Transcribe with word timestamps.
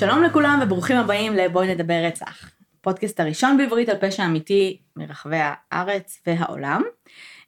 שלום 0.00 0.22
לכולם 0.22 0.60
וברוכים 0.62 0.96
הבאים 0.96 1.32
לבואי 1.34 1.74
נדבר 1.74 2.04
רצח. 2.04 2.50
פודקאסט 2.80 3.20
הראשון 3.20 3.56
בעברית 3.56 3.88
על 3.88 3.96
פשע 4.00 4.26
אמיתי 4.26 4.78
מרחבי 4.96 5.36
הארץ 5.40 6.22
והעולם. 6.26 6.82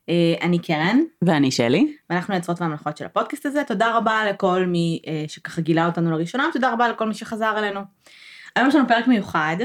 אה, 0.09 0.35
אני 0.43 0.59
קרן. 0.59 1.01
ואני 1.23 1.51
שלי. 1.51 1.97
ואנחנו 2.11 2.35
יוצרות 2.35 2.61
והמלכות 2.61 2.97
של 2.97 3.05
הפודקאסט 3.05 3.47
הזה. 3.47 3.63
תודה 3.67 3.97
רבה 3.97 4.25
לכל 4.31 4.67
מי 4.67 5.03
אה, 5.07 5.25
שככה 5.29 5.61
גילה 5.61 5.87
אותנו 5.87 6.11
לראשונה, 6.11 6.49
תודה 6.53 6.73
רבה 6.73 6.89
לכל 6.89 7.09
מי 7.09 7.15
שחזר 7.15 7.59
אלינו. 7.59 7.81
היום 8.57 8.69
יש 8.69 8.75
לנו 8.75 8.89
פרק 8.89 9.07
מיוחד. 9.07 9.57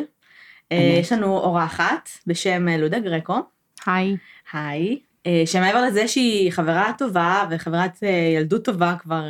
אה, 0.71 0.97
יש 1.01 1.11
לנו 1.11 1.37
אורחת 1.37 2.09
בשם 2.27 2.67
לודה 2.67 2.99
גרקו. 2.99 3.39
היי. 3.85 4.17
היי. 4.53 4.99
שמעבר 5.45 5.81
לזה 5.81 6.07
שהיא 6.07 6.51
חברה 6.51 6.91
טובה 6.97 7.45
וחברת 7.49 8.03
ילדות 8.35 8.65
טובה 8.65 8.95
כבר 8.99 9.23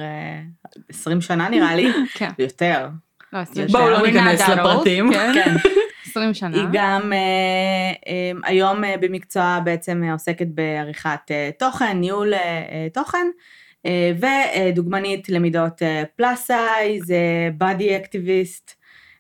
20 0.90 1.22
שנה 1.22 1.50
נראה 1.50 1.76
לי, 1.76 1.92
כן. 2.18 2.30
יותר. 2.40 2.88
לא, 3.34 3.40
בואו 3.72 3.90
לא 3.90 4.08
ניכנס 4.08 4.50
לפרטים. 4.50 5.14
כן. 5.14 5.56
20 6.18 6.34
שנה. 6.34 6.58
היא 6.58 6.68
גם 6.72 7.14
אה, 7.14 7.18
אה, 8.08 8.32
היום 8.44 8.84
אה, 8.84 8.96
במקצוע 9.00 9.60
בעצם 9.64 10.04
עוסקת 10.04 10.48
בעריכת 10.48 11.32
תוכן, 11.60 11.98
ניהול 11.98 12.34
תוכן, 12.94 13.28
ודוגמנית 14.20 15.30
למידות 15.30 15.82
plus 16.16 16.46
size, 16.46 17.14
body 17.58 17.98
activist, 17.98 18.72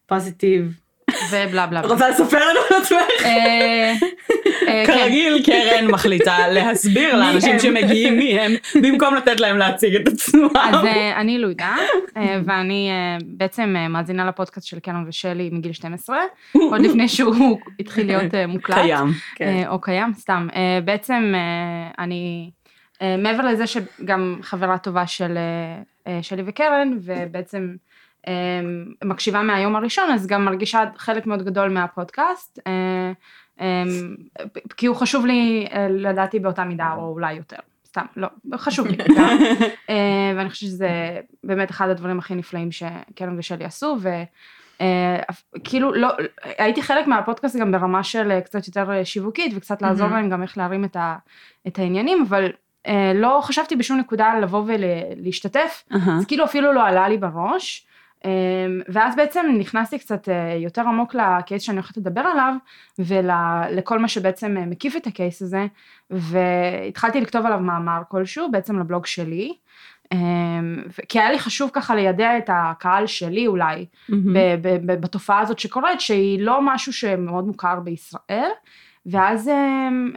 positive. 0.05 0.79
ובלה 1.31 1.67
בלה. 1.67 1.81
רוצה 1.81 2.09
לספר 2.09 2.37
לנו 2.37 2.59
על 2.69 2.81
עצמך? 2.81 3.27
כן. 4.67 4.83
כרגיל 4.87 5.43
קרן 5.45 5.87
מחליטה 5.87 6.47
להסביר 6.47 7.15
לאנשים 7.15 7.59
שמגיעים 7.59 8.17
מי 8.17 8.39
הם, 8.39 8.51
במקום 8.81 9.15
לתת 9.15 9.39
להם 9.39 9.57
להציג 9.57 9.95
את 9.95 10.07
עצמם. 10.07 10.47
אז 10.55 10.85
אני 11.15 11.39
לודה, 11.39 11.75
ואני 12.45 12.89
בעצם 13.25 13.75
מאזינה 13.89 14.25
לפודקאסט 14.25 14.67
של 14.67 14.79
קרן 14.79 15.05
ושלי 15.07 15.49
מגיל 15.53 15.71
12, 15.71 16.17
עוד 16.53 16.81
לפני 16.81 17.07
שהוא 17.07 17.59
התחיל 17.79 18.07
להיות 18.07 18.33
מוקלט. 18.47 18.77
קיים. 18.77 19.07
כן. 19.35 19.63
או 19.67 19.81
קיים, 19.81 20.13
סתם. 20.13 20.47
בעצם 20.85 21.33
אני, 21.99 22.49
מעבר 23.01 23.45
לזה 23.45 23.67
שגם 23.67 24.39
חברה 24.41 24.77
טובה 24.77 25.07
של 25.07 25.37
שלי 26.21 26.43
וקרן, 26.45 26.97
ובעצם 27.01 27.75
מקשיבה 29.03 29.41
מהיום 29.41 29.75
הראשון, 29.75 30.11
אז 30.11 30.27
גם 30.27 30.45
מרגישה 30.45 30.83
חלק 30.97 31.25
מאוד 31.25 31.45
גדול 31.45 31.69
מהפודקאסט. 31.69 32.59
אמ, 33.59 34.15
כי 34.77 34.85
הוא 34.85 34.95
חשוב 34.95 35.25
לי 35.25 35.67
אה, 35.71 35.87
לדעתי 35.89 36.39
באותה 36.39 36.63
מידה 36.63 36.93
או 36.97 37.09
אולי 37.09 37.33
יותר, 37.33 37.57
סתם, 37.87 38.05
לא, 38.15 38.27
חשוב 38.55 38.87
לי, 38.87 38.97
אה, 39.89 40.33
ואני 40.35 40.49
חושבת 40.49 40.69
שזה 40.69 41.19
באמת 41.43 41.71
אחד 41.71 41.89
הדברים 41.89 42.19
הכי 42.19 42.35
נפלאים 42.35 42.71
שקרן 42.71 43.39
ושלי 43.39 43.65
עשו, 43.65 43.97
וכאילו 44.75 45.93
אה, 45.93 45.99
לא, 45.99 46.09
הייתי 46.57 46.81
חלק 46.81 47.07
מהפודקאסט 47.07 47.55
גם 47.55 47.71
ברמה 47.71 48.03
של 48.03 48.39
קצת 48.39 48.67
יותר 48.67 49.03
שיווקית 49.03 49.53
וקצת 49.55 49.81
לעזור 49.81 50.07
להם 50.07 50.29
גם 50.29 50.43
איך 50.43 50.57
להרים 50.57 50.85
את, 50.85 50.95
ה, 50.95 51.15
את 51.67 51.79
העניינים, 51.79 52.25
אבל 52.29 52.51
לא 53.15 53.39
חשבתי 53.43 53.75
בשום 53.75 53.97
נקודה 53.97 54.39
לבוא 54.39 54.63
ולהשתתף, 54.67 55.83
אז 55.91 56.25
כאילו 56.25 56.45
אפילו 56.45 56.73
לא 56.73 56.87
עלה 56.87 57.09
לי 57.09 57.17
בראש. 57.17 57.86
אמ, 58.25 58.81
ואז 58.87 59.15
בעצם 59.15 59.45
נכנסתי 59.59 59.99
קצת 59.99 60.29
אה, 60.29 60.55
יותר 60.55 60.81
עמוק 60.81 61.15
לקייס 61.15 61.63
שאני 61.63 61.77
הולכת 61.77 61.97
לדבר 61.97 62.21
עליו 62.21 62.53
ולכל 62.99 63.99
מה 63.99 64.07
שבעצם 64.07 64.57
אה, 64.57 64.65
מקיף 64.65 64.95
את 64.95 65.07
הקייס 65.07 65.41
הזה 65.41 65.65
והתחלתי 66.09 67.21
לכתוב 67.21 67.45
עליו 67.45 67.59
מאמר 67.59 68.01
כלשהו 68.09 68.51
בעצם 68.51 68.79
לבלוג 68.79 69.05
שלי 69.05 69.53
אמ, 70.11 70.83
כי 71.09 71.19
היה 71.19 71.31
לי 71.31 71.39
חשוב 71.39 71.69
ככה 71.73 71.95
לידע 71.95 72.37
את 72.37 72.49
הקהל 72.53 73.07
שלי 73.07 73.47
אולי 73.47 73.85
mm-hmm. 73.85 74.13
בתופעה 74.85 75.39
הזאת 75.39 75.59
שקורית 75.59 76.01
שהיא 76.01 76.39
לא 76.41 76.59
משהו 76.61 76.93
שמאוד 76.93 77.47
מוכר 77.47 77.79
בישראל 77.79 78.49
ואז 79.05 79.49
אמ, 79.49 80.13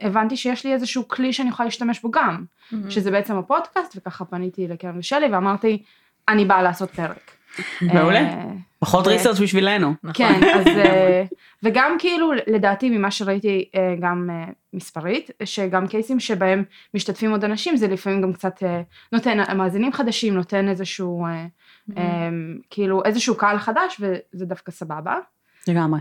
הבנתי 0.00 0.36
שיש 0.36 0.66
לי 0.66 0.72
איזשהו 0.72 1.08
כלי 1.08 1.32
שאני 1.32 1.48
יכולה 1.48 1.66
להשתמש 1.66 2.00
בו 2.00 2.10
גם 2.10 2.44
mm-hmm. 2.44 2.76
שזה 2.90 3.10
בעצם 3.10 3.36
הפודקאסט 3.36 3.96
וככה 3.96 4.24
פניתי 4.24 4.68
לקרן 4.68 4.98
ושלי 4.98 5.26
ואמרתי 5.26 5.82
אני 6.28 6.44
באה 6.44 6.62
לעשות 6.62 6.90
פרק. 6.90 7.41
מעולה. 7.82 8.20
אה, 8.20 8.44
פחות 8.78 9.06
ריסרצ' 9.06 9.40
בשבילנו. 9.40 9.94
נכון. 10.02 10.12
כן, 10.12 10.40
אז 10.54 10.66
אה, 10.84 11.24
וגם 11.62 11.96
כאילו 11.98 12.32
לדעתי 12.46 12.90
ממה 12.90 13.10
שראיתי 13.10 13.68
אה, 13.74 13.94
גם 14.00 14.30
מספרית, 14.72 15.30
שגם 15.44 15.86
קייסים 15.86 16.20
שבהם 16.20 16.64
משתתפים 16.94 17.30
עוד 17.30 17.44
אנשים 17.44 17.76
זה 17.76 17.88
לפעמים 17.88 18.22
גם 18.22 18.32
קצת 18.32 18.62
נותן 19.12 19.56
מאזינים 19.56 19.92
חדשים, 19.92 20.34
נותן 20.34 20.68
איזשהו 20.68 21.26
כאילו 22.70 23.04
איזשהו 23.04 23.36
קהל 23.36 23.58
חדש 23.58 24.00
וזה 24.00 24.46
דווקא 24.46 24.72
סבבה. 24.72 25.16
לגמרי. 25.68 26.00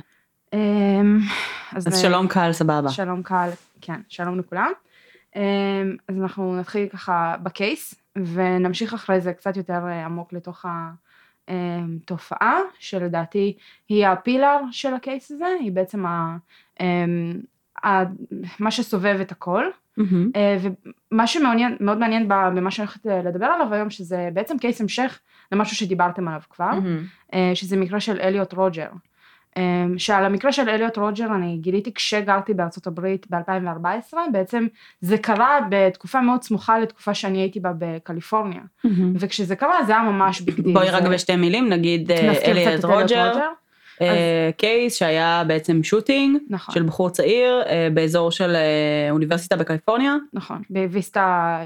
אז 1.75 2.01
שלום 2.01 2.27
קהל 2.27 2.53
סבבה. 2.53 2.89
שלום 2.89 3.23
קהל, 3.23 3.49
כן, 3.81 4.01
שלום 4.09 4.39
לכולם. 4.39 4.71
אז 6.07 6.17
אנחנו 6.21 6.55
נתחיל 6.59 6.87
ככה 6.87 7.35
בקייס 7.43 7.95
ונמשיך 8.15 8.93
אחרי 8.93 9.21
זה 9.21 9.33
קצת 9.33 9.57
יותר 9.57 9.85
עמוק 10.05 10.33
לתוך 10.33 10.65
ה... 10.65 10.91
אמ, 11.51 11.97
תופעה 12.05 12.57
שלדעתי 12.79 13.57
היא 13.89 14.07
הפילר 14.07 14.57
של 14.71 14.93
הקייס 14.93 15.31
הזה, 15.31 15.47
היא 15.59 15.71
בעצם 15.71 16.05
ה, 16.05 16.37
אמ, 16.79 17.39
ה, 17.85 18.03
מה 18.59 18.71
שסובב 18.71 19.17
את 19.21 19.31
הכל. 19.31 19.65
Mm-hmm. 19.99 20.37
ומה 21.11 21.27
שמאוד 21.27 21.97
מעניין 21.97 22.27
במה 22.27 22.71
שאני 22.71 22.85
הולכת 22.85 23.07
אה, 23.07 23.21
לדבר 23.21 23.45
עליו 23.45 23.73
היום, 23.73 23.89
שזה 23.89 24.29
בעצם 24.33 24.57
קייס 24.57 24.81
המשך 24.81 25.19
למשהו 25.51 25.75
שדיברתם 25.77 26.27
עליו 26.27 26.41
כבר, 26.49 26.71
mm-hmm. 26.71 27.35
שזה 27.53 27.77
מקרה 27.77 27.99
של 27.99 28.19
אליוט 28.19 28.53
רוג'ר. 28.53 28.89
אמ, 29.57 29.99
שעל 29.99 30.25
המקרה 30.25 30.51
של 30.51 30.69
אליוט 30.69 30.97
רוג'ר 30.97 31.25
אני 31.35 31.57
גיליתי 31.57 31.93
כשגרתי 31.93 32.53
בארצות 32.53 32.87
הברית 32.87 33.27
ב-2014, 33.29 34.17
בעצם 34.31 34.67
זה 35.01 35.17
קרה 35.17 35.59
בתקופה 35.69 36.21
מאוד 36.21 36.43
סמוכה 36.43 36.79
לתקופה 36.79 37.13
שאני 37.13 37.37
הייתי 37.37 37.59
בה 37.59 37.71
בקליפורניה, 37.77 38.61
mm-hmm. 38.61 38.89
וכשזה 39.15 39.55
קרה 39.55 39.83
זה 39.85 39.91
היה 39.91 40.01
ממש 40.01 40.41
big 40.41 40.61
deal. 40.61 40.73
בואי 40.73 40.89
רק 40.89 41.03
בשתי 41.03 41.35
מילים 41.35 41.69
נגיד 41.69 42.11
אה, 42.11 42.33
אליוט 42.45 42.85
רוג'ר. 42.85 43.39
אה, 44.01 44.49
case 44.57 44.95
שהיה 44.95 45.43
בעצם 45.47 45.83
shooting 45.83 46.37
נכון. 46.49 46.75
של 46.75 46.83
בחור 46.83 47.09
צעיר 47.09 47.63
אה, 47.65 47.87
באזור 47.93 48.31
של 48.31 48.55
אוניברסיטה 49.11 49.55
בקליפורניה. 49.55 50.15
נכון, 50.33 50.61
בוויסטה 50.69 51.57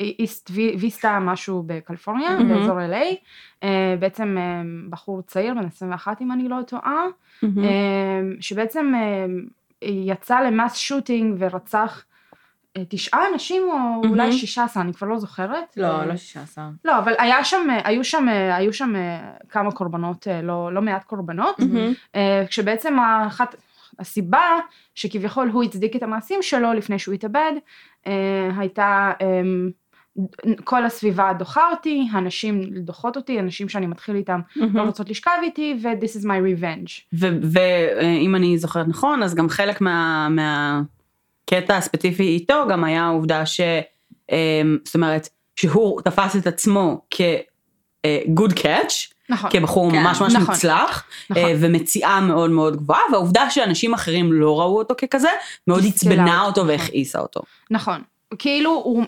איסט 0.00 0.50
ויסטה 0.54 1.18
משהו 1.20 1.62
בקליפורניה, 1.66 2.38
ממ-הממ. 2.38 2.44
באזור 2.44 2.78
LA, 2.78 3.14
אה, 3.14 3.16
אה, 3.62 3.94
בעצם 3.98 4.36
אה, 4.38 4.90
בחור 4.90 5.22
צעיר 5.22 5.54
בן 5.54 5.66
21 5.66 6.22
אם 6.22 6.32
אני 6.32 6.48
לא 6.48 6.56
טועה, 6.66 7.04
ממ-הממ. 7.06 7.46
אה, 7.46 7.60
שבעצם 8.40 8.92
אה, 8.94 9.84
יצא 9.86 10.40
ל 10.40 10.47
mass 10.47 10.76
shooting 10.76 11.36
ורצח 11.38 12.04
אה, 12.04 12.09
תשעה 12.88 13.20
אנשים 13.32 13.62
או. 13.62 14.08
אולי 14.08 14.32
שישה 14.32 14.64
עשר, 14.64 14.80
אני 14.80 14.92
כבר 14.94 15.06
לא 15.06 15.18
זוכרת. 15.18 15.76
לא, 15.76 16.02
uh, 16.02 16.04
לא 16.04 16.16
שישה 16.16 16.42
עשר. 16.42 16.62
לא, 16.84 16.98
אבל 16.98 17.12
היה 17.18 17.44
שם, 17.44 17.66
היו 17.84 18.04
שם, 18.04 18.28
היו 18.28 18.72
שם 18.72 18.94
כמה 19.48 19.72
קורבנות, 19.72 20.26
לא, 20.42 20.72
לא 20.72 20.82
מעט 20.82 21.04
קורבנות, 21.04 21.56
כשבעצם 22.48 22.96
אחת... 23.26 23.54
הסיבה 24.00 24.58
שכביכול 24.94 25.48
הוא 25.48 25.62
הצדיק 25.62 25.96
את 25.96 26.02
המעשים 26.02 26.42
שלו 26.42 26.72
לפני 26.72 26.98
שהוא 26.98 27.14
התאבד, 27.14 27.52
אה, 28.06 28.50
הייתה 28.58 29.12
אה, 29.20 29.42
כל 30.64 30.84
הסביבה 30.84 31.32
דוחה 31.38 31.70
אותי, 31.70 32.08
הנשים 32.12 32.62
דוחות 32.74 33.16
אותי, 33.16 33.40
אנשים 33.40 33.68
שאני 33.68 33.86
מתחיל 33.86 34.16
איתם 34.16 34.40
mm-hmm. 34.40 34.60
לא 34.74 34.82
רוצות 34.82 35.10
לשכב 35.10 35.30
איתי, 35.42 35.78
ו-this 35.82 36.20
is 36.20 36.24
my 36.24 36.60
revenge. 36.60 37.16
ואם 37.52 38.34
אני 38.34 38.58
זוכרת 38.58 38.88
נכון, 38.88 39.22
אז 39.22 39.34
גם 39.34 39.48
חלק 39.48 39.80
מה, 39.80 40.28
מהקטע 41.52 41.76
הספציפי 41.76 42.22
איתו 42.22 42.54
גם 42.68 42.84
היה 42.84 43.04
העובדה 43.04 43.46
ש... 43.46 43.60
אה, 44.32 44.62
זאת 44.84 44.94
אומרת, 44.94 45.28
שהוא 45.56 46.00
תפס 46.00 46.36
את 46.36 46.46
עצמו 46.46 47.00
כ-good 47.10 48.52
catch, 48.52 49.14
נכון, 49.28 49.50
כבחור 49.50 49.90
כן, 49.90 50.02
ממש 50.02 50.20
ממש 50.20 50.34
נכון, 50.34 50.46
מוצלח, 50.46 51.04
נכון. 51.30 51.42
ומציאה 51.60 52.20
מאוד 52.20 52.50
מאוד 52.50 52.76
גבוהה, 52.76 53.00
והעובדה 53.12 53.50
שאנשים 53.50 53.94
אחרים 53.94 54.32
לא 54.32 54.60
ראו 54.60 54.78
אותו 54.78 54.94
ככזה, 54.98 55.28
מאוד 55.66 55.84
עצבנה 55.86 56.42
אותו 56.42 56.60
נכון. 56.60 56.70
והכעיסה 56.70 57.18
אותו. 57.18 57.40
נכון, 57.70 58.02
כאילו 58.38 58.70
הוא... 58.70 59.04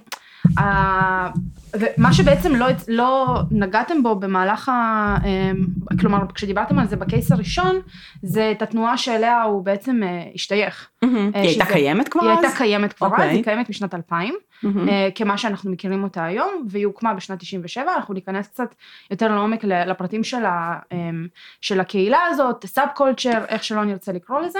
ומה 1.75 2.12
שבעצם 2.12 2.55
לא, 2.55 2.67
לא 2.89 3.39
נגעתם 3.50 4.03
בו 4.03 4.15
במהלך 4.15 4.69
ה... 4.69 5.17
אמ, 5.25 5.67
כלומר 6.00 6.19
כשדיברתם 6.35 6.79
על 6.79 6.87
זה 6.87 6.97
בקייס 6.97 7.33
הראשון 7.33 7.81
זה 8.23 8.53
את 8.56 8.62
התנועה 8.62 8.97
שאליה 8.97 9.43
הוא 9.43 9.65
בעצם 9.65 10.00
אה, 10.03 10.25
השתייך. 10.35 10.89
Mm-hmm. 11.05 11.06
היא 11.35 11.49
הייתה 11.49 11.65
קיימת 11.65 12.09
כבר 12.09 12.23
אז? 12.23 12.29
היא 12.29 12.39
הייתה 12.39 12.56
קיימת 12.59 12.93
כבר 12.93 13.06
okay. 13.06 13.11
אז, 13.11 13.21
אוקיי. 13.21 13.37
היא 13.37 13.44
קיימת 13.44 13.71
משנת 13.71 13.94
2000 13.94 14.35
mm-hmm. 14.35 14.69
כמה 15.15 15.39
שאנחנו 15.39 15.71
מכירים 15.71 16.03
אותה 16.05 16.25
היום 16.25 16.67
והיא 16.71 16.87
הוקמה 16.87 17.15
בשנת 17.15 17.39
97 17.39 17.94
אנחנו 17.97 18.15
ניכנס 18.15 18.49
קצת 18.49 18.75
יותר 19.11 19.35
לעומק 19.35 19.65
לפרטים 19.65 20.25
של, 20.25 20.44
ה, 20.44 20.79
אמ, 20.93 21.27
של 21.61 21.81
הקהילה 21.81 22.19
הזאת 22.31 22.67
סאב 22.67 22.89
קולצ'ר 22.94 23.44
איך 23.49 23.65
שלא 23.65 23.85
נרצה 23.85 24.12
לקרוא 24.12 24.41
לזה 24.41 24.59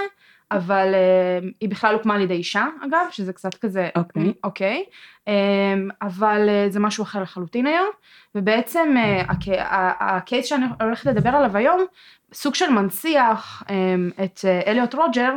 אבל 0.57 0.95
אה, 0.95 1.39
היא 1.61 1.69
בכלל 1.69 1.95
הוקמה 1.95 2.15
על 2.15 2.21
ידי 2.21 2.35
אישה, 2.35 2.67
אגב, 2.85 3.07
שזה 3.11 3.33
קצת 3.33 3.55
כזה, 3.55 3.89
אוקיי. 3.97 4.33
אוקיי, 4.45 4.85
אה, 5.29 5.33
אבל 6.03 6.49
אה, 6.49 6.67
זה 6.69 6.81
משהו 6.81 7.03
אחר 7.03 7.23
לחלוטין 7.23 7.67
היום, 7.67 7.89
ובעצם 8.35 8.95
אה, 8.97 9.21
הק- 9.21 9.67
הקייס 10.01 10.47
שאני 10.47 10.65
הולכת 10.81 11.07
לדבר 11.07 11.31
עליו 11.31 11.57
היום, 11.57 11.81
סוג 12.33 12.55
של 12.55 12.71
מנציח 12.71 13.63
את 14.25 14.41
אה, 14.45 14.61
אליוט 14.67 14.95
רוג'ר, 14.95 15.33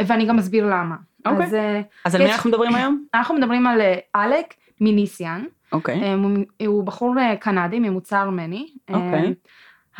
ואני 0.00 0.26
גם 0.26 0.38
אסביר 0.38 0.66
למה. 0.66 0.96
אוקיי. 1.26 1.46
אז 1.46 1.54
אה, 1.54 1.80
אז 2.04 2.14
על 2.14 2.22
מי 2.22 2.32
אנחנו 2.32 2.50
מדברים 2.50 2.74
היום? 2.74 3.04
אנחנו 3.14 3.34
מדברים 3.34 3.66
על 3.66 3.80
אלק 4.16 4.46
מיניסיאן, 4.80 5.44
אוקיי. 5.72 6.02
אה, 6.02 6.14
הוא- 6.14 6.30
הוא 6.66 6.84
בחור 6.84 7.14
קנדי 7.40 7.78
ממוצא 7.80 8.20
ארמני. 8.20 8.68
אוקיי. 8.90 9.34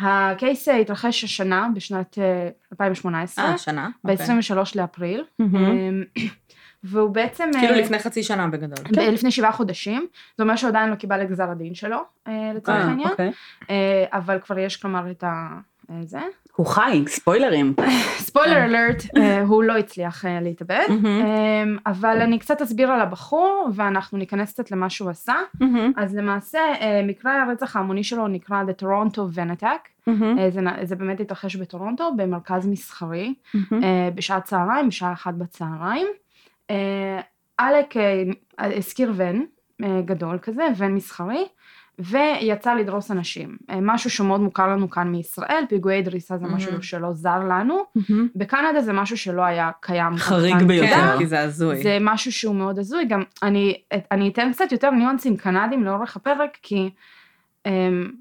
הקייס 0.01 0.69
אה, 0.69 0.77
התרחש 0.77 1.23
השנה, 1.23 1.67
בשנת 1.75 2.17
אה, 2.17 2.49
2018, 2.71 3.45
אה, 3.45 3.57
שנה. 3.57 3.89
אוקיי. 4.03 4.15
ב-23 4.15 4.71
לאפריל. 4.75 5.23
אה, 5.41 5.45
והוא 6.83 7.09
בעצם... 7.09 7.49
כאילו 7.59 7.73
אה, 7.73 7.81
לפני 7.81 7.99
חצי 7.99 8.23
שנה 8.23 8.47
בגדול. 8.47 8.85
ב- 8.95 8.99
לפני 8.99 9.31
שבעה 9.31 9.51
חודשים, 9.51 10.07
זה 10.37 10.43
אומר 10.43 10.55
שהוא 10.55 10.67
עדיין 10.67 10.89
לא 10.89 10.95
קיבל 10.95 11.21
את 11.21 11.29
גזר 11.29 11.49
הדין 11.49 11.75
שלו, 11.75 11.97
אה, 12.27 12.51
לצורך 12.55 12.77
אה, 12.77 12.83
העניין, 12.83 13.09
אוקיי. 13.09 13.31
אה, 13.69 14.05
אבל 14.13 14.39
כבר 14.39 14.59
יש 14.59 14.77
כלומר 14.77 15.11
את 15.11 15.23
ה... 15.23 15.47
אה, 15.89 15.95
זה. 16.05 16.19
הוא 16.55 16.65
חי, 16.65 17.03
ספוילרים. 17.07 17.73
ספוילר 18.17 18.65
אלרט, 18.65 19.03
הוא 19.47 19.63
לא 19.63 19.77
הצליח 19.77 20.25
אה, 20.25 20.39
להתאבד. 20.41 20.85
אה, 21.05 21.63
אבל 21.85 22.21
אני 22.21 22.39
קצת 22.39 22.61
אסביר 22.61 22.91
על 22.91 23.01
הבחור 23.01 23.69
ואנחנו 23.73 24.17
ניכנס 24.17 24.53
קצת 24.53 24.71
למה 24.71 24.89
שהוא 24.89 25.09
עשה. 25.09 25.35
אז 25.97 26.15
למעשה 26.15 26.59
אה, 26.59 27.01
מקרה 27.07 27.43
הרצח 27.43 27.75
ההמוני 27.75 28.03
שלו 28.03 28.27
נקרא 28.27 28.63
The 28.63 28.83
Toronto. 28.83 29.21
אה, 30.07 30.49
זה, 30.83 30.95
באמת 30.95 31.19
התרחש 31.19 31.55
בטורונטו 31.55 32.11
במרכז 32.17 32.67
מסחרי. 32.67 33.33
אה, 33.55 34.09
בשעת 34.15 34.43
צהריים, 34.43 34.87
בשעה 34.87 35.13
אחת 35.13 35.33
בצהריים. 35.33 36.07
אה, 36.69 37.21
אה, 37.97 38.77
השכיר 38.77 39.13
ון 39.15 39.45
אה, 39.83 40.01
גדול 40.05 40.37
כזה, 40.41 40.63
ון 40.77 40.95
מסחרי, 40.95 41.45
ויצא 42.01 42.73
לדרוס 42.73 43.11
אנשים. 43.11 43.57
אה, 43.69 43.77
משהו 43.81 44.09
שמאוד 44.09 44.41
מוכר 44.41 44.67
לנו 44.67 44.89
כאן 44.89 45.07
מישראל, 45.07 45.63
פיגועי 45.69 46.01
דריסה 46.01 46.37
זה 46.37 46.45
משהו 46.45 46.71
ממ-הממ. 46.71 46.81
שלא 46.81 47.13
זר 47.13 47.39
לנו. 47.39 47.83
ממ-הממ. 47.95 48.27
בקנדה 48.35 48.81
זה 48.81 48.93
משהו 48.93 49.17
שלא 49.17 49.41
היה 49.41 49.71
קיים. 49.79 50.17
חריג. 50.17 50.63
ביותר. 50.63 50.87
כן, 50.87 51.17
כי 51.17 51.27
זה 51.27 51.39
הזוי. 51.39 51.83
זה 51.83 51.97
משהו 52.01 52.31
שהוא 52.31 52.55
מאוד 52.55 52.79
הזוי, 52.79 53.05
גם 53.05 53.23
אני, 53.43 53.81
אני 54.11 54.29
אתן 54.29 54.51
קצת 54.53 54.71
יותר 54.71 54.89
ניואנסים 54.89 55.37
קנדים 55.37 55.83
לאורך 55.83 56.15
הפרק, 56.15 56.57
כי 56.61 56.89
הם, 57.65 58.11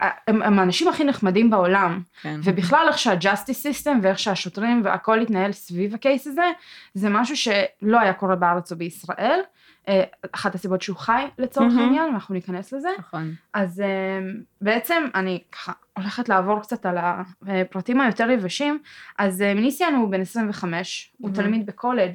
הם, 0.00 0.42
הם 0.42 0.58
האנשים 0.58 0.88
הכי 0.88 1.04
נחמדים 1.04 1.50
בעולם, 1.50 2.00
כן. 2.22 2.40
ובכלל 2.44 2.86
איך 2.88 2.98
שה 2.98 3.17
justice 3.17 3.62
system 3.62 3.98
ואיך 4.02 4.18
שהשוטרים 4.18 4.80
והכל 4.84 5.20
התנהל 5.20 5.52
סביב 5.52 5.94
ה 5.94 6.00
case 6.00 6.26
הזה, 6.26 6.50
זה 6.94 7.08
משהו 7.08 7.36
שלא 7.36 8.00
היה 8.00 8.12
קורה 8.12 8.36
בארץ 8.36 8.72
או 8.72 8.76
בישראל. 8.76 9.40
אה, 9.88 10.02
אחת 10.32 10.54
הסיבות 10.54 10.82
שהוא 10.82 10.96
חי 10.96 11.24
לצורך 11.38 11.66
מהמם. 11.72 11.78
העניין, 11.82 12.04
ואנחנו 12.10 12.34
ניכנס 12.34 12.72
לזה. 12.72 12.88
נכון. 12.98 13.32
אז 13.54 13.80
אה, 13.80 13.86
בעצם 14.60 15.02
אני 15.14 15.42
ככה 15.52 15.72
הולכת 15.96 16.28
לעבור 16.28 16.60
קצת 16.60 16.86
על 16.86 16.96
הפרטים 17.46 18.00
היותר 18.00 18.30
יבשים. 18.30 18.78
אז 19.18 19.42
אה, 19.42 19.54
מיניסיאן 19.54 19.94
הוא 19.94 20.10
בן 20.10 20.20
25, 20.20 21.12
הוא 21.18 21.30
Mhm. 21.30 21.34
תלמיד 21.34 21.66
בקולג', 21.66 22.14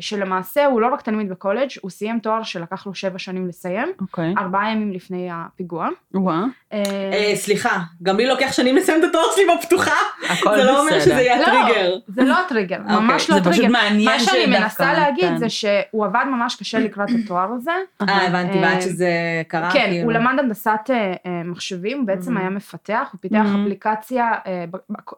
שלמעשה 0.00 0.66
הוא 0.66 0.80
לא 0.80 0.92
רק 0.92 1.02
תלמיד 1.02 1.28
בקולג', 1.28 1.68
הוא 1.80 1.90
סיים 1.90 2.18
תואר 2.18 2.42
שלקח 2.42 2.86
לו 2.86 2.94
שבע 2.94 3.18
שנים 3.18 3.48
לסיים, 3.48 3.88
אוקיי. 4.00 4.34
ארבעה 4.38 4.70
ימים 4.72 4.92
לפני 4.92 5.28
הפיגוע. 5.32 5.88
וואה. 6.14 6.44
אה, 6.72 6.82
אה, 7.12 7.32
סליחה, 7.36 7.78
גם 8.02 8.16
לי 8.16 8.26
לוקח 8.26 8.52
שנים 8.52 8.76
לסיים 8.76 9.04
את 9.04 9.08
התואר 9.08 9.24
שלי 9.34 9.44
בפתוחה. 9.58 9.96
הכל 10.28 10.56
זה 10.56 10.64
לא 10.64 10.80
אומר. 10.80 11.00
שזה 11.00 11.12
יהיה 11.12 11.38
לא, 11.40 11.46
הטריגר. 11.46 11.96
זה 12.08 12.24
לא 12.24 12.34
הטריגר, 12.46 12.78
ממש 12.78 13.30
לא 13.30 13.36
זה 13.36 13.40
פשוט 13.40 13.52
הטריגר. 13.54 13.72
מעניין 13.72 14.04
מה 14.04 14.18
שאני 14.18 14.46
מנסה 14.46 14.92
להגיד 14.92 15.24
כן. 15.24 15.36
זה 15.36 15.48
שהוא 15.48 16.04
עבד 16.04 16.24
ממש 16.30 16.56
קשה 16.56 16.78
לקראת 16.78 17.08
התואר 17.24 17.48
הזה. 17.52 17.70
אה, 18.08 18.26
הבנתי, 18.26 18.58
אה, 18.58 18.62
ועד 18.62 18.80
שזה 18.80 19.08
קרה, 19.48 19.70
כן, 19.72 19.86
כאילו. 19.90 20.04
הוא 20.04 20.12
למד 20.12 20.38
הנדסת 20.38 20.70
אה, 20.90 21.14
אה, 21.26 21.42
מחשבים, 21.44 22.06
בעצם. 22.06 22.36
היה 22.36 22.50
מפתח, 22.50 23.08
הוא 23.12 23.20
פיתח. 23.20 23.44
אפליקציה, 23.62 24.32
אה, 24.46 24.64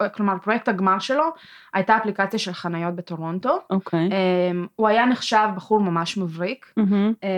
כלומר 0.09 0.35
פרויקט 0.43 0.69
הגמר 0.69 0.99
שלו 0.99 1.25
הייתה 1.75 1.97
אפליקציה 1.97 2.38
של 2.38 2.53
חניות 2.53 2.94
בטורונטו. 2.94 3.59
אוקיי. 3.71 4.09
אה, 4.21 4.65
הוא 4.77 4.89
היה 4.89 5.07
נחשב 5.07 5.49
בחור 5.57 5.81
ממש 5.81 6.17
מבריק, 6.17 6.73
מהמם. 6.77 7.13
אה, 7.25 7.29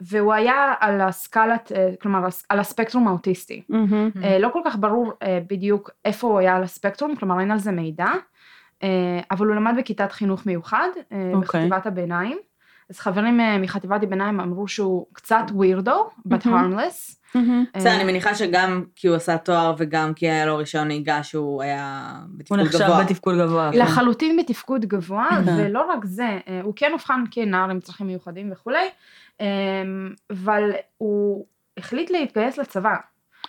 והוא 0.00 0.32
היה 0.32 0.74
על 0.80 1.00
הסקלת, 1.00 1.72
אה, 1.74 1.90
כלומר 2.02 2.28
על 2.48 2.60
הספקטרום 2.60 3.08
האוטיסטי. 3.08 3.62
מהמם. 3.68 4.10
אה, 4.24 4.38
לא 4.38 4.48
כל 4.52 4.60
כך 4.64 4.76
ברור 4.76 5.12
אה, 5.22 5.38
בדיוק 5.50 5.90
איפה 6.04 6.26
הוא 6.26 6.38
היה 6.38 6.56
על 6.56 6.62
הספקטרום, 6.62 7.16
כלומר 7.16 7.40
אין 7.40 7.50
על 7.50 7.58
זה 7.58 7.72
מידע, 7.72 8.08
אה, 8.82 9.20
אבל 9.30 9.46
הוא 9.46 9.54
למד 9.56 9.74
בכיתת 9.78 10.12
חינוך 10.12 10.46
מיוחד, 10.46 10.88
אה, 11.12 11.30
אוקיי. 11.34 11.40
בחטיבת 11.40 11.86
הביניים. 11.86 12.38
אז 12.90 12.98
חברים 12.98 13.40
אה, 13.40 13.58
מחטיבת 13.58 14.02
הביניים 14.02 14.40
אמרו 14.40 14.68
שהוא 14.68 15.06
קצת 15.12 15.44
weirdo, 15.48 16.28
but 16.28 16.46
harmless. 16.46 17.20
מהמם. 17.34 17.64
בסדר, 17.76 17.90
אה, 17.90 17.96
אני 17.96 18.04
מניחה 18.04 18.34
שגם 18.34 18.84
כי 18.96 19.08
הוא 19.08 19.16
עשה 19.16 19.38
תואר 19.38 19.74
וגם 19.78 20.14
כי 20.14 20.30
היה 20.30 20.46
לו 20.46 20.56
רישיון 20.56 20.86
נהיגה 20.86 21.22
שהוא 21.22 21.62
היה 21.62 22.12
הוא 22.18 22.38
בתפקוד 22.38 22.60
נחשב 22.60 22.78
גבוה. 22.78 23.04
בתפקוד 23.04 23.38
גבוה. 23.38 23.70
כן. 23.72 23.78
לחלוטין 23.78 24.36
בתפקוד 24.36 24.84
גבוה, 24.84 25.28
כן. 25.44 25.56
ולא 25.58 25.86
רק 25.90 26.04
זה, 26.04 26.38
אה, 26.48 26.60
הוא 26.62 26.72
כן 26.76 26.92
אובחן 26.92 27.24
כנער 27.30 27.70
עם 27.70 27.80
צרכים 27.80 28.06
מיוחדים 28.06 28.52
וכולי, 28.52 28.88
אה, 29.40 29.46
אבל 30.30 30.70
הוא 30.98 31.46
החליט 31.76 32.10
להתגייס 32.10 32.58
לצבא. 32.58 32.94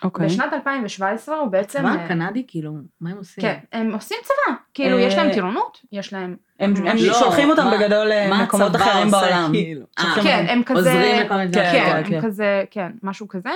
אוקיי. 0.04 0.26
בשנת 0.26 0.54
2017 0.54 1.38
הוא 1.38 1.48
בעצם... 1.48 1.80
צבא 1.80 1.90
אה, 1.90 2.08
קנדי, 2.08 2.44
כאילו, 2.48 2.74
מה 3.02 3.10
הם 3.10 3.18
עושים? 3.18 3.42
כן, 3.42 3.58
הם 3.72 3.94
עושים 3.94 4.18
צבא, 4.24 4.56
כאילו 4.74 5.00
יש 5.00 5.16
להם 5.16 5.28
אה, 5.28 5.34
טירונות, 5.34 5.82
יש 5.92 6.14
להם... 6.14 6.36
הם 6.60 6.74
הם 6.76 6.98
לא, 7.08 7.14
שולחים 7.14 7.50
אותם 7.50 7.64
מה- 7.64 7.78
בגדול 7.78 8.08
מה 8.30 8.40
למקומות 8.42 8.76
הצבא 8.76 8.86
אחרים 8.86 9.12
בעולם. 9.12 9.50
כאילו? 9.54 9.86
אה, 10.00 10.16
כן. 10.24 10.46
הם 10.50 10.64
כזה... 10.64 10.80
עוזרים 10.80 11.26
לכל 11.26 11.36
מיני 11.36 11.54
כן, 11.54 11.88
דברים. 11.90 12.04
כן, 12.04 12.10
כן. 12.10 12.16
הם 12.16 12.22
כזה, 12.22 12.64
כן, 12.72 12.92
משהו 13.04 13.28
כזה. 13.28 13.50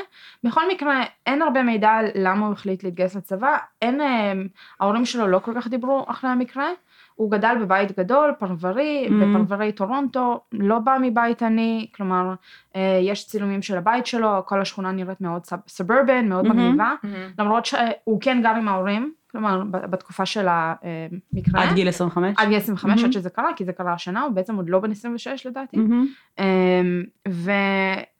בכל 0.43 0.61
מקרה, 0.71 1.03
אין 1.25 1.41
הרבה 1.41 1.63
מידע 1.63 1.89
על 1.89 2.05
למה 2.15 2.45
הוא 2.45 2.53
החליט 2.53 2.83
להתגייס 2.83 3.15
לצבא, 3.15 3.57
אין, 3.81 4.01
אה, 4.01 4.33
ההורים 4.79 5.05
שלו 5.05 5.27
לא 5.27 5.39
כל 5.39 5.51
כך 5.55 5.67
דיברו 5.67 6.05
אחרי 6.07 6.29
המקרה. 6.29 6.69
הוא 7.15 7.31
גדל 7.31 7.55
בבית 7.61 7.99
גדול, 7.99 8.33
פרברי, 8.39 9.07
Mhm. 9.09 9.13
בפרברי 9.13 9.71
טורונטו, 9.71 10.39
לא 10.51 10.79
בא 10.79 10.97
מבית 11.01 11.41
עני, 11.43 11.87
כלומר, 11.95 12.33
אה, 12.75 12.99
יש 13.03 13.27
צילומים 13.27 13.61
של 13.61 13.77
הבית 13.77 14.05
שלו, 14.05 14.45
כל 14.45 14.61
השכונה 14.61 14.91
נראית 14.91 15.21
מאוד 15.21 15.41
סוברבן, 15.67 16.29
מאוד 16.29 16.45
Mhm. 16.45 16.49
מגניבה, 16.49 16.93
מהמם. 17.03 17.15
למרות 17.39 17.65
שהוא 17.65 18.21
כן 18.21 18.39
גר 18.43 18.49
עם 18.55 18.67
ההורים, 18.67 19.13
כלומר, 19.31 19.63
בתקופה 19.71 20.25
של 20.25 20.47
המקרה. 20.49 21.63
עד 21.63 21.73
גיל 21.75 21.87
25? 21.89 22.35
עד 22.37 22.47
גיל 22.47 22.57
25 22.57 23.01
Mhm. 23.01 23.05
עד 23.05 23.11
שזה 23.11 23.29
קרה, 23.29 23.49
כי 23.55 23.65
זה 23.65 23.73
קרה 23.73 23.93
השנה, 23.93 24.21
הוא 24.21 24.31
בעצם 24.31 24.55
עוד 24.55 24.69
לא 24.69 24.79
בן 24.79 24.91
26 24.91 25.45
לדעתי. 25.47 25.77
מהמם. 25.77 26.05
אמ, 26.39 27.03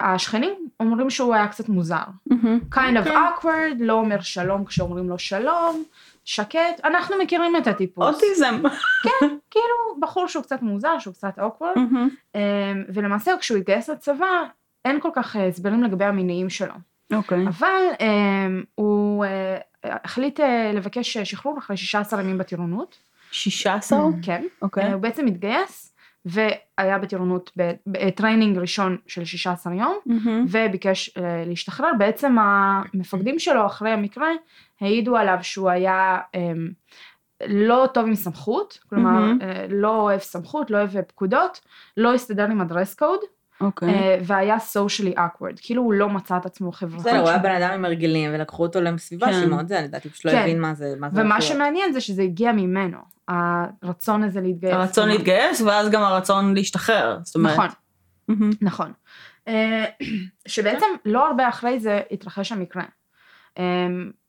והשכנים 0.02 0.54
אומרים 0.80 1.10
שהוא 1.10 1.34
היה 1.36 1.48
קצת 1.48 1.70
מוזר. 1.70 1.96
מהמם. 2.28 2.60
kind 2.74 2.96
of 2.96 3.00
אוקיי. 3.00 3.14
awkward, 3.16 3.76
לא 3.80 3.94
אומר 3.94 4.20
שלום 4.20 4.66
כשאומרים 4.66 5.10
לו 5.10 5.20
שלום, 5.20 5.84
שקט, 6.26 6.82
אנחנו 6.84 7.16
מכירים 7.24 7.56
את 7.56 7.68
הטיפוס. 7.68 8.16
אוטיזם. 8.16 8.62
כאילו 9.52 10.00
בחור 10.00 10.28
שהוא 10.28 10.44
קצת 10.44 10.62
מוזר, 10.62 11.00
שהוא 11.00 11.14
קצת 11.14 11.38
מהמם. 11.76 12.10
אמ, 12.36 12.42
ולמעשה 12.94 13.32
כשהוא 13.40 13.58
התגייס 13.58 13.90
לצבא, 13.90 14.44
אין 14.86 15.00
כל 15.00 15.10
כך 15.16 15.36
אה, 15.36 15.48
הסברים 15.48 15.84
לגבי 15.84 16.06
המניעים 16.06 16.50
שלו. 16.50 16.74
אוקיי. 17.14 17.48
אבל 17.48 17.84
אמ, 18.00 18.64
הוא 18.76 19.26
אה, 19.26 19.58
החליט 19.84 20.40
אה, 20.40 20.72
לבקש 20.74 21.18
שחרור 21.18 21.58
אחרי 21.58 21.78
16 21.78 22.22
ימים 22.22 22.38
בטירונות. 22.38 22.98
16? 23.32 24.00
כן. 24.22 24.44
אוקיי. 24.62 24.84
אה, 24.84 24.94
הוא 24.94 25.02
בעצם 25.02 25.26
התגייס, 25.26 25.95
והיה 26.26 26.98
בטירונות 26.98 27.52
ב 27.88 27.96
training 27.96 28.58
ראשון 28.58 28.98
של 29.08 29.26
16 29.26 29.74
יום. 29.74 29.98
ממ-הממ. 30.06 30.46
וביקש 30.50 31.18
אה, 31.18 31.44
להשתחרר. 31.46 31.92
בעצם 31.98 32.36
המפקדים 32.40 33.40
שלו 33.40 33.66
אחרי 33.66 33.90
המקרה 33.90 34.28
העידו 34.82 35.18
עליו 35.18 35.38
שהוא 35.42 35.70
היה 35.70 36.18
אה, 36.36 36.52
לא 37.48 37.88
טוב 37.94 38.08
עם 38.08 38.16
סמכות, 38.16 38.80
כלומר. 38.90 39.32
אה, 39.42 39.66
לא 39.70 40.02
אוהב 40.02 40.20
סמכות, 40.20 40.72
לא 40.72 40.78
אוהב 40.78 41.02
פקודות, 41.02 41.62
לא 41.98 42.14
הסתדר 42.14 42.44
עם 42.44 42.62
הדרס 42.62 42.94
קוד, 42.94 43.20
אוקיי. 43.62 43.90
אה, 43.90 44.18
והיה 44.24 44.58
socially 44.58 45.18
awkward, 45.18 45.58
כאילו 45.62 45.84
הוא 45.84 45.94
לא 45.94 46.10
מצא 46.10 46.38
את 46.38 46.46
עצמו 46.46 46.72
חברתית. 46.72 47.06
בסדר, 47.06 47.20
הוא 47.20 47.30
היה 47.30 47.38
בן 47.38 47.52
אדם 47.52 47.72
עם 47.74 47.86
הרגלים, 47.86 48.32
ולקחו 48.34 48.64
אותו 48.64 48.82
לסביבה 48.82 49.28
כן. 49.28 49.34
שהיא 49.34 49.48
מאוד 49.48 49.68
זה, 49.68 49.82
לדעתי, 49.82 50.10
פשוט 50.10 50.26
לא 50.26 50.32
כן. 50.32 50.38
הבין 50.38 50.62
מה 50.62 50.74
זה 50.74 50.94
מה 51.00 51.10
זה 51.10 51.22
ומה. 51.22 51.42
שמעניין 51.42 51.94
זה 51.94 52.02
שזה 52.02 52.22
הגיע 52.22 52.52
ממנו, 52.52 52.98
הרצון 53.28 54.24
הזה 54.24 54.42
להתגייס. 54.42 54.74
הרצון. 54.74 55.10
להתגייס 55.10 55.62
ואז 55.62 55.90
גם 55.90 56.02
הרצון 56.04 56.54
להשתחרר. 56.54 57.20
זאת 57.24 57.36
אומרת. 57.36 57.58
נכון. 57.58 58.50
נכון. 58.62 58.94
אה, 59.48 59.86
שבעצם 60.48 60.86
לא 61.06 61.28
הרבה 61.28 61.50
אחרי 61.50 61.80
זה 61.80 62.02
התרחש 62.12 62.52
המקרה. 62.52 62.84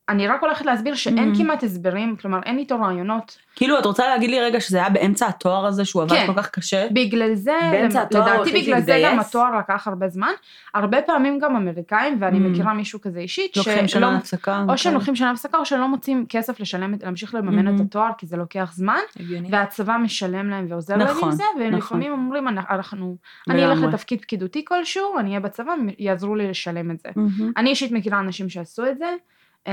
אני 0.08 0.26
רק 0.28 0.42
הולכת 0.42 0.64
להסביר 0.66 0.94
שאין 0.94 1.32
Mhm. 1.32 1.38
כמעט 1.38 1.62
הסברים, 1.62 2.16
כלומר 2.16 2.38
אין 2.46 2.58
איתו 2.58 2.80
רעיונות. 2.80 3.38
כאילו, 3.56 3.78
את 3.78 3.84
רוצה 3.86 4.06
להגיד 4.08 4.30
לי 4.30 4.40
רגע 4.40 4.60
שזה 4.60 4.78
היה 4.78 4.88
באמצע 4.90 5.26
התואר 5.26 5.66
הזה 5.66 5.84
שהוא 5.84 6.02
עבד 6.02 6.12
כן. 6.12 6.26
כל 6.26 6.34
כך 6.42 6.50
קשה? 6.50 6.86
בגלל 6.92 7.34
זה, 7.34 7.52
באמצע 7.72 8.02
התואר 8.02 8.34
לדעתי 8.34 8.62
בגלל 8.62 8.80
זה 8.80 9.00
גם? 9.04 9.18
התואר 9.20 9.58
לקח 9.58 9.88
הרבה 9.88 10.08
זמן. 10.08 10.30
הרבה 10.74 11.02
פעמים 11.02 11.38
גם 11.38 11.56
אמריקאים, 11.56 12.16
ואני 12.20 12.38
Mhm. 12.38 12.50
מכירה 12.50 12.74
מישהו 12.74 13.00
כזה 13.00 13.18
אישית, 13.20 13.56
לוקחים 13.56 13.88
שלא- 13.88 14.00
שנה 14.08 14.16
הפסקה? 14.16 14.64
או 14.68 14.78
שהם. 14.78 14.94
לוקחים 14.94 15.16
שנה 15.16 15.30
הפסקה, 15.30 15.58
או 15.58 15.64
שלא 15.64 15.88
מוצאים 15.88 16.26
כסף 16.28 16.60
לשלם, 16.60 16.94
את- 16.94 17.02
להמשיך 17.02 17.34
לממן 17.34 17.74
את 17.74 17.80
Mhm. 17.80 17.82
התואר, 17.82 18.10
כי 18.18 18.26
זה 18.26 18.36
לוקח 18.36 18.72
זמן, 18.74 18.98
הגיוני. 19.20 19.48
והצבא 19.50 19.96
משלם 20.02 20.50
להם 20.50 20.66
ועוזר 20.68 20.96
להם 20.96 21.08
עם 21.08 21.16
נכון, 21.16 21.32
זה, 21.32 21.42
והם 21.60 21.74
נכון. 21.74 21.78
לפעמים 22.00 22.12
אומרים, 22.12 22.48
"אנחנו- 22.48 23.16
אני 23.50 23.64
אלך. 23.66 23.78
לתפקיד 23.82 24.20
פקידותי 24.20 24.64
כלשהו, 24.64 25.18
אני 25.18 25.28
אהיה 25.28 25.40
בצבא, 25.40 25.72
יעזרו 25.98 26.34
לי 26.34 26.48
לשלם 26.50 26.90
את 26.90 27.00
זה. 27.00 27.08
אני 27.56 27.70
אישית 27.70 27.92
מכירה 27.92 28.20
אנשים 28.20 28.48
שעשו 28.48 28.86
את 28.86 28.98
זה, 28.98 29.14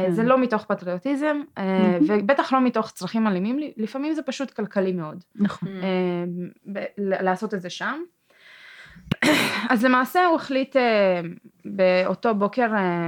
כן. 0.01 0.11
זה 0.11 0.23
לא 0.23 0.37
מתוך 0.37 0.65
פטריוטיזם, 0.65 1.41
אה. 1.57 1.97
ובטח 2.07 2.53
לא 2.53 2.61
מתוך 2.61 2.91
צרכים 2.91 3.27
אלימים, 3.27 3.59
לפעמים 3.77 4.13
זה 4.13 4.21
פשוט 4.21 4.51
כלכלי 4.51 4.91
מאוד. 4.91 5.23
נכון. 5.35 5.69
אה, 5.69 6.83
לעשות 6.97 7.53
את 7.53 7.61
זה 7.61 7.69
שם. 7.69 8.01
אז 9.69 9.85
למעשה 9.85 10.25
הוא 10.25 10.35
החליט 10.35 10.75
אה, 10.75 11.21
באותו 11.65 12.35
בוקר, 12.35 12.73
אה, 12.73 13.07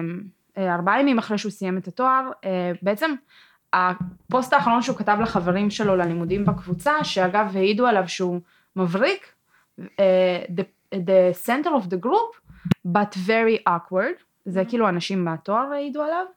אה, 0.58 0.76
ארבעה 0.76 1.02
ימים 1.02 1.18
אחרי 1.18 1.38
שהוא 1.38 1.52
סיים 1.52 1.78
את 1.78 1.88
התואר, 1.88 2.30
אה, 2.46 2.72
בעצם 2.82 3.12
הפוסט 3.74 4.54
האחרון 4.54 4.82
שהוא 4.82 4.98
כתב 4.98 5.18
לחברים 5.22 5.70
שלו 5.70 5.96
ללימודים 5.96 6.46
בקבוצה, 6.46 7.04
שאגב 7.04 7.52
העידו 7.56 7.88
עליו 7.88 8.08
שהוא 8.08 8.40
מבריק, 8.76 9.34
אה, 10.00 10.44
the, 10.56 10.96
the 10.96 11.48
center 11.48 11.70
of 11.70 11.90
the 11.90 12.06
group, 12.06 12.56
but 12.88 13.18
very 13.28 13.70
awkward, 13.70 14.24
זה 14.46 14.66
כאילו 14.66 14.90
אנשים 14.90 15.26
מהתואר 15.26 15.74
העידו 15.74 16.02
עליו, 16.02 16.26
אה, 16.26 16.35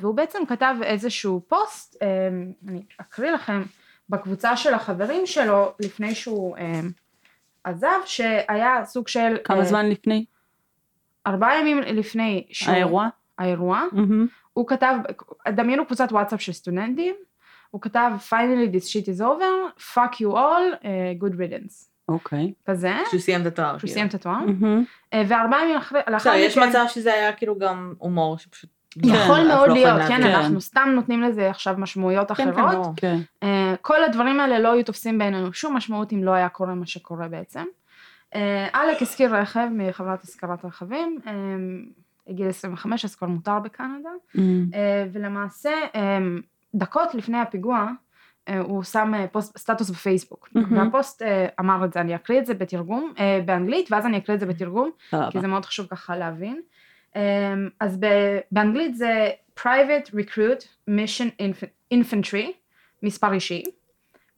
והוא 0.00 0.14
בעצם 0.14 0.38
כתב 0.48 0.74
איזשהו 0.82 1.40
פוסט, 1.48 2.02
אה, 2.02 2.28
אני 2.68 2.82
אקריא 3.00 3.30
לכם, 3.30 3.62
בקבוצה 4.08 4.56
של 4.56 4.74
החברים 4.74 5.26
שלו 5.26 5.72
לפני 5.80 6.14
שהוא 6.14 6.56
אה, 6.56 6.80
עזב, 7.64 7.98
שהיה 8.04 8.84
סוג 8.84 9.08
של... 9.08 9.36
כמה 9.44 9.58
אה, 9.58 9.64
זמן 9.64 9.88
לפני 9.88 10.24
ארבעה 11.26 11.60
ימים 11.60 11.78
לפני 11.78 12.46
שהוא... 12.50 12.74
האירוע? 12.74 13.08
האירוע. 13.38 13.82
מהמם. 13.92 14.26
הוא 14.52 14.66
כתב, 14.68 14.94
דמיינו 15.48 15.86
קבוצת 15.86 16.12
וואטסאפ 16.12 16.42
של 16.42 16.52
סטודנטים, 16.52 17.14
הוא 17.70 17.80
כתב 17.80 18.10
finally 18.30 18.74
this 18.74 18.84
shit 18.84 19.06
is 19.06 19.20
over, 19.20 19.80
fuck 19.94 20.14
you 20.20 20.32
all, 20.32 20.82
uh, 20.82 21.22
good 21.22 21.34
riddance. 21.34 21.88
אוקיי. 22.08 22.52
כזה, 22.66 22.92
כשהוא 23.08 23.20
סיים 23.20 23.40
את 23.40 23.46
התואר. 23.46 23.66
כשהוא 23.66 23.78
כאילו. 23.78 23.92
סיים 23.92 24.06
את 24.06 24.14
התואר. 24.14 24.38
אה, 25.12 25.22
וארבעה 25.28 25.64
ימים 25.64 25.76
אחרי, 25.76 26.00
בסדר, 26.16 26.34
יש 26.34 26.58
מצב 26.58 26.84
שזה 26.88 27.14
היה 27.14 27.32
כאילו 27.32 27.58
גם 27.58 27.94
הומור 27.98 28.38
שפשוט... 28.38 28.70
כן, 28.94 29.08
יכול 29.08 29.36
אנחנו 29.36 29.44
מאוד 29.44 29.68
לא 29.68 29.74
להיות, 29.74 30.02
כן. 30.08 30.22
אנחנו 30.22 30.60
סתם 30.60 30.88
נותנים 30.94 31.22
לזה 31.22 31.50
עכשיו 31.50 31.74
משמעויות 31.78 32.32
כן, 32.32 32.34
כן, 32.34 32.48
אחרות. 32.48 32.86
כן. 32.96 33.18
אה, 33.42 33.74
כל 33.82 34.04
הדברים 34.04 34.40
האלה 34.40 34.58
לא 34.58 34.72
היו 34.72 34.84
תופסים 34.84 35.18
בעינינו 35.18 35.52
שום 35.52 35.76
משמעות 35.76 36.12
אם 36.12 36.24
לא 36.24 36.30
היה 36.30 36.48
קורה 36.48 36.74
מה 36.74 36.86
שקורה 36.86 37.28
בעצם. 37.28 37.64
אה, 38.34 38.66
אלק 38.74 39.02
הזכיר 39.02 39.36
רכב 39.36 39.68
מחברת 39.72 40.22
השכרת 40.22 40.64
רכבים, 40.64 41.18
אה, 41.26 41.32
הגיל 42.28 42.48
25 42.48 43.04
אז 43.04 43.14
כבר 43.14 43.28
מותר 43.28 43.58
בקנדה. 43.58 44.10
אה, 44.74 45.06
ולמעשה 45.12 45.70
אה, 45.94 46.18
דקות 46.74 47.14
לפני 47.14 47.38
הפיגוע 47.38 47.88
אה, 48.48 48.60
הוא 48.60 48.82
שם 48.82 49.12
אה, 49.14 49.26
פוסט, 49.32 49.58
סטטוס 49.58 49.90
בפייסבוק, 49.90 50.48
מהמם. 50.54 50.78
והפוסט 50.78 51.22
אה, 51.22 51.46
אמר 51.60 51.84
את 51.84 51.92
זה, 51.92 52.00
אני 52.00 52.14
אקריא 52.14 52.38
את 52.38 52.46
זה 52.46 52.54
בתרגום, 52.54 53.12
אה, 53.18 53.40
באנגלית, 53.44 53.92
ואז 53.92 54.06
אני 54.06 54.18
אקריא 54.18 54.34
את 54.34 54.40
זה 54.40 54.46
בתרגום. 54.46 54.90
כי 55.30 55.40
זה 55.40 55.46
מאוד 55.46 55.64
חשוב 55.64 55.86
ככה 55.86 56.16
להבין. 56.16 56.60
Um, 57.13 57.17
אז 57.79 57.97
ב- 57.99 58.39
באנגלית 58.51 58.95
זה 58.95 59.29
private 59.59 60.07
recruit 60.15 60.89
mission 60.89 61.29
inf- 61.41 61.93
infantry, 61.93 62.45
מספר 63.03 63.33
אישי. 63.33 63.63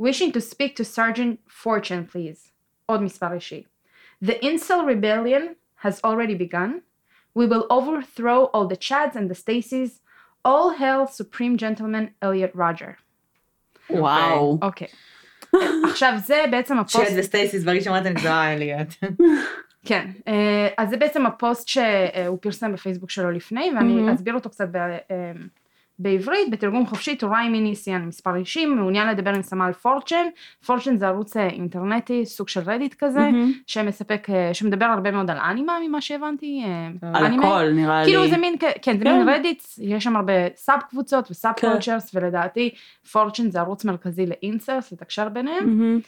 wishing 0.02 0.32
to 0.32 0.42
speak 0.42 0.75
to 0.75 0.84
Sergeant 0.84 1.64
Fortune 1.64 2.14
please, 2.14 2.50
עוד 2.86 3.02
מספר 3.02 3.34
אישי. 3.34 3.64
The 4.25 4.34
incel 4.44 4.86
rebellion 4.88 5.56
has 5.86 6.00
already 6.04 6.36
begun. 6.36 6.82
We 7.40 7.46
will 7.48 7.66
overthrow 7.70 8.40
all 8.54 8.68
the 8.68 8.78
Chads 8.78 9.16
and 9.16 9.30
the 9.30 9.36
Stacys. 9.36 10.00
All 10.46 10.70
hail 10.82 11.08
supreme 11.08 11.58
gentleman 11.58 12.06
Elliot 12.22 12.54
Roger. 12.56 12.92
וואו. 13.90 14.60
אוקיי. 14.62 14.88
עכשיו 15.84 16.14
זה 16.25 16.46
בעצם 16.52 16.78
הפוסט. 16.78 17.06
שד 17.08 17.20
וסטייסיס 17.20 17.64
ברגע 17.64 17.82
שאמרת 17.82 18.06
אני 18.06 18.16
כזה 18.16 18.32
אה 18.32 18.54
אליוט. 18.54 18.88
כן, 19.87 20.11
אה, 20.29 20.69
אז 20.79 20.91
זה 20.91 20.97
בעצם 20.97 21.27
הפוסט 21.27 21.69
שהוא 21.69 22.39
פרסם 22.41 22.73
בפייסבוק 22.73 23.11
שלו 23.11 23.31
לפני, 23.31 23.71
ואני 23.77 23.95
ממ-הממ. 23.95 24.09
אסביר 24.09 24.35
אותו 24.35 24.51
קצת 24.51 24.69
ב- 24.73 24.77
אה, 24.77 25.33
בעברית, 25.99 26.51
בתרגום 26.51 26.87
חופשי, 26.87 27.17
טוראי 27.17 27.49
מיניסיאן 27.49 28.03
מספר 28.07 28.37
אישי, 28.37 28.67
מעוניין 28.67 29.09
לדבר 29.09 29.35
עם 29.35 29.43
סמל 29.43 29.73
4chan, 29.73 30.27
4chan 30.67 30.97
זה 30.97 31.07
ערוץ 31.07 31.37
אה, 31.37 31.47
אינטרנטי, 31.49 32.27
סוג 32.27 32.49
של 32.49 32.61
רדיט 32.67 32.95
כזה, 32.99 33.19
ממ-הממ. 33.21 33.53
שמספק, 33.67 34.27
שמדבר 34.53 34.85
הרבה 34.85 35.11
מאוד 35.11 35.31
על 35.31 35.39
אנימה 35.39 35.79
ממה 35.89 36.01
שהבנתי, 36.01 36.63
על 37.15 37.25
אנימה. 37.25 37.43
הכל 37.57 37.71
נראה 37.71 38.01
לי. 38.01 38.07
כאילו 38.11 38.29
זה 38.29 38.37
מין, 38.37 38.57
כ- 38.59 38.65
כן, 38.83 38.99
זה 38.99 39.05
כן. 39.05 39.19
מין 39.19 39.29
רדיט, 39.29 39.63
יש 39.79 40.05
שם 40.05 40.17
הרבה 40.17 40.33
sub 40.57 40.81
קבוצות 40.91 41.31
ו 41.31 41.36
sub 41.36 41.53
כן. 41.57 41.71
cultures, 41.73 42.15
ולדעתי 42.15 42.71
4chan 43.12 43.50
זה 43.51 43.61
ערוץ 43.61 43.85
מרכזי 43.85 44.27
ל 44.27 44.35
incels, 44.35 44.93
לתקשר 44.93 45.29
ביניהם. 45.29 45.65
ממ-הממ. 45.67 46.00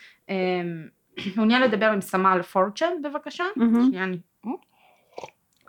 מעוניין 1.37 1.63
לדבר 1.63 1.87
עם 1.87 2.01
סמל 2.01 2.43
4chan 2.43 2.93
בבקשה. 3.03 3.45
שנייה, 3.89 4.05
אני... 4.05 4.19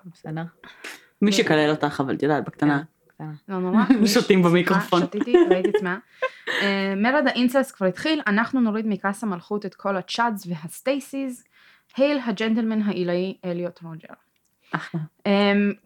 בסדר. 0.06 0.44
מי 1.22 1.32
שקלל 1.32 1.70
אותך 1.70 2.02
אבל 2.06 2.16
את 2.16 2.24
יודעת 2.24 2.46
בקטנה. 2.46 2.84
קטנה. 3.08 3.32
לא 3.50 3.60
נורא. 3.60 3.84
שותים 4.14 4.44
במיקרופון. 4.44 5.02
שתיתי, 5.02 5.34
ראיתי 5.50 5.70
את 5.70 5.76
עצמה. 5.76 5.98
אה, 6.62 6.94
מרד 6.98 7.28
ה 7.28 7.34
incels 7.34 7.72
כבר 7.72 7.88
התחיל, 7.88 8.22
אנחנו 8.28 8.62
נוריד 8.62 8.86
מכס 8.88 9.24
המלכות 9.24 9.66
את 9.66 9.76
כל 9.76 9.98
ה 9.98 10.06
Chads 10.06 10.48
וה 10.48 10.69
Stacys. 10.69 11.44
Hail 11.98 12.20
הג'נטלמן 12.26 12.82
העילאי 12.82 13.38
אליוט 13.46 13.82
רוג'ר. 13.84 14.14
אחלה. 14.76 15.02
אמ, 15.28 15.32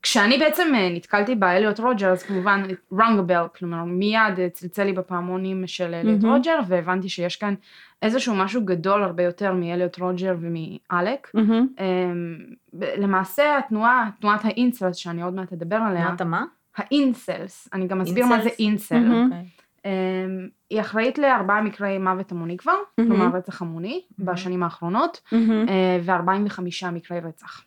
כשאני 0.01 0.37
בעצם 0.37 0.67
אה, 0.73 0.95
נתקלתי 0.95 1.35
באליוט 1.35 1.79
רוג'ר, 1.79 2.09
אז 2.09 2.23
כמובן 2.23 2.63
a 2.93 3.31
bell, 3.31 3.57
כלומר 3.57 3.83
מיד 3.83 4.35
אה, 4.37 4.53
צלצל 4.53 4.83
לי 4.83 4.93
בפעמונים 4.93 5.67
של 5.67 5.93
אליוט 5.93 6.23
ממ-הממ. 6.23 6.35
רוג'ר, 6.35 6.59
והבנתי 6.67 7.09
שיש 7.09 7.35
כאן 7.35 7.53
איזשהו 8.01 8.35
משהו 8.35 8.65
גדול 8.65 9.03
הרבה 9.03 9.23
יותר 9.23 9.53
מאליוט 9.53 9.99
רוג'ר 9.99 10.35
ומאלק. 10.39 11.31
ממ-הממ. 11.33 11.67
אמ, 11.77 12.81
למעשה 12.97 13.57
התנועה, 13.57 14.09
תנועת 14.21 14.45
ה 14.45 14.52
incels, 14.52 14.95
שאני 14.95 15.21
עוד 15.21 15.33
מעט 15.33 15.53
אדבר 15.53 15.75
עליה, 15.75 16.07
אמרת 16.07 16.21
מה? 16.21 16.45
ה 16.77 16.89
incels, 16.89 17.69
אני 17.73 17.87
גם 17.87 18.01
אסביר 18.01 18.25
מה 18.25 18.41
זה 18.41 18.49
incels? 18.49 18.91
incel. 18.91 18.99
ממ-הממ. 18.99 19.25
אוקיי. 19.25 19.45
אמ, 19.85 20.47
היא 20.69 20.81
אחראית 20.81 21.17
לארבעה 21.17 21.61
מקרי 21.61 21.97
מוות 21.97 22.31
המוני 22.31 22.57
כבר, 22.57 22.73
ממ-הממ. 22.97 23.09
כלומר 23.09 23.37
רצח 23.37 23.61
המוני 23.61 24.01
בשנים 24.19 24.63
האחרונות, 24.63 25.21
ממ-הממ. 25.31 25.65
אה, 25.69 25.99
ו-45 26.03 26.61
מקרי 26.91 27.19
רצח. 27.19 27.63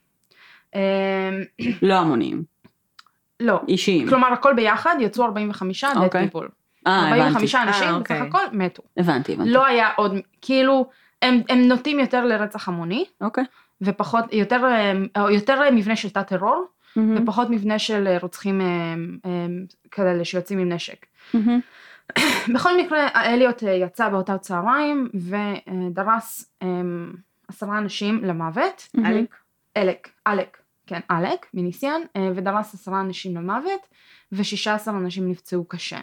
אמ, 0.75 0.81
לא 1.83 1.95
המוניים. 1.95 2.43
לא, 3.41 3.61
אישיים. 3.69 4.09
כלומר 4.09 4.33
הכל 4.33 4.55
ביחד 4.55 4.97
יצאו 5.01 5.25
45 5.25 5.85
dead 5.85 5.97
אוקיי. 5.97 6.29
people. 6.33 6.47
אה, 6.87 7.09
הבנתי. 7.09 7.21
45 7.23 7.55
אנשים 7.55 7.83
אה, 7.83 7.93
בסך 7.93 8.01
אוקיי. 8.01 8.21
הכל 8.21 8.45
מתו. 8.53 8.83
הבנתי, 8.97 9.33
הבנתי. 9.33 9.51
לא 9.51 9.67
היה 9.67 9.89
עוד, 9.97 10.13
כאילו, 10.41 10.91
הם 11.23 11.41
הם 11.49 11.59
נוטים 11.59 11.99
יותר 11.99 12.25
לרצח 12.25 12.69
המוני, 12.69 13.05
אוקיי. 13.21 13.45
ופחות, 13.81 14.25
יותר 14.33 14.65
אה, 15.17 15.31
יותר 15.31 15.71
מבנה 15.73 15.97
של 15.97 16.11
תת 16.11 16.27
טרור, 16.27 16.65
מהמם. 16.97 17.23
ופחות 17.23 17.51
מבנה 17.51 17.79
של 17.79 18.07
אה, 18.07 18.19
רוצחים 18.21 18.61
כאלה 19.91 20.25
שיוצאים 20.25 20.59
עם 20.59 20.73
נשק. 20.73 21.07
מהמם. 21.35 21.61
בכל 22.55 22.81
מקרה, 22.81 23.09
אליוט 23.15 23.63
יצא 23.63 24.09
באותה 24.09 24.39
צהריים 24.39 25.09
ודרס 25.15 26.53
עשרה 27.49 27.79
אנשים 27.79 28.25
למוות. 28.25 28.89
אלק? 29.07 29.37
אלק, 29.77 30.09
אלק, 30.27 30.60
כן, 30.91 31.01
אלק 31.11 31.47
מניסיאן, 31.55 32.01
אה, 32.17 32.31
ודרס 32.35 32.75
עשרה 32.75 33.01
אנשים 33.01 33.37
למוות, 33.37 33.89
ושישה 34.33 34.75
עשר 34.75 34.91
אנשים 34.91 35.31
נפצעו 35.31 35.65
קשה. 35.65 36.01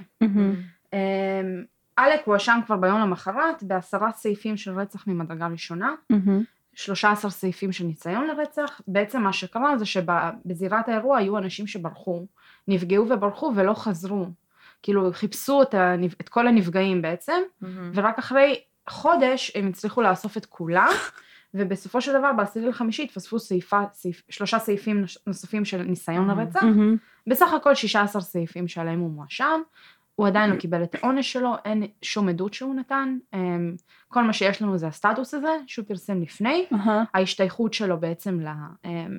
אמ, 0.94 1.64
אלק 2.00 2.22
הואשם 2.26 2.60
כבר 2.66 2.76
ביום 2.76 3.02
למחרת 3.02 3.64
בעשרה 3.64 4.12
סעיפים 4.12 4.58
של 4.58 4.80
רצח 4.80 5.08
ממדרגה 5.08 5.48
ראשונה, 5.48 5.96
מהמם. 6.10 6.44
13 6.74 7.32
סעיפים 7.32 7.72
של 7.72 7.84
ניסיון 7.84 8.28
לרצח. 8.28 8.82
בעצם 8.88 9.22
מה 9.22 9.34
שקרה 9.34 9.78
זה 9.78 9.86
שבזירת 9.86 10.90
האירוע 10.90 11.18
היו 11.18 11.38
אנשים 11.38 11.68
שברחו, 11.68 12.26
נפגעו 12.68 13.10
וברחו 13.10 13.52
ולא 13.56 13.74
חזרו. 13.74 14.26
כאילו 14.84 15.10
חיפשו 15.14 15.62
את, 15.62 15.74
הנפ... 15.74 16.22
את 16.22 16.30
כל 16.30 16.48
הנפגעים 16.48 17.02
בעצם, 17.02 17.42
מהמם. 17.62 17.92
ורק 17.94 18.20
אחרי 18.20 18.62
חודש 18.90 19.52
הם 19.56 19.68
הצליחו 19.68 20.02
לאסוף 20.02 20.38
את 20.38 20.46
כולם, 20.46 20.90
ובסופו 21.54 22.02
של 22.02 22.12
דבר 22.20 22.34
בעשירי 22.34 22.68
לחמישי 22.68 23.04
התווספו 23.04 23.40
סעיפה, 23.40 23.82
סעיף, 23.94 24.22
שלושה 24.30 24.60
סעיפים 24.60 25.02
נוס- 25.02 25.18
נוספים 25.28 25.66
של 25.66 25.82
ניסיון. 25.84 26.28
לרצח, 26.28 26.64
מהמם. 26.64 26.98
בסך 27.28 27.54
הכל 27.54 27.76
16 27.76 28.22
סעיפים 28.22 28.68
שעליהם 28.68 29.00
הוא 29.00 29.12
מואשם, 29.12 29.62
הוא 30.16 30.28
עדיין 30.28 30.50
לא 30.50 30.56
קיבל 30.56 30.84
את 30.84 30.96
העונש 30.96 31.34
שלו, 31.34 31.56
אין 31.66 31.84
שום 32.02 32.30
עדות 32.30 32.54
שהוא 32.54 32.76
נתן, 32.76 33.18
אמ, 33.34 33.76
כל 34.08 34.24
מה 34.24 34.34
שיש 34.34 34.62
לנו 34.62 34.78
זה 34.78 34.88
הסטטוס 34.88 35.34
הזה 35.34 35.58
שהוא 35.68 35.86
פרסם 35.88 36.22
לפני, 36.22 36.66
אהה. 36.74 37.04
ההשתייכות 37.14 37.74
שלו 37.74 38.00
בעצם 38.00 38.40
ל, 38.42 38.48
אמ, 38.86 39.18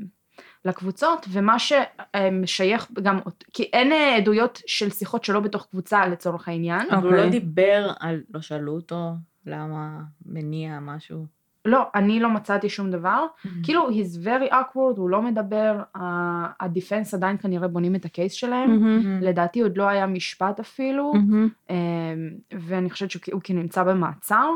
לקבוצות, 0.64 1.26
ומה 1.32 1.56
שמשייך 1.58 2.90
גם, 3.02 3.18
כי 3.52 3.62
אין 3.62 3.92
אה, 3.92 4.16
עדויות 4.16 4.62
של 4.66 4.90
שיחות 4.90 5.25
שלו 5.25 5.42
בתוך 5.42 5.66
קבוצה 5.70 6.06
לצורך 6.06 6.49
העניין. 6.49 6.90
אבל 6.90 7.02
הוא 7.08 7.12
לא 7.12 7.25
אוקיי. 7.25 7.40
דיבר 7.40 7.90
על, 8.00 8.20
לא 8.35 8.40
שאלו 8.40 8.73
אותו 8.73 9.11
למה 9.47 9.88
מניע 10.26 10.78
משהו. 10.80 11.38
לא, 11.64 11.82
אני 11.94 12.20
לא 12.20 12.30
מצאתי 12.30 12.68
שום 12.68 12.90
דבר. 12.90 13.26
כאילו, 13.62 13.88
he's 13.88 14.24
very 14.24 14.52
awkward, 14.52 14.96
הוא 14.96 15.10
לא 15.10 15.22
מדבר, 15.22 15.82
הדיפנס 16.60 17.14
עדיין 17.14 17.36
כנראה 17.38 17.68
בונים 17.68 17.94
את 17.94 18.04
הקייס 18.04 18.32
שלהם. 18.32 18.70
מהמם. 18.70 19.20
לדעתי 19.22 19.60
עוד 19.60 19.76
לא 19.76 19.88
היה 19.88 20.06
משפט 20.06 20.60
אפילו, 20.60 21.12
מהמם. 21.14 21.48
אמ, 21.70 21.76
ואני 22.60 22.90
חושבת 22.90 23.10
שהוא 23.10 23.22
הוא 23.32 23.40
כאילו 23.44 23.62
נמצא 23.62 23.82
במעצר. 23.82 24.50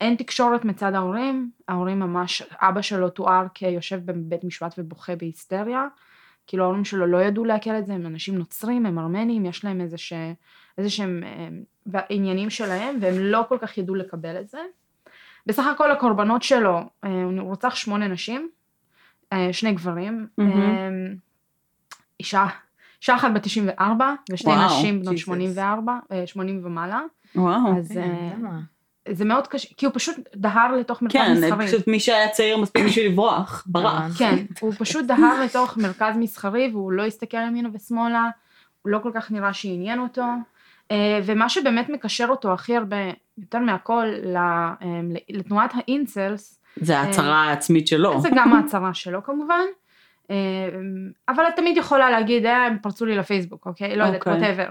אין 0.00 0.14
תקשורת 0.14 0.64
מצד 0.64 0.94
ההורים, 0.94 1.50
ההורים 1.68 2.00
ממש, 2.00 2.42
אבא 2.52 2.82
שלו 2.82 3.10
תואר 3.10 3.46
כיושב 3.54 4.00
בבית 4.04 4.44
משפט 4.44 4.74
ובוכה 4.78 5.16
בהיסטריה. 5.16 5.86
כאילו 6.46 6.64
ההורים 6.64 6.84
שלו 6.84 7.06
לא 7.06 7.22
ידעו 7.22 7.44
לעכל 7.44 7.70
את 7.70 7.86
זה, 7.86 7.94
הם 7.94 8.06
אנשים 8.06 8.38
נוצרים, 8.38 8.86
הם 8.86 8.98
ארמנים, 8.98 9.44
יש 9.44 9.64
להם. 9.64 9.80
איזה 9.80 10.90
שהם 10.90 11.22
אמ, 11.24 12.00
עניינים 12.08 12.50
שלהם, 12.50 12.98
והם 13.00 13.14
לא 13.18 13.44
כל 13.48 13.58
כך 13.60 13.78
ידעו 13.78 13.94
לקבל 13.94 14.40
את 14.40 14.48
זה. 14.48 14.58
בסך 15.46 15.66
הכל 15.66 15.90
הקורבנות 15.90 16.42
שלו, 16.42 16.80
אה, 17.04 17.22
הוא 17.22 17.40
רוצח 17.40 17.74
שמונה 17.74 18.08
נשים, 18.08 18.48
אה, 19.32 19.48
שני 19.52 19.72
גברים. 19.72 20.26
אמ, 20.40 20.46
אישה, 22.20 22.46
אישה 23.00 23.14
אחת 23.14 23.30
בת 23.34 23.42
94 23.42 24.14
ושני 24.32 24.52
וואו, 24.52 24.66
נשים 24.66 25.00
בנות 25.00 25.14
Jesus. 25.14 25.18
84, 25.18 25.98
אה, 26.12 26.26
80 26.26 26.60
ומעלה, 26.64 27.00
וואו. 27.36 27.78
אז 27.78 27.88
כן, 27.94 28.14
למה? 28.38 28.60
זה 29.08 29.24
מאוד 29.24 29.46
קשה, 29.46 29.68
כי 29.76 29.86
הוא 29.86 29.92
פשוט 29.94 30.16
דהר 30.36 30.76
לתוך 30.76 31.02
מרכז 31.02 31.14
כן, 31.14 31.32
מסחרי. 31.32 31.66
פשוט 31.66 31.88
מי 31.88 32.00
שהיה 32.00 32.28
צעיר 32.28 32.58
מספיק 32.58 32.84
בשביל 32.84 33.12
לברוח, 33.12 33.64
ברח. 33.66 34.18
כן, 34.18 34.36
הוא 34.60 34.72
פשוט 34.78 35.04
דהר 35.04 35.44
לתוך 35.44 35.76
מרכז 35.76 36.16
מסחרי 36.16 36.70
והוא 36.72 36.92
לא 36.92 37.06
הסתכל 37.06 37.36
ימינה 37.36 37.68
ושמאלה, 37.72 38.30
הוא 38.82 38.90
לא 38.90 38.98
כל 39.02 39.10
כך 39.14 39.30
נראה 39.30 39.52
שעניין 39.52 40.00
אותו. 40.00 40.24
אה, 40.90 41.20
ומה 41.24 41.48
שבאמת 41.48 41.88
מקשר 41.88 42.26
אותו 42.28 42.52
הכי 42.52 42.76
הרבה, 42.76 42.96
יותר 43.38 43.58
מהכל, 43.58 44.06
אה, 44.36 44.74
לתנועת 45.28 45.72
ה 45.74 45.85
incels, 45.85 46.60
זה 46.76 46.98
ההצהרה 46.98 47.44
העצמית 47.44 47.86
שלו. 47.86 48.20
זה 48.20 48.28
גם 48.36 48.52
ההצהרה 48.52 48.94
שלו 48.94 49.22
כמובן. 49.22 49.64
אה, 50.30 50.36
אבל 51.28 51.44
את 51.48 51.56
תמיד 51.56 51.76
יכולה 51.76 52.10
להגיד, 52.10 52.46
אה, 52.46 52.66
הם 52.66 52.76
פרצו 52.82 53.06
לי 53.06 53.16
לפייסבוק, 53.16 53.66
אוקיי? 53.66 53.96
לא 53.96 54.04
יודעת, 54.04 54.20
אוקיי. 54.20 54.32
Whatever. 54.32 54.68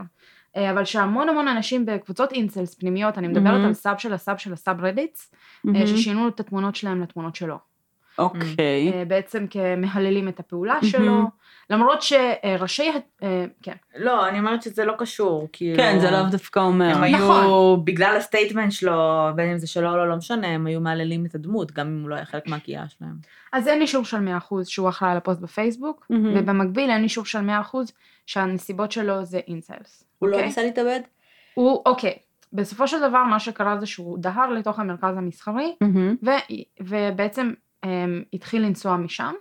אבל 0.56 0.86
שהמון 0.86 1.30
המון 1.30 1.48
אנשים 1.48 1.86
בקבוצות 1.86 2.32
incels 2.32 2.76
פנימיות, 2.76 3.18
אני 3.18 3.28
מדברת 3.28 3.54
ממ-הממ. 3.54 3.66
על 3.66 3.74
sub 3.74 3.98
של 3.98 4.14
ה 4.14 4.20
sub 4.20 4.38
של 4.38 4.54
ה 4.54 4.86
subreddits, 4.86 5.32
ממ-הממ. 5.64 5.88
ששינו 5.88 6.28
את 6.28 6.40
התמונות 6.40 6.76
שלהם 6.76 7.02
לתמונות 7.02 7.36
שלו. 7.36 7.58
אוקיי. 8.18 8.94
אה, 8.94 9.04
בעצם 9.08 9.46
כמהללים 9.50 10.28
את 10.28 10.40
הפעולה 10.40 10.74
ממ-הממ. 10.74 10.88
שלו, 10.88 11.24
למרות 11.70 12.02
שראשי, 12.02 12.92
אה, 13.24 13.46
כן, 13.64 13.76
לא, 13.96 14.28
אני 14.28 14.40
אומרת 14.40 14.62
שזה 14.62 14.86
לא 14.86 14.94
קשור, 14.98 15.48
כאילו... 15.54 15.78
כן, 15.78 16.00
זה 16.00 16.12
לאו 16.12 16.24
דווקא 16.32 16.60
אומר. 16.60 16.96
הם 16.96 17.04
היו, 17.04 17.18
נכון. 17.18 17.86
בגלל 17.86 18.18
ה 18.18 18.23
statement 18.23 18.72
שלו, 18.72 19.30
בין 19.36 19.50
אם 19.50 19.58
זה 19.58 19.68
שלו 19.68 19.92
או 19.92 19.98
לא, 19.98 20.10
לא 20.10 20.16
משנה, 20.16 20.48
הם 20.48 20.68
היו 20.68 20.82
מהללים 20.82 21.26
את 21.26 21.36
הדמות, 21.36 21.72
גם 21.72 21.88
אם 21.88 22.02
הוא 22.02 22.10
לא 22.10 22.16
היה 22.16 22.26
חלק 22.26 22.48
מהקהילה 22.48 22.90
שלהם. 22.90 23.16
אז 23.54 23.68
אין 23.68 23.82
אישור 23.82 24.06
של 24.06 24.18
100% 24.18 24.56
שהוא 24.64 24.90
אחראי 24.90 25.12
על 25.12 25.18
הפוסט 25.18 25.40
בפייסבוק. 25.40 26.06
ובמקביל 26.10 26.90
אין 26.90 27.04
אישור 27.04 27.26
של 27.26 27.50
100% 27.74 27.76
שהנסיבות 28.26 28.92
שלו 28.92 29.26
זה 29.26 29.40
incels. 29.48 30.04
הוא 30.20 30.30
לא 30.30 30.36
אוקיי? 30.36 30.48
ניסה 30.48 30.64
להתאבד? 30.64 31.00
הוא, 31.54 31.82
אוקיי, 31.86 32.18
בסופו 32.54 32.88
של 32.88 32.98
דבר 33.10 33.24
מה 33.24 33.40
שקרה 33.40 33.80
זה 33.80 33.86
שהוא 33.86 34.18
דהר 34.18 34.52
לתוך 34.52 34.80
המרכז 34.80 35.18
המסחרי, 35.18 35.76
ובעצם 36.80 37.52
um, 37.86 37.88
התחיל 38.34 38.62
לנסוע 38.62 38.98
משם, 38.98 39.34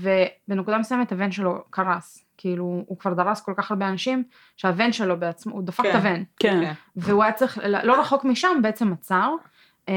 ובנקודה 0.00 0.78
מסוימת 0.78 1.12
הבן 1.12 1.32
שלו 1.32 1.64
קרס. 1.70 2.26
כאילו, 2.36 2.84
הוא 2.86 2.98
כבר 2.98 3.14
דרס 3.14 3.40
כל 3.40 3.52
כך 3.56 3.70
הרבה 3.70 3.88
אנשים, 3.88 4.24
שהבן 4.56 4.92
שלו 4.92 5.20
בעצמו, 5.20 5.54
הוא 5.54 5.62
דפק 5.62 5.82
כן. 5.82 5.90
את 5.90 5.94
הבן. 5.94 6.22
כן. 6.38 6.56
אוקיי. 6.56 6.74
והוא 6.96 7.22
היה 7.22 7.32
צריך, 7.32 7.58
לא 7.64 8.00
רחוק 8.00 8.24
משם 8.24 8.62
בעצם 8.62 8.92
עצר, 8.92 9.34
אמ, 9.88 9.94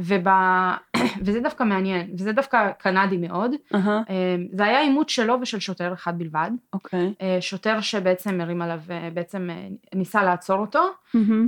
וב... 0.00 0.26
וזה 1.24 1.40
דווקא 1.40 1.64
מעניין, 1.64 2.10
וזה 2.18 2.32
דווקא 2.32 2.70
קנדי 2.78 3.16
מאוד. 3.16 3.54
אמ, 3.74 4.46
זה 4.52 4.64
היה 4.64 4.80
עימות 4.80 5.08
שלו 5.08 5.38
ושל 5.42 5.60
שוטר 5.60 5.92
אחד 5.92 6.18
בלבד. 6.18 6.50
אוקיי. 6.72 7.14
אה, 7.20 7.38
שוטר 7.40 7.80
שבעצם 7.80 8.40
הרים 8.40 8.62
עליו, 8.62 8.80
אה, 8.90 9.08
בעצם 9.14 9.50
אה, 9.50 9.68
ניסה 9.94 10.22
לעצור 10.22 10.58
אותו, 10.58 10.90
מהמם. 11.14 11.46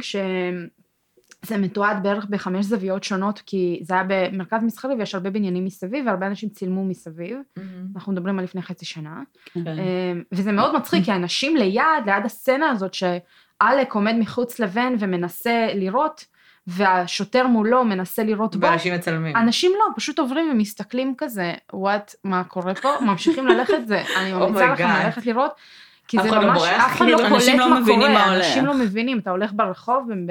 כשזה 1.44 1.58
מתועד 1.58 2.02
בערך 2.02 2.26
בחמש 2.30 2.64
זוויות 2.64 3.04
שונות, 3.04 3.42
כי 3.46 3.80
זה 3.82 3.94
היה 3.94 4.02
במרכז 4.08 4.62
מסחרי 4.62 4.94
ויש 4.94 5.14
הרבה 5.14 5.30
בניינים 5.30 5.64
מסביב, 5.64 6.06
והרבה 6.06 6.26
אנשים 6.26 6.48
צילמו 6.48 6.84
מסביב. 6.84 7.38
אנחנו 7.96 8.12
מדברים 8.12 8.38
על 8.38 8.44
לפני 8.44 8.62
חצי 8.62 8.84
שנה. 8.84 9.22
כן. 9.44 9.60
אמ, 9.68 10.22
וזה 10.32 10.52
מאוד 10.52 10.76
מצחיק, 10.76 11.04
כי 11.04 11.12
אנשים 11.12 11.56
ליד, 11.56 11.82
ליד 12.06 12.24
הסצנה 12.24 12.70
הזאת, 12.70 12.94
שעלק 12.94 13.92
עומד 13.94 14.14
מחוץ 14.18 14.60
לבן 14.60 14.94
ומנסה 14.98 15.66
לירות, 15.74 16.24
והשוטר 16.66 17.46
מולו 17.46 17.84
מנסה 17.84 18.22
לירות 18.22 18.56
בו, 18.56 18.66
ואנשים 18.66 18.94
מצלמים. 18.94 19.36
אנשים 19.36 19.72
לא, 19.78 19.84
פשוט 19.96 20.18
עוברים 20.18 20.50
ומסתכלים 20.52 21.14
כזה, 21.18 21.52
וואט, 21.72 22.14
מה 22.24 22.44
קורה 22.44 22.74
פה? 22.74 22.88
ממשיכים 23.00 23.46
ללכת 23.46 23.86
זה, 23.86 24.02
אני 24.18 24.32
ממליצה 24.32 24.68
Oh 24.68 24.72
לכם 24.72 24.84
God. 24.84 25.04
ללכת 25.04 25.26
לראות. 25.26 25.52
כי 26.08 26.18
זה 26.22 26.30
לא 26.30 26.40
ממש, 26.40 26.58
בורח? 26.58 26.70
אף 26.86 26.96
אחד 26.96 27.06
לא 27.06 27.16
כאילו, 27.16 27.18
קולט 27.18 27.32
אנשים 27.32 27.58
לא 27.58 27.80
מבינים 27.80 28.12
מה 28.12 28.34
אנשים 28.36 28.64
הולך. 28.66 28.78
לא 28.78 28.84
מבינים, 28.84 29.18
אתה 29.18 29.30
הולך 29.30 29.50
ברחוב, 29.54 30.04
וב- 30.08 30.30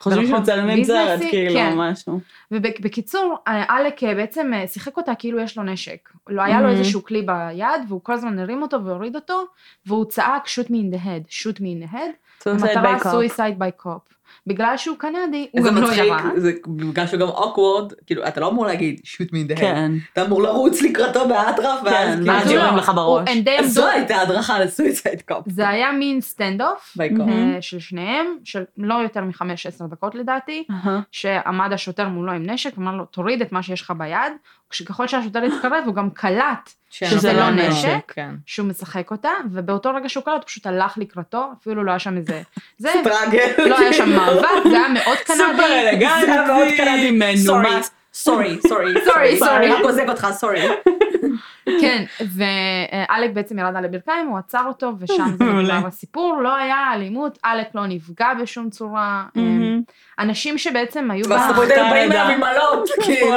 חושבים 0.00 0.22
ברחוב 0.30 0.38
שמצלמים 0.46 0.84
סרט, 0.84 1.08
ביזנסי, 1.08 1.30
כאילו, 1.30 1.54
כן. 1.54 1.74
משהו. 1.76 2.20
ובקיצור, 2.50 3.36
עלק 3.46 4.04
אה, 4.04 4.14
בעצם 4.14 4.50
אה, 4.54 4.66
שיחק 4.66 4.96
אותה 4.96 5.14
כאילו 5.14 5.40
יש 5.40 5.56
לו 5.58 5.62
נשק. 5.64 6.08
לא 6.28 6.42
היה 6.42 6.60
לו 6.60 6.68
Mhm. 6.68 6.70
איזשהו 6.70 7.04
כלי 7.04 7.22
ביד, 7.22 7.66
והוא 7.88 8.00
כל 8.02 8.12
הזמן 8.12 8.38
הרים 8.38 8.62
אותו 8.62 8.84
והוריד 8.84 9.14
אותו, 9.16 9.44
והוא 9.86 10.04
צעק 10.04 10.46
the 10.94 11.04
head, 11.04 11.30
shoot 11.30 11.56
me 11.58 11.62
in 11.62 11.90
the 11.90 11.94
head, 11.94 12.42
Suicide 12.44 12.50
המטרה 12.50 12.98
suicide 13.12 13.58
by 13.58 13.84
cop. 13.86 14.12
בגלל 14.46 14.76
שהוא 14.76 14.96
קנדי, 14.98 15.48
הוא 15.52 15.62
זה 15.62 15.68
גם 15.68 15.76
לא 15.76 15.82
מצחיק, 15.82 16.04
ירה. 16.04 16.30
זה 16.36 16.52
בגלל 16.66 17.06
שהוא 17.06 17.20
גם 17.20 17.28
אוקוורד, 17.28 17.92
כאילו, 18.06 18.26
אתה 18.28 18.40
לא 18.40 18.48
אמור 18.48 18.66
להגיד 18.66 19.00
shoot 19.04 19.28
me 19.28 19.32
in 19.34 19.52
the 19.52 19.56
head. 19.56 19.60
כן. 19.60 19.92
אתה 20.12 20.24
אמור 20.24 20.42
לרוץ 20.42 20.82
לקראתו 20.82 21.28
באטרף, 21.28 21.80
ואז 21.84 22.08
כן, 22.08 22.14
כאילו... 22.16 22.32
ואז 22.32 22.46
אז 22.46 22.50
יורים 22.50 22.74
לא, 22.74 22.78
לך 22.78 22.92
בראש. 22.94 23.28
זו 23.64 23.88
הייתה 23.88 24.20
הדרכה 24.20 24.60
לסויסייד 24.60 25.22
קופ. 25.28 25.44
זה 25.46 25.68
היה 25.68 25.92
מין 25.92 26.20
standoff. 26.20 26.96
ממ-הממ. 26.96 27.60
של 27.60 27.78
שניהם, 27.78 28.26
של 28.44 28.64
לא 28.78 28.94
יותר 28.94 29.24
מחמש 29.24 29.66
עשר 29.66 29.86
דקות 29.86 30.14
לדעתי. 30.14 30.64
שעמד 31.12 31.72
השוטר 31.72 32.08
מולו 32.08 32.32
עם 32.32 32.50
נשק, 32.50 32.78
אמר 32.78 32.96
לו 32.96 33.04
תוריד 33.04 33.42
את 33.42 33.52
מה 33.52 33.62
שיש 33.62 33.80
לך 33.82 33.92
ביד, 33.98 34.32
כשככל 34.72 35.06
שהשוטר 35.08 35.42
התקרב 35.42 35.82
הוא 35.86 35.94
גם 35.94 36.10
קלט 36.10 36.70
שזה 36.90 37.32
לא 37.32 37.50
נשק. 37.50 38.12
כן. 38.14 38.34
שהוא 38.46 38.66
משחק 38.68 39.10
אותה, 39.10 39.30
ובאותו 39.52 39.90
רגע 39.94 40.08
שהוא 40.08 40.24
קלט 40.24 40.34
הוא 40.34 40.46
פשוט 40.46 40.66
הלך 40.66 40.98
לקראתו, 40.98 41.52
אפילו 41.60 41.84
לא 41.84 41.90
היה 41.90 41.98
שם 41.98 42.16
איזה, 42.16 42.42
זה, 42.78 42.92
struggle. 43.04 43.52
לא 43.68 43.78
היה 43.78 43.92
שם 43.92 44.08
מאבק, 44.08 44.48
זה 44.70 44.76
היה 44.76 44.88
מאוד 44.88 45.18
קנדי. 45.26 45.38
סופר 45.38 45.88
אלגנטי. 45.90 46.26
זה 46.26 46.32
היה 46.32 46.46
מאוד 46.46 46.68
קנדי. 46.76 47.10
מנומס. 47.10 47.90
סורי, 48.14 48.58
סורי, 48.68 48.94
Sorry, 48.94 49.40
sorry. 49.42 49.50
אני 49.50 49.68
רק 49.72 49.80
עוזב 49.84 50.08
אותך, 50.08 50.26
sorry. 50.32 50.60
כן, 51.80 52.04
ואלק 52.20 53.30
בעצם 53.32 53.58
ירד 53.58 53.76
על 53.76 53.84
הברכיים, 53.84 54.26
הוא 54.26 54.38
עצר 54.38 54.64
אותו, 54.68 54.92
ושם 54.98 55.24
זה. 55.38 55.44
נגמר 55.62 55.86
הסיפור, 55.86 56.40
לא 56.42 56.56
היה 56.56 56.92
אלימות, 56.94 57.38
אלק 57.44 57.66
לא 57.74 57.86
נפגע 57.86 58.28
בשום 58.42 58.70
צורה. 58.70 59.24
אנשים 60.18 60.58
שבעצם 60.58 61.10
היו... 61.10 61.24
וארצות 61.28 61.48
ב- 61.48 61.52
הברית 61.52 61.70
היו 61.70 61.90
באים 61.90 62.08
קנדה. 62.08 62.22
אליו 62.26 62.34
עם 62.34 62.40
אלות, 62.40 62.88
כאילו. 63.04 63.30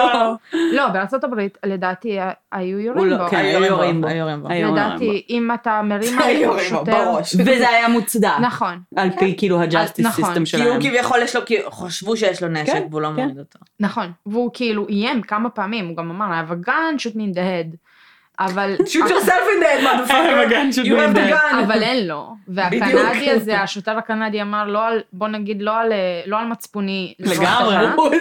לא, 0.54 0.88
בארצות 0.88 1.24
הברית 1.24 1.58
לדעתי 1.66 2.18
היו 2.52 2.80
יורים 2.80 3.06
לא- 3.06 3.18
בו. 3.18 3.30
כן, 3.30 3.38
היו 3.38 3.64
יורים 3.64 4.02
בו. 4.02 4.08
לדעתי, 4.50 5.26
אם 5.30 5.50
אתה 5.54 5.82
מרים 5.82 6.20
על 6.22 6.60
שוטר... 6.60 7.12
וזה 7.46 7.70
היה 7.70 7.88
מוצדק. 7.88 8.30
נכון, 8.42 8.80
על 8.96 9.10
פי 9.20 9.36
כאילו 9.38 9.62
ה 9.62 9.67
justice 9.67 10.06
נכון. 10.06 10.26
system 10.26 10.45
כי 10.46 10.64
הוא 10.64 10.66
שלהם. 10.66 10.82
כביכול 10.82 11.20
יש 11.24 11.36
לו, 11.36 11.42
חשבו 11.70 12.18
שיש 12.18 12.44
לו 12.44 12.50
נשק 12.50 12.74
כן, 12.74 12.84
והוא 12.92 13.02
לא 13.02 13.08
כן. 13.08 13.14
מוריד 13.22 13.40
אותו. 13.40 13.60
נכון. 13.80 14.12
והוא 14.26 14.50
כאילו 14.54 14.88
איים 14.90 15.22
כמה 15.22 15.50
פעמים, 15.50 15.88
הוא 15.88 15.98
גם 15.98 16.10
אמר, 16.10 16.26
I 16.26 16.50
have 16.50 16.66
a 16.66 16.68
gun, 16.68 17.00
shoot 17.00 17.16
me 17.16 17.34
in 17.34 17.36
the 17.36 17.40
head. 17.40 17.76
אבל... 18.39 18.76
shoot 18.91 19.10
yourself 19.10 19.45
in 19.56 19.63
a 19.63 19.86
motherfucker. 19.86 20.86
You 20.89 20.95
have 20.95 21.15
the 21.15 21.30
gun. 21.30 21.63
אבל 21.63 21.84
אין 21.84 22.08
לו. 22.08 22.36
והקנדי. 22.48 23.30
הזה, 23.30 23.62
השוטר 23.62 23.98
הקנדי 23.98 24.41
אמר, 24.41 24.67
לא 24.67 24.86
על, 24.86 25.02
בוא 25.13 25.28
נגיד, 25.28 25.62
לא 25.62 25.78
על, 25.78 25.93
לא 26.26 26.39
על 26.39 26.45
מצפוני. 26.48 27.13
לזרוק 27.19 27.41
לגמרי. 27.41 28.17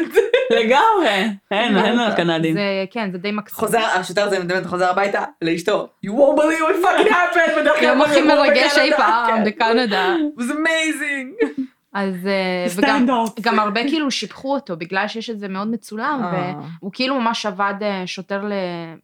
לגמרי. 0.51 1.31
אין, 1.51 1.79
אין 1.79 1.99
על 1.99 2.15
קנדים. 2.17 2.55
זה, 2.55 2.85
כן, 2.91 3.09
זה 3.13 3.19
די 3.19 3.33
מקסים. 3.33 3.59
חוזר, 3.59 3.79
השוטר 3.79 4.23
הזה 4.23 4.41
באמת 4.41 4.67
חוזר 4.67 4.91
הביתה 4.91 5.25
לאשתו, 5.43 5.89
you 6.07 6.11
won't 6.11 6.39
believe 6.39 6.61
what 6.61 6.87
fucking 6.87 7.11
happened, 7.11 7.85
יום 7.85 8.03
הכי 8.03 8.23
מרגש 8.23 8.79
אי 8.79 8.91
פעם 8.97 9.37
כן. 9.37 9.45
בקנדה. 9.45 10.15
It 10.15 10.41
was 10.41 10.51
amazing. 10.51 11.61
אז 11.95 12.27
אה, 12.27 12.67
וגם. 12.77 13.07
גם 13.41 13.59
הרבה 13.59 13.89
כאילו 13.89 14.11
שיבחו 14.11 14.55
אותו 14.55 14.77
בגלל 14.77 15.09
שיש 15.09 15.31
את 15.31 15.39
זה 15.39 15.49
מאוד 15.49 15.69
מצולם 15.69 16.21
אה. 16.25 16.55
והוא 16.81 16.91
כאילו 16.93 17.21
ממש 17.21 17.47
עבד 17.47 17.75
אה, 17.83 18.07
שוטר 18.07 18.51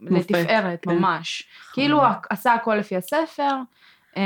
לתפארת 0.01 0.83
כן. 0.83 0.91
ממש. 0.91 1.45
כאילו 1.73 2.03
עשה 2.31 2.55
הכל 2.55 2.75
לפי 2.75 2.97
הספר. 2.97 3.57
אה, 4.17 4.23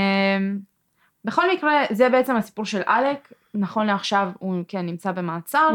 בכל 1.25 1.53
מקרה 1.53 1.83
זה 1.91 2.09
בעצם 2.09 2.37
הסיפור 2.37 2.65
של 2.65 2.83
אלק. 2.89 3.33
נכון 3.55 3.87
לעכשיו 3.87 4.29
הוא 4.39 4.65
כן 4.69 4.87
נמצא 4.87 5.13
במעצר. 5.13 5.69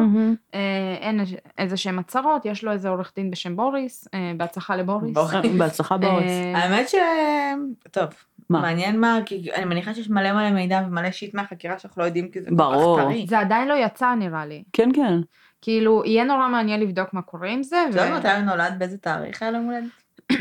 אה, 0.54 0.60
אין 1.00 1.20
איזה 1.58 1.78
שהם 1.78 2.00
הצהרות, 2.00 2.46
יש 2.46 2.64
לו 2.64 2.72
איזה 2.72 2.90
עורך 2.90 3.12
דין 3.16 3.32
בשם 3.32 3.56
בוריס, 3.56 4.08
בהצלחה 4.38 4.76
לבוריס. 4.76 5.14
בוריס. 5.14 5.56
בהצלחה 5.58 5.98
בוריס. 5.98 6.32
האמת 6.56 6.90
ש... 6.90 6.96
טוב, 7.92 8.08
מה? 8.50 8.62
מעניין 8.62 9.00
מה, 9.00 9.20
כי 9.26 9.54
אני 9.56 9.66
מניחה 9.66 9.94
שיש 9.94 10.10
מלא 10.10 10.34
מלא 10.34 10.52
מידע 10.52 10.82
ומלא 10.88 11.12
shit 11.12 11.34
מהחקירה 11.34 11.80
שאנחנו 11.80 12.02
לא 12.02 12.06
יודעים 12.08 12.30
כי 12.32 12.42
זה 12.42 12.50
כל 12.50 12.56
ברור. 12.56 12.98
כך 13.00 13.04
טרי. 13.06 13.26
זה 13.30 13.40
עדיין 13.40 13.68
לא 13.68 13.74
יצא 13.74 14.14
נראה 14.16 14.46
לי. 14.46 14.64
כן, 14.74 14.90
כן. 14.96 15.14
כאילו, 15.62 16.04
יהיה 16.06 16.24
נורא 16.24 16.50
מעניין 16.50 16.80
לבדוק 16.80 17.14
מה 17.14 17.22
קורה 17.22 17.50
עם 17.50 17.64
זה. 17.64 17.84
את 17.90 17.96
ו- 17.96 17.98
יודעת 17.98 18.20
מתי 18.26 18.32
הוא 18.36 18.46
נולד? 18.46 18.74
באיזה 18.80 18.98
תאריך 18.98 19.42
היה 19.42 19.52
לו? 19.52 19.60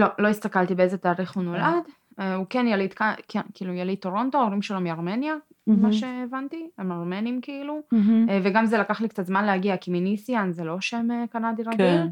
לא, 0.00 0.06
לא 0.18 0.28
הסתכלתי 0.28 0.74
באיזה 0.74 0.98
תאריך 0.98 1.32
הוא. 1.32 1.42
נולד. 1.42 1.82
אה, 2.20 2.34
הוא 2.34 2.46
כן 2.50 2.66
יליד, 2.66 2.94
כן, 3.28 3.40
כאילו 3.54 3.72
יליד 3.74 3.98
טורונטו, 3.98 4.38
ההורים 4.38 4.62
שלו 4.62 4.80
מארמניה. 4.80 5.34
מה 5.66 5.92
שהבנתי, 5.92 6.68
הם 6.78 6.92
ארמנים 6.92 7.40
כאילו. 7.42 7.80
אה, 8.28 8.38
וגם 8.42 8.66
זה 8.66 8.78
לקח 8.78 9.00
לי 9.00 9.08
קצת 9.08 9.26
זמן 9.26 9.44
להגיע, 9.44 9.76
כי 9.76 9.90
מיניסיאן 9.90 10.52
זה 10.52 10.64
לא 10.64 10.80
שם 10.80 11.08
אה, 11.10 11.24
קנדי 11.30 11.62
רגיל. 11.62 11.76
כן. 11.76 12.06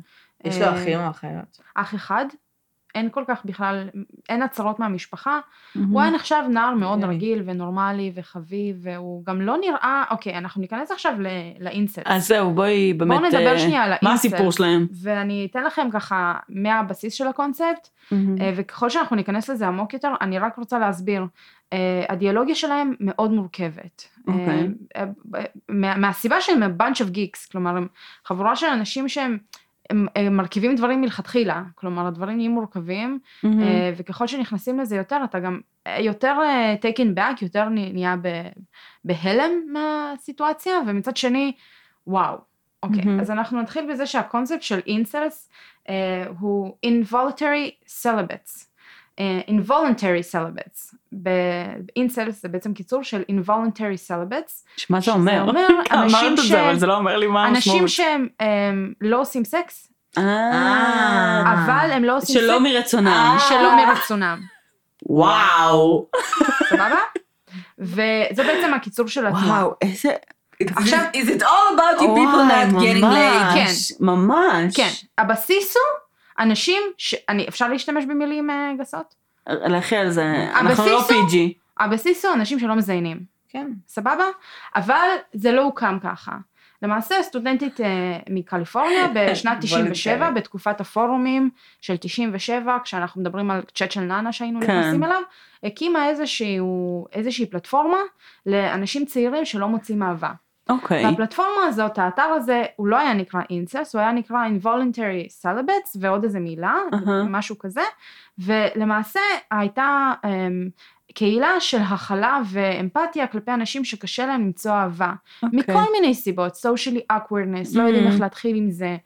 יש 0.45 0.59
לו 0.61 0.67
אחים 0.71 1.01
או 1.01 1.11
אחיות. 1.11 1.61
אח 1.75 1.95
אחד. 1.95 2.25
אין 2.95 3.09
כל 3.11 3.25
כך 3.29 3.45
בכלל, 3.45 3.89
אין 4.29 4.43
הצהרות 4.43 4.79
מהמשפחה. 4.79 5.41
מהמם. 5.75 5.93
הוא 5.93 6.01
היה 6.01 6.11
נחשב 6.11 6.43
נער 6.51 6.75
מאוד 6.75 6.99
הגיוני. 6.99 7.15
רגיל 7.17 7.43
ונורמלי 7.47 8.13
וחביב, 8.15 8.77
והוא 8.83 9.25
גם 9.25 9.41
לא 9.41 9.57
נראה, 9.61 10.05
אוקיי, 10.11 10.39
אנחנו 10.39 10.61
ניכנס 10.61 10.91
עכשיו 10.91 11.13
ל- 11.21 11.27
ל 11.65 11.70
incels. 11.70 12.03
אז 12.07 12.27
זהו, 12.29 12.51
בואי 12.55 12.93
באמת... 12.93 13.19
בואו 13.19 13.29
נדבר 13.29 13.53
אה, 13.53 13.59
שנייה 13.59 13.83
על 13.83 13.91
מה 14.03 14.09
ה 14.11 14.14
incels. 14.14 14.33
הסיפור 14.33 14.53
שלהם? 14.53 14.87
ואני 15.03 15.49
אתן 15.51 15.65
לכם 15.65 15.89
ככה 15.93 16.35
מהבסיס 16.49 17.15
של 17.15 17.27
הקונספט. 17.27 17.89
אה, 18.13 18.17
וככל 18.57 18.91
שאנחנו 18.91 19.17
ניכנס 19.17 19.51
לזה 19.51 19.67
עמוק 19.67 19.95
יותר, 19.95 20.13
אני 20.21 20.39
רק 20.39 20.57
רוצה 20.57 20.79
להסביר. 20.79 21.25
אה, 21.73 21.79
האידיאולוגיה 22.09 22.55
שלהם 22.55 22.95
מאוד 23.01 23.31
מורכבת. 23.33 24.09
אוקיי. 24.29 24.69
אה, 24.97 25.05
אה, 25.37 25.43
מה- 25.69 25.97
מהסיבה 25.97 26.41
שהם 26.41 26.63
a 26.63 26.83
bunch 26.83 26.97
of 26.97 27.15
geeks, 27.15 27.51
כלומר 27.53 27.77
הם 27.77 27.87
חבורה 28.25 28.57
של 28.57 28.67
אנשים 28.67 29.09
שהם 29.09 29.39
הם, 29.91 30.07
הם 30.17 30.37
מרכיבים 30.37 30.77
דברים 30.77 31.01
מלכתחילה, 31.01 31.63
כלומר 31.75 32.07
הדברים 32.07 32.37
נהיים 32.37 32.51
מורכבים. 32.51 33.19
אה, 33.63 33.93
וככל 33.97 34.27
שנכנסים 34.27 34.79
לזה 34.81 34.97
יותר, 34.97 35.21
אתה 35.25 35.41
גם 35.41 35.61
אה, 35.87 36.01
יותר 36.01 36.37
אה, 36.43 36.75
taken 36.75 37.19
back, 37.19 37.43
יותר 37.43 37.69
נה- 37.69 37.93
נהיה 37.93 38.17
בהלם 39.05 39.51
מהסיטואציה, 39.73 40.73
ומצד 40.87 41.17
שני, 41.17 41.53
וואו. 42.07 42.37
אוקיי, 42.83 43.05
מהמם. 43.05 43.21
אז 43.21 43.31
אנחנו 43.31 43.61
נתחיל 43.63 43.91
בזה 43.93 44.07
שהקונספט 44.07 44.63
של 44.63 44.81
אינסלס 44.87 45.51
אה, 45.89 46.25
הוא 46.39 46.75
involuntary 46.87 47.85
celibates. 48.03 48.65
אה, 49.21 49.41
involuntary 49.49 50.33
celibates. 50.35 50.95
באינסלס 51.13 52.43
זה 52.43 52.49
בעצם 52.49 52.75
קיצור 52.75 53.03
של 53.05 53.23
involuntary 53.33 54.11
celibates. 54.11 54.53
שמה 54.77 55.01
זה 55.01 55.11
אומר? 55.13 55.45
אומר 55.49 55.67
אמרת 55.79 55.93
אנשים 55.93 56.33
את 56.33 56.39
זה, 56.49 56.61
אבל 56.65 56.79
זה 56.79 56.87
לא 56.87 56.97
אומר 56.97 57.17
לי 57.17 57.27
מה 57.27 57.49
אנשים 57.49 57.73
המשמעות. 57.83 57.89
שהם 57.91 58.29
אה, 58.41 58.47
לא 59.01 59.21
עושים 59.21 59.45
סקס, 59.45 59.93
אה. 60.19 61.43
אבל 61.55 61.91
הם 61.93 62.05
לא 62.05 62.17
עושים 62.17 62.35
שלא 62.41 62.53
סקס 62.59 62.63
מרצונם. 62.73 63.37
שלא 63.49 63.87
מרצונם. 63.87 64.41
וואו. 65.07 66.07
סבבה? 66.69 66.99
וזה 67.79 68.43
בעצם 68.45 68.75
הקיצור 68.75 69.09
של 69.09 69.27
התנועה. 69.27 69.47
וואו, 69.47 69.75
איזה... 69.83 70.09
עכשיו- 70.77 71.01
Is 71.15 71.29
it 71.29 71.43
all 71.43 71.75
about 71.77 72.01
you 72.01 72.07
people 72.07 72.45
not 72.51 72.81
getting 72.83 73.03
laid? 73.03 73.57
ממש, 73.57 73.93
ממש. 74.01 74.77
כן, 74.77 74.89
הבסיס 75.19 75.75
הוא 75.77 75.83
אנשים 76.41 76.83
ש... 76.99 77.15
אני, 77.29 77.49
אפשר 77.49 77.69
להשתמש 77.69 78.05
במילים 78.05 78.51
אה, 78.51 78.73
גסות? 78.79 79.15
לכי 79.47 79.97
על 79.97 80.11
זה, 80.11 80.47
אנחנו 80.55 80.87
לא 80.87 81.01
פיג'י. 81.09 81.55
הבסיס 81.81 82.25
הוא 82.25 82.35
אנשים 82.35 82.59
שלא 82.59 82.75
מזיינים, 82.75 83.21
כן. 83.49 83.71
סבבה? 83.89 84.25
אבל 84.77 85.09
זה 85.33 85.53
לא 85.53 85.63
הוקם 85.63 85.99
ככה. 86.03 86.33
למעשה 86.83 87.23
סטודנטית 87.23 87.81
אה, 87.81 88.19
מקליפורניה 88.31 89.09
בשנת 89.15 89.59
97 89.61 90.15
voluntary. 90.15 90.41
בתקופת 90.41 90.81
הפורומים 90.81 91.51
של 91.81 91.97
97 91.97 92.79
כשאנחנו 92.85 93.21
מדברים 93.21 93.51
על 93.51 93.63
צ'אט 93.75 93.91
של 93.91 94.01
נאנה 94.01 94.33
שהיינו 94.33 94.61
כן. 94.61 94.81
נכנסים 94.81 95.05
אליו 95.05 95.23
הקימה 95.65 96.09
איזשהו, 96.09 97.07
איזושהי 97.13 97.47
פלטפורמה 97.47 97.99
לאנשים 98.47 99.05
צעירים 99.05 99.45
שלא 99.45 99.69
מוצאים 99.69 100.03
אהבה. 100.03 100.31
אוקיי. 100.69 101.07
והפלטפורמה 101.07 101.65
הזאת, 101.69 101.99
האתר 101.99 102.23
הזה, 102.23 102.65
הוא 102.77 102.87
לא 102.87 102.97
היה 102.99 103.15
נקרא 103.15 103.41
incels, 103.51 103.95
הוא 103.95 104.01
היה 104.01 104.13
נקרא 104.13 104.39
involuntary 104.49 105.47
celibates 105.47 105.97
ועוד 106.01 106.25
איזה 106.25 106.41
מילה, 106.41 106.75
אהה. 106.95 107.23
משהו 107.29 107.59
כזה, 107.59 107.81
ולמעשה 108.39 109.21
הייתה 109.51 110.13
um, 110.25 110.29
קהילה 111.15 111.61
של 111.61 111.79
הכלה 111.81 112.41
ואמפתיה 112.51 113.27
כלפי 113.27 113.51
אנשים 113.55 113.85
שקשה 113.85 114.27
להם 114.27 114.41
למצוא 114.41 114.73
אהבה. 114.73 115.13
אוקיי. 115.43 115.59
מכל 115.59 115.93
מיני 115.93 116.15
סיבות, 116.15 116.53
socially 116.53 117.13
awkwardness, 117.17 117.79
לא 117.79 117.83
יודעים 117.83 118.07
Mhm. 118.07 118.11
איך 118.13 118.21
להתחיל 118.21 118.57
עם 118.57 118.71
זה. 118.71 118.97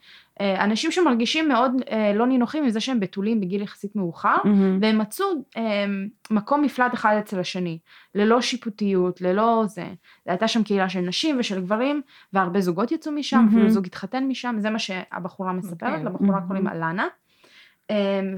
אה, 0.41 0.65
אנשים 0.65 0.91
שמרגישים 0.91 1.49
מאוד 1.49 1.73
אה, 1.91 2.13
לא 2.15 2.27
נינוחים 2.27 2.65
עם 2.65 2.71
זה 2.71 2.81
שהם 2.81 3.01
בתולים 3.01 3.41
בגיל 3.41 3.63
יחסית 3.63 3.97
מאוחר, 3.97 4.37
מהמם. 4.45 4.79
והם 4.83 4.99
מצאו 4.99 5.27
אה, 5.57 5.85
מקום 6.31 6.63
מפלט 6.63 6.95
אחד 6.95 7.17
אצל 7.19 7.41
השני, 7.41 7.79
ללא 8.15 8.41
שיפוטיות, 8.41 9.21
ללא 9.21 9.65
זה. 9.67 9.87
הייתה 10.27 10.49
שם 10.49 10.63
קהילה 10.63 10.89
של 10.89 11.01
נשים 11.01 11.37
ושל 11.39 11.61
גברים, 11.61 12.03
והרבה 12.33 12.61
זוגות 12.61 12.93
יצאו 12.93 13.13
משם, 13.13 13.37
מהמם. 13.37 13.49
אפילו 13.49 13.71
זוג 13.71 13.87
התחתן 13.87 14.25
משם, 14.25 14.57
זה 14.59 14.71
מה 14.71 14.79
שהבחורה 14.79 15.53
מספרת, 15.53 15.91
אוקיי. 15.93 16.05
לבחורה 16.05 16.29
מהמם. 16.29 16.47
קוראים 16.47 16.69
אלנה. 16.69 17.07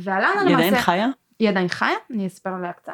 ואלנה 0.01 0.31
היא 0.31 0.55
עדיין 0.55 0.69
למעשה, 0.69 0.83
חיה? 0.83 1.09
היא 1.39 1.49
עדיין 1.49 1.69
חיה, 1.69 1.97
אני 2.11 2.27
אספר 2.27 2.51
עליה 2.51 2.73
קצת. 2.73 2.93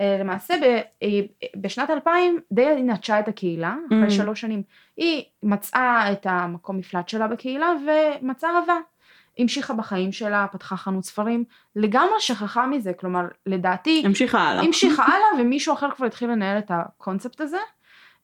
אה, 0.00 0.16
למעשה 0.20 0.54
ב, 0.62 0.64
אה, 1.02 1.08
בשנת 1.56 1.90
2000 1.90 2.40
די 2.52 2.82
נטשה 2.82 3.20
את 3.20 3.28
הקהילה, 3.28 3.74
אחרי 3.86 4.06
Mm. 4.06 4.10
שלוש 4.10 4.40
שנים. 4.40 4.62
היא 4.96 5.24
מצאה 5.42 6.12
את 6.12 6.26
המקום 6.30 6.76
מפלט 6.76 7.08
שלה 7.08 7.28
בקהילה 7.28 7.72
ומצאה 7.86 8.50
אהבה. 8.60 8.76
המשיכה 9.38 9.74
בחיים 9.74 10.12
שלה, 10.12 10.46
פתחה 10.52 10.76
חנות 10.76 11.04
ספרים, 11.04 11.44
לגמרי 11.76 12.20
שכחה 12.20 12.66
מזה, 12.66 12.92
כלומר 12.92 13.22
לדעתי 13.46 14.02
המשיכה 14.06 14.40
הלאה. 14.40 14.62
המשיכה 14.64 15.02
הלאה 15.12 15.40
ומישהו 15.44 15.74
אחר 15.74 15.90
כבר 15.90 16.06
התחיל 16.06 16.30
לנהל 16.30 16.58
את 16.58 16.70
הקונספט 16.74 17.40
הזה. 17.40 17.58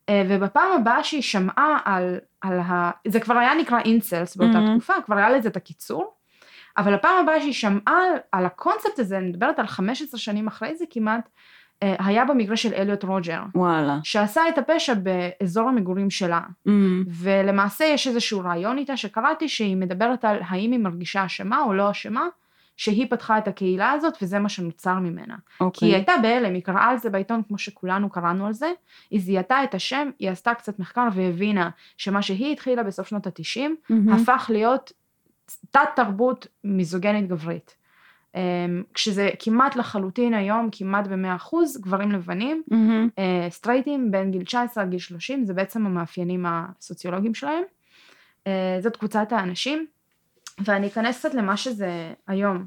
אה, 0.09 0.23
ובפעם 0.29 0.81
הבאה 0.81 1.03
שהיא 1.03 1.21
שמעה 1.21 1.77
על, 1.85 2.17
על 2.41 2.59
ה... 2.59 2.91
זה 3.07 3.19
כבר 3.19 3.37
היה 3.37 3.53
נקרא 3.55 3.79
אינסלס 3.79 4.35
באותה 4.35 4.57
Mhm. 4.57 4.71
תקופה, 4.71 4.93
כבר 5.05 5.17
היה 5.17 5.29
לזה 5.29 5.49
את 5.49 5.55
הקיצור. 5.57 6.13
אבל 6.77 6.93
הפעם 6.93 7.23
הבאה 7.23 7.41
שהיא 7.41 7.53
שמעה 7.53 7.79
על, 8.05 8.17
על 8.31 8.45
הקונספט 8.45 8.99
הזה, 8.99 9.17
אני 9.17 9.27
מדברת 9.29 9.59
על 9.59 9.67
15 9.67 10.19
שנים 10.19 10.47
אחרי 10.47 10.75
זה 10.75 10.85
כמעט, 10.89 11.29
היה 11.81 12.25
במקרה 12.25 12.57
של 12.57 12.73
אליוט 12.73 13.03
רוג'ר, 13.03 13.41
וואלה. 13.55 13.99
שעשה 14.03 14.41
את 14.49 14.57
הפשע 14.57 14.93
באזור 14.93 15.69
המגורים 15.69 16.09
שלה. 16.09 16.41
מהמם. 16.65 17.03
ולמעשה 17.07 17.85
יש 17.85 18.07
איזשהו 18.07 18.39
רעיון 18.39 18.77
איתה 18.77 18.97
שקראתי 18.97 19.49
שהיא 19.49 19.77
מדברת 19.77 20.25
על 20.25 20.37
האם 20.47 20.71
היא 20.71 20.79
מרגישה 20.79 21.25
אשמה 21.25 21.63
או 21.63 21.73
לא 21.73 21.91
אשמה, 21.91 22.27
שהיא 22.77 23.07
פתחה 23.09 23.37
את 23.37 23.47
הקהילה 23.47 23.91
הזאת 23.91 24.17
וזה 24.21 24.39
מה 24.39 24.49
שנוצר 24.49 24.99
ממנה. 24.99 25.35
כי 25.35 25.55
היא 25.59 25.67
אוקיי. 25.67 25.95
הייתה 25.95 26.13
בהלם, 26.21 26.53
היא 26.53 26.63
קראה 26.63 26.85
על 26.85 26.97
זה 26.97 27.09
בעיתון 27.09 27.41
כמו 27.47 27.57
שכולנו 27.57 28.09
קראנו 28.09 28.47
על 28.47 28.53
זה, 28.53 28.71
היא 29.11 29.21
זיהתה 29.21 29.63
את 29.63 29.75
השם, 29.75 30.09
היא 30.19 30.29
עשתה 30.29 30.53
קצת 30.53 30.79
מחקר 30.79 31.07
והבינה 31.13 31.69
שמה 31.97 32.21
שהיא 32.21 32.51
התחילה 32.51 32.83
בסוף 32.83 33.07
שנות 33.07 33.27
התשעים, 33.27 33.75
מהמם. 33.89 34.13
הפך 34.13 34.49
להיות 34.53 34.91
תת 35.71 35.79
תרבות 35.95 36.47
מיזוגנית 36.63 37.27
גברית. 37.27 37.75
אמ, 38.35 38.41
כשזה 38.93 39.29
כמעט 39.39 39.75
לחלוטין 39.75 40.33
היום, 40.33 40.69
כמעט 40.71 41.07
במאה 41.07 41.35
אחוז, 41.35 41.77
גברים 41.81 42.11
לבנים. 42.11 42.63
אה, 43.19 43.47
סטרייטים 43.49 44.11
בין 44.11 44.31
גיל 44.31 44.43
19 44.43 44.83
עד 44.83 44.89
גיל 44.89 44.99
30, 44.99 45.45
זה 45.45 45.53
בעצם 45.53 45.85
המאפיינים 45.85 46.45
הסוציולוגיים 46.47 47.33
שלהם. 47.33 47.63
אה, 48.47 48.77
זאת 48.81 48.97
קבוצת 48.97 49.27
האנשים, 49.31 49.85
ואני 50.65 50.87
אכנס 50.87 51.19
קצת 51.19 51.33
למה 51.33 51.57
שזה 51.57 51.89
היום. 52.27 52.65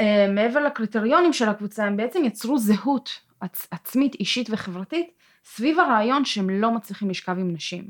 אה, 0.00 0.26
מעבר 0.34 0.60
לקריטריונים 0.60 1.32
של 1.32 1.48
הקבוצה, 1.48 1.84
הם 1.84 1.96
בעצם 1.96 2.24
יצרו 2.24 2.58
זהות 2.58 3.10
עצ- 3.44 3.66
עצמית, 3.70 4.14
אישית 4.14 4.48
וחברתית, 4.50 5.10
סביב 5.44 5.78
הרעיון 5.78 6.24
שהם 6.24 6.50
לא 6.50 6.70
מצליחים 6.70 7.10
לשכב 7.10 7.38
עם 7.38 7.52
נשים. 7.52 7.84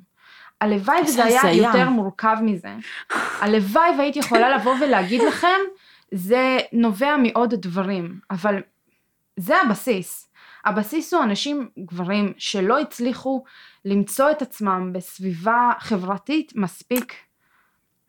הלוואי 0.61 1.03
וזה 1.03 1.25
היה. 1.25 1.41
יותר 1.57 1.91
מורכב 1.91 2.37
מזה. 2.43 2.69
הלוואי 3.41 3.91
והייתי 3.99 4.19
יכולה 4.19 4.57
לבוא 4.57 4.75
ולהגיד 4.81 5.21
לכם, 5.29 5.59
זה 6.15 6.59
נובע 6.73 7.17
מעוד 7.17 7.55
דברים, 7.55 8.19
אבל 8.31 8.55
זה 9.37 9.55
הבסיס. 9.61 10.29
הבסיס 10.65 11.15
הוא 11.15 11.23
אנשים 11.23 11.69
גברים 11.79 12.33
שלא 12.39 12.81
הצליחו 12.81 13.45
למצוא 13.85 14.31
את 14.31 14.43
עצמם 14.43 14.91
בסביבה 14.93 15.71
חברתית 15.81 16.53
מספיק. 16.57 17.15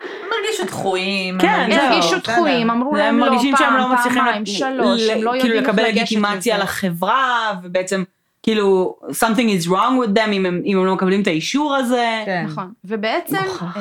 הם 0.02 0.08
הרגישו 0.32 0.66
דחויים. 0.66 1.40
כן, 1.40 1.48
הם 1.48 1.72
זהו, 1.72 1.82
הרגישו. 1.82 2.18
דחויים, 2.18 2.70
אמרו 2.70 2.96
להם 2.96 3.24
הם 3.24 3.34
לא 3.34 3.42
פעם, 3.58 3.78
לא 3.78 3.94
מצליחים 3.94 4.22
פעמיים, 4.24 4.46
שלוש, 4.46 5.10
הם 5.10 5.24
לא 5.24 5.32
כאילו 5.32 5.36
יודעים 5.36 5.54
איך 5.54 5.70
לקבל 5.70 5.84
לגשת 5.84 5.98
לגיטימציה 5.98 6.56
לזה. 6.56 6.64
לחברה, 6.64 7.54
ובעצם 7.64 8.04
כאילו 8.44 8.96
something 9.10 9.62
is 9.62 9.68
wrong 9.68 10.06
with 10.06 10.18
them 10.18 10.30
אם 10.32 10.46
הם, 10.46 10.62
אם 10.66 10.78
הם 10.78 10.86
לא 10.86 10.96
מקבלים 10.96 11.22
את 11.22 11.28
האישור 11.28 11.76
הזה. 11.76 12.22
כן. 12.26 12.46
נכון, 12.48 12.74
ובעצם 12.86 13.38
מוכרח. 13.48 13.78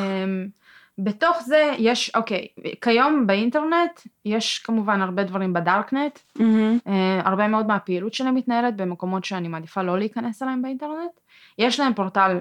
בתוך 1.05 1.43
זה 1.43 1.71
יש, 1.79 2.11
אוקיי, 2.15 2.47
כיום 2.81 3.27
באינטרנט 3.27 4.01
יש 4.25 4.59
כמובן 4.59 5.01
הרבה 5.03 5.25
דברים 5.25 5.53
בדארקנט, 5.53 6.19
מהמם. 6.39 6.79
אה, 6.87 7.21
הרבה 7.25 7.49
מאוד 7.49 7.67
מהפעילות 7.67 8.15
שלי 8.15 8.31
מתנהלת 8.31 8.77
במקומות 8.77 9.25
שאני 9.25 9.49
מעדיפה 9.49 9.83
לא 9.83 9.99
להיכנס 9.99 10.43
אליהם 10.43 10.63
באינטרנט. 10.63 11.21
יש 11.59 11.81
להם 11.81 11.95
פורטל 11.95 12.39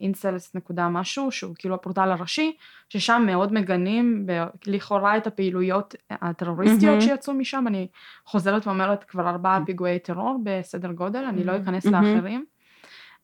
אינסלס 0.00 0.54
נקודה 0.54 0.88
משהו, 0.88 1.30
שהוא 1.30 1.54
כאילו 1.58 1.74
הפורטל 1.74 2.10
הראשי, 2.10 2.56
ששם 2.88 3.22
מאוד 3.26 3.52
מגנים 3.52 4.26
ב- 4.26 4.46
לכאורה 4.66 5.16
את 5.16 5.26
הפעילויות 5.26 5.94
הטרוריסטיות 6.10 6.82
מהמם. 6.82 7.00
שיצאו 7.00 7.34
משם, 7.34 7.64
אני 7.66 7.86
חוזרת 8.26 8.66
ואומרת 8.66 9.04
כבר 9.04 9.28
ארבעה 9.28 9.60
פיגועי 9.66 9.98
טרור 9.98 10.38
בסדר 10.42 10.92
גודל, 10.92 11.24
אני 11.24 11.44
לא 11.44 11.56
אכנס 11.56 11.86
מהמם. 11.86 12.14
לאחרים. 12.14 12.44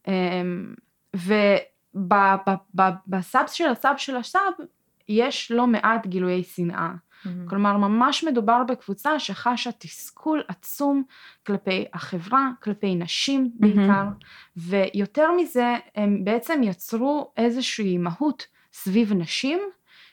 אמ, 0.09 0.75
ובסאב 1.95 3.47
של 3.47 3.69
הסאב 3.69 3.97
של 3.97 4.17
הסאב, 4.17 4.53
יש 5.09 5.53
לא 5.53 5.67
מעט 5.67 6.07
גילויי 6.07 6.43
שנאה. 6.43 6.91
כלומר, 7.47 7.77
ממש 7.77 8.25
מדובר 8.25 8.63
בקבוצה 8.69 9.19
שחשה 9.19 9.73
תסכול 9.73 10.43
עצום 10.49 11.03
כלפי 11.47 11.85
החברה, 11.95 12.51
כלפי 12.63 12.95
נשים 12.95 13.51
בעיקר, 13.55 14.05
ויותר 14.57 15.33
מזה, 15.33 15.75
הם 15.95 16.25
בעצם 16.25 16.61
יצרו 16.63 17.33
איזושהי 17.37 17.99
מהות 17.99 18.47
סביב 18.73 19.13
נשים, 19.13 19.59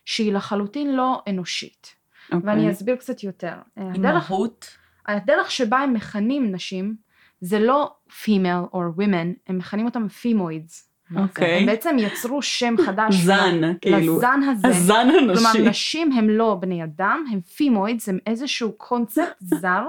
שהיא 0.06 0.34
לחלוטין 0.34 0.96
לא 0.96 1.22
אנושית. 1.30 1.96
אוקיי. 2.32 2.50
ואני 2.50 2.72
אסביר 2.72 2.96
קצת 2.96 3.24
יותר. 3.24 3.54
הדרך, 3.78 4.32
מהות. 4.32 4.78
הדרך 5.08 5.52
שבה 5.52 5.80
הם 5.80 5.94
מכנים 5.94 6.52
נשים, 6.52 6.96
זה 7.41 7.60
לא 7.60 7.96
female 8.10 8.74
or 8.74 9.00
women, 9.00 9.28
הם 9.48 9.58
מכנים 9.58 9.86
אותם 9.86 10.06
femoids. 10.22 10.91
אוקיי. 11.15 11.58
הם 11.60 11.65
בעצם 11.65 11.95
יצרו 12.00 12.41
שם 12.41 12.76
חדש. 12.86 13.15
זן, 13.15 13.62
כאילו. 13.82 14.17
לזן 14.17 14.39
הזה. 14.52 14.67
הזן 14.67 15.08
כלומר, 15.12 15.50
הנשי. 15.50 15.62
נשים 15.69 16.12
הם 16.12 16.30
לא 16.30 16.58
בני 16.60 16.84
אדם, 16.84 17.26
הם 17.32 17.41
פימוידס, 17.41 18.10
הם 18.10 18.17
איזשהו 18.28 18.71
קונספט 18.78 19.36
זר. 19.62 19.84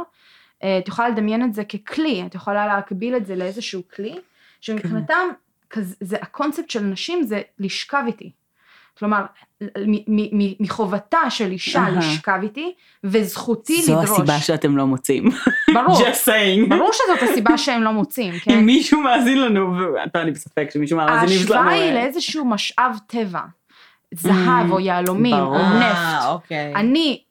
אה, 0.63 0.79
את 0.79 0.89
יכולה 0.89 1.09
לדמיין 1.09 1.45
את 1.45 1.55
זה 1.55 1.63
ככלי, 1.65 2.23
את 2.27 2.35
יכולה 2.35 2.67
להקביל 2.67 3.17
את 3.17 3.27
זה 3.27 3.37
לאיזשהו 3.37 3.83
כלי, 3.97 4.15
שמבחינתם, 4.61 5.29
כזה- 5.71 5.95
זה, 6.01 6.17
הקונספט 6.23 6.71
של 6.71 6.81
נשים 6.81 7.23
זה 7.23 7.41
לשכב 7.59 8.03
איתי. 8.07 8.31
כלומר, 8.99 9.23
מחובתה 10.61 11.31
של 11.31 11.51
אישה 11.51 11.79
אהה. 11.81 11.91
לשכב 11.91 12.39
איתי, 12.43 12.73
וזכותי 13.05 13.83
זו 13.83 13.93
לדרוש. 13.93 14.11
הסיבה 14.11 14.39
שאתם 14.39 14.77
לא 14.77 14.87
מוצאים. 14.87 15.25
ברור, 15.75 15.99
Just 16.03 16.29
saying. 16.29 16.69
ברור 16.69 16.91
שזאת 16.93 17.31
הסיבה 17.31 17.59
שהם 17.59 17.83
לא 17.83 17.93
מוצאים, 17.93 18.35
כן? 18.45 18.51
אם 18.51 18.67
מישהו 18.67 19.01
מאזין 19.01 19.41
לנו, 19.41 19.77
ואתה 19.95 20.23
אני 20.23 20.31
בספק 20.31 20.69
שמישהו 20.73 20.97
מהמאזינים 20.97 21.47
שלנו... 21.47 21.55
ההשוואה 21.55 21.75
היא 21.75 21.91
אה, 21.91 21.95
לאיזשהו 21.95 22.45
משאב 22.45 22.99
טבע, 23.07 23.41
זהב 24.15 24.71
או 24.71 24.81
יהלומים 24.81 25.35
או. 25.35 25.59
נפט. 25.59 25.97
אה, 25.97 26.29
אוקיי. 26.29 26.75
אני, 26.75 27.23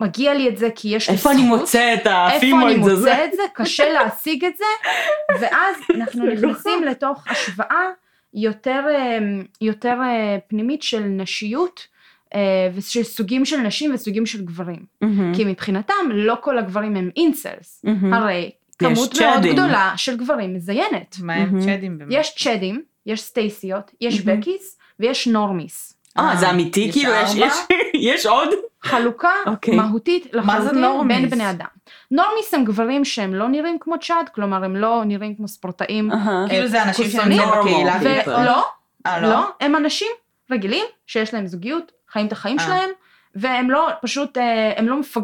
מגיע 0.00 0.34
לי 0.34 0.48
את 0.48 0.58
זה 0.58 0.68
כי 0.74 0.88
יש 0.88 1.10
לי 1.10 1.16
זכות. 1.16 1.32
איפה 1.32 1.42
אני 1.42 1.48
מוצא 1.48 1.94
את 1.94 1.98
איפה 1.98 2.26
אני 2.26 2.36
הפימוידס 2.36 2.86
הזה? 2.86 3.10
מוצא 3.10 3.24
את 3.24 3.32
זה? 3.32 3.42
קשה 3.54 3.92
להשיג 3.92 4.44
את 4.44 4.56
זה, 4.56 4.64
ואז 5.40 5.76
אנחנו 5.94 6.26
נכנסים 6.26 6.84
לתוך 6.84 7.24
השוואה 7.30 7.90
יותר, 8.34 8.82
אה, 8.94 9.18
יותר 9.60 9.96
אה, 10.02 10.36
פנימית 10.48 10.82
של 10.82 11.00
נשיות, 11.00 11.86
אה, 12.34 12.40
ושל 12.74 13.02
סוגים 13.02 13.44
של 13.44 13.56
נשים 13.56 13.94
וסוגים 13.94 14.26
של 14.26 14.44
גברים. 14.44 14.84
מהמם. 15.00 15.34
כי 15.34 15.44
מבחינתם 15.44 15.94
לא 16.12 16.34
כל 16.40 16.58
הגברים 16.58 16.96
הם 16.96 17.10
אינסלס, 17.16 17.80
מהמם. 17.84 18.12
הרי 18.14 18.50
כמות 18.78 18.96
מאוד 18.96 19.14
צ'אדים. 19.14 19.52
גדולה 19.52 19.92
של 19.96 20.16
גברים 20.16 20.54
מזיינת. 20.54 21.16
מה 21.22 21.34
הם 21.34 21.42
מהמם. 21.42 21.60
צ'אדים 21.64 21.98
באמת? 21.98 22.12
יש 22.14 22.34
צ'אדים, 22.38 22.82
יש 23.06 23.20
סטייסיות, 23.22 23.90
יש 24.00 24.24
מהמם. 24.26 24.40
בקיס 24.40 24.78
ויש 25.00 25.26
נורמיס. 25.26 25.96
אה, 26.18 26.36
זה 26.36 26.50
אמיתי? 26.50 26.80
יש 26.80 26.92
כאילו, 26.94 27.12
יש-? 27.12 27.34
יש- 27.34 27.78
יש 27.94 28.26
עוד? 28.26 28.48
חלוקה 28.84 29.32
אוקיי. 29.46 29.76
מהותית 29.76 30.26
לחלוטין? 30.32 31.08
בין 31.08 31.30
בני 31.30 31.50
אדם. 31.50 31.66
נורמיס 32.10 32.54
הם 32.54 32.64
גברים 32.64 33.04
שהם 33.04 33.34
לא 33.34 33.48
נראים 33.48 33.78
כמו 33.80 33.94
צ'אד, 34.00 34.28
כלומר 34.34 34.64
הם 34.64 34.76
לא 34.76 35.02
נראים 35.06 35.34
כמו 35.34 35.48
ספורטאים. 35.48 36.12
אהה. 36.12 36.44
כאילו 36.48 36.68
זה 36.68 36.82
אנשים? 36.82 37.10
שנמצאים 37.10 37.48
בקהילה. 37.48 37.98
נורמל. 37.98 37.98
כביכול? 37.98 38.34
ולא, 38.34 38.64
אה, 39.06 39.20
לא, 39.20 39.50
הם 39.60 39.76
אנשים 39.76 40.08
רגילים 40.50 40.84
שיש 41.06 41.34
להם 41.34 41.46
זוגיות, 41.46 41.92
חיים 42.12 42.26
את 42.26 42.32
החיים 42.32 42.58
אה. 42.58 42.64
שלהם, 42.64 42.90
והם 43.34 43.70
לא 43.70 43.88
פשוט, 44.02 44.38
אה, 44.38 44.72
הם 44.76 44.88
לא 44.88 45.00
מפג... 45.00 45.22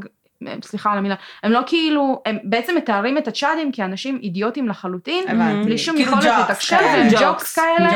סליחה 0.63 0.93
על 0.93 0.99
המילה, 0.99 1.15
הם 1.43 1.53
לא 1.53 1.61
כאילו, 1.67 2.23
הם 2.27 2.39
בעצם 2.45 2.77
מתארים 2.77 3.19
את 3.19 3.29
הצ'אדים 3.29 3.73
כאנשים 3.73 4.19
אידיוטים 4.23 4.69
לחלוטין. 4.69 5.25
בלי 5.65 5.79
שום 5.79 5.97
כאילו 5.97 6.13
יכולת 6.13 6.25
לתקשר, 6.51 6.77
כאלה. 6.77 6.89
והם 6.89 7.09
ג'וקס. 7.21 7.59
כאלה, 7.59 7.89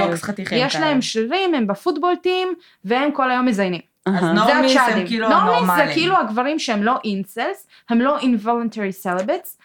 יש. 0.53 0.77
להם 0.77 1.03
שרירים, 1.03 1.55
הם 1.55 1.67
בפוטבול 1.67 2.17
טים, 2.17 2.49
והם 2.85 3.13
כל 3.13 3.31
היום 3.31 3.47
מזיינים. 3.47 3.94
אז 4.07 4.25
נורמיס 4.25 4.77
הם. 4.77 5.07
כאילו 5.07 5.29
נורמיס 5.29 5.49
הנורמלים. 5.49 5.87
זה 5.89 5.93
כאילו 5.95 6.17
הגברים 6.17 6.59
שהם 6.59 6.83
לא 6.83 6.95
אינסלס, 7.05 7.67
הם 7.89 8.01
לא 8.01 8.19
involuntary 8.19 9.05
celibates, 9.07 9.59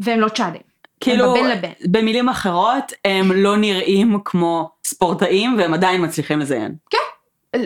והם 0.00 0.20
לא 0.20 0.28
צ'אדים. 0.28 0.62
כאילו, 1.00 1.34
לבין. 1.48 1.72
במילים 1.84 2.28
אחרות, 2.28 2.92
הם 3.04 3.32
לא 3.32 3.56
נראים 3.56 4.18
כמו 4.24 4.70
ספורטאים 4.84 5.58
והם 5.58 5.74
עדיין 5.74 6.04
מצליחים 6.04 6.38
לזיין. 6.38 6.74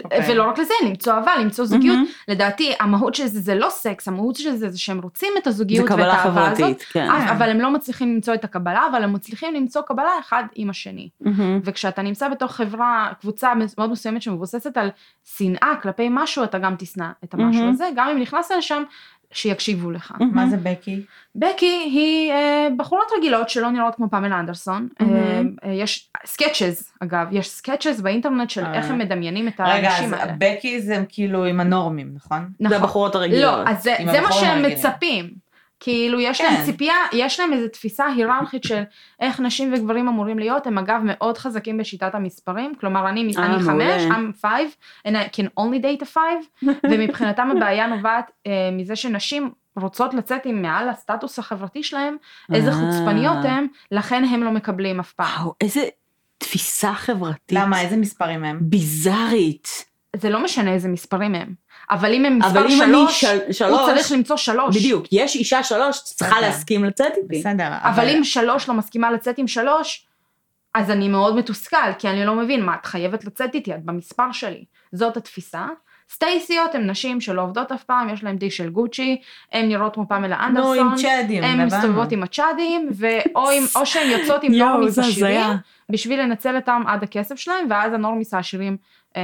אוקיי. 0.05 0.33
ולא 0.33 0.49
רק 0.49 0.59
לזה, 0.59 0.75
למצוא 0.87 1.13
אהבה, 1.13 1.37
למצוא 1.37 1.65
זוגיות. 1.65 1.97
מהמם. 1.97 2.09
לדעתי, 2.29 2.73
המהות 2.81 3.15
של 3.15 3.27
זה 3.27 3.41
זה 3.41 3.55
לא 3.55 3.69
סקס, 3.71 4.09
המהות 4.09 4.37
של 4.37 4.57
זה 4.57 4.71
זה 4.71 4.79
שהם 4.79 4.99
רוצים 4.99 5.33
את 5.39 5.45
זה 5.45 5.51
הזוגיות 5.51 5.85
ואת 5.85 5.93
קבלה 5.93 6.13
האהבה 6.13 6.47
הזאת. 6.47 6.59
חברתית, 6.59 6.83
כן. 6.83 7.11
אבל 7.11 7.51
הם 7.51 7.61
לא 7.61 7.71
מצליחים 7.71 8.15
למצוא 8.15 8.35
את 8.35 8.45
הקבלה, 8.45 8.87
אבל 8.91 9.05
הם 9.05 9.13
מצליחים 9.13 9.55
למצוא 9.55 9.83
קבלה 9.83 10.11
אחד 10.21 10.45
עם 10.55 10.71
השני. 10.71 11.09
מהמם. 11.21 11.61
וכשאתה 11.65 12.03
נמצא 12.03 12.29
בתוך 12.29 12.53
חברה, 12.53 13.13
קבוצה 13.21 13.53
מאוד 13.79 13.91
מסוימת 13.91 14.23
שמבוססת 14.23 14.77
על 14.77 14.91
שנאה 15.37 15.75
כלפי 15.83 16.09
משהו, 16.11 16.45
אתה 16.45 16.59
גם 16.59 16.75
תשנא 16.79 17.09
את 17.25 17.35
המשהו 17.35 17.61
מהמם. 17.63 17.73
הזה, 17.73 17.89
גם 17.97 18.09
אם 18.09 18.21
נכנסת 18.21 18.55
לשם, 18.59 18.83
שיקשיבו 19.33 19.91
לך. 19.91 20.15
מה 20.33 20.47
זה 20.47 20.57
בקי? 20.57 21.03
בקי 21.37 21.91
היא 21.93 22.33
אה, 22.33 22.69
בחורות 22.77 23.07
רגילות 23.19 23.49
שלא 23.49 23.71
נראות 23.71 23.95
כמו 23.95 24.11
פמלה 24.11 24.41
אנדרסון. 24.41 24.89
אה, 25.01 25.07
מהמם. 25.07 25.55
אה, 25.65 25.73
יש 25.73 26.11
סקצ'ז, 26.27 26.93
אגב, 27.01 27.27
יש 27.31 27.49
סקצ'ז 27.51 28.01
באינטרנט 28.01 28.51
של 28.51 28.65
אה. 28.65 28.75
איך 28.75 28.91
הם 28.91 28.99
מדמיינים 28.99 29.49
את 29.49 29.61
רגע, 29.61 29.91
האנשים 29.91 30.15
אז 30.15 30.21
האלה. 30.21 30.33
בקי 30.39 30.81
זה 30.81 31.05
כאילו 31.09 31.45
עם 31.45 31.61
הנורמים, 31.61 32.13
נכון? 32.15 32.49
זה 32.59 32.65
נכון. 32.65 32.77
הבחורות 32.77 33.15
הרגילות. 33.15 33.43
לא, 33.67 33.71
אז 33.71 33.83
זה, 33.83 33.95
זה 34.13 34.21
מה 34.21 34.33
שהם 34.33 34.49
הרגילים. 34.59 34.79
מצפים. 34.79 35.42
כאילו 35.83 36.21
יש 36.21 36.41
כן. 36.41 36.45
להם 36.55 36.65
ציפייה, 36.65 36.95
יש 37.13 37.41
להם 37.41 37.53
איזו 37.53 37.69
תפיסה 37.69 38.07
היררכית 38.07 38.65
של 38.65 38.83
איך 39.21 39.41
נשים 39.41 39.75
וגברים 39.75 40.09
אמורים 40.09 40.39
להיות, 40.39 40.67
הם 40.67 40.79
אגב 40.79 41.01
מאוד 41.05 41.39
חזקים 41.39 41.79
בשיטת 41.79 42.15
המספרים, 42.15 42.75
כלומר 42.81 43.09
אני, 43.09 43.33
אה, 43.39 43.47
אני. 43.47 43.63
חמש, 43.63 44.03
I'm 44.03 44.45
five, 44.45 44.77
and 45.09 45.11
I 45.11 45.37
can 45.37 45.61
only 45.61 45.83
date 45.83 46.03
a 46.03 46.15
five, 46.15 46.67
ומבחינתם 46.91 47.49
הבעיה 47.57 47.87
נובעת 47.87 48.31
אה, 48.47 48.71
מזה 48.73 48.97
שנשים 48.97 49.51
רוצות 49.77 50.15
לצאת 50.15 50.47
עם 50.47 50.63
מעל 50.63 50.89
הסטטוס 50.89 51.39
החברתי 51.39 51.83
שלהם, 51.83 52.17
איזה 52.55 52.71
אה. 52.71 52.75
חוצפניות 52.75 53.45
הם, 53.45 53.67
לכן 53.91 54.25
הם 54.25 54.43
לא 54.43 54.51
מקבלים 54.51 55.01
אף 55.01 55.13
פעם. 55.13 55.41
וואו, 55.41 55.55
איזה 55.61 55.81
תפיסה 56.39 56.93
חברתית. 56.93 57.53
למה, 57.53 57.81
איזה 57.81 57.97
מספרים 57.97 58.45
הם? 58.45 58.59
ביזארית. 58.61 59.69
זה 60.17 60.31
לא 60.31 60.45
משנה 60.45 60.73
איזה 60.73 60.89
מספרים 60.89 61.35
הם, 61.35 61.55
אבל 61.93 62.15
אם 62.15 62.25
הם 62.25 62.39
מספר 62.39 62.51
אבל 62.51 62.67
אם 62.71 62.83
אני 62.83 62.91
שלוש, 62.91 63.21
של- 63.21 63.39
הוא 63.45 63.53
שלוש, 63.53 63.81
צריך 63.87 64.13
למצוא 64.13 64.37
שלוש. 64.37 64.77
בדיוק, 64.77 65.07
יש 65.13 65.37
אישה 65.37 65.63
שלוש 65.63 65.97
שצריכה 65.97 66.35
בסדר. 66.37 66.47
להסכים 66.47 66.85
לצאת 66.85 67.13
איתי. 67.17 67.39
בסדר. 67.41 67.69
אבל 67.83 68.09
אם 68.09 68.25
שלוש 68.25 68.69
לא 68.69 68.75
מסכימה 68.75 69.11
לצאת 69.11 69.39
עם 69.39 69.47
שלוש, 69.49 70.07
אז 70.75 70.91
אני 70.91 71.09
מאוד 71.09 71.37
מתוסכל, 71.37 71.77
כי 71.99 72.09
אני 72.09 72.25
לא 72.25 72.35
מבין, 72.35 72.65
מה, 72.65 72.75
את 72.75 72.87
חייבת 72.87 73.25
לצאת 73.25 73.55
איתי, 73.55 73.75
את 73.75 73.85
במספר 73.85 74.33
שלי. 74.33 74.65
זאת 74.93 75.17
התפיסה. 75.17 75.67
סטייסיות 76.11 76.75
הן 76.75 76.91
נשים 76.91 77.21
שלא 77.21 77.43
עובדות 77.43 77.73
אף 77.73 77.83
פעם, 77.85 78.09
יש 78.09 78.25
להן 78.25 78.37
די 78.37 78.51
של 78.51 78.69
גוצ'י, 78.71 79.21
הן 79.53 79.69
נראות 79.69 79.95
כמו 79.95 80.09
פמלה 80.09 80.37
נו, 80.37 80.45
אנדרסון, 80.47 80.79
עם 80.79 80.97
צ'אדים, 80.97 81.45
הן 81.45 81.61
הבנו. 81.61 81.67
מסתובבות 81.77 82.13
עם 82.13 82.23
הצ'אדים, 82.23 82.89
ואו 82.95 83.51
עם- 83.51 83.65
או 83.77 83.87
שהן 83.87 84.11
יוצאות 84.11 84.43
עם 84.43 84.55
נורמיס 84.55 84.99
עשירים. 84.99 85.41
בשביל 85.93 86.21
לנצל 86.21 86.57
אותם 86.57 86.83
עד 86.87 87.03
הכסף 87.03 87.37
שלהם, 87.37 87.67
ואז 87.71 87.93
הנורמיס 87.93 88.35
העשירים 88.35 88.77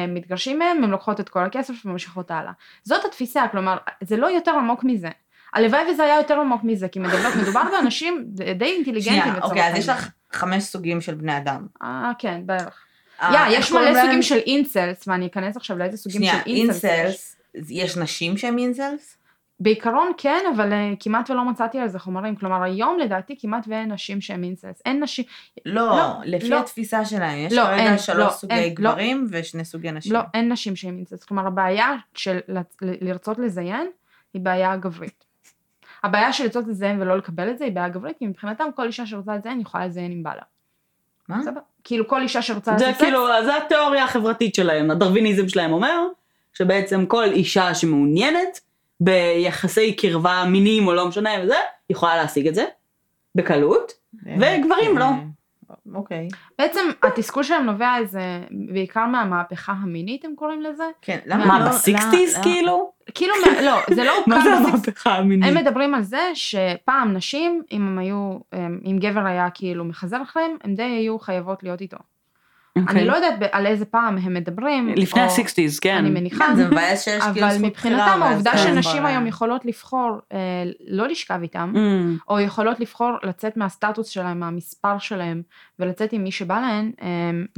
מתגרשים 0.08 0.58
מהם, 0.58 0.84
הן 0.84 0.90
לוקחות 0.90 1.20
את 1.20 1.28
כל 1.28 1.44
הכסף 1.44 1.74
וממשיכות 1.84 2.30
הלאה. 2.30 2.52
זאת 2.82 3.04
התפיסה, 3.04 3.46
כלומר, 3.52 3.76
זה 4.04 4.16
לא 4.16 4.26
יותר 4.26 4.50
עמוק 4.50 4.84
מזה. 4.84 5.08
הלוואי 5.54 5.80
וזה 5.92 6.04
היה 6.04 6.16
יותר 6.16 6.40
עמוק 6.40 6.64
מזה, 6.64 6.88
כי 6.88 6.98
מדבר, 6.98 7.28
מדובר 7.42 7.62
באנשים 7.72 8.24
די 8.28 8.64
אינטליגנטים 8.64 9.22
שנייה, 9.22 9.38
אוקיי, 9.42 9.68
אז 9.68 9.78
יש. 9.78 9.88
לך 9.88 10.08
חמש 10.32 10.64
סוגים 10.64 11.00
של 11.00 11.14
בני 11.14 11.36
אדם. 11.36 11.66
אה, 11.82 12.12
כן, 12.18 12.40
בערך. 12.46 12.84
אה, 13.22 13.50
יא, 13.50 13.58
יש 13.58 13.72
מלא? 13.72 14.02
סוגים 14.04 14.22
של 14.22 14.36
incels, 14.36 15.08
ואני 15.08 15.26
אכנס 15.26 15.56
עכשיו 15.56 15.78
לאיזה 15.78 15.96
סוגים 15.96 16.18
שנייה, 16.20 16.34
של 16.44 16.50
incels 16.50 16.84
יש. 16.84 16.90
incels, 16.90 17.36
יש 17.70 17.96
נשים 17.96 18.36
שהם 18.36 18.58
incels? 18.58 19.17
בעיקרון 19.60 20.12
כן, 20.18 20.44
אבל 20.56 20.72
אה, 20.72 20.92
כמעט 21.00 21.30
ולא 21.30 21.44
מצאתי 21.44 21.78
על 21.78 21.88
זה 21.88 21.98
חומרים. 21.98 22.36
כלומר, 22.36 22.62
היום 22.62 22.98
לדעתי 22.98 23.36
כמעט 23.40 23.64
ואין 23.68 23.92
נשים 23.92 24.20
שהן 24.20 24.44
incels. 24.44 24.82
אין 24.86 25.02
נשים, 25.02 25.24
לא, 25.66 25.86
לא, 25.96 26.04
לפי 26.24 26.48
לא. 26.48 26.60
התפיסה 26.60 27.04
שלהם, 27.04 27.38
יש 27.38 27.52
לא, 27.52 27.62
כרגע 27.62 27.76
אין, 27.76 27.98
שלוש 27.98 28.18
לא, 28.18 28.30
סוגי 28.30 28.54
אין, 28.54 28.68
לא. 28.78 28.90
גברים 28.90 29.26
ושני 29.30 29.64
סוגי 29.64 29.90
נשים. 29.92 30.12
לא, 30.12 30.20
אין 30.34 30.52
נשים 30.52 30.76
שהן 30.76 30.96
אינסלס. 30.96 31.24
כלומר, 31.24 31.46
הבעיה 31.46 31.94
של 32.14 32.38
לצ- 32.48 32.76
ל- 32.82 33.08
לרצות 33.08 33.38
לזיין 33.38 33.86
היא 34.34 34.42
בעיה 34.42 34.76
גברית. 34.76 35.24
הבעיה 36.04 36.32
של 36.32 36.44
לרצות 36.44 36.66
לזיין 36.66 37.02
ולא 37.02 37.16
לקבל 37.16 37.50
את 37.50 37.58
זה 37.58 37.64
היא 37.64 37.72
בעיה 37.72 37.88
גברית, 37.88 38.18
כי 38.18 38.26
מבחינתם 38.26 38.64
כל 38.74 38.86
אישה 38.86 39.06
שרוצה 39.06 39.36
לזיין 39.36 39.60
יכולה 39.60 39.86
לזיין 39.86 40.12
עם 40.12 40.22
בעלה. 40.22 40.42
מה? 41.28 41.42
סבבה? 41.42 41.60
כאילו 41.84 42.08
כל 42.08 42.22
אישה 42.22 42.42
שרוצה 42.42 42.70
זה 42.78 42.84
לעשות 42.84 42.94
סקס, 42.94 43.04
כאילו, 43.04 43.26
זה 43.44 43.56
התיאוריה 43.56 44.04
החברתית 44.04 44.54
שלהם, 44.54 44.90
הדרוויניזם 44.90 45.48
שלהם 45.48 45.72
אומר, 45.72 45.98
שבעצם 46.52 47.06
כל 47.06 47.24
אישה 47.24 47.74
שמעוניינת 47.74 48.60
ביחסי 49.00 49.96
קרבה 49.96 50.44
מיניים 50.48 50.86
או 50.86 50.94
לא 50.94 51.08
משנה 51.08 51.30
וזה, 51.42 51.56
יכולה 51.90 52.16
להשיג 52.16 52.48
את 52.48 52.54
זה, 52.54 52.64
בקלות, 53.34 53.92
וגברים 54.24 54.98
לא. 54.98 55.06
אוקיי. 55.94 56.28
בעצם 56.58 56.80
התסכול 57.02 57.42
שלהם 57.42 57.64
נובע 57.64 57.96
איזה, 57.98 58.20
בעיקר 58.50 59.06
מהמהפכה 59.06 59.72
המינית 59.72 60.24
הם 60.24 60.32
קוראים 60.36 60.62
לזה. 60.62 60.84
כן, 61.02 61.18
מה, 61.26 61.34
למה 61.36 61.46
מה, 61.46 61.58
לא... 61.64 61.68
בסיקסטיז 61.70 62.34
למה- 62.34 62.42
כאילו? 62.44 62.92
כאילו, 63.14 63.34
לא, 63.62 63.78
זה 63.94 64.04
לא 64.04 64.12
מה 64.26 64.40
זה 64.42 64.54
המהפכה 64.56 65.14
המינית? 65.14 65.48
הם 65.48 65.56
מדברים 65.56 65.94
על 65.94 66.02
זה 66.02 66.20
שפעם 66.34 67.12
נשים, 67.12 67.62
אם 67.72 67.82
הם 67.86 67.98
היו, 67.98 68.38
אם 68.84 68.98
גבר 69.00 69.26
היה 69.26 69.50
כאילו 69.50 69.84
מחזר 69.84 70.22
אחריהם, 70.22 70.56
הם 70.64 70.74
די 70.74 70.82
היו 70.82 71.18
חייבות 71.18 71.62
להיות 71.62 71.80
איתו. 71.80 71.96
אוקיי. 72.82 72.98
אני 73.00 73.06
לא 73.08 73.12
יודעת 73.16 73.34
על 73.52 73.66
איזה 73.66 73.84
פעם 73.84 74.18
הם 74.18 74.34
מדברים. 74.34 74.88
לפני 74.96 75.20
או- 75.22 75.26
הסיקסטיז, 75.26 75.78
כן. 75.80 75.96
אני 75.96 76.10
מניחה. 76.10 76.44
כן, 76.46 76.56
זה 76.56 76.66
מבאס 76.66 77.04
שיש 77.04 77.22
כאילו 77.22 77.46
אבל 77.46 77.52
זכות 77.54 77.64
מבחינתם 77.66 77.98
בחירה, 77.98 78.26
העובדה 78.30 78.50
ואז 78.54 78.60
זה 78.62 78.68
שנשים 78.68 78.98
כבר- 79.00 79.06
היום 79.08 79.26
יכולות 79.26 79.64
לבחור 79.64 80.18
אה, 80.32 80.38
לא 80.88 81.08
לשכב 81.08 81.38
איתם, 81.42 81.72
Mm, 81.74 82.22
או 82.28 82.40
יכולות 82.40 82.80
לבחור 82.80 83.10
לצאת 83.22 83.56
מהסטטוס 83.56 84.08
שלהם, 84.08 84.40
מהמספר 84.40 84.98
שלהם, 84.98 85.42
ולצאת 85.78 86.12
עם 86.12 86.24
מי 86.24 86.32
שבא 86.32 86.60
להן, 86.60 86.90
אה, 87.02 87.06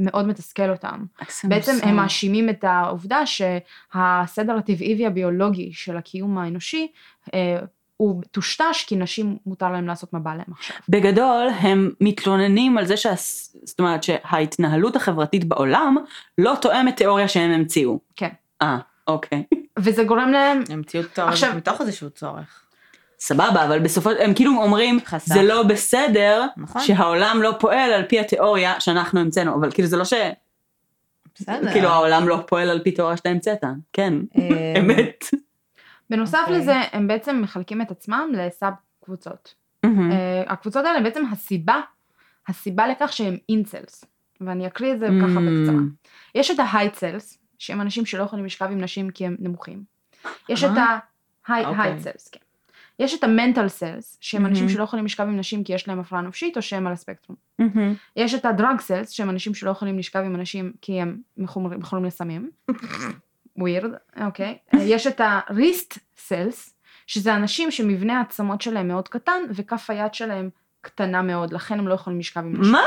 מאוד 0.01 0.27
מתסכל 0.27 0.69
אותם. 0.69 0.99
בעצם. 1.43 1.71
הם 1.83 1.95
מאשימים 1.95 2.49
את 2.49 2.63
העובדה 2.63 3.21
שהסדר 3.25 4.57
הטבעי 4.57 5.03
והביולוגי 5.03 5.69
של 5.73 5.97
הקיום 5.97 6.37
האנושי 6.37 6.87
אה, 7.33 7.57
הוא 8.01 8.21
טושטש 8.31 8.85
כי 8.87 8.95
נשים 8.95 9.37
מותר 9.45 9.71
להם 9.71 9.87
לעשות 9.87 10.13
מה 10.13 10.19
בא 10.19 10.33
להם 10.33 10.45
עכשיו. 10.51 10.75
בגדול 10.89 11.47
הם 11.59 11.91
מתלוננים 12.01 12.77
על 12.77 12.85
זה 12.85 12.97
שה... 12.97 13.13
זאת 13.63 13.79
אומרת 13.79 14.03
שההתנהלות 14.03 14.95
החברתית 14.95 15.45
בעולם 15.45 15.97
לא 16.37 16.53
תואמת 16.61 16.97
תיאוריה 16.97 17.27
שהם 17.27 17.51
המציאו. 17.51 17.99
כן. 18.15 18.29
אה, 18.61 18.77
אוקיי. 19.07 19.43
וזה 19.79 20.03
גורם 20.03 20.31
להם, 20.31 20.63
המציאו 20.69 21.03
תואר 21.13 21.27
עכשיו- 21.27 21.53
מתוך 21.55 21.81
איזשהו 21.81 22.09
צורך. 22.09 22.63
סבבה, 23.19 23.65
אבל 23.65 23.79
בסופו 23.79 24.09
הם 24.09 24.33
כאילו 24.33 24.51
אומרים, 24.51 24.99
חסך. 25.05 25.33
זה 25.33 25.43
לא 25.43 25.63
בסדר 25.63 26.45
נכון. 26.57 26.81
שהעולם 26.81 27.39
לא 27.41 27.53
פועל 27.59 27.93
על 27.93 28.03
פי 28.03 28.19
התיאוריה 28.19 28.79
שאנחנו 28.79 29.19
המצאנו, 29.19 29.55
אבל 29.55 29.71
כאילו 29.71 29.87
זה 29.87 29.97
לא 29.97 30.05
ש... 30.05 30.13
בסדר. 31.39 31.71
כאילו 31.71 31.87
העולם 31.89 32.27
לא 32.27 32.43
פועל 32.47 32.69
על 32.69 32.79
פי 32.83 32.91
תיאוריה 32.91 33.17
שאתה 33.17 33.29
המצאת, 33.29 33.63
כן, 33.93 34.13
אה, 34.37 34.73
אמת. 34.79 35.25
בנוסף 36.11 36.37
אוקיי. 36.41 36.57
לזה 36.59 36.75
הם 36.91 37.07
בעצם 37.07 37.39
מחלקים 37.43 37.81
את 37.81 37.91
עצמם 37.91 38.29
ל 38.33 38.43
sub 38.43 38.73
קבוצות. 39.05 39.55
מהמם. 39.85 40.11
אה, 40.11 40.43
הקבוצות 40.47 40.85
האלה 40.85 41.01
בעצם 41.01 41.23
הסיבה, 41.31 41.81
הסיבה 42.47 42.87
לכך 42.87 43.13
שהם 43.13 43.37
incels, 43.49 44.05
ואני 44.41 44.67
אקריא 44.67 44.93
את 44.93 44.99
זה 44.99 45.07
ככה 45.21 45.27
Mm. 45.39 45.41
בקצרה. 45.41 45.81
יש 46.35 46.51
את 46.51 46.59
ה 46.59 46.65
heightcels, 46.65 47.37
שהם 47.59 47.81
אנשים 47.81 48.05
שלא 48.05 48.23
יכולים 48.23 48.45
לשכב 48.45 48.67
עם 48.71 48.81
נשים 48.81 49.09
כי 49.09 49.25
הם 49.25 49.35
נמוכים. 49.39 49.83
יש 50.49 50.63
את 50.63 50.69
אה? 50.69 50.99
אוקיי. 51.65 51.97
כן. 52.31 52.39
יש 52.99 53.13
את 53.13 53.23
ה 53.23 53.67
mentalcels, 53.67 54.17
שהם 54.21 54.45
אנשים 54.45 54.63
מהמם. 54.63 54.73
שלא 54.75 54.83
יכולים 54.83 55.05
לשכב 55.05 55.23
עם 55.23 55.37
נשים 55.37 55.63
כי 55.63 55.73
יש 55.73 55.87
להם 55.87 55.99
הפרעה 55.99 56.21
נפשית 56.21 56.57
או 56.57 56.61
שהם 56.61 56.87
על 56.87 56.93
הספקטרום. 56.93 57.35
מהמם. 57.59 57.93
יש 58.15 58.33
את 58.33 58.45
ה 58.45 58.79
drugcels, 58.79 59.09
שהם 59.09 59.29
אנשים 59.29 59.53
שלא 59.53 59.69
יכולים 59.71 59.97
לשכב 59.99 60.19
עם 60.19 60.35
אנשים 60.35 60.71
כי 60.81 61.01
הם 61.01 61.17
מחומרים- 61.37 61.79
מכורים 61.79 62.05
לסמים. 62.05 62.49
ווירד, 63.61 63.91
אוקיי. 64.25 64.57
יש 64.73 65.07
את 65.07 65.21
הריסט 65.23 65.97
סלס, 66.17 66.73
שזה 67.07 67.35
אנשים 67.35 67.71
שמבנה 67.71 68.17
העצמות 68.17 68.61
שלהם 68.61 68.87
מאוד 68.87 69.07
קטן 69.07 69.41
וכף 69.49 69.89
היד 69.89 70.13
שלהם 70.13 70.49
קטנה 70.81 71.21
מאוד, 71.21 71.53
לכן 71.53 71.79
הם 71.79 71.87
לא 71.87 71.93
יכולים 71.93 72.19
לשכב 72.19 72.39
עם 72.39 72.61
נשים. 72.61 72.71
מה? 72.71 72.83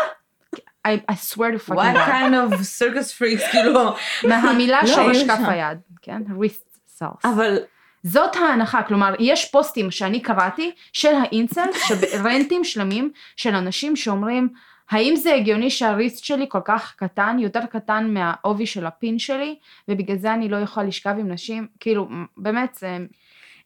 I, 0.87 0.91
I 1.11 1.15
swear 1.15 1.51
to 1.53 1.59
fucking 1.59 1.77
What 1.77 1.95
God. 1.95 2.09
kind 2.09 2.35
of 2.35 2.65
circus 2.65 3.13
freaks, 3.19 3.51
כאילו... 3.51 3.95
מהמילה 4.29 4.83
לא, 4.83 4.89
שורש 4.89 5.23
כף. 5.23 5.39
היד, 5.49 5.79
כן? 6.03 6.23
ריסט 6.39 6.79
סלס. 6.87 7.25
אבל 7.25 7.59
זאת 8.03 8.37
ההנחה, 8.37 8.83
כלומר, 8.83 9.15
יש 9.19 9.51
פוסטים 9.51 9.91
שאני 9.91 10.21
קראתי 10.21 10.73
של 10.93 11.15
האינסלס, 11.15 11.91
רנטים 12.25 12.65
שלמים 12.65 13.11
של 13.37 13.55
אנשים 13.55 13.97
שאומרים, 13.97 14.49
האם 14.95 15.17
זה 15.17 15.35
הגיוני 15.35 15.71
שהריסט 15.71 16.25
שלי 16.25 16.47
כל 16.49 16.61
כך 16.65 16.95
קטן, 16.97 17.37
יותר 17.41 17.67
קטן 17.71 18.11
מהעובי 18.15 18.67
של 18.67 18.87
הפין 18.87 19.19
שלי, 19.19 19.57
ובגלל 19.89 20.17
זה 20.17 20.35
אני 20.35 20.49
לא 20.49 20.57
יכולה 20.57 20.87
לשכב 20.87 21.15
עם 21.19 21.33
נשים? 21.33 21.67
כאילו, 21.81 22.09
באמת, 22.37 22.75
זה... 22.75 22.99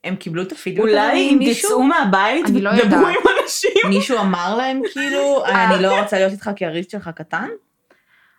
הם 0.05 0.17
קיבלו 0.17 0.43
את 0.43 0.53
הפידבק 0.53 0.81
הזה 0.81 0.91
אולי 0.91 1.19
אם? 1.19 1.39
תצאו 1.53 1.83
מהבית 1.83 2.47
לא 2.61 2.71
יודעת. 2.71 3.01
עם 3.01 3.27
אנשים. 3.43 3.89
מישהו 3.89 4.19
אמר 4.19 4.57
להם 4.57 4.81
כאילו, 4.93 5.45
אני 5.47 5.83
לא 5.83 6.01
רוצה 6.01 6.19
להיות 6.19 6.33
איתך 6.33 6.51
כי 6.57 6.67
הריסט 6.67 6.91
שלך 6.91 7.11
קטן? 7.15 7.49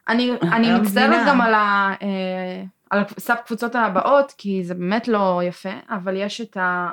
אני, 0.08 0.32
מצטערת. 0.82 1.28
גם 1.28 1.42
על, 1.42 1.54
ה, 1.54 1.94
אה, 2.02 2.64
על 2.90 3.00
הסאב 3.18 3.38
קבוצות 3.46 3.76
הבאות, 3.76 4.34
כי 4.38 4.64
זה 4.64 4.74
באמת 4.74 5.08
לא 5.08 5.42
יפה, 5.44 5.74
אבל 5.90 6.16
יש 6.18 6.42
את 6.42 6.58
ה... 6.58 6.92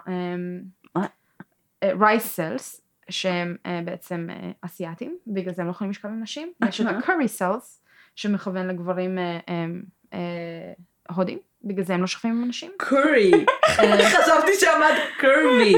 רייס 2.01 2.27
סלס, 2.27 2.81
שהם 3.11 3.57
אה, 3.67 3.81
בעצם 3.85 4.27
אה, 4.31 4.51
אסיאתים, 4.61 5.17
בגלל 5.27 5.55
זה 5.55 5.63
הם 5.63 5.69
לא 5.69 5.73
יכולים 5.73 5.91
לשכב 5.91 6.09
עם 6.09 6.23
נשים. 6.23 6.53
יש 6.69 6.81
את. 6.81 6.87
ה-curry 6.87 7.27
סלס, 7.27 7.83
שמכוון 8.17 8.67
לגברים 8.67 9.19
אה, 9.19 9.39
אה, 9.49 9.67
אה, 10.15 10.73
הודים, 11.15 11.39
בגלל 11.65 11.85
זה 11.85 11.95
הם 11.95 12.01
לא 12.01 12.07
שוכבים 12.07 12.43
עם 12.43 12.49
נשים. 12.49 12.71
קורי. 12.89 13.33
אה, 13.79 14.11
חשבתי 14.11 14.53
שאמרת 14.61 15.03
קורבי. 15.21 15.75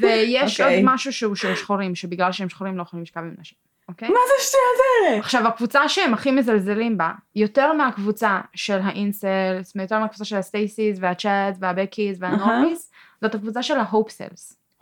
ויש 0.00 0.60
עוד 0.60 0.68
אוקיי. 0.68 0.82
משהו 0.84 1.12
שהוא 1.12 1.34
של 1.34 1.54
שחורים, 1.54 1.94
שבגלל 1.94 2.32
שהם 2.32 2.48
שחורים 2.48 2.76
לא 2.76 2.82
יכולים 2.82 3.02
לשכב 3.02 3.20
עם 3.20 3.34
נשים. 3.38 3.58
אוקיי? 3.88 4.08
מה 4.08 4.14
זה 4.14 4.32
השטויות 4.40 4.76
האלה? 5.08 5.18
עכשיו 5.18 5.46
הקבוצה 5.46 5.88
שהם 5.88 6.14
הכי 6.14 6.30
מזלזלים 6.30 6.98
בה, 6.98 7.12
יותר 7.36 7.72
מהקבוצה 7.72 8.40
של 8.54 8.78
האינסלס, 8.82 9.76
יותר 9.76 9.98
מהקבוצה 9.98 10.24
של 10.24 10.36
הסטייסיס 10.36 10.98
והצ'אדס 11.00 11.56
והבקיז 11.60 12.22
והנורמיס, 12.22 12.90
זאת 13.20 13.34
הקבוצה 13.34 13.62
של 13.62 13.78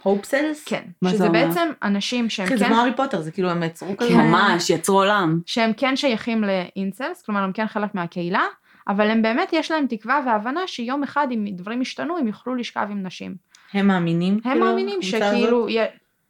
הופסלס? 0.03 0.65
כן. 0.65 0.83
מה 1.03 1.11
זה 1.11 1.15
שזה 1.17 1.27
אומר? 1.27 1.47
בעצם 1.47 1.69
אנשים 1.83 2.31
שהם 2.31 2.47
אחי, 2.47 2.57
זה 2.57 2.65
כן, 2.65 2.71
כמו 2.71 2.81
הארי 2.81 2.97
פוטר, 2.97 3.21
זה 3.21 3.31
כאילו 3.31 3.51
הם 3.51 3.63
יצרו 3.63 3.97
כזה. 3.97 4.15
ממש, 4.15 4.71
יצרו 4.71 4.99
עולם. 4.99 5.41
שהם 5.47 5.73
כן 5.77 5.97
שייכים 5.97 6.45
לאינסלס, 6.45 7.23
כלומר 7.23 7.43
הם 7.43 7.53
כן 7.53 7.67
חלק 7.67 7.95
מהקהילה, 7.95 8.45
אבל 8.89 9.11
הם 9.11 9.23
באמת 9.23 9.49
יש 9.53 9.71
להם 9.71 9.87
תקווה 9.87 10.21
והבנה 10.27 10.61
שיום 10.67 11.03
אחד 11.03 11.27
אם 11.31 11.47
דברים 11.53 11.83
ישתנו 11.83 12.19
הם 12.19 12.27
יוכלו 12.27 12.55
לשכב 12.55 12.87
עם 12.91 13.03
נשים. 13.03 13.35
הם 13.73 13.87
מאמינים? 13.87 14.35
הם 14.35 14.41
כאילו, 14.41 14.67
מאמינים? 14.67 15.03
שכאילו, 15.03 15.67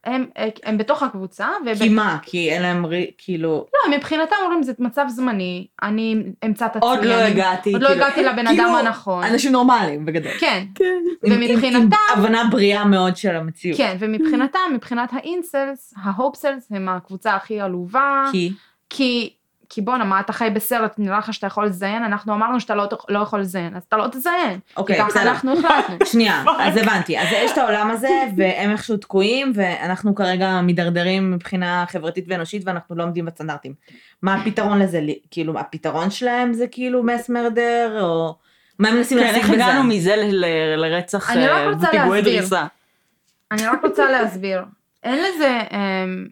הם, 0.03 0.25
הם 0.63 0.77
בתוך 0.77 1.03
הקבוצה, 1.03 1.47
וב- 1.65 1.77
כי 1.77 1.89
מה? 1.89 2.17
כי 2.21 2.51
אין 2.51 2.61
להם 2.61 2.85
כאילו... 3.17 3.65
לא, 3.73 3.97
מבחינתם 3.97 4.35
אומרים 4.43 4.63
זה 4.63 4.73
מצב 4.79 5.05
זמני, 5.09 5.67
אני 5.83 6.15
אמצא 6.45 6.65
את 6.65 6.75
עצמי. 6.75 6.89
עוד 6.89 7.05
לא 7.05 7.13
אני- 7.13 7.23
הגעתי. 7.23 7.73
עוד 7.73 7.81
לא 7.81 7.87
כאילו- 7.87 8.05
הגעתי 8.05 8.23
לבן 8.23 8.47
כאילו, 8.47 8.63
אדם 8.63 8.75
הנכון. 8.75 9.23
אנשים 9.23 9.51
נורמליים 9.51 10.05
בגדול. 10.05 10.31
כן, 10.39 10.63
כן. 10.75 10.85
עם- 11.25 11.31
עם- 11.33 11.39
ומבחינתם- 11.51 11.75
עם 12.15 12.19
הבנה 12.19 12.43
בריאה 12.51 12.85
מאוד 12.85 13.17
של 13.17 13.35
המציאות. 13.35 13.77
כן, 13.77 13.95
ומבחינתם, 13.99 14.59
מבחינת 14.73 15.09
האינסלס, 15.13 15.93
ההופסלס 16.03 16.67
הם 16.71 16.89
הקבוצה 16.89 17.35
הכי 17.35 17.61
עלובה, 17.61 18.23
כי... 18.31 18.51
כי, 18.89 19.33
כי 19.73 19.81
בואנה, 19.81 20.03
מה 20.03 20.19
אתה 20.19 20.33
חי 20.33 20.49
בסרט, 20.53 20.93
נראה 20.97 21.17
לך 21.17 21.33
שאתה 21.33 21.47
יכול 21.47 21.65
לזיין? 21.65 22.03
אנחנו 22.03 22.33
אמרנו 22.33 22.59
שאתה 22.59 22.75
לא, 22.75 22.87
לא 23.09 23.19
יכול 23.19 23.39
לזיין, 23.39 23.75
אז 23.75 23.83
אתה 23.87 23.97
לא 23.97 24.07
תזיין. 24.11 24.59
אוקיי, 24.77 24.95
כי 24.95 25.01
ככה 25.01 25.09
בסדר. 25.09 25.29
אנחנו 25.31 25.53
החלטנו. 25.53 26.05
שנייה, 26.11 26.43
אז 26.65 26.77
הבנתי. 26.77 27.19
אז 27.19 27.27
יש 27.31 27.51
את 27.51 27.57
העולם 27.57 27.91
הזה, 27.91 28.07
והם 28.37 28.71
איכשהו 28.71 28.97
תקועים, 28.97 29.51
ואנחנו 29.55 30.15
כרגע 30.15 30.61
מידרדרים 30.61 31.31
מבחינה 31.31 31.85
חברתית 31.87 32.25
ואנושית, 32.27 32.61
ואנחנו 32.65 32.95
לא 32.95 33.03
עומדים 33.03 33.25
בסטנדרטים. 33.25 33.73
מה 34.21 34.33
הפתרון 34.35 34.79
לזה? 34.79 35.01
כאילו, 35.31 35.59
הפתרון 35.59 36.09
שלהם 36.09 36.53
זה 36.53 36.65
כאילו 36.71 37.03
מס 37.03 37.29
murder, 37.29 37.97
או... 38.01 38.35
מה 38.79 38.89
הם 38.89 38.95
מנסים 38.95 39.17
כן, 39.17 39.23
להשיג 39.23 39.41
איך 39.41 39.49
בזה? 39.51 39.65
הגענו 39.65 39.83
מזה 39.83 40.15
ל- 40.15 40.45
ל- 40.45 40.75
לרצח 40.75 41.29
אה, 41.31 41.69
רוצה 41.69 41.87
ופיגועי. 41.87 42.21
דריסה? 42.21 42.65
אני 43.51 43.67
רק 43.67 43.83
רוצה 43.83 44.11
להסביר. 44.11 44.61
אין 45.03 45.17
לזה, 45.23 45.61
אמ, 45.71 46.27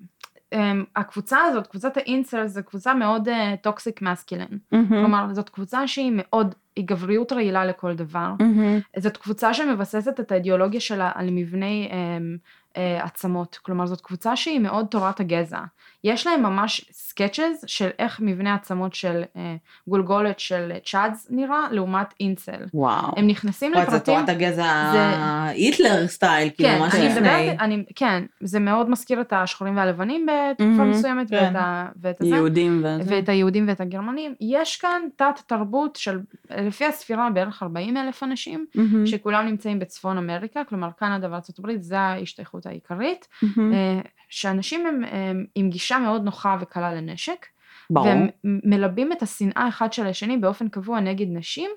הקבוצה 0.96 1.38
הזאת, 1.42 1.68
קבוצת 1.68 1.98
ה 1.98 2.04
incels, 2.05 2.52
זו 2.52 2.62
קבוצה 2.66 2.94
מאוד 2.94 3.28
toxic 3.62 4.02
masculine. 4.02 4.46
מהמם. 4.72 4.88
כלומר, 4.88 5.34
זאת 5.34 5.50
קבוצה 5.50 5.88
שהיא 5.88 6.12
מאוד, 6.16 6.56
היא 6.76 6.88
גבריות 6.88 7.34
רעילה 7.34 7.66
לכל 7.66 7.96
דבר. 7.96 8.34
מהמם. 8.40 8.80
זאת 8.98 9.18
קבוצה 9.18 9.54
שמבססת 9.54 10.20
את 10.20 10.32
האידיאולוגיה 10.32 10.80
שלה 10.80 11.12
על 11.16 11.30
מבני 11.32 11.90
אמ, 11.92 12.38
אה, 12.78 13.04
עצמות. 13.04 13.60
כלומר, 13.62 13.86
זאת 13.86 14.02
קבוצה 14.02 14.36
שהיא 14.36 14.60
מאוד 14.60 14.86
תורת 14.86 15.20
הגזע. 15.20 15.62
יש 16.04 16.28
להם 16.28 16.44
ממש 16.44 16.86
סקצ'ז 16.92 17.64
של 17.66 17.90
איך 18.00 18.20
מבנה 18.24 18.56
עצמות 18.56 18.94
של 18.94 19.22
אה, 19.36 19.56
גולגולת 19.88 20.40
של 20.40 20.72
צ'אדס 20.86 21.28
נראה, 21.30 21.68
לעומת 21.72 22.14
אינסל. 22.20 22.66
וואו. 22.74 23.12
הם 23.18 23.28
נכנסים 23.28 23.72
וואי, 23.72 23.86
זה 23.86 23.96
לפרטים. 23.96 24.16
תורת 24.16 24.30
הגזע 24.30 24.90
זה- 24.92 25.46
היטלר 25.50 26.08
סטייל, 26.08 26.50
כאילו, 26.56 26.70
כן, 26.70 26.80
ממש 26.80 26.96
אני 26.96 27.08
לפני. 27.10 27.20
מדברת, 27.22 27.56
אני, 27.60 27.84
כן, 27.96 28.24
זה 28.42 28.60
מאוד 28.60 28.90
מזכיר 28.90 29.22
את 29.22 29.34
השחורים 29.34 29.78
והלבנים 29.78 30.26
בתקופה 30.26 30.66
מהמם, 30.70 30.90
מסוימת, 30.92 31.30
כן. 31.30 31.36
ואת, 31.36 31.56
ה, 31.56 31.86
ואת 32.02 32.22
הזה. 32.22 32.36
יהודים 32.36 32.80
וזה. 32.86 33.16
ואת 33.16 33.30
היהודים 33.30 33.66
ואת 33.68 33.82
הגרמנים. 33.82 34.34
יש 34.42 34.78
כאן 34.78 35.02
תת 35.16 35.40
תרבות 35.48 35.96
של, 35.96 36.20
לפי 36.58 36.86
הספירה 36.86 37.30
בערך 37.30 37.64
40 37.64 37.98
אלף 37.98 38.24
אנשים, 38.24 38.66
מהמם. 38.76 39.06
שכולם 39.06 39.46
נמצאים 39.46 39.80
בצפון 39.80 40.18
אמריקה, 40.18 40.62
כלומר 40.70 40.90
קנדה 40.92 41.28
וארצות 41.32 41.60
הברית, 41.60 41.84
זה 41.84 42.00
ההשתייכות 42.00 42.66
העיקרית. 42.66 43.28
אה, 43.44 44.00
שאנשים 44.30 44.88
הם, 44.88 45.04
הם 45.12 45.46
עם 45.56 45.70
גישה 45.70 45.89
מאוד 45.98 46.24
נוחה 46.24 46.58
וקלה 46.60 46.94
לנשק, 46.94 47.46
ברור. 47.90 48.08
והם 48.08 48.28
מלבים 48.44 49.12
את 49.12 49.22
השנאה 49.22 49.66
אחד 49.68 49.94
של 49.94 50.08
השני 50.08 50.38
באופן 50.38 50.70
קבוע 50.70 51.00
נגד 51.00 51.28
נשים, 51.30 51.72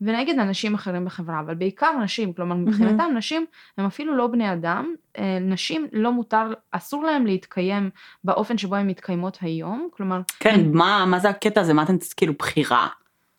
ונגד 0.00 0.38
אנשים 0.38 0.74
אחרים 0.74 1.04
בחברה, 1.04 1.40
אבל 1.40 1.54
בעיקר 1.54 1.92
נשים, 2.02 2.32
כלומר 2.32 2.56
מבחינתם 2.56 3.10
נשים 3.16 3.46
הם 3.78 3.86
אפילו 3.86 4.16
לא 4.16 4.26
בני 4.26 4.52
אדם, 4.52 4.94
אה, 5.18 5.38
נשים 5.40 5.86
לא 5.92 6.12
מותר, 6.12 6.52
אסור 6.70 7.04
להם 7.04 7.26
להתקיים 7.26 7.90
באופן 8.24 8.58
שבו 8.58 8.76
הן 8.76 8.86
מתקיימות 8.86 9.38
היום, 9.40 9.88
כלומר, 9.90 10.20
כן, 10.40 10.60
מה, 10.72 11.04
מה 11.06 11.18
זה 11.18 11.28
הקטע 11.28 11.60
הזה? 11.60 11.74
מה 11.74 11.82
אתן 11.82 11.96
כאילו 12.16 12.32
בחירה? 12.38 12.88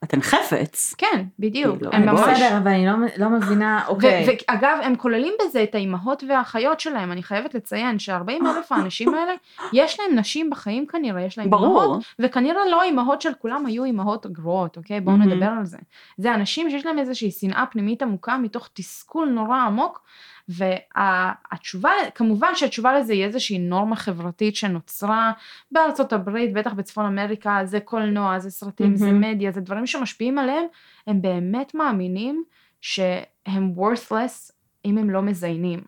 אתן 0.03 0.21
חפץ. 0.21 0.95
כן, 0.97 1.23
בדיוק, 1.39 1.77
כאילו, 1.77 1.91
הם. 1.93 2.05
ממש, 2.05 2.21
בסדר, 2.21 2.57
אבל 2.57 2.67
אני 2.71 2.85
לא, 2.85 2.93
לא 3.17 3.29
מבינה, 3.29 3.85
אוקיי. 3.87 4.25
ו- 4.27 4.51
ואגב, 4.51 4.77
הם 4.83 4.95
כוללים 4.95 5.33
בזה 5.41 5.63
את 5.63 5.75
האימהות 5.75 6.23
והאחיות 6.29 6.79
שלהם, 6.79 7.11
אני 7.11 7.23
חייבת 7.23 7.55
לציין 7.55 7.99
ש-40 7.99 8.29
אלף 8.29 8.71
האנשים 8.71 9.13
האלה, 9.13 9.33
יש 9.73 9.99
להם 9.99 10.19
נשים 10.19 10.49
בחיים 10.49 10.85
כנראה, 10.87 11.21
יש 11.21 11.37
להם 11.37 11.49
ברור. 11.49 11.81
אימהות, 11.83 12.03
וכנראה 12.19 12.61
לא 12.71 12.81
האימהות 12.81 13.21
של 13.21 13.31
כולם 13.39 13.65
היו 13.65 13.83
אימהות 13.83 14.25
גרועות, 14.25 14.77
אוקיי? 14.77 15.01
בואו 15.01 15.17
מהמם. 15.17 15.31
נדבר 15.31 15.51
על 15.59 15.65
זה. 15.65 15.77
זה 16.17 16.33
אנשים 16.33 16.69
שיש 16.69 16.85
להם 16.85 16.99
איזושהי 16.99 17.31
שנאה 17.31 17.65
פנימית 17.71 18.01
עמוקה 18.01 18.37
מתוך 18.37 18.69
תסכול 18.73 19.29
נורא 19.29 19.57
עמוק, 19.57 20.01
והתשובה, 20.49 21.89
כמובן 22.15 22.55
שהתשובה 22.55 22.99
לזה 22.99 23.13
היא 23.13 23.25
איזושהי 23.25 23.59
נורמה 23.59 23.95
חברתית 23.95 24.55
שנוצרה 24.55 25.31
בארצות 25.71 26.13
הברית, 26.13 26.53
בטח 26.53 26.73
בצפון 26.73 27.05
אמריקה, 27.05 27.59
זה 27.63 27.79
קולנוע, 27.79 28.39
זה 28.39 28.49
סרטים, 28.49 28.95
זה 28.95 29.05
מהמם. 29.05 29.21
מדיה, 29.21 29.51
זה 29.51 29.61
דברים 29.61 29.87
שמשפיעים 29.87 30.39
עליהם, 30.39 30.65
הם 31.07 31.21
באמת 31.21 31.75
מאמינים 31.75 32.43
שהם 32.81 33.73
worthless 33.77 34.51
אם 34.85 34.97
הם 34.97 35.09
לא 35.09 35.21
מזיינים. 35.21 35.79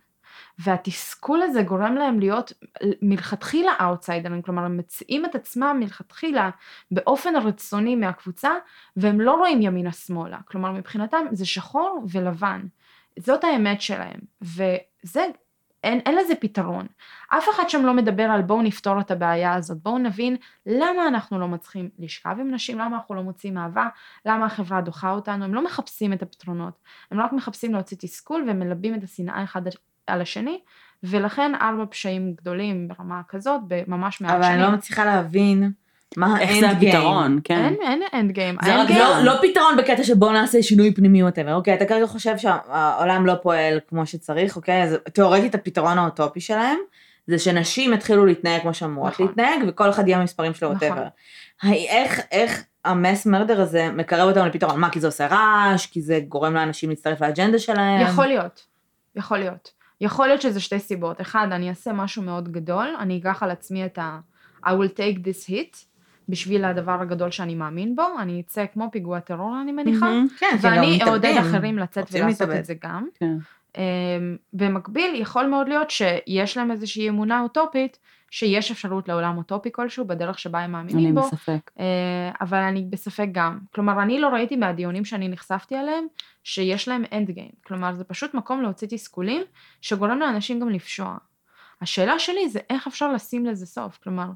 והתסכול 0.60 1.42
הזה 1.42 1.64
גורם 1.64 1.96
להם 1.96 2.20
להיות 2.20 2.54
מלכתחילה 3.02 3.72
אאוטסיידרים, 3.82 4.42
כלומר 4.42 4.64
הם 4.64 4.78
מציעים 4.78 5.26
את 5.26 5.36
עצמם 5.36 5.78
מלכתחילה 5.80 6.50
באופן 6.92 7.36
רצוני 7.36 7.96
מהקבוצה, 7.96 8.52
והם 8.98 9.22
לא 9.22 9.34
רואים 9.34 9.62
ימינה 9.62 9.92
שמאלה, 9.92 10.38
כלומר 10.46 10.72
מבחינתם 10.72 11.26
זה 11.32 11.46
שחור 11.46 12.04
ולבן, 12.12 12.62
זאת 13.20 13.44
האמת 13.44 13.82
שלהם, 13.82 14.20
וזה, 14.42 15.26
אין, 15.84 16.00
אין 16.00 16.16
לזה 16.16 16.36
פתרון. 16.36 16.88
אף 17.28 17.50
אחד 17.50 17.70
שם 17.70 17.86
לא 17.86 17.94
מדבר 17.94 18.24
על 18.24 18.42
בואו 18.42 18.62
נפתור 18.62 19.00
את 19.00 19.12
הבעיה 19.12 19.54
הזאת, 19.54 19.78
בואו 19.78 19.98
נבין 19.98 20.36
למה 20.66 21.08
אנחנו 21.08 21.40
לא 21.40 21.48
מצליחים 21.48 21.90
לשכב 22.00 22.36
עם 22.40 22.54
נשים, 22.54 22.80
למה 22.80 22.96
אנחנו 22.96 23.16
לא 23.16 23.24
מוצאים 23.24 23.58
אהבה, 23.58 23.88
למה 24.26 24.46
החברה 24.46 24.82
דוחה 24.82 25.12
אותנו, 25.12 25.46
הם 25.46 25.54
לא 25.54 25.64
מחפשים 25.64 26.14
את 26.14 26.22
הפתרונות, 26.22 26.74
הם 27.12 27.20
רק 27.20 27.34
מחפשים 27.34 27.74
להוציא 27.74 27.98
תסכול 28.00 28.46
ומלבים 28.50 28.96
את 28.96 29.04
השנאה 29.04 29.44
אחד 29.44 29.62
על 30.08 30.22
השני, 30.22 30.60
ולכן 31.04 31.52
ארבע 31.62 31.86
פשעים 31.90 32.34
גדולים 32.34 32.88
ברמה 32.88 33.22
כזאת, 33.28 33.62
בממש 33.68 34.22
מעט 34.22 34.32
אבל 34.32 34.44
שנים. 34.44 34.54
אני 34.54 34.64
לא 34.64 34.72
מצליחה 34.72 35.06
להבין 35.06 35.72
מה 36.18 36.42
איך 36.42 36.60
זה 36.60 36.68
ה 36.68 36.71
end 36.71 36.80
game. 36.80 36.96
הפתרון, 36.96 37.40
כן. 37.44 37.66
אין, 37.66 37.76
אין 37.82 38.02
end 38.14 38.32
game. 38.32 38.56
זה 38.64 38.82
רק 38.82 38.90
לא, 38.90 39.24
לא 39.24 39.34
פתרון 39.42 39.78
בקטע 39.78 40.04
שבוא 40.04 40.32
נעשה 40.32 40.64
שינוי 40.64 40.94
פנימי 40.94 41.24
whatever, 41.24 41.56
אוקיי, 41.56 41.74
אתה 41.74 41.86
כרגע 41.86 42.08
חושב 42.08 42.38
שהעולם 42.38 43.26
לא 43.26 43.34
פועל 43.42 43.80
כמו 43.88 44.06
שצריך, 44.06 44.56
אוקיי, 44.56 44.84
אז 44.84 44.98
תאורטית 45.14 45.56
הפתרון 45.56 45.98
האוטופי 45.98 46.40
שלהם, 46.40 46.78
זה 47.28 47.40
שנשים 47.40 47.94
יתחילו 47.94 48.26
להתנהג 48.26 48.62
כמו 48.62 48.74
שאמורות 48.74 49.14
נכון. 49.14 49.28
להתנהג, 49.28 49.60
וכל 49.68 49.90
אחד 49.90 50.08
יהיה 50.08 50.20
במספרים 50.20 50.54
שלו 50.54 50.74
נכון. 50.74 50.88
whatever. 50.88 51.08
איך, 51.74 52.22
איך 52.32 52.64
המס 52.86 53.26
מרדר 53.26 53.62
הזה 53.62 53.92
מקרב 53.92 54.30
אותנו 54.30 54.46
לפתרון? 54.46 54.80
מה, 54.80 54.90
כי 54.90 55.00
זה 55.00 55.08
עושה 55.08 55.28
רעש, 55.28 55.86
כי 55.86 56.02
זה 56.02 56.20
גורם 56.28 56.54
לאנשים 56.54 56.90
להצטרף 56.90 57.22
לאג'נדה 57.22 57.60
שלהם? 57.60 58.02
יכול 58.02 58.26
להיות, 58.26 58.66
יכול 59.16 59.38
להיות. 59.38 59.72
יכול 60.02 60.28
להיות 60.28 60.42
שזה 60.42 60.60
שתי 60.60 60.80
סיבות. 60.80 61.22
אחד, 61.22 61.48
אני 61.52 61.70
אעשה 61.70 61.94
משהו 61.94 62.24
מאוד 62.24 62.52
גדול, 62.52 62.96
אני 63.00 63.20
אקח 63.20 63.44
על 63.44 63.52
עצמי 63.52 63.86
את 63.86 63.98
ה... 63.98 64.20
I 64.66 64.70
will 64.70 64.94
take 64.98 65.20
this 65.24 65.50
hit, 65.50 65.86
בשביל 66.32 66.66
הדבר 66.66 67.02
הגדול 67.02 67.32
שאני 67.32 67.56
מאמין 67.56 67.96
בו, 67.96 68.04
אני 68.20 68.42
אצא 68.42 68.66
כמו 68.74 68.90
פיגוע 68.92 69.20
טרור, 69.20 69.62
אני 69.62 69.72
מניחה, 69.72 70.06
מהמם. 70.06 70.28
כן, 70.40 70.56
ואני 70.62 71.04
אעודד. 71.04 71.36
אחרים 71.40 71.80
לצאת 71.80 72.06
ולעשות. 72.12 72.50
את 72.50 72.66
זה 72.66 72.74
גם. 72.84 73.08
כן. 73.20 73.38
אמ, 73.78 74.38
במקביל, 74.54 75.16
יכול 75.16 75.46
מאוד 75.46 75.68
להיות 75.68 75.90
שיש 75.90 76.58
להם 76.58 76.72
איזושהי 76.72 77.10
אמונה 77.10 77.42
אוטופית, 77.42 77.98
שיש 78.32 78.72
אפשרות 78.72 79.08
לעולם 79.08 79.38
אוטופי 79.38 79.70
כלשהו 79.72 80.06
בדרך 80.06 80.40
שבה 80.40 80.60
הם 80.60 80.76
אני 80.76 80.84
מאמינים 80.84 81.16
בו, 81.16 81.22
בספק. 81.22 81.72
אה, 81.80 82.32
אבל 82.42 82.58
אני 82.58 82.86
בספק 82.90 83.28
גם. 83.32 83.60
כלומר, 83.76 84.02
אני 84.02 84.20
לא 84.20 84.28
ראיתי 84.28 84.56
מהדיונים 84.56 85.06
שאני 85.06 85.30
נחשפתי 85.30 85.76
אליהם, 85.76 86.06
שיש 86.44 86.88
להם 86.88 87.04
end 87.14 87.32
game. 87.32 87.52
כלומר, 87.66 87.94
זה 87.94 88.04
פשוט 88.04 88.34
מקום 88.34 88.62
להוציא 88.62 88.88
תסכולים, 88.88 89.44
שגורם 89.82 90.20
לאנשים 90.20 90.60
גם 90.60 90.70
לפשוע. 90.70 91.18
השאלה 91.82 92.20
שלי 92.20 92.50
זה 92.50 92.60
איך 92.70 92.88
אפשר 92.88 93.14
לשים 93.14 93.46
לזה 93.46 93.66
סוף. 93.66 94.00
כלומר, 94.04 94.28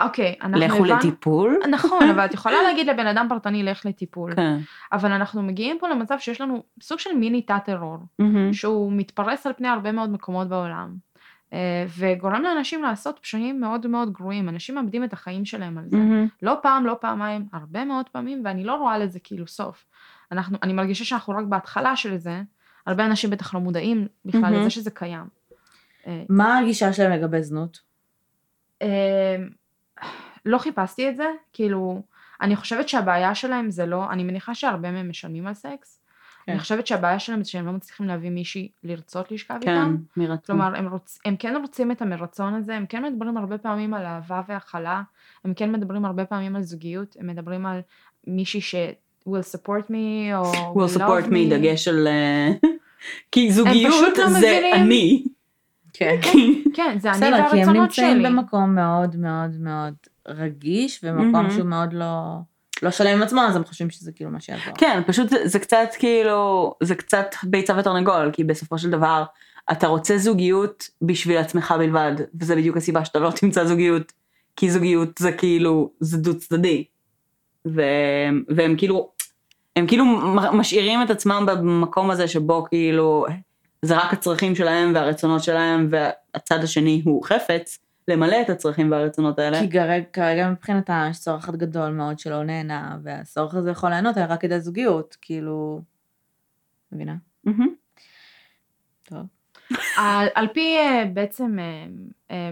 אוקיי, 0.00 0.34
אנחנו 0.42 0.58
לכו 0.60 0.74
הבנו- 0.76 0.94
לטיפול. 0.96 1.58
נכון, 1.70 2.10
אבל 2.10 2.24
את 2.24 2.34
יכולה 2.34 2.56
להגיד 2.66 2.86
לבן 2.86 3.06
אדם 3.06 3.26
פרטני, 3.28 3.62
לך 3.62 3.86
לטיפול. 3.86 4.34
כן. 4.34 4.58
אבל 4.92 5.12
אנחנו 5.12 5.42
מגיעים 5.42 5.76
פה 5.80 5.88
למצב 5.88 6.18
שיש 6.18 6.40
לנו 6.40 6.62
סוג 6.82 6.98
של 6.98 7.10
מיני 7.16 7.42
תת-טרור, 7.42 7.98
מהמם. 8.18 8.52
שהוא 8.52 8.92
מתפרס 8.92 9.46
על 9.46 9.52
פני 9.52 9.68
הרבה 9.68 9.92
מאוד 9.92 10.10
מקומות 10.10 10.48
בעולם. 10.48 10.94
אה, 11.52 11.58
וגורם 11.98 12.42
לאנשים 12.42 12.82
לעשות 12.82 13.18
פשעים 13.18 13.60
מאוד 13.60 13.86
מאוד 13.86 14.12
גרועים, 14.12 14.48
אנשים 14.48 14.74
מאבדים 14.74 15.04
את 15.04 15.12
החיים 15.12 15.44
שלהם 15.44 15.78
על 15.78 15.84
זה. 15.88 15.96
מהמם. 15.96 16.28
לא 16.42 16.54
פעם, 16.62 16.86
לא 16.86 16.96
פעמיים, 17.00 17.46
הרבה 17.52 17.84
מאוד 17.84 18.08
פעמים, 18.08 18.42
ואני 18.44 18.64
לא 18.64 18.74
רואה 18.74 18.98
לזה 18.98 19.18
כאילו 19.20 19.46
סוף. 19.46 19.86
אנחנו, 20.32 20.58
אני 20.62 20.72
מרגישה 20.72 21.04
שאנחנו 21.04 21.34
רק 21.36 21.44
בהתחלה 21.44 21.96
של 21.96 22.16
זה, 22.16 22.42
הרבה 22.86 23.06
אנשים 23.06 23.30
בטח 23.30 23.54
לא 23.54 23.60
מודעים 23.60 24.06
בכלל 24.24 24.40
מהמם. 24.40 24.60
לזה 24.60 24.70
שזה 24.70 24.90
קיים. 24.90 25.24
אה, 26.06 26.22
מה 26.28 26.58
הגישה 26.58 26.92
שלהם 26.92 27.12
לגבי 27.12 27.42
זנות? 27.42 27.80
לא 30.46 30.58
חיפשתי 30.58 31.08
את 31.08 31.16
זה, 31.16 31.26
כאילו, 31.52 32.02
אני 32.40 32.56
חושבת 32.56 32.88
שהבעיה 32.88 33.34
שלהם 33.34 33.70
זה 33.70 33.86
לא, 33.86 34.10
אני 34.10 34.24
מניחה 34.24 34.54
שהרבה 34.54 34.90
מהם 34.90 35.10
משלמים 35.10 35.46
על 35.46 35.54
סקס. 35.54 36.00
כן. 36.46 36.52
אני 36.52 36.60
חושבת 36.60 36.86
שהבעיה 36.86 37.18
שלהם 37.18 37.44
זה 37.44 37.50
שהם 37.50 37.66
לא 37.66 37.72
מצליחים 37.72 38.06
להביא 38.06 38.30
מישהי 38.30 38.68
לרצות 38.84 39.30
לשכב 39.32 39.58
כן, 39.60 39.70
איתם. 39.70 39.96
מרצון. 40.16 40.56
כלומר, 40.56 40.76
הם, 40.78 40.88
רוצ, 40.88 41.18
הם 41.24 41.36
כן 41.36 41.56
רוצים 41.62 41.90
את 41.90 42.02
המרצון 42.02 42.54
הזה, 42.54 42.74
הם 42.74 42.86
כן 42.86 43.04
מדברים 43.04 43.36
הרבה 43.36 43.58
פעמים 43.58 43.94
על 43.94 44.06
אהבה 44.06 44.42
והכלה, 44.48 45.02
הם 45.44 45.54
כן 45.54 45.72
מדברים 45.72 46.04
הרבה 46.04 46.24
פעמים 46.24 46.56
על 46.56 46.62
זוגיות, 46.62 47.16
הם 47.20 47.26
מדברים 47.26 47.66
על 47.66 47.80
מישהי 48.26 48.60
ש... 48.60 48.74
will 49.28 49.56
support 49.56 49.90
me, 49.90 50.34
או 50.34 50.52
will 50.52 50.76
will 50.76 50.96
support 50.96 51.24
love 51.24 51.30
me, 51.30 51.50
דגש 51.50 51.88
על... 51.88 52.08
אה, 52.08 52.50
כי 53.32 53.52
זוגיות 53.52 54.18
לא 54.18 54.28
זה 54.28 54.38
מבינים. 54.38 54.74
אני. 54.74 55.24
כן. 56.00 56.16
כן, 56.76 56.96
זה 56.98 57.10
אני 57.10 57.16
בסדר, 57.16 57.30
כי 57.30 57.40
הם 57.40 57.50
והרצונות 57.50 57.76
נמצאים 57.76 58.20
שלי. 58.20 58.30
במקום 58.30 58.74
מאוד 58.74 59.16
מאוד 59.16 59.50
מאוד 59.60 59.94
רגיש, 60.28 61.00
ומקום 61.02 61.32
מהמם. 61.32 61.50
שהוא 61.50 61.66
מאוד 61.66 61.92
לא... 61.92 62.36
לא 62.82 62.90
שלם 62.90 63.16
עם 63.16 63.22
עצמו, 63.22 63.40
אז 63.40 63.56
הם 63.56 63.64
חושבים 63.64 63.90
שזה 63.90 64.12
כאילו 64.12 64.30
מה 64.30 64.40
שיעזור. 64.40 64.74
כן, 64.78 65.02
פשוט 65.06 65.28
זה, 65.44 65.58
קצת 65.58 65.88
כאילו, 65.98 66.74
זה 66.82 66.94
קצת 66.94 67.34
ביצה 67.42 67.78
ותרנגול, 67.78 68.30
כי 68.32 68.44
בסופו 68.44 68.78
של 68.78 68.90
דבר, 68.90 69.24
אתה 69.72 69.86
רוצה 69.86 70.18
זוגיות 70.18 70.88
בשביל 71.02 71.38
עצמך 71.38 71.74
בלבד, 71.78 72.12
וזה 72.40 72.56
בדיוק 72.56 72.76
הסיבה 72.76 73.04
שאתה 73.04 73.18
לא 73.18 73.30
תמצא 73.40 73.64
זוגיות, 73.64 74.12
כי 74.56 74.70
זוגיות 74.70 75.18
זה 75.18 75.32
כאילו, 75.32 75.90
זה 76.00 76.18
דו 76.18 76.38
צדדי. 76.38 76.84
והם, 77.64 78.44
והם 78.48 78.76
כאילו, 78.76 79.10
הם 79.76 79.86
כאילו 79.86 80.04
משאירים 80.52 81.02
את 81.02 81.10
עצמם 81.10 81.46
במקום 81.48 82.10
הזה 82.10 82.28
שבו 82.28 82.64
כאילו, 82.64 83.26
זה 83.84 83.96
רק 83.96 84.12
הצרכים 84.12 84.54
שלהם 84.54 84.92
והרצונות 84.94 85.42
שלהם, 85.42 85.88
והצד 85.90 86.64
השני 86.64 87.02
הוא 87.04 87.24
חפץ 87.24 87.78
למלא 88.08 88.36
את 88.42 88.50
הצרכים 88.50 88.90
והרצונות 88.90 89.38
האלה. 89.38 89.60
כי 89.60 89.70
כרגע, 89.70 90.04
כרגע 90.12 90.50
מבחינתה 90.50 91.06
יש 91.10 91.18
צורך 91.18 91.44
אחד 91.44 91.56
גדול 91.56 91.90
מאוד 91.90 92.18
שלא 92.18 92.44
נהנה, 92.44 92.96
והצורך 93.02 93.54
הזה 93.54 93.70
יכול 93.70 93.90
ליהנות 93.90 94.18
רק 94.18 94.40
כדי 94.40 94.60
זוגיות, 94.60 95.16
כאילו... 95.20 95.80
מבינה? 96.92 97.14
טוב. 99.02 99.26
על, 99.96 100.28
על 100.34 100.48
פי 100.54 100.76
אה, 100.78 101.04
בעצם, 101.14 101.58
אה, 101.58 101.86
אה, 102.30 102.50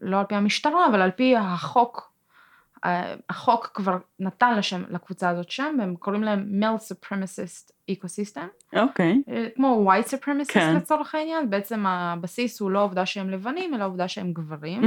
לא 0.00 0.18
על 0.18 0.24
פי 0.26 0.34
המשטרה, 0.34 0.86
אבל 0.86 1.02
על 1.02 1.10
פי 1.10 1.36
החוק, 1.36 2.09
החוק 3.30 3.70
כבר 3.74 3.96
נתן 4.20 4.54
לשם, 4.56 4.82
לקבוצה 4.90 5.28
הזאת 5.28 5.50
שם, 5.50 5.76
הם 5.82 5.96
קוראים 5.96 6.22
להם 6.22 6.62
male 6.62 6.80
supremacist 6.92 7.70
ecosystem, 7.90 8.76
אוקיי. 8.80 9.22
אה, 9.30 9.46
כמו 9.56 9.90
white 9.92 10.06
supremacist 10.08 10.52
כן. 10.52 10.74
לצורך 10.76 11.14
העניין, 11.14 11.50
בעצם 11.50 11.86
הבסיס 11.86 12.60
הוא 12.60 12.70
לא 12.70 12.78
העובדה 12.78 13.06
שהם 13.06 13.30
לבנים, 13.30 13.74
אלא 13.74 13.82
העובדה 13.82 14.08
שהם 14.08 14.32
גברים. 14.32 14.82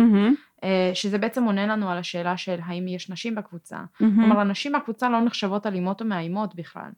אה, 0.64 0.92
שזה 0.94 1.18
בעצם 1.18 1.44
עונה 1.44 1.68
לנו 1.68 1.90
על 1.90 1.98
השאלה 1.98 2.38
של 2.38 2.60
האם 2.66 2.88
יש 2.88 3.10
נשים 3.10 3.36
בקבוצה. 3.36 3.78
מהמם. 4.00 4.16
כלומר, 4.16 4.40
הנשים 4.40 4.72
בקבוצה 4.72 5.10
לא 5.10 5.22
נחשבות 5.22 5.68
אלימות 5.68 6.02
או 6.02 6.06
מאיימות 6.06 6.56
בכלל. 6.56 6.90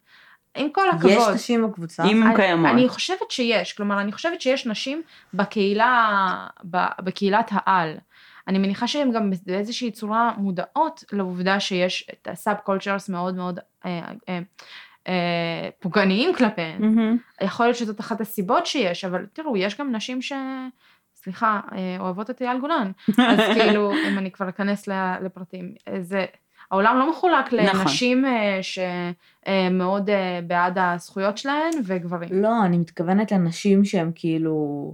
עם 0.57 0.69
כל 0.69 0.89
הכבוד. 0.89 1.11
יש 1.11 1.23
נשים 1.33 1.67
בקבוצה? 1.67 2.03
אם 2.03 2.21
הן 2.23 2.27
אני- 2.27 2.35
קיימות. 2.35 2.71
אני 2.71 2.89
חושבת 2.89 3.31
שיש, 3.31 3.73
כלומר, 3.73 4.01
אני 4.01 4.11
חושבת 4.11 4.41
שיש 4.41 4.67
נשים 4.67 5.01
בקהילה, 5.33 6.47
בקהילת 6.99 7.49
העל. 7.51 7.97
אני 8.47 8.57
מניחה 8.57 8.87
שהן 8.87 9.11
גם 9.11 9.31
באיזושהי 9.45 9.91
צורה 9.91 10.31
מודעות 10.37 11.03
לעובדה 11.11 11.59
שיש 11.59 12.09
את 12.13 12.27
ה 12.31 12.55
subcultures 12.55 13.09
מאוד 13.09 13.35
מאוד 13.35 13.59
אה, 13.85 14.11
אה, 14.29 14.39
אה, 15.07 15.69
פוגעניים 15.79 16.35
כלפיהן. 16.35 16.81
מהמם. 16.81 17.17
יכול 17.41 17.65
להיות 17.65 17.77
שזאת 17.77 17.99
אחת 17.99 18.21
הסיבות 18.21 18.65
שיש, 18.65 19.05
אבל 19.05 19.25
תראו, 19.33 19.57
יש 19.57 19.77
גם 19.77 19.95
נשים 19.95 20.21
ש... 20.21 20.33
סליחה, 21.25 21.59
אה, 21.71 21.97
אוהבות 21.99 22.29
את 22.29 22.41
אייל 22.41 22.59
גולן. 22.59 22.91
אז 23.17 23.39
כאילו, 23.55 23.91
אם 23.93 24.17
אני 24.17 24.31
כבר 24.31 24.49
אכנס 24.49 24.87
לפרטים, 25.21 25.73
אה, 25.87 26.01
זה... 26.01 26.25
העולם 26.71 26.97
לא 26.99 27.11
מחולק 27.11 27.53
נכון. 27.53 27.79
לנשים 27.81 28.25
אה, 28.25 28.59
שמאוד 28.61 30.09
בעד 30.47 30.77
הזכויות 30.77 31.37
שלהן 31.37 31.71
וגברים. 31.85 32.29
לא, 32.31 32.65
אני 32.65 32.77
מתכוונת 32.77 33.31
לנשים 33.31 33.85
שהן 33.85 34.11
כאילו... 34.15 34.91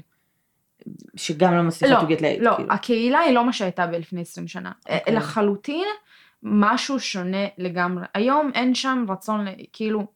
שגם 1.15 1.53
לא 1.53 1.61
מצליחות 1.63 2.09
לא, 2.09 2.15
to 2.15 2.19
get 2.19 2.21
laid. 2.21 2.43
לא, 2.43 2.55
כאילו. 2.55 2.73
הקהילה 2.73 3.19
היא 3.19 3.33
לא 3.35 3.45
מה 3.45 3.53
שהייתה 3.53 3.87
בלפני 3.87 4.21
20 4.21 4.47
שנה. 4.47 4.71
אוקיי. 4.89 5.15
לחלוטין 5.15 5.87
משהו 6.43 6.99
שונה 6.99 7.47
לגמרי. 7.57 8.05
היום 8.13 8.51
אין 8.55 8.75
שם 8.75 9.05
רצון, 9.09 9.45
כאילו, 9.73 10.07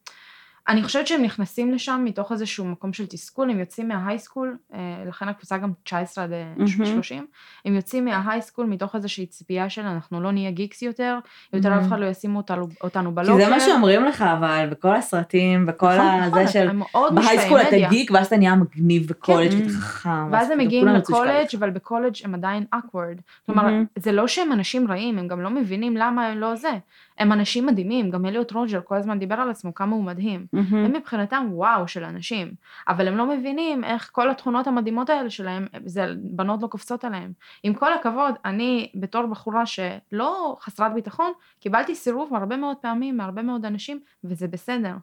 אני 0.68 0.82
חושבת 0.82 1.06
שהם 1.06 1.22
נכנסים 1.22 1.74
לשם 1.74 2.02
מתוך 2.04 2.32
איזשהו 2.32 2.64
מקום 2.64 2.92
של 2.92 3.06
תסכול, 3.06 3.50
הם 3.50 3.58
יוצאים 3.58 3.88
מההייסקול, 3.88 4.56
אה, 4.74 4.78
לכן 5.08 5.28
הקבוצה 5.28 5.58
גם 5.58 5.72
19 5.82 6.24
עד 6.24 6.32
אה, 6.32 6.44
מהמם. 6.56 6.66
30, 6.66 7.26
הם 7.64 7.74
יוצאים 7.74 8.04
מה 8.04 8.14
high 8.14 8.35
school 8.35 8.66
מתוך 8.66 8.96
איזושהי 8.96 9.26
ציפייה 9.26 9.70
של 9.70 9.82
אנחנו 9.82 10.20
לא 10.20 10.32
נהיה 10.32 10.50
geeks 10.50 10.82
יותר, 10.82 11.18
יותר 11.52 11.70
מהמם. 11.70 11.82
אף 11.82 11.88
אחד 11.88 11.98
לא 11.98 12.06
ישימו 12.06 12.38
אותנו, 12.38 12.68
אותנו 12.80 13.10
כי 13.10 13.14
ב 13.14 13.18
locker. 13.18 13.44
זה 13.44 13.50
מה 13.50 13.60
שאומרים 13.60 14.04
לך, 14.04 14.22
אבל 14.22 14.68
בכל 14.70 14.94
הסרטים, 14.96 15.66
בכל 15.66 15.94
נכון, 15.94 16.20
נכון, 16.20 16.38
הזה 16.38 16.52
של... 16.52 16.68
הם 16.68 16.78
מאוד 16.78 17.14
מושפעים 17.14 17.36
ב 17.36 17.38
high 17.38 17.47
school 17.47 17.60
אתה. 17.60 17.88
גיק, 17.90 18.10
ואז 18.10 18.26
אתה 18.26 18.36
נהיה 18.36 18.54
מגניב 18.54 19.08
בקולג' 19.08 19.50
כן. 19.50 19.56
ואתה 19.56 19.70
חכם. 19.70 20.32
ואז 20.32 20.50
הם 20.50 20.58
מגיעים 20.58 20.86
לקולג'. 20.86 21.46
אבל 21.58 21.70
בקולג' 21.70 22.14
הם 22.24 22.34
עדיין 22.34 22.64
awkward. 22.74 23.20
כלומר. 23.46 23.68
זה 23.98 24.12
לא 24.12 24.28
שהם 24.28 24.52
אנשים 24.52 24.90
רעים, 24.90 25.18
הם 25.18 25.28
גם 25.28 25.40
לא 25.40 25.50
מבינים 25.50 25.96
למה 25.96 26.26
הם 26.26 26.38
לא 26.38 26.54
זה. 26.54 26.72
הם 27.18 27.32
אנשים 27.32 27.66
מדהימים, 27.66 28.10
גם 28.10 28.26
אליוט 28.26 28.52
רודג'ר 28.52 28.80
כל 28.84 28.96
הזמן 28.96 29.18
דיבר 29.18 29.34
על 29.34 29.50
עצמו 29.50 29.74
כמה 29.74 29.96
הוא 29.96 30.04
מדהים. 30.04 30.46
מהמם. 30.52 30.84
הם 30.84 30.92
מבחינתם 30.92 31.46
וואו 31.50 31.88
של 31.88 32.04
אנשים, 32.04 32.54
אבל 32.88 33.08
הם 33.08 33.16
לא 33.16 33.26
מבינים 33.26 33.84
איך 33.84 34.10
כל 34.12 34.30
התכונות 34.30 34.66
המדהימות 34.66 35.10
האלה 35.10 35.30
שלהם, 35.30 35.66
זה 35.84 36.06
בנות 36.22 36.62
לא 36.62 36.66
קופצות 36.68 37.04
עליהם. 37.04 37.32
עם 37.62 37.74
כל 37.74 37.92
הכבוד, 37.92 38.34
אני 38.44 38.90
בתור 38.94 39.26
בחורה 39.26 39.66
שלא 39.66 40.56
חסרת 40.60 40.94
ביטחון, 40.94 41.32
קיבלתי 41.60 41.94
סירוב 41.94 42.34
הרבה 42.34 42.56
מאוד 42.56 42.76
פעמים 42.76 43.16
מהרבה 43.16 43.42
מאוד 43.42 43.64
אנשים, 43.64 44.00
וזה 44.24 44.48
בסדר. 44.48 44.94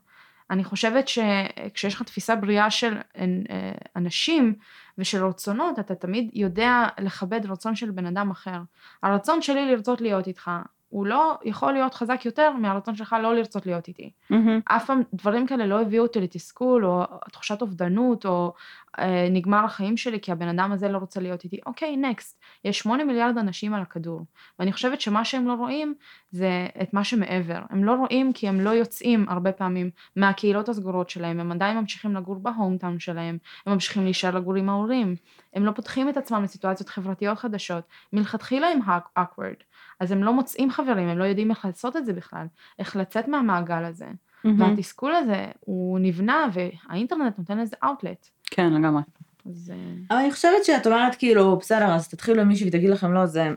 אני 0.49 0.63
חושבת 0.63 1.07
שכשיש 1.07 1.93
לך 1.93 2.03
תפיסה 2.03 2.35
בריאה 2.35 2.69
של 2.69 2.97
אה, 3.17 3.71
אנשים 3.95 4.55
ושל 4.97 5.25
רצונות, 5.25 5.79
אתה 5.79 5.95
תמיד 5.95 6.29
יודע 6.33 6.87
לכבד 6.99 7.45
רצון 7.45 7.75
של 7.75 7.91
בן 7.91 8.05
אדם 8.05 8.31
אחר. 8.31 8.59
הרצון 9.03 9.41
שלי 9.41 9.71
לרצות 9.71 10.01
להיות 10.01 10.27
איתך, 10.27 10.51
הוא 10.93 11.05
לא 11.05 11.37
יכול 11.43 11.73
להיות 11.73 11.93
חזק 11.93 12.25
יותר 12.25 12.51
מהרצון 12.51 12.95
שלך 12.95 13.15
לא 13.21 13.35
לרצות 13.35 13.65
להיות 13.65 13.87
איתי. 13.87 14.11
מהמם. 14.29 14.59
אף 14.65 14.85
פעם 14.85 15.01
דברים 15.13 15.47
כאלה 15.47 15.65
לא 15.65 15.81
הביאו 15.81 16.03
אותי 16.03 16.21
לתסכול, 16.21 16.85
או 16.85 17.03
תחושת 17.31 17.61
אובדנות, 17.61 18.25
או 18.25 18.53
אה, 18.99 19.27
נגמר 19.31 19.65
החיים 19.65 19.97
שלי 19.97 20.19
כי 20.19 20.31
הבן 20.31 20.47
אדם 20.47 20.71
הזה 20.71 20.89
לא 20.89 20.97
רוצה 20.97 21.19
להיות 21.19 21.43
איתי. 21.43 21.59
אוקיי, 21.65 21.97
נקסט. 21.97 22.41
יש 22.65 22.79
שמונה 22.79 23.03
מיליארד 23.03 23.37
אנשים 23.37 23.73
על 23.73 23.81
הכדור. 23.81 24.21
ואני 24.59 24.73
חושבת 24.73 25.01
שמה 25.01 25.25
שהם 25.25 25.47
לא 25.47 25.53
רואים 25.53 25.93
זה 26.31 26.67
את 26.81 26.93
מה 26.93 27.03
שמעבר. 27.03 27.59
הם 27.69 27.83
לא 27.83 27.93
רואים 27.93 28.33
כי 28.33 28.47
הם 28.47 28.61
לא 28.61 28.69
יוצאים 28.69 29.25
הרבה 29.29 29.51
פעמים 29.51 29.89
מהקהילות 30.15 30.69
הסגורות 30.69 31.09
שלהם, 31.09 31.39
הם 31.39 31.51
עדיין 31.51 31.77
ממשיכים 31.77 32.15
לגור 32.15 32.35
בהומטאון 32.35 32.99
שלהם, 32.99 33.37
הם 33.65 33.73
ממשיכים 33.73 34.03
להישאר 34.03 34.35
לגור 34.35 34.55
עם 34.55 34.69
ההורים. 34.69 35.15
הם 35.53 35.65
לא 35.65 35.71
פותחים 35.71 36.09
את 36.09 36.17
עצמם 36.17 36.43
לסיטואציות 36.43 36.89
חברתיות 36.89 37.39
חדשות. 37.39 37.83
מלכתחילה 38.13 38.67
הם 38.67 38.79
awkward. 39.19 39.63
אז 40.03 40.11
הם 40.11 40.23
לא 40.23 40.33
מוצאים 40.33 40.71
חברים, 40.71 41.07
הם 41.07 41.17
לא 41.17 41.23
יודעים 41.23 41.51
איך 41.51 41.65
לעשות 41.65 41.97
את 41.97 42.05
זה 42.05 42.13
בכלל, 42.13 42.45
איך 42.79 42.95
לצאת 42.95 43.27
מהמעגל 43.27 43.83
הזה. 43.85 44.07
מהמם. 44.43 44.61
והתסכול 44.61 45.15
הזה 45.15 45.45
הוא 45.59 45.99
נבנה 45.99 46.45
והאינטרנט 46.53 47.37
נותן 47.37 47.57
לזה 47.57 47.75
אאוטלט. 47.83 48.27
כן, 48.45 48.73
לגמרי. 48.73 49.01
אז 49.49 49.73
אה, 49.75 49.93
אבל 50.09 50.19
אני 50.19 50.31
חושבת 50.31 50.65
שאת 50.65 50.87
אומרת 50.87 51.15
כאילו, 51.15 51.57
בסדר, 51.57 51.95
אז 51.95 52.09
תתחילו 52.09 52.41
עם 52.41 52.47
מישהי 52.47 52.67
ותגיד 52.67 52.89
לכם 52.89 53.13
לא, 53.13 53.25
זה... 53.25 53.53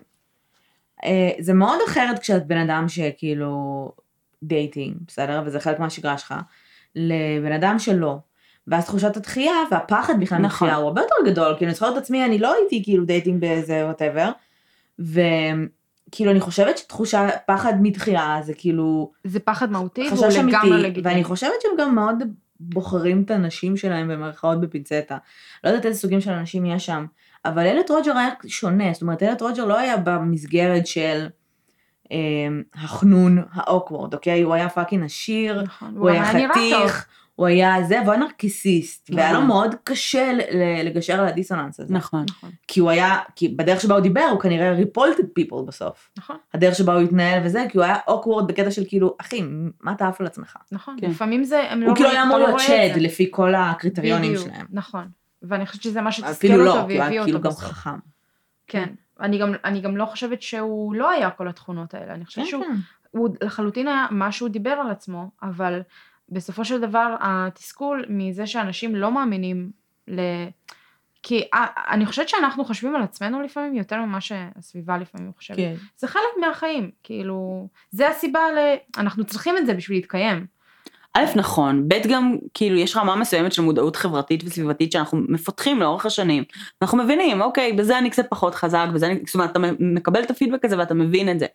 אה, 1.04 1.30
זה 1.38 1.54
מאוד 1.54 1.78
אחרת 1.88 2.18
כשאת 2.18 2.46
בן 2.46 2.58
אדם 2.58 2.88
שכאילו 2.88 3.92
dating, 4.42 4.96
בסדר? 5.06 5.42
וזה 5.46 5.60
חלק 5.60 5.78
מהשגרה 5.78 6.18
שלך, 6.18 6.34
לבן 6.94 7.52
אדם 7.52 7.78
שלא. 7.78 8.18
ואז 8.66 8.84
תחושת 8.84 9.16
הדחייה 9.16 9.54
והפחד 9.70 10.20
בכלל 10.20 10.38
נכון. 10.38 10.46
מדחייה 10.46 10.76
הוא 10.76 10.86
הרבה 10.86 11.00
יותר 11.00 11.30
גדול, 11.30 11.54
כאילו 11.56 11.68
אני 11.68 11.74
זוכרת 11.74 11.92
את 11.92 12.02
עצמי, 12.02 12.24
אני 12.24 12.38
לא 12.38 12.54
הייתי 12.54 12.84
כאילו 12.84 13.04
dating 13.04 13.40
באיזה 13.40 13.84
whatever, 13.84 14.30
וכאילו 16.08 16.30
אני 16.30 16.40
חושבת 16.40 16.78
שתחושה, 16.78 17.28
פחד 17.46 17.72
מדחייה 17.82 18.38
זה 18.42 18.54
כאילו 18.54 19.12
זה 19.24 19.40
פחד 19.40 19.72
מהותי 19.72 20.08
והוא 20.08 20.26
אמיתי, 20.26 20.56
לגמרי 20.56 20.82
לגיטימי. 20.82 21.08
ואני 21.08 21.24
חושבת 21.24 21.60
שהם 21.62 21.72
גם 21.78 21.94
מאוד 21.94 22.22
בוחרים 22.60 23.22
את 23.22 23.30
הנשים 23.30 23.76
שלהם 23.76 24.08
במרכאות 24.08 24.60
בפינצטה. 24.60 25.18
לא 25.64 25.68
יודעת 25.68 25.86
איזה 25.86 25.98
סוגים 25.98 26.20
של 26.20 26.32
אנשים 26.32 26.66
יש 26.66 26.86
שם, 26.86 27.06
אבל 27.44 27.66
אליוט 27.66 27.90
רודג'ר 27.90 28.18
היה 28.18 28.28
שונה, 28.46 28.92
זאת 28.92 29.02
אומרת 29.02 29.22
אליוט 29.22 29.42
רודג'ר 29.42 29.64
לא 29.64 29.78
היה 29.78 29.96
במסגרת 29.96 30.86
של 30.86 31.26
אה, 32.12 32.16
החנון 32.74 33.42
ה 33.52 33.59
awkward, 33.59 34.14
אוקיי? 34.14 34.42
הוא 34.42 34.54
היה 34.54 34.68
fucking 34.68 35.04
עשיר, 35.04 35.62
נכון, 35.62 35.96
הוא 35.96 36.08
היה. 36.10 36.24
חתיך, 36.24 37.06
הוא 37.36 37.46
היה 37.46 37.82
זה, 37.82 38.00
והוא 38.00 38.12
היה 38.12 38.22
נרקיסיסט, 38.22 39.10
והיה 39.14 39.32
לו 39.32 39.38
נכון. 39.38 39.48
מאוד 39.48 39.74
קשה 39.84 40.32
לגשר 40.84 41.20
על 41.20 41.28
הדיסוננס 41.28 41.80
הזה. 41.80 41.94
נכון. 41.94 42.24
נכון, 42.28 42.50
כי 42.68 42.80
הוא 42.80 42.90
היה, 42.90 43.18
כי 43.36 43.48
בדרך 43.48 43.80
שבה 43.80 43.94
הוא 43.94 44.02
דיבר, 44.02 44.28
הוא 44.30 44.40
כנראה 44.40 44.72
repulsed 44.72 45.24
people 45.34 45.64
בסוף. 45.64 46.10
נכון, 46.18 46.36
הדרך 46.54 46.74
שבה 46.74 46.94
הוא 46.94 47.02
התנהל 47.02 47.40
וזה, 47.44 47.64
כי 47.70 47.78
הוא 47.78 47.84
היה 47.84 47.96
awkward 48.08 48.48
בקטע 48.48 48.70
של 48.70 48.82
כאילו, 48.88 49.16
אחי, 49.20 49.42
מה 49.80 49.92
אתה 49.92 50.08
עף 50.08 50.20
על 50.20 50.26
עצמך? 50.26 50.56
נכון. 50.72 50.96
כן. 51.00 51.10
לפעמים 51.10 51.44
זה, 51.44 51.70
הם 51.70 51.80
לא 51.80 51.86
הוא 51.86 51.96
כאילו 51.96 52.10
היה 52.10 52.22
אמור 52.22 52.38
לא 52.38 52.46
להיות 52.46 52.60
שד. 52.60 52.90
לפי 52.96 53.28
כל 53.30 53.54
הקריטריונים 53.54 54.32
בדיוק, 54.32 54.48
שלהם. 54.48 54.66
נכון. 54.70 55.08
ואני 55.42 55.66
חושבת 55.66 55.82
שזה 55.82 56.00
מה 56.00 56.12
שתסכל 56.12 56.30
אפילו 56.30 56.64
לא, 56.64 56.70
אותו 56.70 56.88
כי 56.88 56.92
הוא 56.94 57.00
והביא 57.02 57.04
היה 57.04 57.20
אותו 57.20 57.24
כאילו 57.24 57.40
גם 57.40 57.50
בסוף. 57.50 57.64
חכם. 57.64 57.98
כן. 58.66 58.88
אני 59.20 59.38
גם, 59.38 59.52
אני 59.64 59.80
גם 59.80 59.96
לא 59.96 60.04
חושבת 60.04 60.42
שהוא 60.42 60.94
לא 60.94 61.10
היה 61.10 61.30
כל 61.30 61.48
התכונות 61.48 61.94
האלה, 61.94 62.14
אני 62.14 62.24
חושבת 62.24 62.44
כן, 62.44 62.50
שהוא 62.50 62.64
כן. 62.64 62.74
הוא 63.10 63.28
לחלוטין 63.42 63.88
היה 63.88 64.06
מה 64.10 64.32
שהוא 64.32 64.48
דיבר 64.48 64.70
על 64.70 64.90
עצמו, 64.90 65.30
אבל 65.42 65.80
בסופו 66.28 66.64
של 66.64 66.80
דבר 66.80 67.16
התסכול 67.20 68.04
מזה 68.08 68.46
שאנשים 68.46 68.96
לא 68.96 69.12
מאמינים 69.12 69.70
ל... 70.08 70.20
כי 71.22 71.42
אני 71.90 72.06
חושבת 72.06 72.28
שאנחנו 72.28 72.64
חושבים 72.64 72.96
על 72.96 73.02
עצמנו 73.02 73.42
לפעמים 73.42 73.74
יותר 73.74 73.96
ממה 73.96 74.20
שהסביבה 74.20 74.98
לפעמים 74.98 75.32
חושבת. 75.36 75.56
כן. 75.56 75.74
זה 75.96 76.08
חלק 76.08 76.22
מהחיים, 76.40 76.90
כאילו, 77.02 77.68
זה 77.90 78.08
הסיבה 78.08 78.40
ל... 78.40 78.58
אנחנו 79.00 79.24
צריכים 79.24 79.58
את 79.58 79.66
זה 79.66 79.74
בשביל 79.74 79.98
להתקיים. 79.98 80.46
א', 81.14 81.24
נכון, 81.36 81.88
ב', 81.88 81.94
גם 82.08 82.36
כאילו 82.54 82.76
יש 82.76 82.96
רמה 82.96 83.16
מסוימת 83.16 83.52
של 83.52 83.62
מודעות 83.62 83.96
חברתית 83.96 84.44
וסביבתית 84.44 84.92
שאנחנו 84.92 85.18
מפתחים 85.28 85.80
לאורך 85.80 86.06
השנים. 86.06 86.44
אנחנו 86.82 86.98
מבינים, 86.98 87.42
אוקיי, 87.42 87.72
בזה 87.72 87.98
אני 87.98 88.10
קצת 88.10 88.26
פחות 88.30 88.54
חזק, 88.54 88.86
בזה 88.94 89.06
אני, 89.06 89.20
זאת 89.26 89.34
אומרת, 89.34 89.50
אתה 89.50 89.58
מקבל 89.78 90.22
את 90.22 90.30
הפידבק 90.30 90.64
הזה 90.64 90.78
ואתה 90.78 90.94
מבין 90.94 91.30
את 91.30 91.38
זה. 91.38 91.46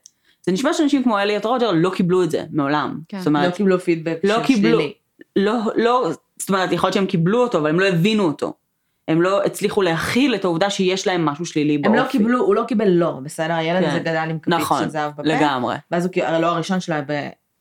זה 0.45 0.51
נשמע 0.51 0.73
שאנשים 0.73 1.03
כמו 1.03 1.19
אליוט 1.19 1.45
רוג'ר 1.45 1.71
לא 1.71 1.89
קיבלו 1.95 2.23
את 2.23 2.31
זה 2.31 2.43
מעולם. 2.51 2.99
כן. 3.07 3.17
זאת 3.17 3.27
אומרת, 3.27 3.45
לא 3.51 3.51
קיבלו 3.57 3.79
פידבק 3.79 4.19
לא 4.23 4.35
של 4.39 4.43
קיבלו, 4.45 4.77
שלילי. 4.77 4.93
לא, 5.35 5.53
לא, 5.75 6.09
זאת 6.37 6.49
אומרת, 6.49 6.71
יכול 6.71 6.87
להיות 6.87 6.93
שהם 6.93 7.05
קיבלו 7.05 7.43
אותו, 7.43 7.57
אבל 7.57 7.69
הם 7.69 7.79
לא 7.79 7.85
הבינו 7.85 8.23
אותו. 8.23 8.53
הם 9.07 9.21
לא 9.21 9.43
הצליחו 9.43 9.81
להכיל 9.81 10.35
את 10.35 10.45
העובדה 10.45 10.69
שיש 10.69 11.07
להם 11.07 11.25
משהו 11.25 11.45
שלילי 11.45 11.77
באופי. 11.77 11.97
הם 11.99 12.03
לא 12.05 12.09
קיבלו, 12.09 12.39
הוא 12.45 12.55
לא 12.55 12.63
קיבל 12.67 12.87
לא, 12.89 13.19
בסדר? 13.23 13.53
הילד 13.53 13.83
כן. 13.83 13.89
הזה 13.89 13.99
גדל 13.99 14.15
עם 14.29 14.39
כפית 14.39 14.53
נכון, 14.53 14.83
של 14.83 14.89
זהב 14.89 15.11
בפה. 15.13 15.21
לגמרי. 15.23 15.75
ואז 15.91 16.05
הוא, 16.05 16.23
הרי 16.23 16.41
לא 16.41 16.47
הראשון 16.47 16.79
שלה, 16.79 17.01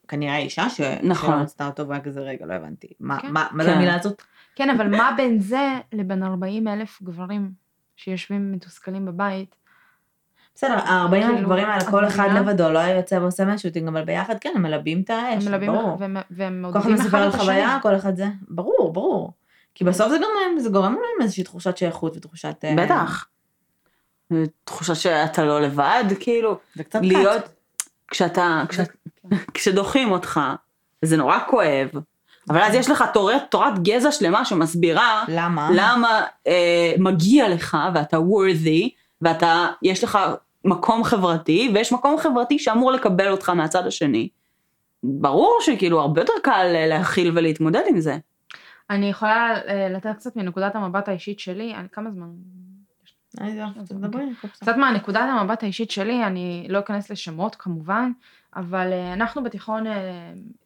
כנראה 0.07 0.37
אישה, 0.37 0.69
ש- 0.69 0.81
נכון. 1.03 1.29
שלא 1.33 1.41
רצתה 1.41 1.67
אותו, 1.67 1.87
והיה 1.87 2.01
כזה 2.01 2.19
רגע, 2.19 2.45
לא 2.45 2.53
הבנתי. 2.53 2.87
מה 2.99 3.19
כן. 3.21 3.27
מה- 3.31 3.47
מה 3.51 3.63
זה 3.63 3.69
כן. 3.69 3.75
המילה 3.77 3.95
הזאת? 3.95 4.21
כן, 4.55 4.69
אבל 4.69 4.87
מה 4.97 5.13
בין 5.17 5.39
זה 5.39 5.69
לבין 5.93 6.23
40 6.23 6.67
אלף 6.67 6.99
גברים 7.03 7.51
שיושבים 7.95 8.51
מתוסכלים 8.51 9.05
בבית? 9.05 9.55
בסדר, 10.55 10.73
ה-40 10.73 11.11
כאילו, 11.11 11.37
הגברים 11.37 11.67
האלה, 11.69 11.91
כל 11.91 12.07
אחד? 12.07 12.29
לבדו 12.35 12.69
לא 12.69 12.79
היה 12.79 12.97
יוצא 12.97 13.15
ועושה 13.15 13.45
מהשוטינג, 13.45 13.87
אבל 13.87 14.03
ביחד 14.03 14.35
כן, 14.41 14.51
הם 14.55 14.61
מלבים 14.61 15.01
את 15.01 15.09
האש, 15.09 15.45
הם 15.45 15.51
מלווים 15.51 15.71
ברור. 15.73 15.97
והם- 15.99 16.17
והם 16.31 16.65
כל 16.73 16.79
אחד 16.79 16.87
מעודדים 16.89 16.93
אחד 16.95 17.05
מספר 17.05 17.17
על 17.17 17.29
את 17.29 17.33
השני. 17.33 17.43
חוויה, 17.45 17.77
כל 17.81 17.95
אחד 17.95 18.15
זה, 18.15 18.25
ברור, 18.49 18.93
ברור. 18.93 19.33
כי 19.75 19.83
בסוף 19.83 20.09
זה 20.09 20.17
גם, 20.17 20.59
זה 20.59 20.69
גורם 20.69 20.93
להם 20.93 21.21
איזושהי 21.21 21.43
תחושת 21.43 21.77
שייכות 21.77 22.17
ותחושת... 22.17 22.55
אה, 22.63 22.73
בטח. 22.77 23.25
תחושה 24.63 24.95
שאתה 24.95 25.43
לא 25.45 25.61
לבד, 25.61 26.03
כאילו, 26.19 26.57
זה 26.75 26.83
קצת 26.83 26.99
להיות, 27.03 27.41
כשאתה, 28.07 28.63
כש- 28.69 28.79
כשדוחים 29.53 30.11
אותך, 30.11 30.39
זה 31.01 31.17
נורא 31.17 31.37
כואב, 31.49 31.87
אבל 32.49 32.61
אז 32.61 32.73
יש 32.73 32.89
לך 32.89 33.03
תורת, 33.13 33.41
תורת 33.49 33.79
גזע 33.83 34.11
שלמה 34.11 34.45
שמסבירה 34.45 35.23
למה? 35.27 35.69
למה 35.73 36.21
אה, 36.47 36.93
מגיע 36.97 37.49
לך 37.49 37.77
ואתה 37.93 38.17
worthy, 38.17 38.89
ואתה, 39.21 39.67
יש 39.81 40.03
לך 40.03 40.19
מקום 40.65 41.03
חברתי, 41.03 41.71
ויש 41.73 41.93
מקום 41.93 42.17
חברתי 42.17 42.59
שאמור 42.59 42.91
לקבל 42.91 43.31
אותך 43.31 43.49
מהצד 43.49 43.87
השני. 43.87 44.29
ברור 45.03 45.57
שכאילו 45.61 46.01
הרבה 46.01 46.21
יותר 46.21 46.33
קל 46.43 46.71
אה, 46.75 46.87
להכיל 46.87 47.37
ולהתמודד 47.37 47.83
עם 47.89 47.99
זה. 47.99 48.17
אני 48.89 49.09
יכולה 49.09 49.55
אה, 49.67 49.89
לתת 49.89 50.15
קצת 50.15 50.35
מנקודת 50.35 50.75
המבט 50.75 51.07
האישית 51.07 51.39
שלי, 51.39 51.75
אני 51.75 51.87
כמה 51.91 52.11
זמן? 52.11 52.29
אה, 53.41 53.67
אוקיי. 53.79 54.49
קצת 54.51 54.77
מהנקודת 54.77 55.21
המבט 55.29 55.63
האישית 55.63 55.91
שלי, 55.91 56.23
אני 56.25 56.65
לא 56.69 56.79
אכנס 56.79 57.09
לשמות 57.09 57.55
כמובן, 57.55 58.11
אבל 58.55 58.93
אנחנו 59.13 59.43
בתיכון, 59.43 59.83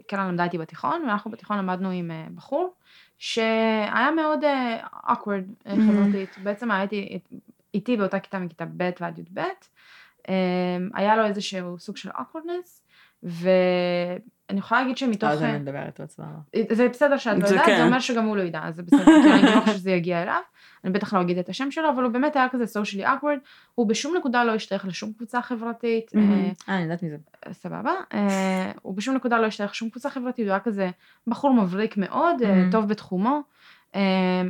קרן 0.07 0.27
למדה 0.27 0.43
איתי 0.43 0.57
בתיכון, 0.57 1.01
ואנחנו 1.01 1.31
בתיכון 1.31 1.57
למדנו 1.57 1.89
עם 1.89 2.11
בחור, 2.35 2.73
שהיה 3.17 4.11
מאוד 4.15 4.39
awkward 5.07 5.67
Mhm. 5.67 5.69
חברתית, 5.69 6.29
בעצם 6.43 6.71
הייתי 6.71 7.19
איתי 7.75 7.97
באותה 7.97 8.19
כיתה 8.19 8.39
מכיתה 8.39 8.65
ב' 8.77 8.89
ועד 8.99 9.19
י"ב, 9.19 9.39
היה 10.93 11.15
לו 11.15 11.25
איזשהו 11.25 11.79
סוג 11.79 11.97
של 11.97 12.09
awkwardness, 12.09 12.81
ואני 13.23 14.59
יכולה 14.59 14.81
להגיד 14.81 14.97
שמתוך... 14.97 15.29
אז 15.29 15.43
אני 15.43 15.59
מדברת 15.59 15.99
בעצמה. 15.99 16.25
זה 16.71 16.89
בסדר 16.89 17.17
שאת 17.17 17.37
לא 17.37 17.47
זה 17.47 17.53
יודעת, 17.53 17.67
כן. 17.67 17.77
זה 17.77 17.83
אומר 17.83 17.99
שגם 17.99 18.25
הוא 18.25 18.37
לא 18.37 18.41
ידע, 18.41 18.59
אז 18.63 18.75
זה 18.75 18.83
בסדר, 18.83 19.05
כי 19.05 19.33
אני 19.33 19.55
לא 19.55 19.61
חושבת 19.61 19.75
שזה 19.75 19.91
יגיע 19.91 20.23
אליו, 20.23 20.41
אני 20.83 20.93
בטח 20.93 21.13
לא 21.13 21.21
אגיד 21.21 21.37
את 21.37 21.49
השם 21.49 21.71
שלו, 21.71 21.89
אבל 21.89 22.03
הוא 22.03 22.11
באמת 22.11 22.35
היה 22.35 22.49
כזה 22.49 22.63
socially 22.79 23.05
awkward, 23.05 23.39
הוא 23.75 23.87
בשום 23.87 24.17
נקודה 24.17 24.43
לא 24.43 24.55
השתייך 24.55 24.85
לשום 24.85 25.13
קבוצה 25.13 25.41
חברתית. 25.41 26.11
אה, 26.15 26.21
אה, 26.69 26.75
אני 26.75 26.83
יודעת 26.83 27.03
מי 27.03 27.09
זה. 27.09 27.17
סבבה, 27.51 27.91
אה, 28.13 28.71
הוא 28.81 28.95
בשום 28.95 29.15
נקודה 29.15 29.39
לא 29.39 29.45
השתייך 29.45 29.71
לשום 29.71 29.89
קבוצה 29.89 30.09
חברתית, 30.09 30.45
הוא 30.45 30.51
היה 30.51 30.59
כזה 30.59 30.89
בחור 31.27 31.53
מבריק 31.53 31.97
מאוד, 31.97 32.41
אה. 32.41 32.63
טוב 32.71 32.87
בתחומו, 32.87 33.29
אה, 33.29 33.39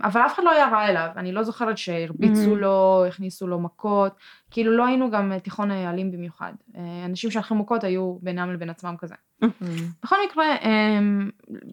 אבל 0.04 0.22
אף 0.26 0.34
אחד 0.36 0.44
לא 0.44 0.52
היה 0.52 0.68
רע 0.68 0.86
אליו, 0.88 1.10
אני 1.18 1.32
לא 1.32 1.44
זוכרת 1.44 1.78
שהרביצו 1.78 2.54
Mhm. 2.56 2.58
לו, 2.58 3.04
הכניסו 3.08 3.48
לו 3.48 3.60
מכות, 3.60 4.14
כאילו 4.52 4.72
לא 4.78 4.86
היינו 4.86 5.12
גם 5.12 5.32
אה, 5.32 5.40
תיכון 5.40 5.72
אה, 5.72 5.90
אלים 5.90 6.12
במיוחד, 6.12 6.54
אה, 6.78 6.82
אנשים 7.06 7.32
שהלכו 7.32 7.56
מכות 7.56 7.84
היו 7.84 8.18
בינם 8.22 8.54
לבין 8.54 8.70
עצמם 8.70 8.96
כזה. 9.00 9.16
בכל 10.04 10.16
מקרה, 10.26 10.56
אמ, 10.56 11.30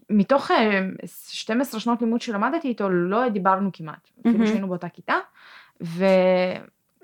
מתוך 0.09 0.51
אמ, 0.51 0.91
12 1.05 1.79
שנות 1.79 2.01
לימוד 2.01 2.21
שלמדתי 2.21 2.67
איתו, 2.67 2.89
לא 2.89 3.29
דיברנו 3.29 3.69
כמעט, 3.73 4.09
אפילו 4.19 4.33
מהמם. 4.33 4.47
שהיינו 4.47 4.67
באותה 4.67 4.89
כיתה, 4.89 5.15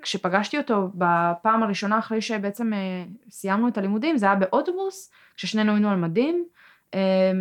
וכשפגשתי 0.00 0.58
אותו 0.58 0.90
בפעם 0.94 1.62
הראשונה 1.62 1.98
אחרי 1.98 2.20
שבעצם 2.20 2.72
אה, 2.72 2.78
סיימנו 3.30 3.68
את 3.68 3.78
הלימודים, 3.78 4.18
זה 4.18 4.26
היה 4.26 4.34
באוטובוס, 4.34 5.10
כששנינו 5.36 5.72
היינו 5.72 5.90
על 5.90 5.96
מדים, 5.96 6.34
אמ, 6.34 6.44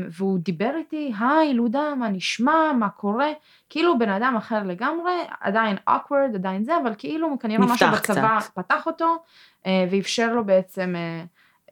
והוא 0.09 0.39
דיבר 0.39 0.71
איתי, 0.77 1.13
היי 1.19 1.53
לודה, 1.53 1.95
מה 1.95 2.09
נשמע, 2.09 2.71
מה 2.79 2.89
קורה, 2.89 3.29
כאילו 3.69 3.99
בן 3.99 4.09
אדם 4.09 4.35
אחר 4.37 4.63
לגמרי, 4.63 5.11
עדיין 5.41 5.77
awkward, 5.89 6.35
עדיין 6.35 6.63
זה, 6.63 6.77
אבל 6.83 6.93
כאילו 6.97 7.39
כנראה 7.39 7.65
משהו 7.65 7.87
בצבא. 7.93 8.39
פתח 8.53 8.87
אותו, 8.87 9.23
אה, 9.65 9.85
ואפשר 9.91 10.33
לו 10.33 10.45
בעצם... 10.45 10.95
אה, 10.95 11.23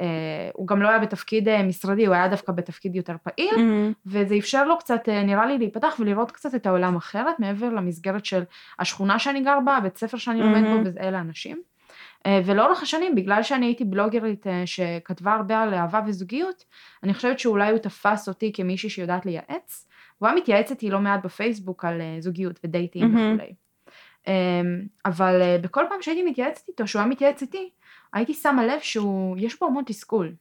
אה, 0.02 0.50
הוא 0.54 0.68
גם 0.68 0.82
לא 0.82 0.90
היה 0.90 1.00
בתפקיד 1.00 1.62
משרדי, 1.64 2.06
הוא 2.06 2.16
היה 2.16 2.28
דווקא 2.28 2.52
בתפקיד 2.52 2.96
יותר 2.96 3.16
פעיל, 3.24 3.56
מהמם. 3.58 3.94
וזה 4.06 4.36
אפשר 4.40 4.68
לו 4.68 4.78
קצת, 4.78 5.10
אה, 5.10 5.24
נראה 5.24 5.46
לי, 5.46 5.58
להיפתח 5.58 5.96
ולראות 6.00 6.32
קצת 6.32 6.56
את 6.56 6.66
העולם 6.66 6.96
אחרת, 6.96 7.40
מעבר 7.40 7.70
למסגרת 7.70 8.26
של 8.26 8.44
השכונה 8.80 9.20
שאני 9.20 9.42
גר 9.42 9.60
בה, 9.66 9.78
הבית 9.78 9.98
ספר 9.98 10.18
שאני 10.18 10.40
לומד 10.40 10.64
בו. 10.64 10.90
ואלה 10.96 11.18
האנשים. 11.18 11.62
אה, 12.28 12.42
ולאורך 12.46 12.82
השנים, 12.82 13.16
בגלל 13.16 13.44
שאני 13.44 13.66
הייתי 13.66 13.86
בלוגרית 13.86 14.48
אה, 14.48 14.64
שכתבה 14.66 15.34
הרבה 15.34 15.62
על 15.62 15.74
אהבה 15.74 16.02
וזוגיות, 16.08 16.64
אני 17.04 17.14
חושבת 17.14 17.40
שאולי 17.40 17.72
הוא 17.72 17.78
תפס 17.78 18.28
אותי 18.28 18.52
כמישהי 18.54 18.90
שיודעת 18.90 19.26
לייעץ, 19.26 19.88
והוא 20.22 20.30
היה 20.30 20.38
מתייעץ 20.38 20.72
איתי 20.72 20.90
לא 20.90 21.00
מעט 21.00 21.26
בפייסבוק 21.26 21.86
על 21.86 22.02
אה, 22.02 22.18
זוגיות 22.20 22.60
ודייטים 22.64 23.02
מהמם. 23.02 23.36
וכולי. 23.36 23.54
אה, 24.28 24.62
אבל 25.06 25.42
בכל 25.62 25.84
פעם 25.90 26.02
שהייתי 26.02 26.24
מתייעצת 26.24 26.70
איתו, 26.70 26.88
שהוא 26.88 27.00
היה 27.00 27.10
מתייעץ 27.10 27.42
איתי, 27.42 27.70
הייתי 28.14 28.34
שמה 28.34 28.66
לב 28.66 28.80
שהוא, 28.80 29.38
יש 29.40 29.60
בו 29.60 29.66
המון 29.66 29.84
תסכול. 29.86 30.34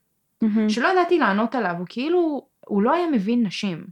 מהמם. 0.42 0.68
שלא 0.68 0.88
ידעתי 0.88 1.18
לענות 1.18 1.54
עליו, 1.54 1.74
הוא 1.78 1.86
כאילו, 1.88 2.46
הוא 2.66 2.82
לא 2.82 2.94
היה 2.94 3.06
מבין 3.12 3.46
נשים. 3.46 3.86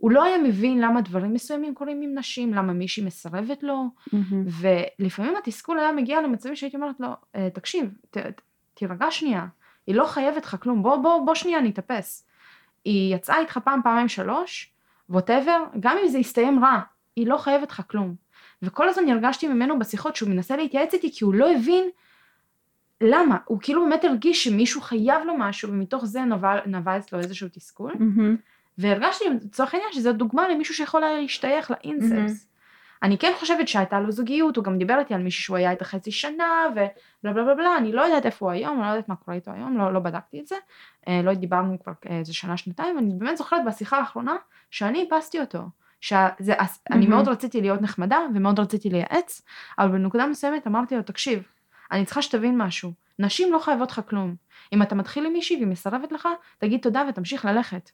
הוא 0.00 0.10
לא 0.10 0.24
היה 0.24 0.38
מבין 0.38 0.80
למה 0.80 1.00
דברים 1.00 1.32
מסוימים 1.32 1.74
קורים 1.74 2.02
עם 2.02 2.18
נשים, 2.18 2.54
למה 2.54 2.72
מישהי 2.72 3.04
מסרבת 3.04 3.62
לו, 3.62 3.84
מהמם. 4.12 4.44
ולפעמים 4.60 5.34
התסכול 5.36 5.78
היה 5.78 5.92
מגיע 5.92 6.22
למצבים 6.22 6.56
שהייתי 6.56 6.76
אומרת 6.76 7.00
לו, 7.00 7.08
"אה, 7.36 7.48
תקשיב, 7.50 7.94
ת, 8.10 8.16
תירגע 8.74 9.10
שנייה, 9.10 9.46
היא 9.86 9.94
לא 9.94 10.04
חייבת 10.04 10.44
לך 10.44 10.56
כלום, 10.62 10.82
בוא, 10.82 10.96
בוא, 10.96 11.26
בוא 11.26 11.34
שנייה 11.34 11.60
נתאפס. 11.60 12.26
היא 12.84 13.14
יצאה 13.14 13.38
איתך 13.38 13.58
פעם, 13.58 13.80
פעמיים, 13.84 14.08
שלוש, 14.08 14.72
ווטאבר, 15.08 15.64
גם 15.80 15.96
אם 16.02 16.08
זה 16.08 16.18
יסתיים 16.18 16.64
רע, 16.64 16.80
היא 17.16 17.26
לא 17.26 17.36
חייבת 17.36 17.70
לך 17.70 17.82
כלום. 17.90 18.14
וכל 18.62 18.88
הזמן 18.88 19.08
הרגשתי 19.08 19.48
ממנו 19.48 19.78
בשיחות 19.78 20.16
שהוא 20.16 20.28
מנסה 20.30 20.56
להתייעץ 20.56 20.94
איתי, 20.94 21.12
כי 21.12 21.24
הוא 21.24 21.34
לא 21.34 21.52
הבין 21.52 21.84
למה, 23.00 23.36
הוא 23.44 23.58
כאילו 23.62 23.84
באמת 23.84 24.04
הרגיש 24.04 24.44
שמישהו 24.44 24.80
חייב 24.80 25.22
לו 25.26 25.34
משהו, 25.38 25.68
ומתוך 25.72 26.04
זה 26.04 26.20
נבע, 26.24 26.66
נבע 26.66 26.98
אצלו 26.98 27.18
איזשהו 27.18 27.48
תסכול. 27.52 27.92
מהמם. 27.98 28.36
והרגשתי 28.78 29.24
לצורך 29.44 29.74
העניין 29.74 29.92
שזו 29.92 30.12
דוגמה 30.12 30.48
למישהו 30.48 30.74
שיכול 30.74 31.04
היה 31.04 31.20
להשתייך 31.20 31.70
לאינספס. 31.70 32.46
אני 33.02 33.18
כן 33.18 33.32
חושבת 33.38 33.68
שהייתה 33.68 34.00
לו 34.00 34.12
זוגיות, 34.12 34.56
הוא 34.56 34.64
גם 34.64 34.78
דיבר 34.78 34.98
איתי 34.98 35.14
על 35.14 35.22
מישהו 35.22 35.42
שהוא 35.42 35.56
היה 35.56 35.70
איתה 35.70 35.84
חצי 35.84 36.12
שנה, 36.12 36.66
ובלה 36.72 36.88
בלה 37.22 37.44
בלה 37.44 37.54
בלה, 37.54 37.76
אני 37.76 37.92
לא 37.92 38.02
יודעת 38.02 38.26
איפה 38.26 38.46
הוא 38.46 38.52
היום, 38.52 38.78
אני 38.78 38.86
לא 38.86 38.92
יודעת 38.92 39.08
מה 39.08 39.16
קורה 39.16 39.36
איתו 39.36 39.50
היום, 39.50 39.78
לא, 39.78 39.92
לא 39.92 40.00
בדקתי 40.00 40.40
את 40.40 40.46
זה, 40.46 40.56
אה, 41.08 41.22
לא 41.22 41.34
דיברנו 41.34 41.78
כבר 41.84 41.92
איזה 42.06 42.34
שנה, 42.34 42.56
שנתיים, 42.56 42.98
אני 42.98 43.14
באמת 43.18 43.36
זוכרת 43.36 43.64
בשיחה 43.66 43.98
האחרונה 43.98 44.36
שאני 44.70 45.00
איפסתי 45.00 45.40
אותו. 45.40 45.60
שזה, 46.00 46.54
אז 46.58 46.82
אני. 46.90 47.06
מאוד 47.06 47.28
רציתי 47.28 47.60
להיות 47.60 47.82
נחמדה 47.82 48.18
ומאוד 48.34 48.60
רציתי 48.60 48.90
לייעץ, 48.90 49.42
אבל 49.78 49.88
בנקודה 49.88 50.26
מסוימת 50.26 50.66
אמרתי 50.66 50.96
לו, 50.96 51.02
תקשיב, 51.02 51.42
אני 51.92 52.04
צריכה 52.04 52.22
שתבין 52.22 52.58
משהו, 52.58 52.92
נשים 53.18 53.52
לא 53.52 53.58
חייבות 53.58 53.90
לך 53.90 54.00
כלום. 54.08 54.34
אם 54.72 54.82
אתה 54.82 54.94
מתחיל 54.94 55.26
עם 55.26 55.32
מישהי 55.32 55.56
והיא 55.56 55.66
מסרבת 55.66 56.12
לך, 56.12 56.28
תגיד 56.58 56.80
תודה 56.80 57.04
ותמשיך 57.08 57.44
ללכת. 57.44 57.90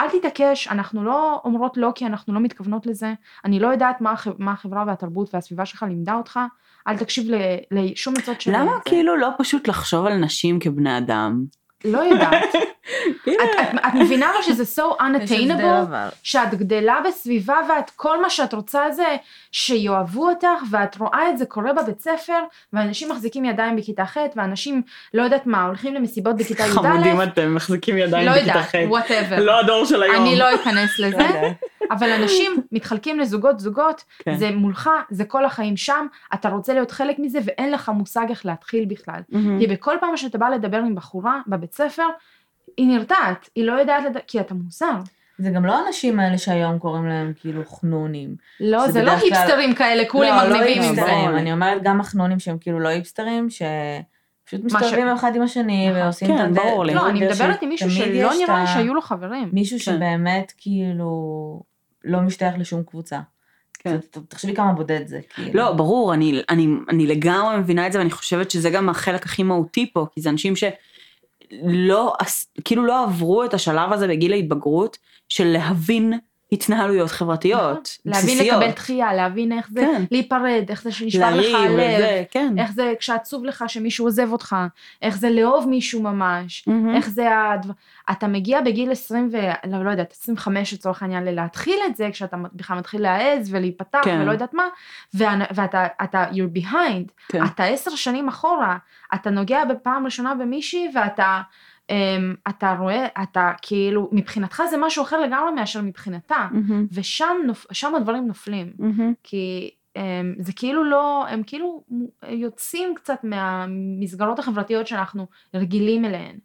אל 0.00 0.08
תתעקש, 0.10 0.68
אנחנו 0.68 1.04
לא 1.04 1.40
אומרות 1.44 1.76
לא 1.76 1.92
כי 1.94 2.06
אנחנו 2.06 2.34
לא 2.34 2.40
מתכוונות 2.40 2.86
לזה, 2.86 3.14
אני 3.44 3.60
לא 3.60 3.68
יודעת 3.68 4.00
מה, 4.00 4.14
מה 4.38 4.52
החברה 4.52 4.84
והתרבות 4.86 5.34
והסביבה 5.34 5.66
שלך 5.66 5.82
לימדה 5.88 6.14
אותך, 6.14 6.40
אל 6.88 6.98
תקשיב 6.98 7.26
לשום 7.70 8.14
עצות 8.18 8.40
של... 8.40 8.50
למה. 8.54 8.72
כאילו 8.84 9.16
לא 9.16 9.28
פשוט 9.38 9.68
לחשוב 9.68 10.06
על 10.06 10.16
נשים 10.16 10.58
כבני 10.58 10.98
אדם? 10.98 11.44
לא 11.84 11.98
יודעת. 11.98 12.54
את, 13.28 13.38
את, 13.60 13.78
את 13.86 13.94
מבינה 13.94 14.30
אבל 14.30 14.42
שזה 14.42 14.82
so 14.82 15.00
unattainable. 15.00 15.94
שאת 16.22 16.54
גדלה 16.54 16.96
בסביבה 17.08 17.56
ואת 17.68 17.90
כל 17.96 18.22
מה 18.22 18.30
שאת 18.30 18.54
רוצה 18.54 18.90
זה 18.90 19.16
שיאהבו 19.52 20.28
אותך 20.28 20.62
ואת 20.70 20.96
רואה 20.96 21.30
את 21.30 21.38
זה 21.38 21.46
קורה 21.46 21.72
בבית 21.72 22.00
ספר 22.00 22.38
ואנשים 22.72 23.10
מחזיקים 23.10 23.44
ידיים 23.44 23.76
בכיתה 23.76 24.06
ח' 24.06 24.16
ואנשים 24.36 24.82
לא 25.14 25.22
יודעת 25.22 25.46
מה 25.46 25.64
הולכים 25.64 25.94
למסיבות 25.94 26.36
בכיתה 26.36 26.62
י"א, 26.62 26.70
חמודים 26.70 27.22
אתם 27.22 27.54
מחזיקים 27.54 27.98
ידיים 27.98 28.26
לא 28.26 28.32
בכיתה 28.32 28.48
יודעת, 28.48 28.68
ח'. 28.68 28.74
וואטאבר, 28.88 29.36
לא 29.38 29.60
הדור 29.60 29.84
של 29.84 30.02
היום. 30.02 30.16
אני 30.16 30.38
לא 30.38 30.54
אכנס 30.54 30.98
לזה, 30.98 31.16
אוקיי. 31.16 31.54
אבל 31.90 32.10
אנשים 32.10 32.52
מתחלקים 32.72 33.20
לזוגות 33.20 33.60
זוגות, 33.60 34.04
כן. 34.18 34.36
זה 34.36 34.50
מולך, 34.50 34.90
זה 35.10 35.24
כל 35.24 35.44
החיים 35.44 35.76
שם, 35.76 36.06
אתה 36.34 36.48
רוצה 36.48 36.74
להיות 36.74 36.90
חלק 36.90 37.18
מזה 37.18 37.38
ואין 37.44 37.70
לך 37.72 37.88
מושג 37.88 38.26
איך 38.30 38.46
להתחיל 38.46 38.84
בכלל. 38.84 39.20
מהמם. 39.28 39.58
כי 39.60 39.66
בכל 39.66 39.94
פעם 40.00 40.16
שאתה 40.16 40.38
בא 40.38 40.48
לדבר 40.48 40.78
עם 40.78 40.94
בחורה 40.94 41.40
בבית 41.46 41.74
ספר, 41.74 42.06
היא 42.76 42.86
נרתעת, 42.86 43.48
היא 43.54 43.64
לא 43.64 43.72
יודעת, 43.72 44.04
לד... 44.04 44.16
כי 44.26 44.40
אתה 44.40 44.54
מוזר. 44.54 44.90
זה 45.38 45.50
גם 45.50 45.64
לא 45.66 45.84
האנשים 45.84 46.20
האלה 46.20 46.38
שהיום 46.38 46.78
קוראים 46.78 47.06
להם 47.08 47.32
כאילו 47.40 47.62
חנונים. 47.66 48.34
לא, 48.60 48.88
זה 48.88 49.02
לא 49.02 49.10
בדרך 49.14 49.20
כלל- 49.20 49.28
היפסטרים 49.38 49.74
כאלה, 49.74 50.02
כולם 50.08 50.36
לא, 50.42 50.48
לא 50.48 50.56
מגניבים 50.60 50.82
עם 50.82 50.94
זה. 50.94 51.04
היפסטרים, 51.04 51.36
אני 51.36 51.52
אומרת 51.52 51.82
גם 51.82 52.00
החנונים 52.00 52.38
שהם 52.38 52.58
כאילו 52.60 52.80
לא 52.80 52.88
היפסטרים, 52.88 53.50
ש- 53.50 53.62
מסתובבים 54.64 55.08
אחד 55.08 55.36
עם 55.36 55.42
השני 55.42 55.88
נכון. 55.90 56.02
ועושים 56.02 56.28
כן, 56.28 56.34
את 56.44 56.50
הדרך. 56.50 56.64
ברור 56.64 56.84
לי. 56.84 56.94
לא, 56.94 57.08
אני 57.08 57.26
מדברת 57.26 57.62
עם 57.62 57.68
מישהו 57.68 57.90
שלא 57.90 58.06
נראה 58.38 58.60
לי 58.60 58.66
שהיו 58.66 58.94
לו 58.94 59.00
חברים. 59.02 59.50
מישהו 59.52 59.78
כן. 59.78 59.84
שבאמת 59.84 60.52
כאילו 60.56 61.10
לא 62.08 62.20
משתייך 62.20 62.54
לשום 62.58 62.82
קבוצה. 62.82 63.20
כן. 63.78 63.96
תחשבי 64.28 64.54
כמה 64.54 64.72
בודד 64.72 65.06
זה. 65.06 65.20
כאילו. 65.34 65.50
לא, 65.54 65.72
ברור, 65.72 66.14
אני, 66.14 66.42
אני, 66.48 66.66
אני 66.88 67.06
לגמרי 67.06 67.58
מבינה 67.58 67.86
את 67.86 67.92
זה, 67.92 67.98
ואני 67.98 68.10
חושבת 68.10 68.50
שזה 68.50 68.70
גם 68.70 68.88
החלק 68.88 69.24
הכי 69.24 69.42
מהותי 69.42 69.92
פה, 69.92 70.06
כי 70.14 70.20
זה 70.20 70.30
אנשים 70.30 70.54
שלא, 70.56 72.14
כאילו 72.64 72.86
לא 72.86 73.04
עברו 73.04 73.44
את 73.44 73.54
השלב 73.54 73.92
הזה 73.92 74.08
בגיל 74.08 74.32
ההתבגרות, 74.32 74.98
של 75.28 75.44
להבין 75.44 76.18
התנהלויות 76.52 77.10
חברתיות, 77.10 77.98
נכון. 78.04 78.12
להבין 78.12 78.36
בסיסיות. 78.36 78.62
לקבל 78.62 78.70
דחייה, 78.72 79.14
להבין 79.14 79.52
איך 79.52 79.70
זה 79.70 79.80
כן. 79.80 80.02
להיפרד, 80.10 80.64
איך 80.68 80.82
זה 80.82 80.92
שנשבר 80.92 81.36
לך 81.36 81.54
הלב, 81.54 81.72
וזה, 81.72 82.24
כן. 82.30 82.54
איך 82.58 82.72
זה 82.72 82.92
כשעצוב 82.98 83.44
לך 83.44 83.64
שמישהו 83.68 84.06
עוזב 84.06 84.32
אותך, 84.32 84.56
איך 85.02 85.18
זה 85.18 85.30
לאהוב 85.30 85.68
מישהו 85.68 86.02
ממש, 86.02 86.64
מהמם. 86.66 86.94
איך 86.96 87.08
זה 87.08 87.28
הדבר... 87.44 87.72
אתה 88.10 88.26
מגיע 88.26 88.60
בגיל 88.60 88.92
20 88.92 89.28
ו... 89.32 89.36
לא, 89.70 89.84
לא 89.84 89.90
יודעת, 89.90 90.14
25 90.20 90.72
לצורך 90.72 91.02
העניין, 91.02 91.24
להתחיל 91.24 91.78
את 91.86 91.96
זה, 91.96 92.08
כשאתה 92.12 92.36
בכלל 92.54 92.78
מתחיל 92.78 93.02
להעז 93.02 93.54
ולהיפתח 93.54 94.00
כן. 94.04 94.18
ולא 94.22 94.32
יודעת 94.32 94.54
מה, 94.54 94.68
ואנ- 95.16 95.52
ואתה, 95.54 95.86
אתה, 96.04 96.24
you're 96.32 96.58
behind, 96.58 97.12
כן. 97.28 97.44
אתה 97.44 97.64
עשר 97.64 97.90
שנים 97.90 98.28
אחורה, 98.28 98.76
אתה 99.14 99.30
נוגע 99.30 99.64
בפעם 99.64 100.04
ראשונה 100.04 100.34
במישהי 100.34 100.88
ואתה... 100.94 101.40
Um, 101.88 102.50
אתה 102.50 102.76
רואה, 102.78 103.06
אתה 103.22 103.52
כאילו, 103.62 104.08
מבחינתך 104.12 104.62
זה 104.70 104.76
משהו 104.80 105.04
אחר 105.04 105.20
לגמרי 105.20 105.52
מאשר 105.52 105.82
מבחינתה, 105.82 106.48
מהמם. 106.50 106.86
ושם 106.92 107.36
נופ, 107.46 107.66
שם 107.72 107.94
הדברים 107.94 108.26
נופלים. 108.26 108.72
מהמם. 108.78 109.12
כי 109.22 109.70
הם, 109.96 110.34
זה 110.38 110.52
כאילו 110.52 110.84
לא, 110.84 111.26
הם 111.28 111.42
כאילו 111.42 111.84
יוצאים 112.28 112.94
קצת 112.94 113.18
מהמסגרות 113.22 114.38
החברתיות 114.38 114.86
שאנחנו 114.86 115.26
רגילים 115.54 116.04
אליהן. 116.04 116.38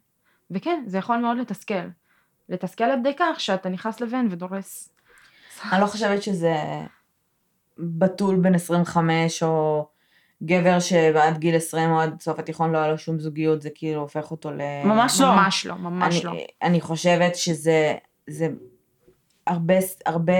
וכן, 0.50 0.84
זה 0.86 0.98
יכול 0.98 1.16
מאוד 1.16 1.38
לתסכל. 1.38 1.88
לתסכל 2.48 2.84
עד 2.84 2.98
כדי 3.00 3.12
כך 3.18 3.40
שאתה 3.40 3.68
נכנס 3.68 4.00
לבן 4.00 4.26
ודורס. 4.30 4.94
אני 5.72 5.80
לא 5.80 5.86
חושבת 5.86 6.22
שזה 6.22 6.54
בתול 7.78 8.36
בן 8.36 8.54
25 8.54 9.42
או 9.42 9.86
גבר 10.44 10.80
שעד 10.80 11.38
גיל 11.38 11.56
20 11.56 11.90
או 11.90 12.00
עד 12.00 12.20
סוף 12.20 12.38
התיכון 12.38 12.72
לא 12.72 12.78
היה 12.78 12.88
לו 12.88 12.98
שום 12.98 13.18
זוגיות, 13.18 13.62
זה 13.62 13.70
כאילו 13.74 14.00
הופך 14.00 14.30
אותו 14.30 14.50
ל... 14.50 14.60
ממש 14.84 15.20
לא. 15.20 15.26
ממש 15.36 15.66
לא, 15.66 15.74
ממש 15.76 16.14
אני, 16.16 16.24
לא. 16.24 16.32
אני 16.62 16.80
חושבת 16.80 17.36
שזה, 17.36 17.94
זה, 18.30 18.48
הרבה, 19.46 19.74
הרבה 20.06 20.32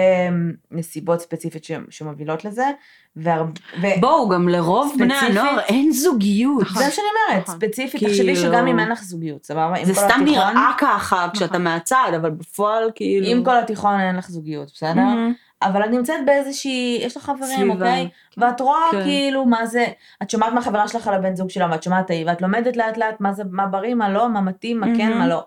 נסיבות 0.70 1.20
ספציפיות 1.20 1.64
ש- 1.64 1.72
שמובילות 1.90 2.44
לזה, 2.44 2.70
והרבה... 3.16 3.50
ו- 3.82 4.00
בואו, 4.00 4.28
גם 4.28 4.48
לרוב 4.48 4.94
בני 4.98 5.14
ספציפית- 5.14 5.30
הנוער 5.30 5.60
אין 5.60 5.92
זוגיות. 5.92 6.62
נכון. 6.62 6.78
זה 6.78 6.84
מה 6.84 6.90
שאני 6.90 7.06
אומרת, 7.30 7.42
נכון. 7.48 7.54
ספציפית, 7.56 8.00
כאילו- 8.00 8.10
תחשבי 8.12 8.36
שגם 8.36 8.66
אם 8.66 8.78
אין 8.78 8.88
לך 8.88 9.02
זוגיות, 9.02 9.44
סבבה? 9.46 9.74
זה 9.84 9.94
סתם 9.94 10.04
התיכון- 10.04 10.24
נראה 10.24 10.70
ככה 10.78 11.28
כשאתה 11.32 11.46
נכון. 11.52 11.62
מהצד, 11.64 12.12
אבל 12.16 12.30
בפועל 12.30 12.90
כאילו... 12.94 13.26
עם 13.26 13.44
כל 13.44 13.58
התיכון 13.58 14.00
אין 14.00 14.16
לך 14.16 14.28
זוגיות, 14.30 14.70
בסדר? 14.74 14.94
מהמם. 14.94 15.32
אבל 15.64 15.84
את 15.84 15.90
נמצאת 15.90 16.26
באיזושהי, 16.26 16.98
יש 17.02 17.16
לך 17.16 17.22
חברים, 17.22 17.56
סביבה. 17.56 17.74
אוקיי? 17.74 18.08
ואת 18.36 18.60
רואה 18.60 18.80
כן. 18.90 19.02
כאילו 19.02 19.44
מה 19.44 19.66
זה, 19.66 19.86
את 20.22 20.30
שומעת 20.30 20.52
מהחברה 20.52 20.88
שלך 20.88 21.08
על 21.08 21.14
הבן 21.14 21.36
זוג 21.36 21.50
שלה, 21.50 21.68
ואת 21.70 21.82
שומעת 21.82 22.10
ההיא, 22.10 22.26
ואת 22.26 22.42
לומדת 22.42 22.76
לאט 22.76 22.96
לאט 22.96 23.20
מה 23.20 23.32
זה, 23.32 23.42
מה 23.50 23.66
בריא, 23.66 23.94
מה 23.94 24.08
לא, 24.08 24.28
מה 24.28 24.40
מתאים, 24.40 24.80
מה 24.80 24.86
כן. 24.96 25.18
מה 25.18 25.26
לא. 25.26 25.44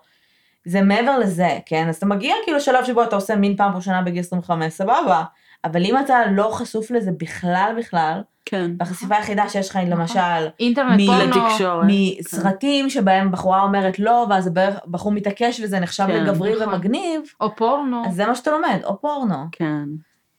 זה 0.66 0.82
מעבר 0.82 1.20
לזה, 1.20 1.50
כן? 1.66 1.88
אז 1.90 1.96
אתה 1.96 2.06
מגיע 2.06 2.34
כאילו 2.44 2.58
לשלב 2.58 2.86
שבו 2.86 3.04
אתה 3.04 3.16
עושה 3.16 3.36
מין 3.36 3.56
פעם 3.56 3.76
ראשונה 3.76 4.02
בגיל 4.02 4.20
25, 4.20 4.74
סבבה. 4.74 5.24
אבל 5.64 5.86
אם 5.86 6.00
אתה 6.00 6.18
לא 6.32 6.50
חשוף 6.52 6.92
לזה 6.92 7.12
בכלל 7.20 7.74
בכלל, 7.78 8.22
כן. 8.46 8.72
והחשיפה 8.80 9.16
היחידה 9.16 9.50
שיש 9.50 9.70
לך 9.70 9.76
היא 9.76 9.88
נכון. 9.88 10.00
למשל 10.00 10.48
אינטרנט, 10.60 11.02
פורנו. 11.06 11.84
מסרטים 11.88 12.90
שבהם 12.90 13.32
בחורה 13.32 13.62
אומרת 13.62 14.00
לא, 14.00 14.26
ואז 14.30 14.52
הבחור 14.86 15.12
מתעקש 15.12 15.62
וזה 15.64 15.80
נחשב 15.80 16.08
כן, 16.08 16.24
לגברי 16.24 16.56
נכון. 16.56 16.74
ומגניב, 16.74 17.22
או 17.42 17.56
פורנו, 17.56 18.04
אז 18.08 18.16
זה 18.16 18.26
מה 18.26 18.36
שאתה 18.36 18.52
לומד, 18.52 18.80
או 18.84 19.02
פורנו. 19.02 19.46
כן. 19.52 19.84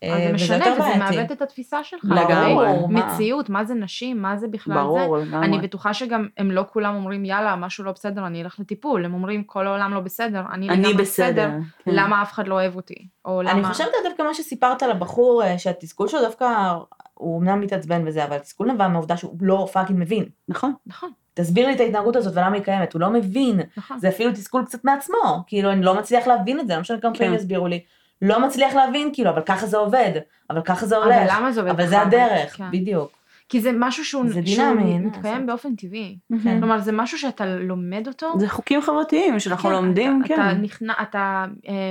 אז 0.03 0.11
אה, 0.11 0.17
זה 0.17 0.25
וזה 0.25 0.33
משנה, 0.33 0.73
וזה. 0.73 0.99
מאבד 0.99 1.33
את 1.33 1.43
התפיסה 1.43 1.85
שלך. 1.85 2.05
לגמרי. 2.05 2.55
ברור, 2.55 2.89
מה? 2.89 3.07
מציאות, 3.07 3.51
מה 3.51 3.65
זה 3.65 3.75
נשים, 3.75 4.23
מה 4.23 4.37
זה 4.37 4.49
בכלל 4.49 4.75
זה. 4.75 4.81
ברור, 4.81 5.19
לגמרי. 5.19 5.47
אני 5.47 5.59
בטוחה 5.59 5.95
שגם 5.95 6.29
הם 6.37 6.51
לא 6.51 6.65
כולם 6.73 6.95
אומרים 6.95 7.25
יאללה 7.25 7.57
משהו 7.57 7.85
לא 7.85 7.93
בסדר 7.93 8.27
אני 8.27 8.43
אלך 8.43 8.61
לטיפול 8.61 9.05
הם 9.05 9.15
אומרים 9.15 9.45
כל 9.45 9.67
העולם 9.67 9.95
לא 9.95 10.01
בסדר 10.01 10.43
אני 10.53 10.69
אני 10.69 10.79
לגמרי 10.79 10.95
בסדר. 10.95 11.51
כן. 11.85 11.91
למה 11.95 12.23
אף 12.23 12.33
אחד 12.33 12.49
לא 12.49 12.55
אוהב 12.55 12.77
אותי 12.77 13.09
או 13.25 13.43
למה 13.43 13.53
אני 13.53 13.65
חושבת 13.65 13.91
דווקא 14.05 14.23
מה 14.23 14.35
שסיפרת 14.35 14.83
על 14.83 14.91
הבחור, 14.91 15.43
אה, 15.45 15.59
שהתסכול 15.59 16.09
שלו 16.09 16.21
דווקא, 16.21 16.75
הוא 17.15 17.41
אמנם 17.41 17.61
מתעצבן 17.61 18.03
וזה, 18.07 18.25
אבל 18.25 18.37
התסכול 18.37 18.73
נבע 18.73 18.89
מהעובדה 18.89 19.17
שהוא 19.17 19.37
לא 19.41 19.69
fucking 19.73 20.01
מבין. 20.01 20.25
נכון. 20.49 20.73
נכון 20.87 21.11
תסביר 21.35 21.67
לי 21.67 21.75
את 21.75 21.81
ההתנהגות 21.81 22.17
הזאת 22.17 22.37
ולמה 22.37 22.55
היא 22.57 22.63
קיימת, 22.63 22.93
הוא 22.93 23.01
לא 23.01 23.11
מבין. 23.11 23.61
נכון 23.77 23.99
זה 23.99 24.09
אפילו 24.09 24.33
תסכול 24.33 24.65
קצת 24.65 24.85
מעצמו, 24.85 25.45
כאילו 25.47 25.73
אני 25.73 25.83
לא 25.83 25.95
מצליח 25.95 26.27
להבין 26.27 26.61
את 26.61 26.67
זה, 26.67 26.75
לא 26.75 26.81
משנה 26.81 27.01
כמה 27.01 27.15
פעמים 27.15 27.33
כן. 27.33 27.39
יסבירו 27.39 27.67
לי. 27.67 27.81
לא 28.23 28.47
מצליח 28.47 28.75
להבין, 28.75 29.11
כאילו, 29.13 29.31
אבל 29.31 29.43
ככה 29.43 29.67
זה 29.67 29.77
עובד, 29.77 30.13
אבל 30.51 30.63
ככה 30.63 30.87
זה 30.87 30.97
הולך. 30.97 31.17
אבל 31.17 31.27
למה 31.37 31.53
זה 31.53 31.61
עובד 31.61 31.73
אבל? 31.73 31.87
זה 31.87 32.01
הדרך, 32.01 32.57
כן. 32.57 32.71
בדיוק. 32.71 33.19
כי 33.49 33.61
זה 33.61 33.71
משהו 33.79 34.05
שהוא 34.05 34.29
זה 34.29 34.33
שהוא 34.33 34.43
דינמי, 34.45 34.99
מה 34.99 35.07
מתקיים 35.07 35.25
לעשות? 35.35 35.47
באופן 35.47 35.75
טבעי 35.77 36.19
כן. 36.43 36.59
כלומר 36.61 36.81
זה 36.81 36.93
משהו 36.93 37.19
שאתה 37.19 37.47
לומד 37.47 38.09
אותו 38.09 38.33
זה 38.39 38.49
חוקים 38.49 38.81
חברתיים 38.83 39.39
שאנחנו 39.41 39.69
כן, 39.69 39.75
לומדים, 39.75 40.23
אתה, 40.25 40.29
כן. 40.29 40.35
אתה 40.35 40.53
נכנס 40.53 40.97
אתה 41.03 41.45
אה, 41.69 41.91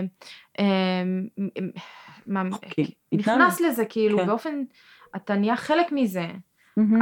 אה, 0.60 0.66
מה- 2.28 2.44
חוקים. 2.52 2.86
נכנס 3.12 3.62
לזה 3.62 3.86
כאילו 3.86 4.18
כן. 4.20 4.28
באופן 4.28 4.64
אתה 5.16 5.36
נהיה 5.36 5.56
חלק 5.56 5.92
מזה. 5.92 6.26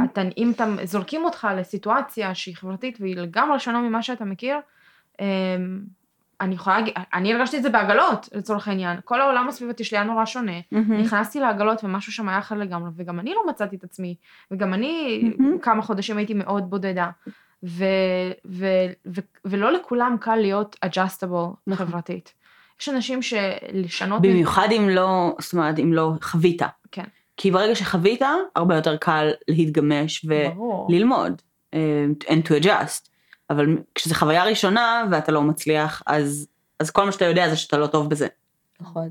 אתה, 0.04 0.22
אם 0.36 0.50
אתה, 0.50 0.64
זורקים 0.84 1.24
אותך 1.24 1.48
לסיטואציה 1.56 2.34
שהיא 2.34 2.56
חברתית 2.56 2.98
והיא 3.00 3.16
לגמרי 3.16 3.58
שונה 3.58 3.80
ממה 3.80 4.02
שאתה 4.02 4.24
מכיר, 4.24 4.56
אמ, 5.20 5.26
אני 6.40 6.54
יכולה 6.54 6.78
להגיד, 6.78 6.94
אני 7.14 7.34
הרגשתי 7.34 7.56
את 7.56 7.62
זה 7.62 7.70
בעגלות 7.70 8.28
לצורך 8.32 8.68
העניין, 8.68 8.98
כל 9.04 9.20
העולם 9.20 9.48
הסביבתי 9.48 9.84
שלי 9.84 9.98
היה 9.98 10.04
נורא 10.04 10.24
שונה, 10.24 10.52
מהמם. 10.72 11.00
נכנסתי 11.00 11.40
לעגלות 11.40 11.84
ומשהו 11.84 12.12
שם 12.12 12.28
היה 12.28 12.38
אחר 12.38 12.54
לגמרי, 12.54 12.90
וגם 12.96 13.20
אני 13.20 13.34
לא 13.34 13.42
מצאתי 13.48 13.76
את 13.76 13.84
עצמי, 13.84 14.14
וגם 14.50 14.74
אני 14.74 15.22
מהמם. 15.38 15.58
כמה 15.58 15.82
חודשים 15.82 16.16
הייתי 16.18 16.34
מאוד 16.34 16.70
בודדה, 16.70 17.10
ו, 17.64 17.84
ו, 18.46 18.66
ו, 19.06 19.20
ולא 19.44 19.72
לכולם 19.72 20.16
קל 20.20 20.36
להיות 20.36 20.76
adjustable 20.84 21.48
נכון. 21.66 21.86
חברתית. 21.86 22.34
יש 22.80 22.88
אנשים 22.88 23.22
שלשנות, 23.22 24.22
במיוחד 24.22 24.68
אם 24.76 24.88
לא, 24.88 25.36
זאת 25.38 25.52
אומרת, 25.52 25.78
אם 25.78 25.92
לא 25.92 26.12
חווית. 26.22 26.62
כן. 26.92 27.04
כי 27.36 27.50
ברגע 27.50 27.74
שחווית, 27.74 28.22
הרבה 28.56 28.76
יותר 28.76 28.96
קל 28.96 29.30
להתגמש 29.48 30.24
ברור. 30.24 30.86
וללמוד, 30.90 31.42
אה, 31.74 32.06
and 32.26 32.48
to 32.48 32.62
adjust. 32.62 33.15
אבל 33.50 33.66
כשזו 33.94 34.14
חוויה 34.14 34.44
ראשונה 34.44 35.04
ואתה 35.10 35.32
לא 35.32 35.42
מצליח, 35.42 36.02
אז, 36.06 36.48
אז 36.80 36.90
כל 36.90 37.04
מה 37.04 37.12
שאתה 37.12 37.24
יודע 37.24 37.48
זה 37.48 37.56
שאתה 37.56 37.78
לא 37.78 37.86
טוב 37.86 38.10
בזה. 38.10 38.28
נכון. 38.80 39.10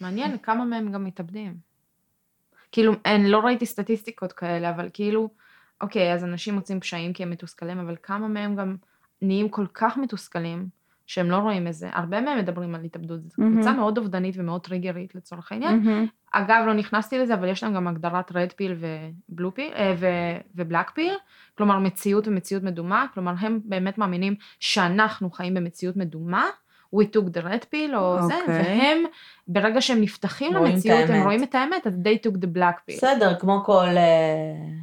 מעניין 0.00 0.38
כמה 0.38 0.64
מהם 0.64 0.92
גם 0.92 1.04
מתאבדים. 1.04 1.56
כאילו, 2.72 2.92
אני 3.06 3.30
לא 3.30 3.38
ראיתי 3.38 3.66
סטטיסטיקות 3.66 4.32
כאלה, 4.32 4.70
אבל 4.70 4.88
כאילו, 4.92 5.30
אוקיי, 5.80 6.14
אז 6.14 6.24
אנשים 6.24 6.54
מוצאים 6.54 6.80
פשעים 6.80 7.12
כי 7.12 7.22
הם 7.22 7.30
מתוסכלים, 7.30 7.78
אבל 7.78 7.96
כמה 8.02 8.28
מהם 8.28 8.56
גם 8.56 8.76
נהיים 9.22 9.48
כל 9.48 9.66
כך 9.74 9.96
מתוסכלים, 9.96 10.68
שהם 11.10 11.30
לא 11.30 11.36
רואים 11.36 11.68
את 11.68 11.74
זה. 11.74 11.88
הרבה 11.92 12.20
מהם 12.20 12.38
מדברים 12.38 12.74
על 12.74 12.84
התאבדות, 12.84 13.20
זו 13.22 13.28
מהמם. 13.38 13.54
קבוצה 13.54 13.72
מאוד 13.72 13.98
אובדנית 13.98 14.34
ומאוד 14.38 14.60
טריגרית 14.60 15.14
לצורך 15.14 15.52
העניין. 15.52 15.78
מהמם. 15.78 16.06
אגב, 16.32 16.64
לא 16.66 16.74
נכנסתי 16.74 17.18
לזה, 17.18 17.34
אבל 17.34 17.48
יש 17.48 17.62
להם 17.62 17.74
גם 17.74 17.88
הגדרת 17.88 18.32
רד 18.32 18.52
פיל 18.56 18.74
ובלו 19.28 19.54
פיל, 19.54 19.72
ובלק 20.54 20.90
פיל, 20.90 21.14
כלומר 21.58 21.78
מציאות 21.78 22.28
ומציאות 22.28 22.62
מדומה, 22.62 23.06
כלומר 23.14 23.34
הם 23.38 23.60
באמת 23.64 23.98
מאמינים 23.98 24.34
שאנחנו 24.60 25.30
חיים 25.30 25.54
במציאות 25.54 25.96
מדומה, 25.96 26.44
we 26.96 27.16
took 27.16 27.36
the 27.36 27.44
red 27.44 27.64
pill 27.74 27.96
או 27.96 28.22
זה, 28.22 28.34
אוקיי. 28.40 28.54
והם, 28.62 28.98
ברגע 29.48 29.80
שהם 29.80 30.00
נפתחים 30.00 30.54
למציאות, 30.54 30.98
הם 31.08 31.10
האמת. 31.14 31.24
רואים 31.24 31.42
את 31.42 31.54
האמת, 31.54 31.86
אז 31.86 31.94
they 31.94 32.26
took 32.28 32.34
the 32.36 32.56
black 32.56 32.76
pill. 32.90 32.96
בסדר, 32.96 33.34
כמו 33.38 33.62
כל 33.64 33.84
אה, 33.96 34.02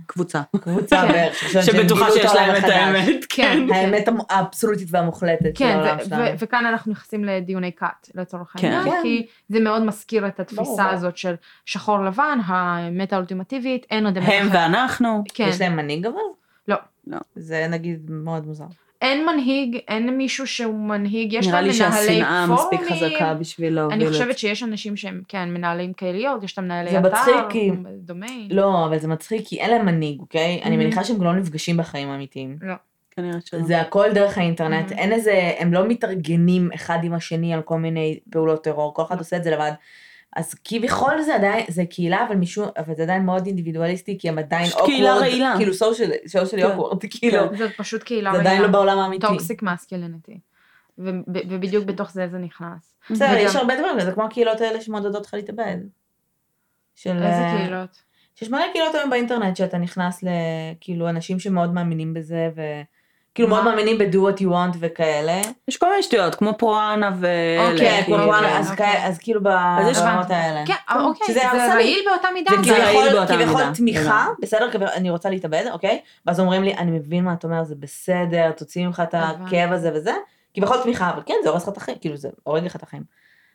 קבוצה. 0.05 0.41
קבוצה 0.61 1.01
כן. 1.07 1.11
בערך, 1.13 1.35
שבטוחה 1.65 2.11
שיש 2.11 2.35
להם 2.35 2.55
את. 2.55 2.63
האמת. 2.63 3.25
כן, 3.29 3.65
כן. 3.69 3.73
האמת 3.73 4.07
המ- 4.07 4.17
האבסולוטית 4.29 4.87
והמוחלטת 4.91 5.51
כן, 5.55 5.79
וכאן 6.39 6.65
אנחנו 6.65 6.91
נכנסים 6.91 7.23
לדיוני 7.23 7.71
כת 7.71 8.09
לצורך 8.15 8.53
כן. 8.57 8.67
העניין, 8.71 8.95
כן. 8.95 8.99
כי 9.03 9.27
זה 9.49 9.59
מאוד 9.59 9.83
מזכיר 9.83 10.27
את 10.27 10.39
התפיסה. 10.39 10.89
הזאת 10.89 11.17
של 11.17 11.35
שחור 11.65 11.99
לבן, 12.05 12.39
האמת 12.45 13.13
האולטימטיבית, 13.13 13.85
אין 13.91 14.05
עוד 14.05 14.17
אמת 14.17 14.27
הם. 14.29 14.47
ואנחנו. 14.51 15.23
כן, 15.33 15.45
יש 15.49 15.61
להם 15.61 15.75
מנהיג 15.75 16.05
אבל? 16.05 16.15
לא. 16.67 16.75
לא. 17.07 17.17
זה 17.35 17.67
נגיד 17.69 18.11
מאוד 18.11 18.47
מוזר. 18.47 18.65
אין 19.01 19.25
מנהיג, 19.25 19.77
אין 19.87 20.17
מישהו 20.17 20.47
שהוא 20.47 20.79
מנהיג, 20.79 21.33
יש 21.33 21.47
נראה 21.47 21.61
להם 21.61 21.71
לי 21.71 21.79
מנהלי 21.79 22.05
שהשנאה 22.07 22.47
מספיק 22.47 22.79
פורומים. 22.87 23.09
חזקה 23.15 23.33
בשביל 23.33 23.73
להוביל 23.75 23.95
אני 23.97 24.07
את 24.07 24.13
זה. 24.13 24.19
חושבת 24.19 24.37
שיש 24.37 24.63
אנשים 24.63 24.97
שהם, 24.97 25.21
כן, 25.27 25.49
מנהלים 25.49 25.93
קהיליות, 25.93 26.43
יש 26.43 26.57
להם 26.57 26.65
מנהלי 26.67 26.91
זה 26.91 26.99
אתר, 26.99 27.07
מצחיק 27.09 27.35
כי- 27.49 27.71
דומיין. 27.97 28.47
לא, 28.51 28.85
אבל 28.85 28.99
זה 28.99 29.07
מצחיק 29.07 29.41
כי 29.47 29.59
אין 29.59 29.69
להם 29.69 29.85
מנהיג, 29.85 30.19
אוקיי? 30.19 30.61
אני 30.63 30.75
Mhm. 30.75 30.79
מניחה 30.79 31.03
שהם 31.03 31.17
גם 31.17 31.23
לא 31.23 31.33
נפגשים 31.35 31.77
בחיים 31.77 32.09
האמיתיים. 32.09 32.57
לא. 32.61 32.73
כנראה 33.11 33.37
שלא. 33.45 33.63
זה 33.63 33.81
הכל 33.81 34.09
דרך 34.13 34.37
האינטרנט, 34.37 34.91
Mhm. 34.91 34.97
אין 34.97 35.11
איזה, 35.11 35.51
הם 35.59 35.73
לא 35.73 35.87
מתארגנים 35.87 36.69
אחד 36.75 36.99
עם 37.03 37.13
השני 37.13 37.53
על 37.53 37.61
כל 37.61 37.77
מיני 37.79 38.19
פעולות 38.31 38.63
טרור, 38.63 38.93
כל 38.93 39.03
אחד 39.03 39.17
עושה 39.19 39.37
את 39.37 39.43
זה 39.43 39.51
לבד. 39.51 39.71
אז 40.37 40.53
כביכול 40.63 41.21
זה 41.21 41.35
עדיין, 41.35 41.65
זה 41.67 41.85
קהילה, 41.85 42.25
אבל 42.27 42.35
משום, 42.35 42.69
אבל 42.77 42.95
זה 42.95 43.03
עדיין 43.03 43.25
מאוד 43.25 43.45
אינדיבידואליסטי, 43.45 44.17
כי 44.19 44.29
הם 44.29 44.37
עדיין 44.37 44.65
פשוט 44.65 44.85
קהילה 44.85 45.15
רעילה. 45.15 45.53
כאילו 45.57 45.73
social 45.73 46.11
כן. 46.51 46.63
awkward, 46.63 47.05
כאילו, 47.09 47.57
זה 47.57 47.67
פשוט 47.77 48.03
קהילה 48.03 48.31
זה 48.33 48.39
עדיין 48.39 48.61
לא 48.61 48.67
בעולם 48.67 48.99
האמיתי. 48.99 49.27
toxic 49.27 49.63
masculinity. 49.63 50.39
ובדיוק 50.97 51.85
בתוך 51.85 52.11
זה 52.11 52.27
זה 52.31 52.37
נכנס. 52.37 52.95
בסדר, 53.11 53.37
יש 53.37 53.55
הרבה 53.55 53.75
דברים, 53.79 53.99
זה 53.99 54.11
כמו 54.11 54.23
הקהילות 54.23 54.61
האלה 54.61 54.81
שמעודדות 54.81 55.15
אותך 55.15 55.33
להתאבד. 55.33 55.77
של... 56.95 57.09
איזה 57.09 57.25
אה, 57.25 57.57
קהילות? 57.57 58.01
שיש 58.35 58.49
מלא 58.49 58.65
קהילות 58.71 58.95
היום 58.95 59.09
באינטרנט 59.09 59.55
שאתה 59.55 59.77
נכנס 59.77 60.23
לכאילו 60.23 61.09
אנשים 61.09 61.39
שמאוד 61.39 61.73
מאמינים 61.73 62.13
בזה 62.13 62.49
וכאילו 63.37 63.49
מאוד? 63.49 63.63
מאמינים 63.63 63.97
ב- 63.97 64.06
do 64.06 64.15
what 64.15 64.39
you 64.39 64.45
want 64.45 64.77
וכאלה. 64.79 65.41
יש 65.67 65.77
כל 65.77 65.89
מיני 65.89 66.03
שטויות, 66.03 66.35
כמו 66.35 66.53
פרואנה 66.57 67.11
ו... 67.19 67.27
כן, 67.77 68.01
כאילו, 68.05 68.17
כמו 68.17 68.33
כן. 68.33 68.45
אז 68.45 68.71
אוקיי. 68.71 69.15
כאילו 69.19 69.43
ברמות. 69.43 70.29
האלה. 70.29 70.65
כן, 70.65 70.73
אוקיי, 70.95 71.33
זה. 71.33 71.73
רעיל 71.73 71.99
באותה 72.09 72.27
מידה. 72.33 72.51
זה 72.55 72.63
זה 72.63 72.83
רעיל 72.83 73.01
כביכול 73.01 73.19
באותה 73.19 73.33
כביכול 73.33 73.61
מידה, 73.61 73.73
תמיכה, 73.75 73.99
לגמרי. 74.01 74.35
בסדר, 74.41 74.71
כביכול, 74.71 74.93
אני 74.95 75.09
רוצה 75.09 75.29
להתאבד, 75.29 75.65
אוקיי? 75.71 76.01
ואז 76.25 76.39
אומרים 76.39 76.63
לי, 76.63 76.73
אני 76.73 76.91
מבין 76.91 77.23
מה 77.23 77.33
את 77.33 77.43
אומר, 77.43 77.63
זה 77.63 77.75
בסדר, 77.75 78.51
תוציא 78.51 78.85
ממך 78.85 79.03
את. 79.03 79.15
הכאב 79.17 79.71
הזה 79.71 79.91
וזה, 79.95 80.13
כביכול 80.53 80.77
תמיכה, 80.83 81.09
אבל 81.09 81.21
כן, 81.25 81.35
זה 81.43 81.49
הורס 81.49 81.63
לך 81.63 81.69
את 81.69 81.77
החיים, 81.77 81.97
כאילו 82.01 82.17
זה 82.17 82.29
הורג 82.43 82.65
לך 82.65 82.75
את 82.75 82.83
החיים. 82.83 83.03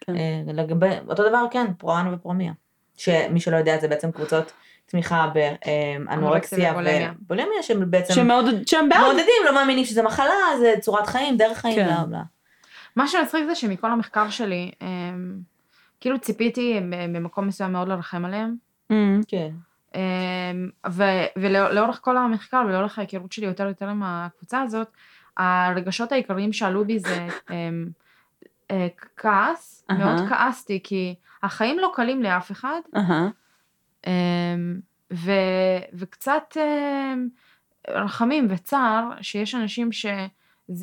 כן. 0.01 0.17
אה, 0.17 0.53
לגבי, 0.53 0.91
אותו 1.09 1.29
דבר, 1.29 1.45
כן, 1.51 1.67
פרואנה 1.79 2.15
ופרומיה. 2.15 2.53
שמי 2.97 3.41
שלא 3.41 3.57
יודע, 3.57 3.79
זה 3.79 3.89
בעצם 3.89 4.13
קבוצות 4.13 4.53
תמיכה 4.93 5.31
באנורקסיה 6.07 6.71
ובולמיה. 6.73 7.13
ובולמיה, 7.23 7.63
שהם 7.63 7.91
בעצם 7.91 8.15
שמעודד- 8.15 8.67
שהם 8.69 8.89
בעד. 8.89 9.01
מעודדים, 9.01 9.43
לא 9.45 9.55
מאמינים 9.55 9.85
שזה 9.85 10.03
מחלה, 10.03 10.33
זה 10.61 10.75
צורת 10.81 11.07
חיים, 11.07 11.37
דרך 11.37 11.59
חיים, 11.59 11.77
כן. 11.77 11.85
בלה 11.87 12.05
בלה. 12.05 12.23
מה 12.97 13.09
שמצחיק 13.09 13.45
זה 13.47 13.55
שמכל 13.55 13.91
המחקר 13.91 14.31
שלי, 14.31 14.71
אמ, 14.83 15.35
כאילו 16.01 16.19
ציפיתי 16.19 16.81
במקום 17.15 17.47
מסוים 17.47 17.73
מאוד 17.73 17.89
לרחם 17.89 18.25
עליהם. 18.25 18.55
אמ, 18.91 19.21
כן. 19.29 19.51
אמ, 19.95 20.01
ו- 20.91 21.03
ולאורך 21.37 21.99
כל 22.03 22.17
המחקר 22.17 22.63
ולאורך 22.69 22.99
ההיכרות 22.99 23.33
שלי 23.33 23.47
יותר 23.47 23.67
יותר 23.67 23.89
עם 23.89 24.03
הקבוצה 24.05 24.63
הזאת, 24.63 24.89
הרגשות 25.37 26.13
העיקריים 26.13 26.53
שעלו 26.53 26.85
בי 26.85 26.99
זה 26.99 27.27
אמ, 27.51 27.87
אה, 28.71 28.87
כעס, 29.17 29.85
אהה. 29.91 29.99
מאוד 29.99 30.29
כעסתי 30.29 30.81
כי 30.85 31.15
החיים 31.43 31.79
לא 31.79 31.93
קלים 31.95 32.23
לאף 32.23 32.51
אחד. 32.53 32.81
אמ, 32.97 33.03
ו- 35.13 35.31
וקצת 35.93 36.57
אמ, 36.57 37.29
רחמים 37.89 38.47
וצער 38.51 39.11
שיש 39.21 39.55
אנשים 39.55 39.93
ש- 39.93 40.07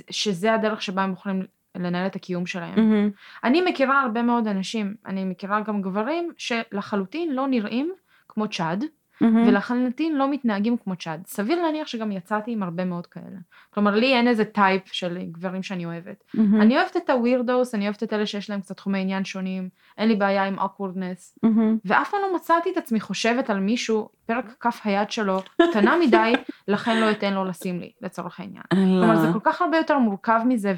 שזה 0.10 0.54
הדרך 0.54 0.82
שבה 0.82 1.04
הם 1.04 1.10
בוחרים 1.10 1.42
לנהל 1.76 2.08
את 2.08 2.16
הקיום 2.16 2.46
שלהם. 2.46 2.76
מהמם. 2.76 3.10
אני 3.44 3.62
מכירה 3.62 4.02
הרבה 4.02 4.22
מאוד 4.22 4.48
אנשים, 4.48 4.96
אני 5.06 5.26
מכירה 5.26 5.62
גם 5.62 5.82
גברים 5.82 6.32
שלחלוטין 6.38 7.32
לא 7.36 7.48
נראים 7.48 7.92
כמו 8.28 8.48
צ'אד, 8.48 8.84
מהמם. 9.22 9.48
ולחלוטין 9.48 10.16
לא 10.16 10.32
מתנהגים 10.32 10.78
כמו 10.84 10.96
צ'אד. 10.96 11.24
סביר 11.28 11.62
להניח 11.62 11.88
שגם 11.88 12.12
יצאתי 12.12 12.52
עם 12.52 12.64
הרבה 12.64 12.86
מאוד 12.86 13.08
כאלה. 13.08 13.38
כלומר, 13.74 13.96
לי 13.96 14.14
אין 14.16 14.28
איזה 14.28 14.46
type 14.46 14.82
של 14.86 15.18
גברים 15.32 15.64
שאני 15.64 15.86
אוהבת. 15.86 16.24
מהמם. 16.34 16.62
אני 16.62 16.78
אוהבת 16.78 16.98
את 16.98 17.10
ה 17.10 17.17
weirdos, 17.17 17.76
אני 17.76 17.86
אוהבת 17.86 18.04
את 18.04 18.14
אלה 18.14 18.26
שיש 18.26 18.50
להם 18.50 18.62
קצת 18.62 18.78
תחומי 18.78 19.00
עניין 19.00 19.26
שונים, 19.26 19.70
אין 19.98 20.08
לי 20.08 20.16
בעיה 20.16 20.46
עם 20.46 20.60
awkwardness, 20.60 21.40
מהמם. 21.44 21.78
ואף 21.86 22.12
פעם 22.12 22.20
לא 22.22 22.36
מצאתי 22.36 22.70
את 22.72 22.78
עצמי 22.78 23.00
חושבת 23.00 23.50
על 23.50 23.60
מישהו, 23.60 24.10
פרק 24.26 24.56
כף 24.60 24.82
היד 24.84 25.12
שלו 25.12 25.42
קטנה 25.70 25.98
מדי, 25.98 26.34
לכן 26.68 27.02
לא 27.02 27.12
אתן 27.12 27.34
לו 27.34 27.46
לשים 27.46 27.80
לי, 27.80 27.92
לצורך 28.02 28.40
העניין. 28.40 28.64
כלומר, 28.74 29.16
זה 29.16 29.28
כל 29.34 29.40
כך 29.44 29.62
הרבה 29.62 29.78
יותר 29.78 29.98
מורכב 29.98 30.40
מזה, 30.46 30.74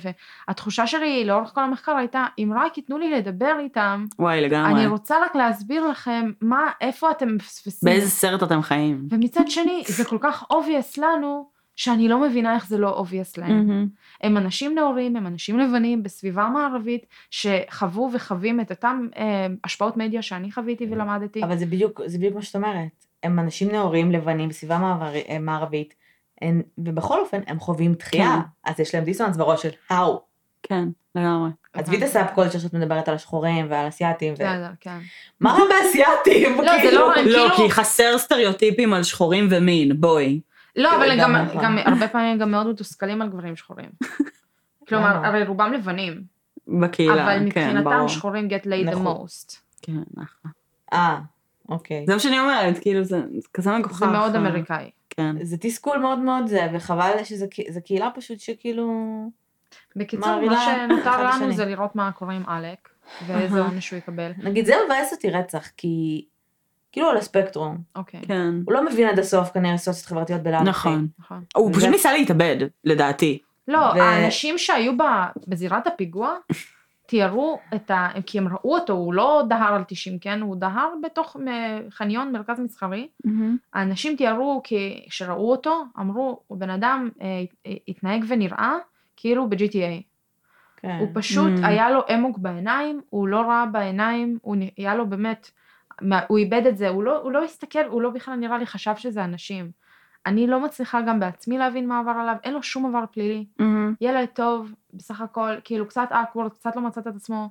והתחושה 0.48 0.88
שלי 0.88 1.26
לאורך 1.26 1.52
כל 1.56 1.64
המחקר 1.64 1.96
הייתה, 1.96 2.26
אם 2.38 2.52
רק 2.56 2.78
ייתנו 2.78 2.98
לי 2.98 3.12
לדבר 3.12 3.56
איתם, 3.60 4.06
וואי, 4.20 4.42
לגמרי. 4.42 4.72
אני 4.72 4.88
רוצה 4.88 5.16
רק 5.26 5.36
להסביר 5.36 5.88
לכם 5.88 6.32
מה, 6.42 6.72
איפה 6.82 7.12
אתם 7.12 7.36
מפספסים. 7.36 7.90
באיזה 7.90 8.10
סרט 8.32 8.44
אתם 8.44 8.62
חיים? 8.62 9.08
ומצד 9.12 9.44
שני, 9.48 9.84
זה 9.88 10.06
כל 10.06 10.18
כך 10.22 10.44
obvious 10.52 11.02
לנו, 11.02 11.50
שאני 11.76 12.08
לא 12.08 12.22
מבינה 12.22 12.56
איך 12.56 12.68
זה 12.68 12.78
לא 12.78 13.04
obvious 13.06 13.34
להם. 13.42 13.68
מהמם. 13.68 13.88
הם 14.24 14.38
אנשים 14.38 14.76
נאורים, 14.76 15.16
הם 15.16 15.28
אנשים 15.28 15.60
לבנים 15.60 16.04
בסביבה 16.04 16.50
מערבית, 16.54 17.06
שחוו 17.32 18.10
וחווים 18.14 18.62
את 18.62 18.72
אותם 18.72 19.08
אה, 19.18 19.48
השפעות 19.64 19.98
מדיה 19.98 20.22
שאני 20.22 20.52
חוויתי 20.52 20.88
ולמדתי. 20.92 21.44
אבל 21.44 21.58
זה 21.58 21.66
בדיוק, 21.66 22.02
זה 22.06 22.18
בדיוק 22.18 22.36
מה 22.36 22.42
שאת 22.42 22.56
אומרת. 22.56 23.06
הם 23.24 23.40
אנשים 23.40 23.72
נאורים, 23.72 24.12
לבנים, 24.12 24.50
בסביבה 24.50 24.78
מעבר- 24.78 25.16
אה, 25.30 25.40
מערבית, 25.40 25.94
הם- 26.42 26.62
ובכל 26.78 27.20
אופן 27.20 27.42
הם 27.48 27.60
חווים 27.60 27.94
דחייה, 27.94 28.32
אז 28.66 28.80
יש 28.80 28.96
להם 28.96 29.04
דיסוננס 29.04 29.38
בראש 29.38 29.62
של 29.62 29.70
how. 29.92 29.94
כן, 30.64 30.88
לגמרי. 31.16 31.50
עזבי 31.74 31.98
את 31.98 32.04
הסאב 32.04 32.28
קולצ'ר 32.36 32.60
שאת 32.60 32.74
מדברת 32.74 33.08
על 33.08 33.16
השחורים 33.16 33.66
ועל 33.70 33.88
אסיאתים, 33.88 34.34
ו- 34.34 34.36
בסדר, 34.36 34.70
כן. 34.80 34.98
מה 35.40 35.52
רע 35.52 35.60
באסיאתים? 35.70 36.58
לא, 36.62 36.64
זה 36.76 36.82
כאילו? 36.82 37.00
לא- 37.00 37.16
הם 37.16 37.26
לא, 37.28 37.32
כאילו- 37.34 37.56
כי 37.56 37.72
חסר 37.72 38.18
סטריאוטיפים 38.18 38.94
על 38.94 39.04
שחורים 39.04 39.48
ומין, 39.52 40.02
בואי. 40.02 40.40
לא, 40.76 40.96
אבל 40.96 41.20
גם, 41.22 41.34
גם- 41.36 41.62
גם 41.64 41.78
הרבה 41.86 42.08
פעמים 42.08 42.38
גם 42.38 42.52
מאוד 42.52 42.68
מתוסכלים 42.68 43.22
על 43.22 43.30
גברים 43.30 43.56
שחורים. 43.56 43.90
כלומר? 44.88 45.26
הרי 45.26 45.44
רובם 45.46 45.74
לבנים, 45.74 46.22
בקהילה, 46.68 47.14
אבל 47.24 47.38
כן, 47.40 47.46
מבחינתם 47.46 47.84
ברור. 47.84 48.08
שחורים 48.08 48.48
get 48.48 48.64
laid 48.66 48.88
the 48.88 48.96
נכון. 49.00 49.26
most. 49.26 49.56
כן, 49.82 49.94
אחלה. 50.24 50.52
אה, 50.94 51.18
אוקיי. 51.70 52.04
זה 52.08 52.14
מה 52.14 52.20
שאני 52.20 52.40
אומרת, 52.40 52.80
כאילו, 52.82 53.04
זה 53.04 53.18
זה 53.38 53.48
כזה 53.54 53.72
מגוחך. 53.78 54.00
זה 54.00 54.06
מאוד 54.08 54.36
אמריקאי. 54.36 54.90
כן. 55.10 55.36
זה 55.46 55.58
תסכול 55.58 55.98
מאוד 55.98 56.20
מאוד 56.20 56.48
זה, 56.48 56.68
וחבל 56.74 57.12
שזה 57.24 57.46
קה- 57.52 57.72
זה 57.72 57.82
קהילה 57.82 58.10
פשוט 58.16 58.40
שכאילו... 58.40 58.92
בקיצור, 59.96 60.42
מה 60.42 60.66
שנותר 60.66 61.24
לנו. 61.24 61.54
זה 61.54 61.66
לראות 61.66 61.96
מה 61.96 62.12
קורה 62.12 62.34
עם 62.34 62.44
עלק, 62.48 62.90
ואיזה. 63.28 63.62
עונש 63.62 63.92
הוא 63.92 63.98
יקבל. 63.98 64.32
נגיד 64.38 64.66
זה 64.66 64.74
מבאס 64.86 65.14
אותי 65.14 65.30
רצח, 65.30 65.68
כי 65.78 66.26
כאילו 66.92 67.10
על 67.10 67.18
הספקטרום. 67.18 67.78
אוקיי, 67.96 68.22
כן. 68.28 68.54
הוא 68.66 68.74
לא 68.74 68.86
מבין 68.86 69.08
עד 69.08 69.20
הסוף 69.20 69.52
כנראה 69.52 69.78
סוציאליות 69.78 70.06
חברתיות 70.06 70.42
בלאו. 70.42 70.64
נכון. 70.64 71.08
נכון. 71.20 71.44
הוא 71.56 71.74
פשוט 71.74 71.90
ניסה 71.90 72.14
להתאבד, 72.14 72.58
לדעתי. 72.84 73.40
לא, 73.68 73.94
האנשים 73.94 74.58
שהיו 74.58 74.94
בזירת 75.48 75.88
הפיגוע, 75.88 76.36
תיארו 77.06 77.60
את 77.76 77.92
ה... 77.92 78.08
כי 78.26 78.38
הם 78.38 78.48
ראו 78.48 78.76
אותו, 78.76 78.94
הוא 78.94 79.14
לא 79.14 79.44
דהר 79.50 79.74
על 79.74 79.84
90, 79.88 80.20
כן? 80.20 80.42
הוא 80.42 80.56
דהר 80.56 80.90
בתוך 81.04 81.38
חניון 81.90 82.32
מרכז 82.32 82.60
מסחרי. 82.60 83.08
האנשים 83.74 84.16
תיארו, 84.16 84.62
כי 84.64 85.06
כשראו 85.10 85.52
אותו, 85.52 85.84
אמרו, 86.00 86.40
הוא 86.48 86.58
בן 86.58 86.70
אדם 86.70 87.10
אה, 87.22 87.72
התנהג 87.88 88.26
ונראה 88.28 88.76
כאילו 89.22 89.50
ב-GTA. 89.50 90.02
כן. 90.78 90.98
הוא 91.00 91.08
פשוט, 91.14 91.52
Mm. 91.60 91.66
היה 91.68 91.90
לו 91.90 92.02
אמוק 92.16 92.38
בעיניים, 92.38 93.02
הוא 93.10 93.28
לא 93.28 93.42
ראה 93.42 93.66
בעיניים, 93.66 94.38
הוא 94.42 94.56
היה 94.78 94.96
לו 94.96 95.06
באמת, 95.10 95.52
הוא 96.28 96.38
איבד 96.38 96.66
את 96.68 96.78
זה, 96.78 96.90
הוא 96.90 97.04
לא, 97.04 97.22
הוא 97.22 97.32
לא 97.32 97.44
הסתכל, 97.44 97.86
הוא 97.88 98.02
לא 98.02 98.10
בכלל 98.10 98.36
נראה 98.36 98.58
לי 98.58 98.66
חשב 98.66 98.96
שזה 98.96 99.24
אנשים. 99.24 99.72
אני 100.26 100.48
לא 100.48 100.60
מצליחה 100.60 101.02
גם 101.02 101.20
בעצמי 101.20 101.58
להבין 101.58 101.88
מה 101.88 102.00
עבר 102.00 102.12
עליו, 102.12 102.36
אין 102.44 102.54
לו 102.54 102.64
שום 102.64 102.86
עבר 102.86 103.06
פלילי. 103.12 103.46
ילד 104.02 104.28
טוב, 104.34 104.72
בסך 104.94 105.22
הכל, 105.22 105.52
כאילו 105.64 105.88
קצת 105.88 106.08
awkward, 106.10 106.54
קצת 106.54 106.76
לא 106.76 106.82
מצאת 106.82 107.08
את 107.08 107.16
עצמו. 107.16 107.50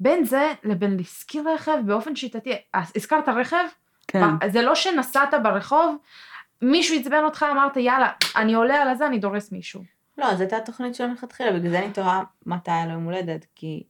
בין 0.00 0.24
זה 0.24 0.52
לבין 0.64 0.96
להשכיר 0.96 1.44
רכב 1.54 1.78
באופן 1.86 2.16
שיטתי, 2.16 2.52
אז 2.72 2.92
הזכרת 2.96 3.28
רכב, 3.28 3.64
כן. 4.08 4.24
זה 4.50 4.62
לא 4.62 4.74
שנסעת 4.74 5.34
ברחוב, 5.42 5.96
מישהו 6.62 6.96
עצבן 6.96 7.24
אותך, 7.24 7.46
אמרת 7.52 7.76
יאללה, 7.76 8.08
אני 8.36 8.54
עולה 8.54 8.82
על 8.82 8.88
הזה, 8.88 9.06
אני 9.06 9.18
דורס 9.18 9.52
מישהו. 9.52 9.82
לא, 10.22 10.34
זו 10.34 10.40
הייתה 10.40 10.56
התוכנית 10.56 10.94
שלו 10.94 11.08
מלכתחילה, 11.08 11.52
בגלל 11.52 11.70
זה 11.70 11.78
אני 11.78 11.92
תוהה 11.92 12.22
מתי 12.46 12.70
היה 12.70 12.86
לו 12.86 12.92
יום 12.92 13.04
הולדת, 13.04 13.46
כי 13.54 13.82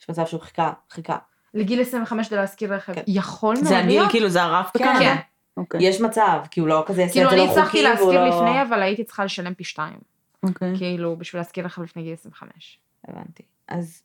יש 0.00 0.10
מצב 0.10 0.26
שהוא 0.26 0.40
חיכה, 0.40 0.72
חיכה. 0.90 1.16
לגיל 1.54 1.80
25 1.80 2.28
כדי 2.28 2.36
להשכיר 2.38 2.74
רכב. 2.74 2.94
כן. 2.94 3.02
יכול 3.06 3.54
מאוד 3.54 3.66
זה 3.66 3.78
הגיל, 3.78 3.90
להיות. 3.90 4.10
כאילו, 4.10 4.28
זה 4.28 4.42
הרף 4.42 4.70
כן. 4.74 4.84
בקנדה? 4.84 4.98
כן. 5.00 5.16
אוקיי. 5.56 5.82
יש 5.82 6.00
מצב, 6.00 6.38
כי 6.50 6.60
הוא 6.60 6.68
לא 6.68 6.84
כזה 6.86 7.00
יעשה 7.02 7.12
כאילו 7.12 7.26
את 7.26 7.30
זה 7.30 7.36
אני 7.36 7.46
לא 7.46 7.52
הצלחתי 7.52 7.70
חוקי, 7.70 7.86
והוא 7.86 8.12
להשכיר 8.12 8.20
לא... 8.20 8.48
לפני, 8.48 8.62
אבל 8.62 8.82
הייתי 8.82 9.04
צריכה 9.04 9.24
לשלם 9.24 9.54
פי 9.54 9.64
שתיים. 9.64 9.98
אוקיי. 10.42 10.72
כאילו, 10.78 11.16
בשביל 11.16 11.40
להשכיר 11.40 11.64
רכב 11.64 11.82
לפני 11.82 12.02
גיל 12.02 12.12
25. 12.12 12.78
הבנתי. 13.08 13.42
אז 13.68 14.02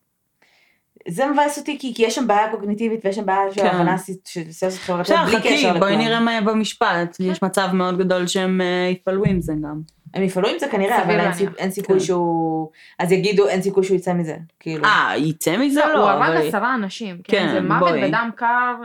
זה 1.08 1.26
מבאס 1.28 1.58
אותי, 1.58 1.80
כי, 1.80 1.94
כי 1.96 2.04
יש 2.04 2.16
שם 2.16 2.28
בעיה 2.28 2.52
קוגניטיבית 2.52 3.06
ויש 3.06 3.16
שם 3.16 3.26
בעיה 3.26 3.54
של 3.54 3.62
כן. 3.62 3.68
הבנה 3.68 3.98
ס- 3.98 4.10
של 4.28 4.52
סוציאליות 4.52 4.80
חברתיות 4.80 5.20
בסדר, 5.20 5.32
בלי 5.32 5.39
חכי, 5.39 5.58
קשר 5.58 5.68
לכלום. 5.68 5.80
בואי 5.80 5.98
נראה 5.98 6.20
מה 6.20 6.32
יהיה 6.32 6.41
במשפט. 6.41 7.18
יש 7.20 7.44
מצב 7.44 7.70
מאוד 7.74 7.98
גדול 7.98 8.28
שהם 8.28 8.62
אה, 8.62 8.89
יפעלו 8.91 9.24
עם 9.26 9.41
זה 9.41 9.54
גם. 9.64 9.82
הם 10.14 10.24
יפעלו 10.24 10.49
עם 10.49 10.59
זה 10.59 10.68
כנראה, 10.68 11.03
אבל 11.03 11.20
אין, 11.57 11.72
סיכוי 11.72 11.99
כן. 11.99 12.05
שהוא... 12.05 12.70
אז 12.99 13.11
יגידו, 13.11 13.47
אין 13.47 13.61
סיכוי 13.61 13.84
שהוא 13.84 13.97
יצא 13.97 14.14
מזה. 14.14 14.36
כאילו. 14.59 14.86
אה, 14.86 15.14
יצא 15.18 15.57
מזה? 15.57 15.80
לא, 15.80 15.86
הוא 15.86 15.93
לא, 15.93 16.09
הרג 16.09 16.30
אבל... 16.30 16.47
עשרה 16.47 16.76
אנשים, 16.76 17.18
כן? 17.24 17.38
כן, 17.38 17.53
זה 17.53 17.61
מוות 17.61 17.80
בואי. 17.80 18.07
בדם 18.07 18.30
קר, 18.36 18.76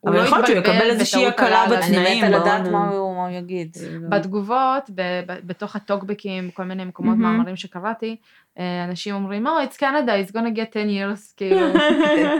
הוא 0.00 0.10
אבל 0.10 0.16
לא 0.16 0.22
יכול 0.22 0.38
להיות 0.38 0.46
שהוא 0.46 0.58
יקבל 0.58 0.90
איזושהי 0.90 1.26
הקלה 1.26 1.66
בתנאים. 1.70 2.24
אני 2.24 2.28
מתה 2.28 2.38
לדעת 2.38 2.66
מה 2.72 2.88
הוא 2.88 3.28
יגיד. 3.30 3.76
בתגובות, 4.08 4.90
ב- 4.94 5.20
ב- 5.26 5.46
בתוך 5.46 5.76
הטוקבקים, 5.76 6.50
כל 6.50 6.64
מיני 6.64 6.84
מקומות. 6.84 7.16
מאמרים 7.16 7.56
שקראתי, 7.56 8.10
אה, 8.10 8.14
אנשים 8.58 9.14
אומרים, 9.14 9.46
oh, 9.46 9.50
it's 9.50 9.76
Canada, 9.76 9.82
it's 10.28 10.32
gonna 10.32 10.56
get 10.56 10.72
10 10.72 10.88
years, 10.88 11.32
כאילו. 11.36 11.60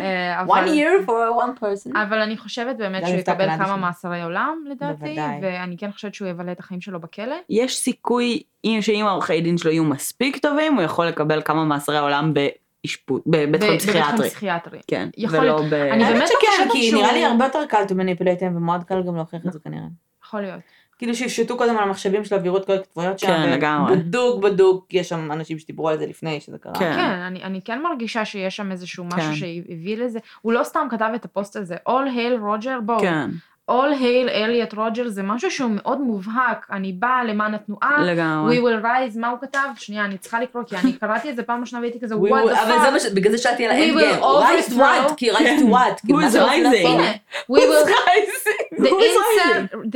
אה, 0.00 0.40
אבל- 0.40 0.64
one 0.64 0.68
year 0.68 1.06
for 1.06 1.42
one 1.44 1.62
person. 1.62 1.98
אבל 2.02 2.18
אני 2.18 2.36
חושבת 2.36 2.76
באמת 2.76 3.06
שהוא 3.06 3.18
יקבל 3.18 3.48
כמה. 3.58 3.76
מאסרי 3.76 4.22
עולם, 4.22 4.64
לדעתי, 4.70 4.94
בוודאי. 4.98 5.38
ואני 5.42 5.76
כן 5.76 5.92
חושבת 5.92 6.14
שהוא 6.14 6.28
יבלה 6.28 6.52
את 6.52 6.61
החיים 6.61 6.80
שלו 6.80 7.00
בכלא. 7.00 7.36
יש 7.50 7.76
סיכוי 7.76 8.42
אם- 8.64 8.78
שאם 8.82 9.06
העורכי 9.06 9.40
דין 9.40 9.58
שלו 9.58 9.70
יהיו 9.70 9.84
מספיק 9.84 10.36
טובים, 10.36 10.74
הוא 10.74 10.82
יכול 10.82 11.06
לקבל 11.06 11.42
כמה 11.44 11.64
מאסרי 11.64 11.98
עולם 11.98 12.34
באשפוז, 12.34 13.20
בבית 13.26 13.40
חולים 13.40 13.52
ב- 13.52 13.56
בבית 13.56 13.62
חולים 13.62 13.78
פסיכיאטרי. 13.78 14.28
פסיכיאטרי. 14.28 14.78
כן, 14.86 15.08
יכול 15.16 15.38
ולא 15.38 15.44
להיות. 15.56 15.70
ב... 15.70 15.74
אני 15.74 16.04
באמת 16.04 16.26
שכן, 16.28 16.36
חושבת 16.56 16.72
כי 16.72 16.82
שהוא- 16.90 17.02
נראה 17.02 17.12
לי 17.12 17.24
הרבה 17.24 17.44
יותר 17.44 17.66
קל 17.68 17.82
to 17.88 17.92
manipulate 17.92 18.44
ומאוד 18.44 18.84
קל 18.84 19.02
גם 19.06 19.16
להוכיח 19.16 19.40
את 19.46 19.52
זה 19.52 19.58
כנראה. 19.64 19.82
יכול 20.24 20.40
להיות. 20.40 20.61
כאילו 21.01 21.14
שיפשטו 21.14 21.57
קודם 21.57 21.76
על 21.76 21.82
המחשבים 21.82 22.24
של 22.24 22.34
הווירות 22.34 22.66
כל 22.66 22.72
הכתבויות 22.72 23.18
שם. 23.18 23.26
כן, 23.26 23.51
לגמרי. 23.51 23.96
בדוק 23.96 24.42
בדוק, 24.42 24.94
יש 24.94 25.09
שם 25.09 25.32
אנשים 25.32 25.59
שדיברו 25.59 25.88
על 25.88 25.98
זה 25.98 26.07
לפני 26.07 26.40
שזה 26.40 26.59
קרה. 26.59 26.74
כן. 26.74 26.92
כן, 26.94 27.01
אני, 27.01 27.42
אני 27.42 27.61
כן 27.64 27.82
מרגישה 27.82 28.24
שיש 28.24 28.57
שם 28.57 28.72
איזשהו 28.72 29.05
משהו 29.05 29.20
כן. 29.20 29.34
שהביא 29.34 29.96
לזה, 29.96 30.18
הוא 30.40 30.53
לא 30.53 30.64
סתם 30.64 30.86
כתב 30.90 31.11
את 31.14 31.24
הפוסט 31.24 31.57
הזה, 31.57 31.76
All 31.88 32.09
Hail 32.16 32.42
Roger, 32.42 32.80
בואו, 32.82 33.01
כן, 33.01 33.30
All 33.70 33.92
Hail 34.00 34.28
Elliot 34.28 34.74
Roger 34.74 35.08
זה 35.08 35.22
משהו 35.22 35.50
שהוא 35.50 35.70
מאוד 35.70 36.00
מובהק, 36.00 36.66
אני 36.72 36.92
באה 36.92 37.24
למען 37.24 37.54
התנועה, 37.54 38.02
לגמרי. 38.04 38.58
We 38.58 38.62
will 38.62 38.84
rise, 38.84 39.18
מה 39.18 39.28
הוא 39.28 39.38
כתב? 39.40 39.68
שנייה, 39.76 40.04
אני 40.04 40.18
צריכה 40.18 40.40
לקרוא, 40.40 40.62
כי 40.64 40.76
אני 40.76 40.92
קראתי 40.92 41.30
את 41.30 41.36
זה 41.36 41.42
פעם 41.42 41.60
ראשונה 41.60 41.80
והייתי 41.80 42.00
כזה, 42.00 42.14
what 42.14 42.18
the 42.18 42.62
אבל 42.62 42.72
זה 42.84 42.90
מה 42.90 42.96
fuck, 42.96 43.00
ש... 43.00 43.06
בגלל 43.14 43.32
זה 43.32 43.38
שאלתי 43.38 43.66
על 43.66 43.72
We 43.72 43.74
האנד 43.74 43.96
will 43.96 43.98
גיים. 43.98 44.20
rise 44.20 44.70
to 44.70 44.74
what? 45.10 45.14
כי 45.16 45.30
rise 45.30 45.60
to 45.60 45.64
what? 45.64 46.00
כאילו, 46.06 46.18
Who 46.18 46.22
מה 46.22 46.28
is 46.28 46.32
rising? 46.34 46.86
הנה, 46.86 47.12
we 47.52 47.60
will, 47.60 47.86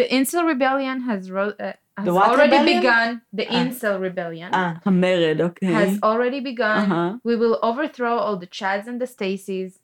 the 0.00 0.06
incel, 0.10 0.44
rebellion 0.52 1.00
has, 1.00 1.30
uh, 1.30 1.72
has 1.98 2.08
already 2.08 2.58
rebellion? 2.58 2.80
begun, 2.82 3.20
the 3.36 3.46
אה. 3.50 3.62
incel 3.62 3.98
rebellion. 4.00 4.54
אה, 4.54 4.72
המרד, 4.86 5.40
אוקיי. 5.40 5.68
has 5.68 5.98
already 6.04 6.40
begun. 6.40 6.62
אהה. 6.62 7.12
We 7.28 7.36
will 7.40 7.64
overthrow 7.64 8.18
all 8.18 8.36
the 8.36 8.58
Chads 8.58 8.86
and 8.88 9.00
the 9.02 9.06
Stacys. 9.06 9.83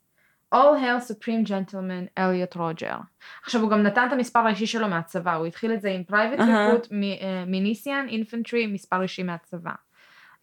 All 0.55 0.75
hail 0.81 1.11
supreme 1.11 1.47
gentleman 1.47 2.07
אליוט 2.17 2.55
רוג'ר. 2.55 2.95
עכשיו 3.43 3.61
הוא 3.61 3.69
גם 3.69 3.83
נתן 3.83 4.07
את 4.07 4.13
המספר 4.13 4.39
האישי 4.39 4.67
שלו 4.67 4.87
מהצבא, 4.87 5.35
הוא 5.35 5.45
התחיל 5.45 5.73
את 5.73 5.81
זה 5.81 5.89
עם 5.89 6.03
אהה. 6.13 6.73
recruit 6.73 6.87
מיניסיאן 7.47 8.05
אינפנטרי 8.09 8.67
מספר 8.67 9.01
אישי 9.01 9.23
מהצבא. 9.23 9.71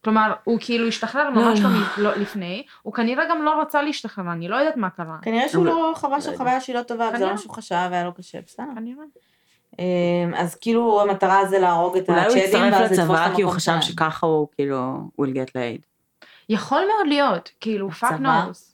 כלומר, 0.04 0.32
הוא 0.44 0.58
כאילו 0.60 0.88
השתחרר 0.88 1.30
ממש 1.30 1.60
לא, 1.60 1.70
לא, 1.70 1.76
לא. 1.98 2.10
לא 2.14 2.16
לפני, 2.16 2.62
הוא 2.82 2.94
כנראה 2.94 3.24
גם 3.30 3.42
לא 3.42 3.60
רצה 3.60 3.82
להשתחרר, 3.82 4.32
אני 4.32 4.48
לא 4.48 4.56
יודעת 4.56 4.76
מה 4.76 4.90
קרה. 4.90 5.16
כנראה 5.22 5.48
שהוא 5.48 5.66
לא 5.66 5.92
חווה 5.96 6.20
שם 6.20 6.36
חוויה 6.36 6.60
שהיא 6.60 6.76
לא 6.76 6.82
טובה, 6.82 7.04
וזה 7.04 7.12
כנראה. 7.12 7.28
לא 7.28 7.34
מה 7.34 7.38
שהוא 7.38 7.54
חשב 7.54 7.88
והיה 7.90 8.04
לו 8.04 8.14
קשה, 8.14 8.38
בסדר. 8.46 8.66
כנראה. 8.74 9.04
אמ, 9.78 10.34
אז 10.34 10.54
כאילו 10.54 11.02
המטרה 11.02 11.46
זה 11.46 11.58
להרוג 11.58 11.96
את 11.96 12.08
אולי 12.08 12.20
הוא 12.20 12.26
הצ'אדים 12.26 12.44
הצטרף 12.44 12.72
ואז 12.72 12.92
לתפוס 12.92 12.98
את 12.98 13.20
לצבא 13.20 13.34
כי 13.36 13.42
הוא 13.42 13.52
חשב. 13.52 13.80
שככה 13.80 14.26
הוא 14.26 14.48
כאילו 14.54 15.10
will 15.20 15.34
get 15.34 15.50
laid. 15.50 15.82
יכול 16.48 16.78
מאוד 16.78 17.06
להיות, 17.06 17.50
כאילו, 17.60 17.90
fuck 17.90 18.20
knows. 18.22 18.67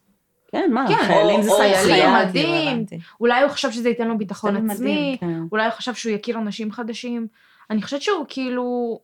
כן, 0.54 0.70
מה, 0.72 0.84
כן, 0.88 1.04
חיילים 1.06 1.42
זה 1.42 1.50
או- 1.50 1.54
או 1.54 1.58
חיילים, 1.60 1.76
חייל, 1.76 1.86
סייע. 1.86 2.24
מדהים. 2.24 2.44
כאילו, 2.46 2.70
הבנתי. 2.70 2.98
אולי 3.20 3.42
הוא 3.42 3.50
חשב 3.50 3.70
שזה 3.70 3.88
ייתן 3.88 4.08
לו 4.08 4.18
ביטחון 4.18 4.56
עצמי, 4.56 4.74
מדהים. 4.74 5.16
כן. 5.16 5.40
אולי 5.52 5.64
הוא 5.64 5.72
חשב 5.72 5.94
שהוא 5.94 6.12
יכיר 6.12 6.38
אנשים 6.38 6.72
חדשים. 6.72 7.26
אני 7.70 7.82
חושבת 7.82 8.02
שהוא 8.02 8.24
כאילו, 8.28 8.98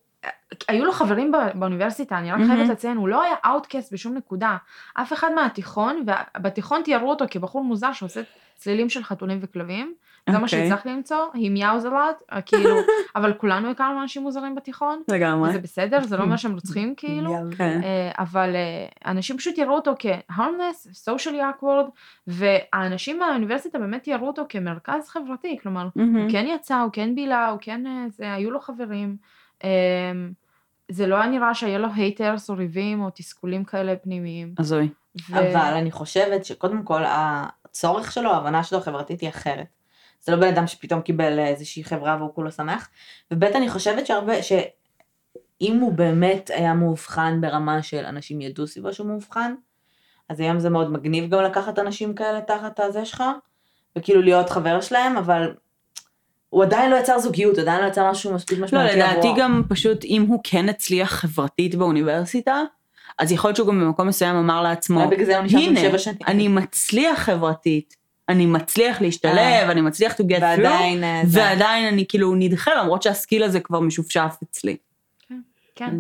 היו 0.68 0.84
לו 0.84 0.92
חברים 0.92 1.32
בא- 1.32 1.53
באוניברסיטה, 1.55 2.18
אני 2.18 2.32
רק. 2.32 2.38
חייבת 2.46 2.68
לציין, 2.68 2.96
הוא 2.96 3.09
לא 3.09 3.22
היה 3.22 3.34
outcast 3.46 3.92
בשום 3.92 4.14
נקודה. 4.14 4.57
אף 4.94 5.12
אחד 5.12 5.28
מהתיכון, 5.34 6.05
ובתיכון 6.36 6.82
תיארו 6.82 7.11
אותו 7.11 7.24
כבחור 7.30 7.64
מוזר 7.64 7.92
שעושה 7.92 8.20
צלילים 8.57 8.88
של 8.88 9.05
חתולים 9.05 9.38
וכלבים. 9.42 9.94
זה 10.30 10.38
מה 10.38 10.44
אוקיי. 10.44 10.48
שהצלחתי 10.48 10.88
למצוא, 10.88 11.16
he 11.34 11.58
meows 11.58 11.84
a 11.84 11.88
lot, 11.88 12.40
כאילו, 12.46 12.70
אבל 13.16 13.32
כולנו 13.32 13.70
הכרנו 13.70 14.02
אנשים 14.02 14.22
מוזרים 14.22 14.54
בתיכון, 14.54 15.02
לגמרי. 15.08 15.50
וזה 15.50 15.58
בסדר, 15.58 16.00
זה 16.02 16.16
לא 16.16 16.22
אומר 16.22 16.36
שהם 16.36 16.54
רוצחים 16.54 16.94
כאילו. 16.96 17.34
כן. 17.56 17.80
אה, 17.84 18.10
אבל 18.18 18.54
אה, 18.54 19.10
אנשים 19.10 19.38
פשוט 19.38 19.58
יראו 19.58 19.74
אותו 19.74 19.94
כ- 19.98 20.26
harmless, 20.26 21.08
socially 21.08 21.62
awkward, 21.62 21.90
והאנשים 22.26 23.18
מהאוניברסיטה 23.18 23.78
באמת 23.78 24.08
יראו 24.08 24.26
אותו 24.26 24.42
כמרכז 24.48 25.08
חברתי, 25.08 25.56
כלומר. 25.62 25.88
הוא 25.94 26.30
כן 26.32 26.46
יצא, 26.48 26.80
הוא 26.80 26.90
כן 26.92 27.14
בילה, 27.14 27.48
הוא 27.48 27.58
כן, 27.60 27.86
אה, 27.86 28.04
זה, 28.08 28.34
היו 28.34 28.50
לו 28.50 28.60
חברים. 28.60 29.16
אה, 29.64 29.70
זה 30.88 31.06
לא 31.06 31.16
היה 31.16 31.26
נראה 31.26 31.54
שהיה 31.54 31.78
לו 31.78 31.88
haters 31.94 32.50
או 32.50 32.56
ריבים 32.56 33.02
או 33.02 33.10
תסכולים 33.14 33.64
כאלה 33.64 33.96
פנימיים. 33.96 34.54
הזוי. 34.58 34.88
ו- 35.30 35.36
אבל 35.38 35.74
אני 35.74 35.90
חושבת 35.90 36.44
שקודם 36.44 36.82
כל 36.82 37.02
הצורך 37.06 38.12
שלו, 38.12 38.30
ההבנה 38.30 38.64
שלו 38.64 38.78
החברתית 38.78 39.20
היא 39.20 39.28
אחרת. 39.28 39.66
זה 40.20 40.32
לא 40.32 40.38
בן 40.38 40.48
אדם 40.48 40.66
שפתאום 40.66 41.00
קיבל 41.00 41.38
איזושהי 41.38 41.84
חברה 41.84 42.16
והוא 42.18 42.34
כולו 42.34 42.52
שמח. 42.52 42.88
וב' 43.30 43.44
אני 43.44 43.68
חושבת 43.68 44.06
שהרבה, 44.06 44.42
שאם 44.42 45.78
הוא 45.80 45.92
באמת 45.92 46.50
היה 46.54 46.74
מאובחן 46.74 47.40
ברמה 47.40 47.82
של 47.82 48.04
אנשים 48.04 48.40
ידעו 48.40 48.66
סביבו 48.66 48.92
שהוא 48.92 49.06
מאובחן, 49.06 49.54
אז 50.28 50.40
היום 50.40 50.58
זה 50.58 50.70
מאוד 50.70 50.92
מגניב 50.92 51.30
גם 51.30 51.42
לקחת 51.42 51.78
אנשים 51.78 52.14
כאלה 52.14 52.40
תחת 52.40 52.80
הזה 52.80 53.04
שלך, 53.04 53.22
וכאילו 53.98 54.22
להיות 54.22 54.50
חבר 54.50 54.80
שלהם, 54.80 55.16
אבל 55.16 55.54
הוא 56.48 56.62
עדיין 56.62 56.90
לא 56.90 56.96
יצר 56.96 57.18
זוגיות, 57.18 57.54
הוא 57.54 57.62
עדיין 57.62 57.82
לא 57.82 57.88
יצר 57.88 58.10
משהו 58.10 58.34
מספיק 58.34 58.58
לא, 58.58 58.64
משמעותי 58.64 58.96
לדעתי 58.96 59.16
עבורו. 59.16 59.36
גם 59.36 59.62
פשוט 59.68 60.04
אם 60.04 60.24
הוא 60.28 60.40
כן 60.44 60.68
הצליח 60.68 61.12
חברתית 61.12 61.74
באוניברסיטה, 61.74 62.62
אז 63.18 63.32
יכול 63.32 63.48
להיות 63.48 63.56
שהוא 63.56 63.68
גם 63.68 63.80
במקום 63.80 64.08
מסוים 64.08 64.36
אמר 64.36 64.62
לעצמו, 64.62 65.00
הנה. 65.50 65.80
אני 66.26 66.48
מצליח 66.48 67.18
חברתית, 67.18 67.96
אני 68.30 68.46
מצליח 68.46 69.00
להשתלב, 69.00 69.36
אה. 69.38 69.70
אני 69.72 69.80
מצליח 69.80 70.12
to 70.12 70.16
get 70.16 70.38
through, 70.38 70.42
ועדיין, 70.42 71.04
אה, 71.04 71.22
זה- 71.24 71.40
ועדיין 71.40 71.92
אני 71.94 72.04
כאילו 72.08 72.34
נדחה 72.34 72.70
למרות 72.74 73.02
שהסקיל 73.02 73.42
הזה 73.42 73.60
כבר 73.60 73.80
משופשף 73.80 74.36
אצלי. 74.42 74.76
כן. 75.74 75.94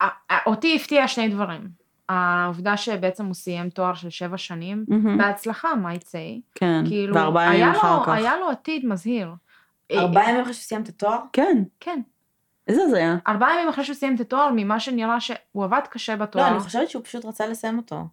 ה- 0.00 0.32
ה- 0.34 0.46
אותי 0.46 0.76
הפתיע 0.76 1.08
שני 1.08 1.28
דברים. 1.28 1.68
העובדה 2.08 2.76
שבעצם 2.76 3.24
הוא 3.26 3.34
סיים 3.34 3.68
תואר 3.70 3.94
של 3.94 4.10
שבע 4.10 4.38
שנים, 4.38 4.84
מהמם. 4.88 5.18
בהצלחה, 5.18 5.74
מה 5.74 5.94
יצא? 5.94 6.18
כן, 6.54 6.84
כאילו, 6.86 7.14
וארבעה 7.14 7.54
ימים 7.56 7.72
לו- 7.72 7.78
אחר 7.80 8.02
כך. 8.06 8.08
היה 8.08 8.36
לו 8.36 8.50
עתיד 8.50 8.86
מזהיר. 8.86 9.28
ארבעה 9.92 10.30
ימים 10.30 10.40
אחרי 10.42 10.54
שסיים 10.54 10.82
את 10.82 10.88
התואר? 10.88 11.18
כן, 11.32 11.62
כן. 11.80 12.00
איזה 12.68 12.82
הזיה. 12.82 13.16
ארבעה 13.28 13.54
ימים 13.54 13.68
אחרי 13.68 13.84
שהוא 13.84 13.94
סיים 13.96 14.14
את 14.14 14.20
התואר, 14.20 14.50
ממה 14.56 14.80
שנראה 14.80 15.20
שהוא 15.20 15.64
עבד 15.64 15.80
קשה 15.90 16.16
בתואר. 16.16 16.44
לא, 16.44 16.50
אני 16.50 16.60
חושבת 16.60 16.90
שהוא 16.90 17.04
פשוט 17.04 17.24
רצה 17.24 17.46
לסיים 17.46 17.76
אותו. 17.78 18.04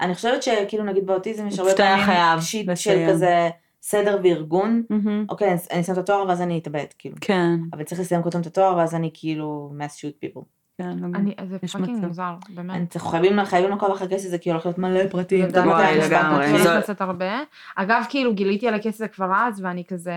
אני 0.00 0.14
חושבת 0.14 0.42
שכאילו 0.42 0.84
נגיד 0.84 1.06
באוטיזם 1.06 1.46
יש 1.46 1.58
הרבה 1.58 1.74
פעמים 1.74 2.04
חייב 2.04 2.40
shit 2.40 2.70
של. 2.74 3.06
כזה 3.08 3.48
סדר 3.82 4.18
וארגון. 4.24 4.82
מהמם. 4.90 5.26
אוקיי, 5.28 5.48
אני- 5.48 5.58
אני 5.72 5.80
אסיים 5.80 5.98
את 5.98 6.02
התואר 6.02 6.28
ואז 6.28 6.40
אני 6.42 6.58
אתאבד, 6.58 6.84
כאילו. 6.98 7.16
כן, 7.20 7.50
אבל 7.72 7.82
צריך 7.82 8.00
לסיים 8.00 8.22
קודם 8.22 8.40
את 8.40 8.46
התואר 8.46 8.76
ואז 8.76 8.94
אני 8.94 9.10
כאילו 9.14 9.72
mass 9.78 9.92
shoot 9.92 10.26
people. 10.26 10.42
כן, 10.78 10.98
לא- 10.98 11.08
אני, 11.14 11.34
זה 11.48 11.58
fucking. 11.58 12.06
מוזר, 12.06 12.34
באמת. 12.54 12.96
אנחנו 12.96 13.10
חייבים 13.10 13.44
חייבים 13.44 13.70
לעקוב 13.70 13.90
אחרי 13.90 14.06
הכסף 14.06 14.26
הזה 14.26 14.38
כי 14.38 14.50
הולך 14.50 14.66
להיות 14.66 14.78
מלא 14.78 15.06
פרטים. 15.10 15.44
וואי, 15.64 15.98
לגמרי. 15.98 16.46
לצאת 16.78 17.00
הרבה. 17.00 17.40
אגב, 17.76 18.04
כאילו 18.08 18.34
גיליתי 18.34 18.68
על 18.68 18.74
הכסף 18.74 19.14
כבר 19.14 19.32
אז, 19.34 19.60
ואני 19.64 19.84
כזה, 19.88 20.14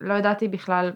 לא 0.00 0.14
ידעתי 0.14 0.48
בכלל, 0.48 0.92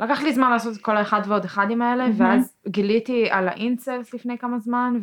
לקח 0.00 0.22
לי 0.22 0.32
זמן 0.34 0.50
לעשות 0.50 0.76
את 0.76 0.82
כל 0.82 0.96
האחד 0.96 1.20
ועוד 1.26 1.44
אחדים 1.44 1.82
האלה. 1.82 2.06
ואז 2.16 2.52
גיליתי 2.68 3.26
על 3.30 3.48
האינסלס 3.48 4.14
לפני 4.14 4.38
כמה 4.38 4.58
זמן, 4.58 4.94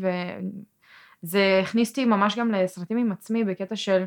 וזה 1.24 1.60
הכניס 1.64 1.90
אותי 1.90 2.06
ממש 2.06 2.40
גם 2.40 2.52
לסרטים 2.52 2.98
עם 2.98 3.12
עצמי, 3.12 3.44
בקטע 3.44 3.76
של, 3.76 4.06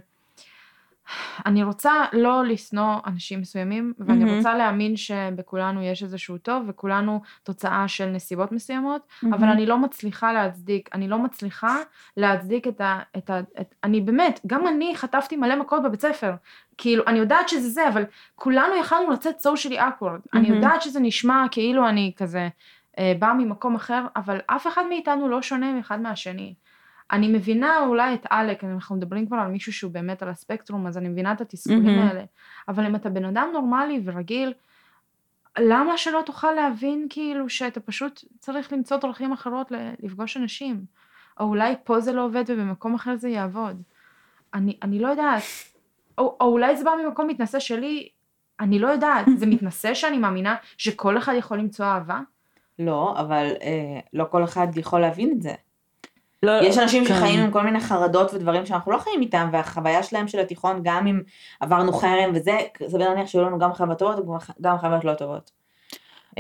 אני 1.47 1.63
רוצה 1.63 1.93
לא 2.13 2.45
לשנוא 2.45 2.97
אנשים 3.07 3.41
מסוימים, 3.41 3.93
ואני 3.99 4.25
מהמם. 4.25 4.37
רוצה 4.37 4.55
להאמין 4.55 4.97
שבכולנו 4.97 5.83
יש 5.83 6.03
איזשהו 6.03 6.39
טוב, 6.39 6.65
וכולנו 6.69 7.21
תוצאה 7.43 7.89
של 7.89 8.07
נסיבות 8.07 8.53
מסוימות, 8.53 9.03
אבל 9.23 9.39
מהמם. 9.39 9.53
אני 9.53 9.67
לא 9.67 9.79
מצליחה 9.79 10.33
להצדיק, 10.33 10.89
אני 10.95 11.09
לא 11.09 11.19
מצליחה 11.19 11.77
להצדיק 12.17 12.69
את 12.69 12.81
ה... 12.81 13.01
את 13.17 13.31
ה 13.31 13.41
את, 13.61 13.75
אני 13.85 14.01
באמת, 14.01 14.41
גם 14.47 14.67
אני 14.67 14.93
חטפתי 14.97 15.37
מלא 15.37 15.57
מכות 15.57 15.83
בבית 15.83 16.01
ספר. 16.01 16.35
כאילו, 16.79 17.05
אני 17.07 17.19
יודעת 17.19 17.49
שזה 17.49 17.69
זה, 17.69 17.89
אבל 17.89 18.05
כולנו 18.35 18.77
יכלנו 18.77 19.11
לצאת 19.11 19.47
socially 19.47 19.79
awkward. 19.79 20.29
אני 20.35 20.43
מהמם. 20.43 20.55
יודעת 20.55 20.83
שזה 20.83 21.01
נשמע 21.01 21.45
כאילו 21.51 21.89
אני 21.89 22.13
כזה 22.17 22.49
אה, 22.99 23.13
באה 23.19 23.35
ממקום 23.35 23.75
אחר, 23.75 24.07
אבל 24.17 24.39
אף 24.47 24.67
אחד 24.67 24.83
מאיתנו 24.89 25.29
לא 25.29 25.43
שונה 25.43 25.81
אחד 25.81 26.01
מהשני. 26.01 26.55
אני 27.13 27.29
מבינה 27.29 27.79
אולי 27.87 28.15
את 28.15 28.27
עלק, 28.31 28.65
אנחנו 28.65 28.97
מדברים 28.97 29.27
כבר 29.27 29.37
על 29.37 29.49
מישהו 29.49 29.73
שהוא 29.73 29.93
באמת 29.93 30.23
על 30.23 30.29
הספקטרום, 30.29 30.87
אז 30.87 30.99
אני 30.99 31.09
מבינה 31.09 31.33
את 31.33 31.41
התסכולים 31.41 31.85
מהמם. 31.85 32.09
האלה. 32.09 32.25
אבל 32.69 32.87
אם 32.87 32.97
אתה 32.97 33.09
בן 33.09 33.25
אדם 33.25 33.49
נורמלי 33.53 34.01
ורגיל, 34.05 34.53
למה 35.59 35.99
שלא 35.99 36.23
תוכל 36.27 36.53
להבין 36.53 37.07
כאילו 37.11 37.49
שאתה 37.49 37.81
פשוט 37.81 38.25
צריך 38.39 38.73
למצוא 38.73 38.97
דרכים 38.97 39.33
אחרות 39.33 39.73
לפגוש 40.03 40.37
אנשים? 40.37 40.85
או 41.41 41.45
אולי 41.45 41.75
פה 41.85 42.01
זה 42.01 42.13
לא 42.13 42.25
עובד 42.25 42.45
ובמקום 42.49 42.95
אחר 42.95 43.17
זה 43.17 43.29
יעבוד. 43.29 43.83
אני, 44.55 44.79
אני 44.83 44.99
לא 44.99 45.09
יודעת. 45.09 45.43
או, 46.19 46.37
או 46.41 46.47
אולי 46.47 46.77
זה 46.77 46.85
בא 46.85 46.91
ממקום 47.05 47.27
מתנשא 47.27 47.59
שלי, 47.59 48.09
אני 48.61 48.79
לא 48.79 48.89
יודעת. 48.89 49.27
זה 49.37 49.47
מתנשא 49.55 49.95
שאני 49.95 50.19
מאמינה 50.19 50.57
שכל 50.77 51.19
אחד 51.19 51.35
יכול 51.39 51.59
למצוא 51.59 51.87
אהבה? 51.87 52.21
לא, 52.79 53.15
אבל 53.19 53.47
אה, 53.63 54.01
לא 54.13 54.25
כל 54.31 54.45
אחד 54.45 54.67
יכול 54.77 55.01
להבין 55.01 55.33
את 55.33 55.43
זה. 55.43 55.55
לא- 56.43 56.63
יש 56.63 56.79
אנשים 56.79 57.05
כן. 57.05 57.15
שחיים 57.15 57.41
עם 57.41 57.51
כל 57.51 57.63
מיני 57.63 57.81
חרדות 57.81 58.35
ודברים 58.35 58.67
שאנחנו 58.67 58.93
לא 58.93 58.99
חיים 58.99 59.21
איתם, 59.21 59.49
והחוויה 59.53 60.03
שלהם 60.03 60.29
של 60.29 60.41
התיכון, 60.41 60.81
גם 60.83 61.07
אם 61.07 61.21
עברנו 61.61 61.93
חרם 61.93 62.31
וזה, 62.35 62.59
סביר 62.89 63.09
להניח 63.09 63.27
שהיו 63.27 63.45
לנו 63.45 63.59
גם 63.59 63.75
חוויות 63.75 63.99
טובות 63.99 64.19
וגם 64.61 64.79
חוויות 64.79 65.05
לא 65.05 65.15
טובות. 65.15 65.51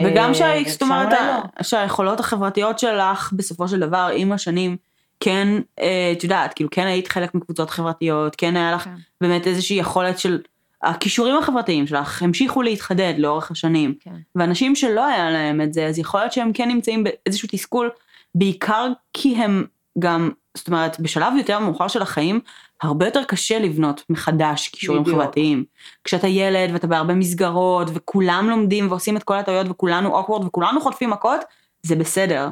וגם 0.04 0.28
אה, 0.28 0.34
שה- 0.34 0.44
ואפשר 0.56 0.70
זאת 0.70 0.82
אומרת, 0.82 1.12
לא. 1.12 1.62
שהיכולות 1.62 2.20
החברתיות 2.20 2.78
שלך 2.78 3.32
בסופו 3.32 3.68
של 3.68 3.80
דבר 3.80 4.08
עם 4.14 4.32
השנים 4.32 4.76
כן 5.20 5.48
אה, 5.80 6.12
את 6.18 6.24
יודעת 6.24 6.54
כאילו 6.54 6.70
כן 6.70 6.86
היית 6.86 7.08
חלק 7.08 7.34
מקבוצות 7.34 7.70
חברתיות 7.70 8.36
כן 8.36 8.56
היה 8.56 8.72
לך 8.72 8.82
כן. 8.84 8.94
באמת 9.20 9.46
איזושהי 9.46 9.76
יכולת 9.76 10.18
של 10.18 10.38
הכישורים 10.82 11.36
החברתיים 11.36 11.86
שלך 11.86 12.22
המשיכו 12.22 12.62
להתחדד 12.62 13.14
לאורך 13.18 13.50
השנים 13.50 13.94
כן. 14.00 14.10
ואנשים 14.34 14.76
שלא 14.76 15.06
היה 15.06 15.30
להם 15.30 15.60
את 15.60 15.72
זה 15.72 15.86
אז 15.86 15.98
יכול 15.98 16.20
להיות 16.20 16.32
שהם 16.32 16.52
כן 16.52 16.68
נמצאים 16.68 17.04
באיזשהו 17.04 17.48
תסכול 17.52 17.90
בעיקר 18.34 18.88
כי 19.12 19.36
הם 19.36 19.64
גם 19.98 20.30
זאת 20.54 20.66
אומרת 20.68 21.00
בשלב 21.00 21.32
יותר 21.38 21.58
מאוחר 21.58 21.88
של 21.88 22.02
החיים 22.02 22.40
הרבה 22.82 23.06
יותר 23.06 23.24
קשה 23.24 23.58
לבנות 23.58 24.02
מחדש 24.10 24.68
כישורים. 24.68 25.04
חברתיים. 25.04 25.64
כשאתה 26.04 26.26
ילד 26.26 26.70
ואתה 26.72 26.86
בהרבה 26.86 27.14
מסגרות 27.14 27.88
וכולם 27.94 28.46
לומדים 28.50 28.90
ועושים 28.90 29.16
את 29.16 29.22
כל 29.22 29.36
הטעויות 29.38 29.66
וכולנו 29.70 30.14
אוקוורד 30.16 30.44
וכולנו 30.46 30.80
חוטפים 30.80 31.10
מכות 31.10 31.40
זה 31.82 31.96
בסדר. 31.96 32.48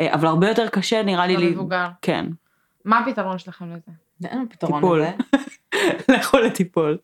אה, 0.00 0.14
אבל 0.14 0.26
הרבה 0.28 0.48
יותר 0.48 0.68
קשה 0.68 1.02
נראה 1.02 1.26
לי, 1.26 1.36
לי- 1.36 1.50
במבוגר. 1.50 1.86
כן, 2.02 2.26
מה 2.84 2.98
הפתרון 2.98 3.38
שלכם 3.38 3.72
לזה? 3.72 3.92
אין 4.30 4.46
פתרון 4.50 4.80
טיפול. 4.80 5.00
לזה. 5.02 5.10
לכו 6.18 6.38
לטיפול. 6.38 6.98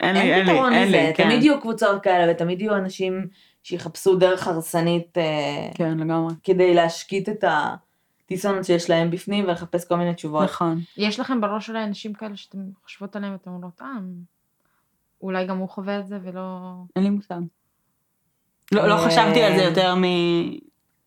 אין 0.00 0.14
לי, 0.14 0.20
אין 0.20 0.48
אין 0.48 0.56
לי, 0.56 0.78
אין 0.78 0.90
לי, 0.92 1.14
כן. 1.14 1.24
תמיד 1.24 1.42
יהיו 1.42 1.60
קבוצות 1.60 2.02
כאלה 2.02 2.32
ותמיד 2.32 2.60
יהיו 2.60 2.74
אנשים 2.76 3.26
שיחפשו 3.62 4.16
דרך 4.16 4.48
הרסנית 4.48 5.18
אה, 5.18 5.68
כן, 5.74 5.98
לגמרי. 5.98 6.34
כדי 6.44 6.74
להשקיט 6.74 7.28
את 7.28 7.44
הטיסונות 8.32 8.64
שיש 8.64 8.90
להם 8.90 9.10
בפנים 9.10 9.44
ולחפש 9.44 9.84
כל 9.84 9.96
מיני 9.96 10.14
תשובות. 10.14 10.44
נכון. 10.44 10.80
יש 10.96 11.20
לכם 11.20 11.40
בראש 11.40 11.70
אולי 11.70 11.84
אנשים 11.84 12.14
כאלה 12.14 12.36
שאתם 12.36 12.58
חושבות 12.84 13.16
עליהם 13.16 13.32
ואתם 13.32 13.50
אומרות, 13.50 13.82
אה, 13.82 13.86
אולי 15.20 15.46
גם 15.46 15.58
הוא 15.58 15.68
חווה 15.68 15.98
את 16.00 16.06
זה 16.06 16.18
ולא... 16.22 16.72
אין 16.96 17.04
לי 17.04 17.10
מושג. 17.10 17.40
לא 18.72 18.88
לא 18.88 18.94
אה, 18.94 19.06
חשבתי 19.06 19.42
על 19.42 19.56
זה 19.56 19.62
יותר 19.62 19.94
מ... 19.94 20.02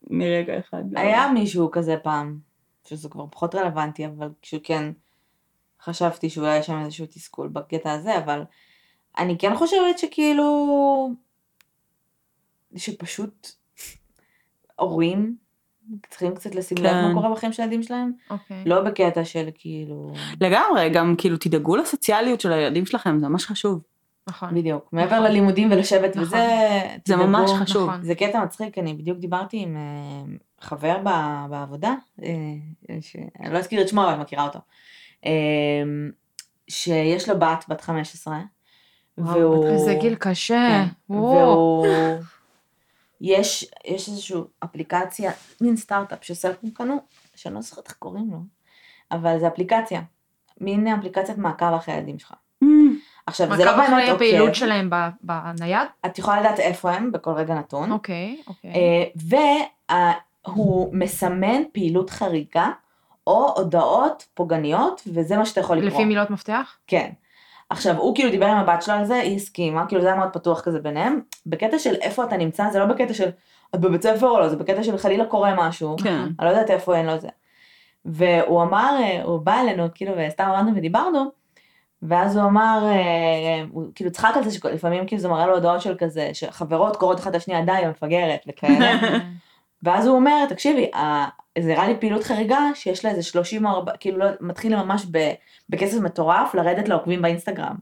מרגע 0.09 0.59
אחד. 0.59 0.83
לא. 0.91 0.99
היה 0.99 1.31
מישהו 1.31 1.71
כזה 1.71 1.97
פעם, 2.03 2.39
שזה 2.87 3.09
כבר 3.09 3.25
פחות 3.31 3.55
רלוונטי, 3.55 4.05
אבל 4.05 4.29
כשהוא 4.41 4.61
כן, 4.63 4.91
חשבתי 5.81 6.29
שאולי 6.29 6.57
יש 6.57 6.65
שם 6.65 6.79
איזשהו 6.79 7.05
תסכול 7.05 7.47
בקטע 7.47 7.91
הזה, 7.91 8.17
אבל 8.17 8.43
אני 9.17 9.37
כן 9.37 9.55
חושבת 9.55 9.99
שכאילו, 9.99 11.09
שפשוט 12.75 13.51
הורים 14.75 15.35
צריכים 16.09 16.35
קצת 16.35 16.55
לשים 16.55 16.77
לב 16.77 16.91
כן. 16.91 17.01
מה 17.07 17.13
קורה 17.13 17.31
בחיים 17.31 17.53
של 17.53 17.61
הילדים 17.63 17.83
שלהם, 17.83 18.11
אוקיי. 18.29 18.63
לא 18.65 18.81
בקטע 18.81 19.25
של 19.25 19.49
כאילו, 19.55 20.13
לגמרי, 20.41 20.89
גם 20.89 21.15
כאילו 21.17 21.37
תדאגו 21.37 21.75
לסוציאליות 21.75 22.41
של 22.41 22.53
הילדים 22.53 22.85
שלכם, 22.85 23.19
זה 23.19 23.27
ממש 23.27 23.45
חשוב. 23.45 23.81
נכון. 24.27 24.55
בדיוק, 24.55 24.89
מעבר 24.91 25.19
ללימודים 25.19 25.71
ולשבת 25.71 26.09
נכון. 26.09 26.23
וזה, 26.23 26.37
זה 26.37 26.97
תדאגו. 27.03 27.27
ממש 27.27 27.51
חשוב. 27.51 27.89
נכון. 27.89 28.03
זה 28.03 28.15
קטע 28.15 28.43
מצחיק, 28.43 28.77
אני 28.77 28.93
בדיוק 28.93 29.17
דיברתי 29.19 29.57
עם 29.57 29.77
אה, 29.77 30.35
חבר 30.61 30.97
ב- 31.03 31.45
בעבודה, 31.49 31.93
אה, 32.23 32.29
ש- 33.01 33.15
אני 33.39 33.53
לא 33.53 33.57
אזכיר 33.57 33.81
את 33.81 33.87
שמו, 33.89 34.03
אבל 34.03 34.11
אני 34.11 34.21
מכירה 34.21 34.43
אותו, 34.43 34.59
אה, 35.25 35.31
שיש 36.67 37.29
לו 37.29 37.39
בת, 37.39 37.65
בת 37.69 37.81
15, 37.81 38.39
וואו, 39.17 39.35
והוא... 39.39 39.77
זה 39.77 39.93
גיל 39.93 40.15
קשה. 40.15 40.67
כן, 40.69 41.13
וואו. 41.15 41.83
והוא... 41.83 41.87
יש, 43.21 43.71
יש 43.85 44.09
איזושהי 44.09 44.37
אפליקציה, 44.63 45.31
מין 45.61 45.75
סטארט-אפ 45.77 46.23
שסלקום 46.23 46.69
קנו, 46.69 46.97
שאני 47.35 47.55
לא 47.55 47.61
זוכרת 47.61 47.87
איך 47.87 47.95
קוראים 47.95 48.31
לו, 48.31 48.37
אבל 49.11 49.39
זה 49.39 49.47
אפליקציה, 49.47 50.01
מין 50.61 50.87
אפליקציית 50.87 51.37
מעקב 51.37 51.73
אחרי 51.73 51.93
הילדים 51.93 52.19
שלך. 52.19 52.33
עכשיו, 53.25 53.55
זה 53.55 53.65
לא 53.65 53.77
מעקב 53.77 53.81
אחרי 53.83 53.95
באמת 53.95 54.09
עוקב, 54.09 54.15
הפעילות 54.15 54.55
שלהם 54.55 54.89
בנייד? 55.21 55.87
את 56.05 56.19
יכולה 56.19 56.39
לדעת 56.39 56.59
איפה 56.59 56.91
הם 56.91 57.11
בכל 57.11 57.31
רגע 57.31 57.53
נתון, 57.55 57.91
אוקיי, 57.91 58.41
אוקיי. 58.47 58.73
אה, 59.89 60.11
והוא 60.47 60.89
מסמן 60.93 61.63
פעילות 61.73 62.09
חריגה 62.09 62.69
או 63.27 63.53
הודעות 63.55 64.27
פוגעניות, 64.33 65.01
וזה 65.13 65.37
מה 65.37 65.45
שאתה 65.45 65.59
יכול 65.59 65.77
לקרוא. 65.77 65.91
לפי 65.91 66.05
מילות 66.05 66.29
מפתח? 66.29 66.77
כן. 66.87 67.11
עכשיו, 67.69 67.97
הוא 67.97 68.15
כאילו 68.15 68.31
דיבר 68.31 68.45
עם 68.45 68.57
הבת 68.57 68.81
שלו 68.81 68.93
על 68.93 69.05
זה, 69.05 69.15
היא 69.15 69.35
הסכימה, 69.35 69.85
כאילו 69.87 70.01
זה 70.01 70.07
היה 70.07 70.15
מאוד 70.15 70.29
פתוח 70.33 70.61
כזה 70.61 70.79
ביניהם. 70.79 71.19
בקטע 71.45 71.79
של 71.79 71.95
איפה 71.95 72.23
אתה 72.23 72.37
נמצא, 72.37 72.69
זה 72.71 72.79
לא 72.79 72.85
בקטע 72.85 73.13
של 73.13 73.29
את 73.75 73.79
בבית 73.79 74.03
ספר 74.03 74.27
או 74.27 74.39
לא, 74.39 74.49
זה 74.49 74.55
בקטע 74.55 74.83
של 74.83 74.97
חלילה 74.97 75.25
קורה 75.25 75.55
משהו. 75.57 75.95
כן. 76.03 76.17
אני 76.39 76.45
לא 76.45 76.49
יודעת 76.49 76.71
איפה 76.71 76.95
אין 76.95 77.05
לו 77.05 77.19
זה. 77.19 77.29
והוא 78.05 78.63
אמר, 78.63 78.97
אה, 79.01 79.23
הוא 79.23 79.39
בא 79.39 79.61
אלינו, 79.61 79.87
כאילו, 79.95 80.13
וסתם 80.17 80.43
עמדנו 80.43 80.75
ודיברנו, 80.75 81.31
ואז 82.01 82.37
הוא 82.37 82.45
אמר, 82.45 82.79
אה, 82.85 83.63
הוא 83.71 83.83
כאילו 83.95 84.11
צחק 84.11 84.31
על 84.35 84.43
זה 84.43 84.51
שלפעמים 84.51 85.07
כאילו 85.07 85.21
זה 85.21 85.27
מראה 85.27 85.47
לו 85.47 85.53
הודעות 85.53 85.81
של 85.81 85.95
כזה, 85.97 86.29
שחברות 86.33 86.95
קוראות 86.95 87.19
אחת 87.19 87.35
לשנייה, 87.35 87.65
די, 87.65 87.71
היא 87.71 87.87
מפגרת, 87.87 88.39
וכאלה. 88.47 88.91
ואז 89.83 90.07
הוא 90.07 90.15
אומר, 90.15 90.45
תקשיבי, 90.49 90.91
זה 91.59 91.67
נראה 91.67 91.87
לי 91.87 91.95
פעילות 91.99 92.23
חריגה 92.23 92.59
שיש 92.73 93.05
לה 93.05 93.11
איזה 93.11 93.23
30 93.23 93.65
או 93.65 93.71
40, 93.71 93.97
כאילו 93.99 94.17
לא, 94.17 94.25
מתחיל 94.41 94.75
ממש 94.75 95.05
ב, 95.11 95.31
בקצב 95.69 95.99
מטורף 95.99 96.55
לרדת 96.55 96.89
לעוקבים 96.89 97.21
באינסטגרם. 97.21 97.75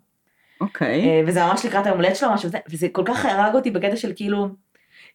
אוקיי. 0.62 1.06
אה, 1.06 1.22
וזה 1.28 1.46
ממש 1.46 1.66
לקראת 1.66 1.86
היום 1.86 1.98
הולדת 1.98 2.16
שלו 2.16 2.34
משהו, 2.34 2.48
וזה, 2.48 2.58
וזה 2.70 2.88
כל 2.92 3.04
כך 3.06 3.26
הרג 3.26 3.56
אותי 3.56 3.72
בקטע 3.72 3.96
של 3.96 4.14
כאילו, 4.16 4.48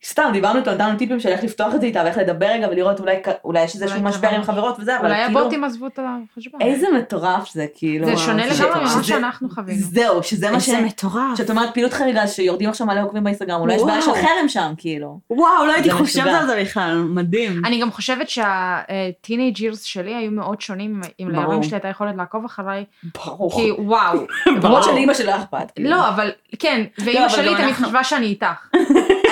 סתם 0.05 0.31
דיברנו 0.33 0.59
איתו, 0.59 0.71
נתנו 0.71 0.99
טיפים 0.99 1.21
של 1.21 1.29
איך 1.29 1.45
לפתוח 1.45 1.75
את 1.75 1.81
זה 1.81 1.87
איתה 1.87 2.03
ואיך 2.05 2.19
לדבר 2.19 2.47
רגע 2.47 2.69
ולראות 2.71 3.01
אולי, 3.01 3.17
אולי 3.45 3.63
יש 3.63 3.75
איזשהו 3.75 3.99
אולי 3.99 4.09
משבר 4.11 4.29
עם. 4.29 4.43
חברות 4.43 4.77
וזה, 4.81 4.97
אבל 5.01 5.07
אולי 5.07 5.25
כאילו, 5.25 5.41
הבוטים 5.41 5.65
עזבו 5.65 5.87
את 5.87 5.99
החשבון. 6.03 6.61
איזה 6.63 6.87
מטורף 6.99 7.53
זה 7.53 7.67
כאילו. 7.75 8.07
זה 8.07 8.17
שונה 8.17 8.47
לגמרי 8.47 8.81
ממה 8.81 9.05
שאנחנו 9.05 9.49
חווינו. 9.51 9.81
זהו, 9.83 10.23
שזה 10.23 10.51
מה 10.51 10.61
ש... 10.61 10.69
איזה 10.69 10.81
מטורף. 10.83 11.39
שאת 11.39 11.51
אומרת 11.51 11.75
פעילות 11.75 11.93
חריגה 11.93 12.27
שיורדים 12.27 12.69
עכשיו 12.69 12.87
מלא 12.87 13.03
עוקבים 13.03 13.25
באינסטגרם, 13.25 13.61
אולי 13.61 13.75
יש 13.75 13.83
בעיה 13.83 14.03
של. 14.03 14.11
חרם 14.15 14.49
שם 14.49 14.73
כאילו. 14.77 15.19
וואו, 15.31 15.67
לא 15.67 15.73
הייתי 15.73 15.91
חושבת. 15.91 16.27
על 16.41 16.47
זה 16.47 16.61
בכלל, 16.61 16.95
מדהים. 17.15 17.65
אני 17.65 17.81
גם 17.81 17.91
חושבת 17.91 18.29
שהטינג' 18.29 19.63
אירס 19.63 19.83
שלי 19.83 20.15
היו 20.15 20.31
מאוד 20.31 20.61
שונים 20.61 21.01
אם 21.21 21.29
ברור. 21.29 21.41
להורים 21.43 21.63
שלי 21.63 21.77
הייתה 21.77 21.89
יכולת 21.89 22.17
לעקוב 22.17 22.45
אחריי, 22.45 22.85
ברור. 23.25 23.53
כי 23.57 23.71
וואו. 23.79 24.19
למרות 24.63 24.85
שלאמא 24.85 25.15
שלי 25.15 25.27
לא 25.27 25.37
אכפת. 25.37 25.71
כאילו. 25.75 25.91
לא, 25.91 26.09
אבל 26.09 26.31
כן, 26.59 26.85
לא, 26.99 27.05
ואימא 27.05 27.21
אבל 27.21 27.29
שלי 27.29 27.47
גם 27.49 27.55
תמיד 27.55 27.69
אנחנו- 27.69 27.87
חשבה 27.87 28.05
שאני 28.05 28.27
איתך. 28.27 28.69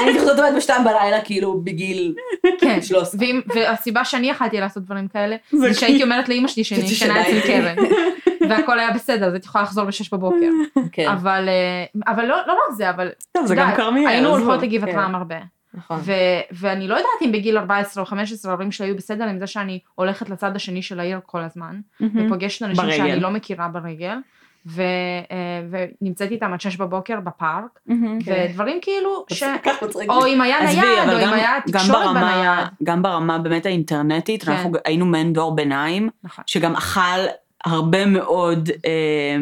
אני 0.03 0.19
חוזרת 0.19 0.37
באמת 0.37 0.57
בשתיים 0.57 0.85
בלילה 0.85 1.21
כאילו 1.25 1.61
בגיל 1.65 2.15
כן. 2.61 2.83
13. 2.83 3.21
ואם- 3.21 3.41
והסיבה 3.55 4.05
שאני 4.05 4.31
יכלתי 4.31 4.61
לעשות 4.61 4.83
דברים 4.83 5.09
כאלה, 5.09 5.37
זה 5.53 5.75
שהייתי 5.75 6.03
אומרת 6.03 6.29
לאימא 6.29 6.49
שלי 6.49 6.65
שאני 6.65 6.81
ישנה 6.81 7.21
אצל. 7.23 7.41
קרן. 7.41 7.75
והכל 8.51 8.79
היה 8.79 8.91
בסדר, 8.91 9.27
אז 9.27 9.33
הייתי 9.33 9.47
יכולה 9.49 9.65
לחזור 9.65 9.85
בשש 9.85 10.13
בבוקר. 10.15 10.51
כן, 10.93 11.09
אבל 11.09 11.49
אה, 11.49 12.13
אבל 12.13 12.25
לא 12.27 12.37
לא 12.47 12.53
רק 12.53 12.75
זה, 12.77 12.91
אבל... 12.91 13.09
טוב, 13.33 13.47
זה 13.47 13.55
גם 13.55 13.71
כרמיאל. 13.77 14.07
היינו. 14.09 14.29
הולכות 14.29 14.63
לגבעת 14.63 14.91
כן. 14.91 14.99
רם 14.99 15.15
הרבה. 15.15 15.37
נכון. 15.75 16.01
ואני 16.53 16.89
לא 16.89 16.95
יודעת 16.95 17.23
אם 17.23 17.33
בגיל 17.33 17.59
14 17.59 18.03
או 18.05 18.07
15 18.07 18.51
ההורים 18.53 18.73
שלי 18.73 18.87
היו 18.87 18.97
בסדר 18.97 19.25
עם 19.25 19.39
זה 19.39 19.47
שאני 19.47 19.79
הולכת 19.95 20.31
לצד 20.31 20.57
השני 20.57 20.83
של 20.83 21.01
העיר 21.01 21.21
כל 21.27 21.41
הזמן. 21.43 21.81
ופוגשת 22.01 22.63
אנשים 22.63 22.85
ברגל. 22.85 22.97
שאני 22.97 23.21
לא 23.21 23.31
מכירה 23.31 23.69
ברגל, 23.69 24.17
ו- 24.67 24.83
אה, 25.31 25.63
ונמצאת 26.01 26.31
איתם 26.31 26.53
עד 26.53 26.61
6 26.61 26.77
בבוקר 26.77 27.21
בפארק. 27.21 27.81
כן. 28.25 28.47
ודברים 28.51 28.79
כאילו 28.83 29.25
ש... 29.33 29.43
או 30.09 30.27
אם 30.27 30.41
היה 30.41 30.61
נייד, 30.61 31.09
או 31.09 31.19
אם 31.29 31.33
היה 31.33 31.53
תקשורת 31.67 32.15
בנייד. 32.15 32.67
גם 32.83 33.03
ברמה 33.03 33.39
באמת 33.39 33.67
האינטרנטית, 33.67 34.43
כן. 34.43 34.53
אנחנו 34.53 34.73
היינו 34.85 35.07
מעין 35.07 35.33
דור 35.33 35.55
ביניים, 35.55 36.09
נכון. 36.25 36.45
שגם 36.47 36.77
אכל 36.77 37.01
הרבה 37.65 38.07
מאוד 38.07 38.69
אה, 38.87 39.37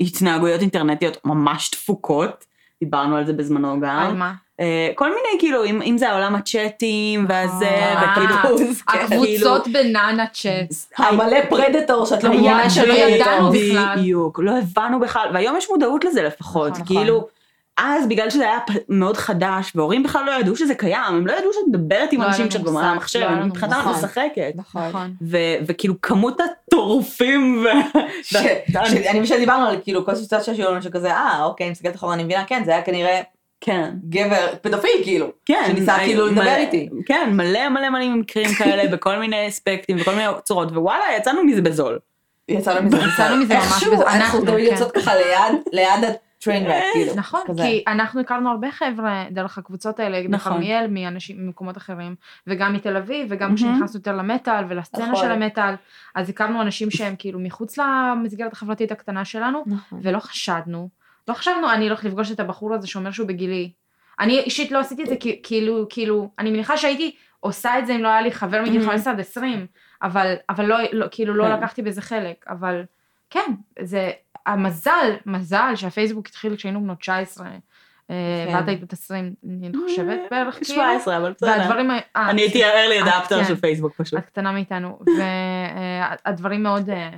התנהגויות 0.00 0.60
אינטרנטיות 0.60 1.18
ממש 1.24 1.70
דפוקות, 1.70 2.44
דיברנו 2.80 3.16
על 3.16 3.26
זה 3.26 3.32
בזמנו 3.32 3.72
על 3.72 3.78
גם. 3.80 4.18
מה? 4.18 4.34
אה, 4.60 4.90
כל 4.94 5.08
מיני, 5.08 5.38
כאילו, 5.38 5.64
אם, 5.64 5.82
אם 5.82 5.98
זה 5.98 6.10
העולם 6.10 6.34
הצ'אטים 6.34 7.26
והזה, 7.28 7.64
אה, 7.64 8.02
וכאילו... 8.12 8.58
כן. 8.86 8.98
הקבוצות 8.98 9.68
בנאנה 9.68 10.26
צ'אט. 10.32 10.74
המלא 10.98 11.36
פרדטור 11.48 12.06
שאת 12.06 12.24
לא 12.24 12.30
מבינה 12.30 12.70
שלא 12.70 12.92
ידענו. 12.94 13.50
בכלל. 13.50 13.94
בדיוק, 13.98 14.40
לא 14.42 14.52
הבנו 14.58 15.00
בכלל, 15.00 15.28
והיום 15.34 15.56
יש 15.56 15.66
מודעות 15.70 16.04
לזה 16.04 16.22
לפחות, 16.22 16.72
נכון, 16.72 16.86
כאילו, 16.86 17.26
אז 17.76 18.08
בגלל 18.08 18.30
שזה 18.30 18.44
היה 18.44 18.58
מאוד 18.88 19.16
חדש, 19.16 19.72
והורים 19.74 20.02
בכלל 20.02 20.24
לא 20.26 20.32
ידעו 20.40 20.56
שזה 20.56 20.74
קיים, 20.74 21.14
הם 21.14 21.26
לא 21.26 21.32
ידעו 21.32 21.52
שאת 21.52 21.62
מדברת 21.68 22.12
עם 22.12 22.20
לא 22.20 22.26
אנשים 22.26 22.42
לנו 22.42 22.50
שאת 22.50 22.60
מושג, 22.60 22.72
במעלה 22.72 22.90
המחשב, 22.90 23.20
לא 23.20 23.44
מבחינתם 23.46 23.76
את. 23.80 23.86
משחקת. 23.96 24.52
נכון. 24.54 24.88
נכון. 24.88 25.14
וכאילו 25.66 25.94
כמות 26.02 26.40
הטורפים 26.40 27.64
ו... 27.64 27.98
ש- 28.22 28.36
ש- 28.72 28.76
אני 29.10 29.22
חושבת 29.22 29.38
שדיברנו 29.38 29.66
על 29.66 29.76
כאילו 29.82 30.04
כל 30.04 30.14
סיטואציה 30.14 30.54
שהיו 30.54 30.70
לנו 30.70 30.82
שכזה, 30.82 31.12
אה 31.12 31.44
אוקיי, 31.44 31.64
אני 31.66 31.70
מסתכלת 31.72 31.96
אחורה, 31.96 32.14
אני 32.14 32.24
מבינה, 32.24 32.44
כן, 32.44 32.62
זה 32.64 32.70
היה 32.70 32.82
כנראה 32.82 33.20
כן, 33.64 33.90
גבר 34.08 34.46
פדופיל 34.62 34.90
כאילו. 35.02 35.32
כן. 35.46 35.62
שניסה 35.66 35.94
הי- 35.96 36.06
כאילו 36.06 36.26
לדבר 36.26 36.42
מלא- 36.42 36.56
איתי. 36.56 36.88
כן, 37.06 37.30
מלא 37.32 37.68
מלא 37.68 37.90
מלא 37.90 38.08
מקרים 38.14 38.50
כאלה 38.58 38.90
בכל 38.96 39.18
מיני 39.18 39.48
אספקטים 39.48 39.96
וכל 40.00 40.10
מיני 40.14 40.28
צורות, 40.44 40.70
ווואלה, 40.72 41.04
יצאנו 41.18 41.44
מזה 41.44 41.62
בזול. 41.62 41.98
יצאנו 42.48 42.86
מזה. 42.86 42.96
יצאנו 43.14 43.36
מזה 43.36 43.54
ממש 43.54 43.64
איכשהו 43.64 43.92
בזה, 43.92 44.06
אנחנו 44.10 44.40
תמיד 44.40 44.66
כן. 44.66 44.72
יוצאות 44.72 44.92
ככה 44.92 45.14
ליד, 45.14 45.62
ליד 45.72 46.04
הטריין 46.38 46.66
רק, 46.66 46.82
כאילו. 46.92 47.12
נכון, 47.16 47.40
כזה. 47.48 47.62
כי 47.62 47.84
אנחנו 47.88 48.20
הכרנו 48.20 48.50
הרבה 48.50 48.70
חבר'ה 48.70 49.24
דרך 49.30 49.58
הקבוצות 49.58 50.00
האלה, 50.00 50.18
נכון. 50.28 50.52
בכרמיאל, 50.52 50.86
מאנשים 50.90 51.36
ממקומות 51.46 51.76
אחרים, 51.76 52.14
וגם 52.46 52.72
מתל 52.72 52.96
אביב, 52.96 53.26
וגם. 53.30 53.54
כשנכנסנו 53.54 53.98
יותר 54.00 54.12
למטאל 54.16 54.64
ולסצנה 54.68 55.06
נכון. 55.12 55.24
של 55.24 55.32
המטאל, 55.32 55.74
אז 56.14 56.28
הכרנו 56.30 56.62
אנשים 56.62 56.90
שהם 56.90 57.14
כאילו 57.18 57.38
מחוץ 57.40 57.78
למסגרת 57.78 58.52
החברתית 58.52 58.92
הקטנה 58.92 59.24
שלנו, 59.24 59.62
נכון. 59.66 60.00
ולא 60.02 60.18
חשדנו, 60.18 60.88
לא 61.28 61.34
חשבנו 61.34 61.72
אני 61.72 61.84
הולכת 61.88 62.04
לפגוש 62.04 62.30
את 62.32 62.40
הבחור 62.40 62.74
הזה 62.74 62.86
שאומר 62.86 63.10
שהוא 63.10 63.28
בגילי. 63.28 63.70
אני 64.20 64.38
אישית 64.40 64.72
לא 64.72 64.78
עשיתי 64.78 65.02
את 65.02 65.08
זה 65.08 65.16
כי- 65.16 65.40
כאילו, 65.42 65.86
כאילו, 65.90 66.30
אני 66.38 66.50
מניחה 66.50 66.76
שהייתי 66.76 67.14
עושה 67.40 67.78
את 67.78 67.86
זה 67.86 67.94
אם 67.94 68.02
לא 68.02 68.08
היה 68.08 68.20
לי 68.22 68.32
חבר 68.32 68.62
מגיל 68.62 68.82
Mhm. 68.82 68.86
15 68.86 69.12
עד 69.12 69.20
20, 69.20 69.66
אבל, 70.02 70.34
אבל 70.48 70.64
לא, 70.66 70.76
לא, 70.92 71.06
כאילו 71.10 71.34
לא 71.34 71.44
כן. 71.44 71.52
לקחתי 71.52 71.82
בזה 71.82 72.02
חלק, 72.02 72.44
אבל 72.48 72.82
כן, 73.30 73.52
זה 73.82 74.10
המזל, 74.46 75.14
מזל 75.26 75.72
שהפייסבוק 75.76 76.26
התחיל 76.28 76.56
כשהיינו 76.56 76.80
בנות 76.80 76.98
19, 76.98 77.46
אה, 77.46 77.54
כן. 78.48 78.56
ואת 78.56 78.68
היית 78.68 78.80
בת 78.80 78.92
20, 78.92 79.34
אני 79.44 79.70
חושבת 79.88 80.20
בערך, 80.30 80.54
כאילו, 80.54 80.66
17, 80.80 81.16
אבל 81.16 81.32
בסדר. 81.32 81.48
והדברים, 81.50 81.90
אה, 81.90 81.98
אני 82.30 82.42
הייתי 82.42 82.64
את 82.64 83.06
adapter 83.06 83.28
כן. 83.28 83.44
של 83.44 83.56
פייסבוק 83.56 83.92
פשוט. 83.96 84.18
את 84.18 84.26
קטנה 84.26 84.52
מאיתנו, 84.52 84.98
והדברים 85.18 86.62
מאוד, 86.62 86.90
אה, 86.90 87.10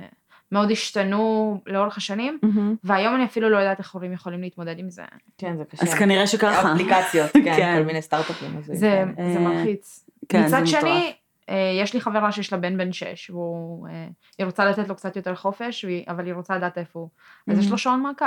מאוד 0.51 0.71
השתנו 0.71 1.61
לאורך 1.65 1.97
השנים, 1.97 2.39
והיום 2.83 3.15
אני 3.15 3.25
אפילו 3.25 3.49
לא 3.49 3.57
יודעת 3.57 3.79
איך 3.79 3.91
הורים 3.93 4.13
יכולים 4.13 4.41
להתמודד 4.41 4.79
עם 4.79 4.89
זה. 4.89 5.03
כן, 5.37 5.57
זה 5.57 5.63
קשה. 5.65 5.83
אז 5.83 5.93
כנראה 5.93 6.27
שככה. 6.27 6.73
אפליקציות, 6.73 7.31
כן, 7.45 7.55
כן. 7.57 7.75
כל 7.79 7.85
מיני 7.85 8.01
סטארט-אפים. 8.01 8.57
הזויים 8.57 8.79
זה, 8.79 9.03
כאלה. 9.15 9.33
זה 9.33 9.39
אה, 9.39 9.47
מלחיץ. 9.47 10.05
כן, 10.29 10.47
זה 10.47 10.57
מצד 10.61 10.67
מטורף. 10.67 10.81
שני, 10.81 11.13
אה, 11.49 11.55
יש 11.81 11.93
לי 11.93 12.01
חברה 12.01 12.31
שיש 12.31 12.53
לה 12.53 12.59
בן 12.59 12.77
בן 12.77 12.93
שש, 12.93 13.29
והוא, 13.29 13.87
אה, 13.87 14.07
היא 14.37 14.45
רוצה 14.45 14.65
לתת 14.65 14.87
לו 14.87 14.95
קצת 14.95 15.15
יותר 15.15 15.35
חופש, 15.35 15.85
והיא- 15.85 16.03
אבל 16.07 16.25
היא 16.25 16.33
רוצה 16.33 16.55
לדעת 16.57 16.77
איפה 16.77 16.99
הוא. 16.99 17.09
אז 17.47 17.59
יש 17.59 17.71
לו 17.71 17.77
שעון 17.77 18.01
מעקב, 18.01 18.25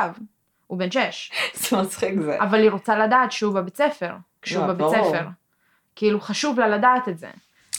הוא 0.66 0.78
בן 0.78 0.90
שש, 0.90 1.32
זה 1.70 1.76
מצחיק 1.76 2.20
זה. 2.20 2.36
אבל 2.42 2.60
היא 2.62 2.70
רוצה 2.70 2.98
לדעת 2.98 3.32
שהוא 3.32 3.54
בבית 3.54 3.76
ספר, 3.76 4.12
כשהוא 4.42 4.66
בבית. 4.66 4.86
ספר. 4.90 5.26
כאילו 5.96 6.20
חשוב 6.20 6.60
לה 6.60 6.68
לדעת 6.68 7.08
את 7.08 7.18
זה. 7.18 7.28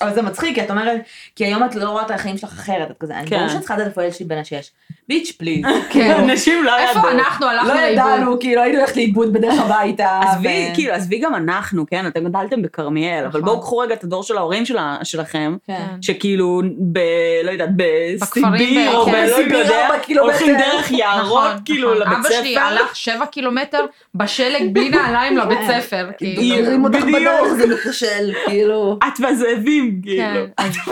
אבל 0.02 0.14
זה 0.14 0.22
מצחיק, 0.22 0.56
כי 0.56 0.64
את 0.64 0.72
אומרת, 0.72 1.02
כי 1.36 1.46
היום 1.46 1.64
את 1.64 1.76
לא 1.76 1.90
רואה 1.90 2.06
את 2.06 2.12
החיים 2.12 2.38
שלך 2.38 2.50
אחרת, 2.54 2.92
את 2.92 2.98
כזה, 3.00 3.18
אני 3.18 3.28
כן. 3.28 3.38
ברור 3.38 3.50
שאת 3.50 3.60
צריכה 3.60 3.76
לדעת 3.76 3.88
איפה 3.88 4.02
הילד 4.02 4.14
שלי 4.14 4.26
בן 4.26 4.38
השש. 4.38 4.72
ביץ' 5.08 5.32
פליז. 5.38 5.66
כן. 5.90 6.16
אנשים 6.24 6.64
לא 6.64 6.72
ידעו. 6.72 6.88
איפה 6.98 7.12
אנחנו 7.12 7.48
הלכנו 7.48 7.68
לא 7.68 7.82
לאיבוד? 7.82 7.94
ידענו, 7.94 8.40
כאילו 8.40 8.62
היינו 8.62 8.78
הולכת 8.78 8.96
לאיבוד 8.96 9.34
בדרך 9.34 9.60
הביתה. 9.66 10.20
עזבי, 10.24 10.70
כאילו, 10.74 10.94
עזבי 10.94 11.20
גם 11.20 11.36
אנחנו, 11.36 11.86
כן? 11.88 12.08
אתם 12.08 12.24
גדלתם 12.24 12.62
בכרמיאל, 12.62 13.26
אבל 13.26 13.28
נכון. 13.28 13.42
בואו 13.42 13.62
קחו 13.62 13.78
רגע 13.78 13.94
את 13.94 14.04
הדור 14.04 14.24
של 14.24 14.38
ההורים 14.38 14.64
שלכם, 15.04 15.58
כן. 15.68 15.86
שכאילו, 16.02 16.62
ב... 16.92 17.00
לא 17.44 17.52
יודעת, 17.52 17.70
בסיביר, 17.76 18.98
או 18.98 19.06
ב... 19.06 19.12
כן. 19.12 19.28
לא 19.28 19.36
סיביר, 19.36 19.58
יודע, 19.58 19.86
ארבע 19.86 20.00
קילומטר. 20.00 20.32
הולכים 20.32 20.58
דרך 20.58 20.92
יערות, 20.92 21.44
נכון, 21.44 21.62
כאילו, 21.66 21.94
נכון. 21.94 22.02
לבית 22.02 22.26
ספר. 22.26 22.36
אבא 22.36 22.44
שלי 22.44 22.58
הלך 22.58 22.96
שבע 22.96 23.26
קילומטר 23.26 23.86
בשלג 24.16 24.74
בלי 24.74 24.90
נעליים 24.90 25.38
לבית 25.38 25.58
כן. 25.58 25.82
ספר, 25.82 26.10
כאילו. 26.18 26.42
בדיוק. 26.42 26.72
כאילו. 28.46 28.98
את 29.08 29.20
והזאבים, 29.20 29.91
כאילו. 30.04 30.46
כן, 30.58 30.70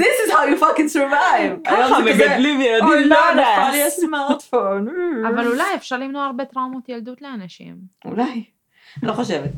This 0.00 0.16
is 0.24 0.30
how 0.32 0.44
you 0.50 0.56
fucking 0.60 0.88
survive. 0.96 1.68
ככה 1.68 1.98
מגדלים 2.04 2.60
ילדים 2.60 2.88
לא, 2.88 3.16
לא 3.16 3.32
נפל 3.32 3.70
לי. 3.72 3.82
הסמארטפון. 3.82 4.88
אבל 5.28 5.46
אולי 5.46 5.74
אפשר 5.74 5.96
למנוע 5.96 6.24
הרבה 6.26 6.44
טראומות 6.44 6.88
ילדות 6.88 7.22
לאנשים. 7.22 7.76
אולי. 8.04 8.44
לא 9.02 9.12
חושבת. 9.12 9.50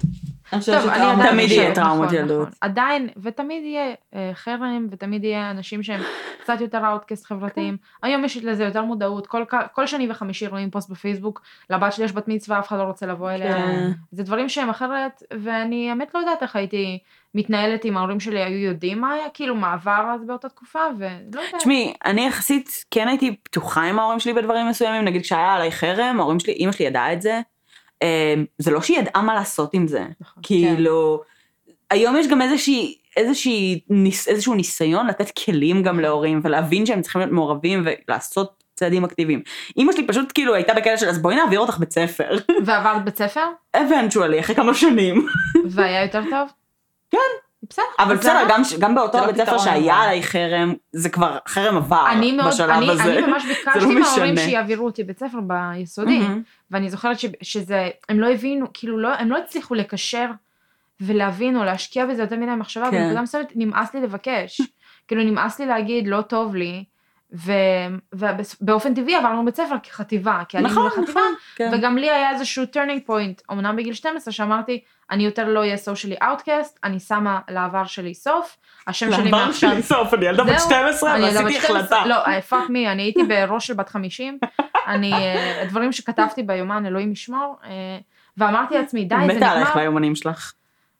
אני 0.52 0.60
חושבת 0.60 0.76
עדיין 0.84 1.30
תמיד. 1.30 1.50
יהיה 1.50 1.74
טראומות 1.74 2.06
נכון, 2.06 2.18
ילדות. 2.18 2.40
נכון. 2.40 2.52
עדיין, 2.60 3.08
ותמיד 3.22 3.64
יהיה 3.64 3.94
אה, 4.14 4.30
חרם, 4.34 4.86
ותמיד 4.90 5.24
יהיה 5.24 5.50
אנשים 5.50 5.82
שהם 5.82 6.00
קצת 6.40 6.60
יותר 6.60 6.88
outcast 6.88 7.26
חברתיים. 7.26 7.76
היום 8.02 8.24
יש 8.24 8.36
לזה 8.36 8.64
יותר 8.64 8.84
מודעות, 8.84 9.26
כל, 9.26 9.44
כל 9.72 9.86
שני 9.86 10.10
וחמישי 10.10 10.46
רואים 10.46 10.70
פוסט 10.70 10.90
בפייסבוק, 10.90 11.42
לבת 11.70 11.92
שלי 11.92 12.04
יש 12.04 12.12
בת 12.12 12.28
מצווה, 12.28 12.58
אף 12.58 12.68
אחד 12.68 12.78
לא 12.78 12.82
רוצה 12.82 13.06
לבוא 13.06 13.30
אליה. 13.30 13.56
כן. 13.56 13.90
זה 14.12 14.22
דברים 14.22 14.48
שהם 14.48 14.70
אחרת, 14.70 15.22
ואני 15.42 15.90
האמת 15.90 16.14
לא 16.14 16.20
יודעת 16.20 16.42
איך 16.42 16.56
הייתי 16.56 16.98
מתנהלת 17.34 17.84
אם 17.84 17.96
ההורים 17.96 18.20
שלי 18.20 18.42
היו 18.42 18.58
יודעים 18.58 19.00
מה 19.00 19.12
היה, 19.12 19.24
כאילו 19.34 19.54
מה 19.54 19.72
עבר 19.72 20.10
אז 20.14 20.24
באותה 20.26 20.48
תקופה, 20.48 20.80
ולא 20.98 21.40
יודעת. 21.40 21.54
תשמעי, 21.58 21.92
אני 22.04 22.26
יחסית 22.26 22.84
כן 22.90 23.08
הייתי 23.08 23.36
פתוחה 23.42 23.82
עם 23.82 23.98
ההורים 23.98 24.20
שלי 24.20 24.32
בדברים 24.32 24.68
מסוימים, 24.68 25.04
נגיד 25.04 25.22
כשהיה 25.22 25.54
עליי 25.54 25.72
חרם, 25.72 26.16
ההורים 26.20 26.40
שלי, 26.40 26.52
אימא 26.52 26.72
שלי 26.72 26.86
ידעה 26.86 27.12
את 27.12 27.22
זה. 27.22 27.40
אה, 28.02 28.34
זה 28.58 28.70
לא 28.70 28.82
שהיא 28.82 28.98
ידעה 28.98 29.22
מה 29.22 29.34
לעשות 29.34 29.74
עם 29.74 29.86
זה. 29.86 30.04
נכון. 30.20 30.42
כאילו, 30.42 31.22
היום 31.90 32.16
יש 32.16 32.26
גם 32.28 32.42
איזושהי, 32.42 32.98
איזושהי, 33.16 33.80
ניס, 33.90 34.28
איזשהו 34.28 34.54
ניסיון 34.54 35.06
לתת 35.06 35.30
כלים 35.44 35.82
גם 35.82 36.00
להורים 36.00 36.40
ולהבין 36.44 36.86
שהם 36.86 37.02
צריכים 37.02 37.20
להיות 37.20 37.32
מעורבים 37.32 37.84
ולעשות 38.08 38.62
צעדים 38.74 39.04
אקטיביים. 39.04 39.42
אימא 39.76 39.92
שלי 39.92 40.06
פשוט 40.06 40.32
כאילו 40.34 40.54
הייתה 40.54 40.74
בכאלה 40.74 40.96
של 40.96 41.08
אז 41.08 41.18
בואי 41.18 41.36
נעביר 41.36 41.60
אותך 41.60 41.78
בית 41.78 41.92
ספר. 41.92 42.36
ועברת 42.64 43.04
בית 43.04 43.16
ספר, 43.16 43.46
eventually, 43.76 44.40
אחרי 44.40 44.54
כמה 44.54 44.74
שנים. 44.74 45.26
והיה 45.70 46.02
יותר 46.02 46.22
טוב? 46.30 46.48
כן. 47.10 47.18
בסדר. 47.70 47.84
אבל 47.98 48.16
בסדר, 48.16 48.42
למה? 48.42 48.48
גם, 48.48 48.62
גם 48.78 48.94
באותו 48.94 49.18
לא 49.18 49.26
בית 49.26 49.36
ספר 49.36 49.58
שהיה. 49.58 49.96
עליי 49.96 50.22
חרם, 50.22 50.74
זה 50.92 51.08
כבר, 51.08 51.38
חרם 51.48 51.76
עבר 51.76 52.06
אני 52.12 52.32
מאוד, 52.32 52.48
בשלב 52.48 52.70
אני, 52.70 52.90
הזה. 52.90 53.02
אני 53.02 53.26
ממש 53.26 53.44
ביקשתי 53.48 53.80
לא 53.80 54.00
מההורים. 54.00 54.36
שיעבירו 54.36 54.84
אותי 54.86 55.04
בית 55.04 55.18
ספר 55.18 55.38
ביסודי, 55.40 56.18
מהמם. 56.18 56.42
ואני 56.70 56.90
זוכרת 56.90 57.18
ש, 57.18 57.26
שזה, 57.42 57.88
הם 58.08 58.20
לא 58.20 58.30
הבינו, 58.32 58.66
כאילו 58.74 58.98
לא, 58.98 59.08
הם 59.08 59.30
לא 59.30 59.38
הצליחו 59.38 59.74
לקשר 59.74 60.26
ולהבין 61.00 61.56
או 61.56 61.64
להשקיע 61.64 62.06
בזה 62.06 62.22
יותר 62.22 62.36
מדי 62.36 62.54
מחשבה, 62.54 62.90
כן. 62.90 63.02
בנקודה 63.02 63.22
מסוימת 63.22 63.52
נמאס 63.54 63.94
לי 63.94 64.00
לבקש, 64.00 64.60
כאילו 65.08 65.22
נמאס 65.22 65.60
לי 65.60 65.66
להגיד 65.66 66.08
לא 66.08 66.20
טוב 66.20 66.54
לי, 66.54 66.84
ובאופן 68.12 68.94
טבעי 68.94 69.16
עברנו 69.16 69.44
בית 69.44 69.56
ספר 69.56 69.74
כחטיבה, 69.82 70.42
כי 70.48 70.56
עלינו 70.56 70.72
נכון, 70.72 70.86
לחטיבה, 70.86 71.10
נכון. 71.10 71.22
כן. 71.56 71.70
וגם 71.74 71.98
לי 71.98 72.10
היה 72.10 72.30
איזשהו 72.30 72.64
turning 72.64 73.08
point, 73.08 73.52
אמנם 73.52 73.76
בגיל 73.76 73.94
12, 73.94 74.32
שאמרתי, 74.32 74.80
אני 75.10 75.24
יותר 75.24 75.48
לא 75.48 75.60
אהיה 75.60 75.76
socially 75.76 76.22
outcast, 76.22 76.78
אני 76.84 77.00
שמה 77.00 77.40
לעבר 77.48 77.84
שלי 77.84 78.14
סוף, 78.14 78.56
השם 78.86 79.12
שלי 79.12 79.24
לעבר 79.24 79.46
מעכשיו... 79.46 79.70
שלי 79.70 79.82
סוף, 79.82 80.14
אני 80.14 80.26
ילדה 80.26 80.44
בת 80.44 80.58
זהו, 80.58 80.66
12 80.66 81.14
אני 81.14 81.30
12, 81.30 81.58
החלטה. 81.58 82.06
לא, 82.06 82.40
fuck 82.40 82.68
me, 82.68 82.88
אני 82.88 83.02
הייתי 83.02 83.22
בראש 83.22 83.66
של 83.66 83.74
בת 83.74 83.88
50, 83.88 84.38
אני, 84.86 85.12
אה, 85.12 85.62
הדברים 85.62 85.92
שכתבתי 85.92 86.42
ביומן, 86.42 86.86
אלוהים 86.86 87.12
ישמור, 87.12 87.56
אה, 87.64 87.70
ואמרתי 88.36 88.74
לעצמי, 88.74 89.04
די, 89.04 89.14
זה 89.26 89.34
מתה 89.34 89.50
עלייך 89.50 89.68
נגמר, 89.68 89.82
ביומנים 89.82 90.14
שלך. 90.14 90.52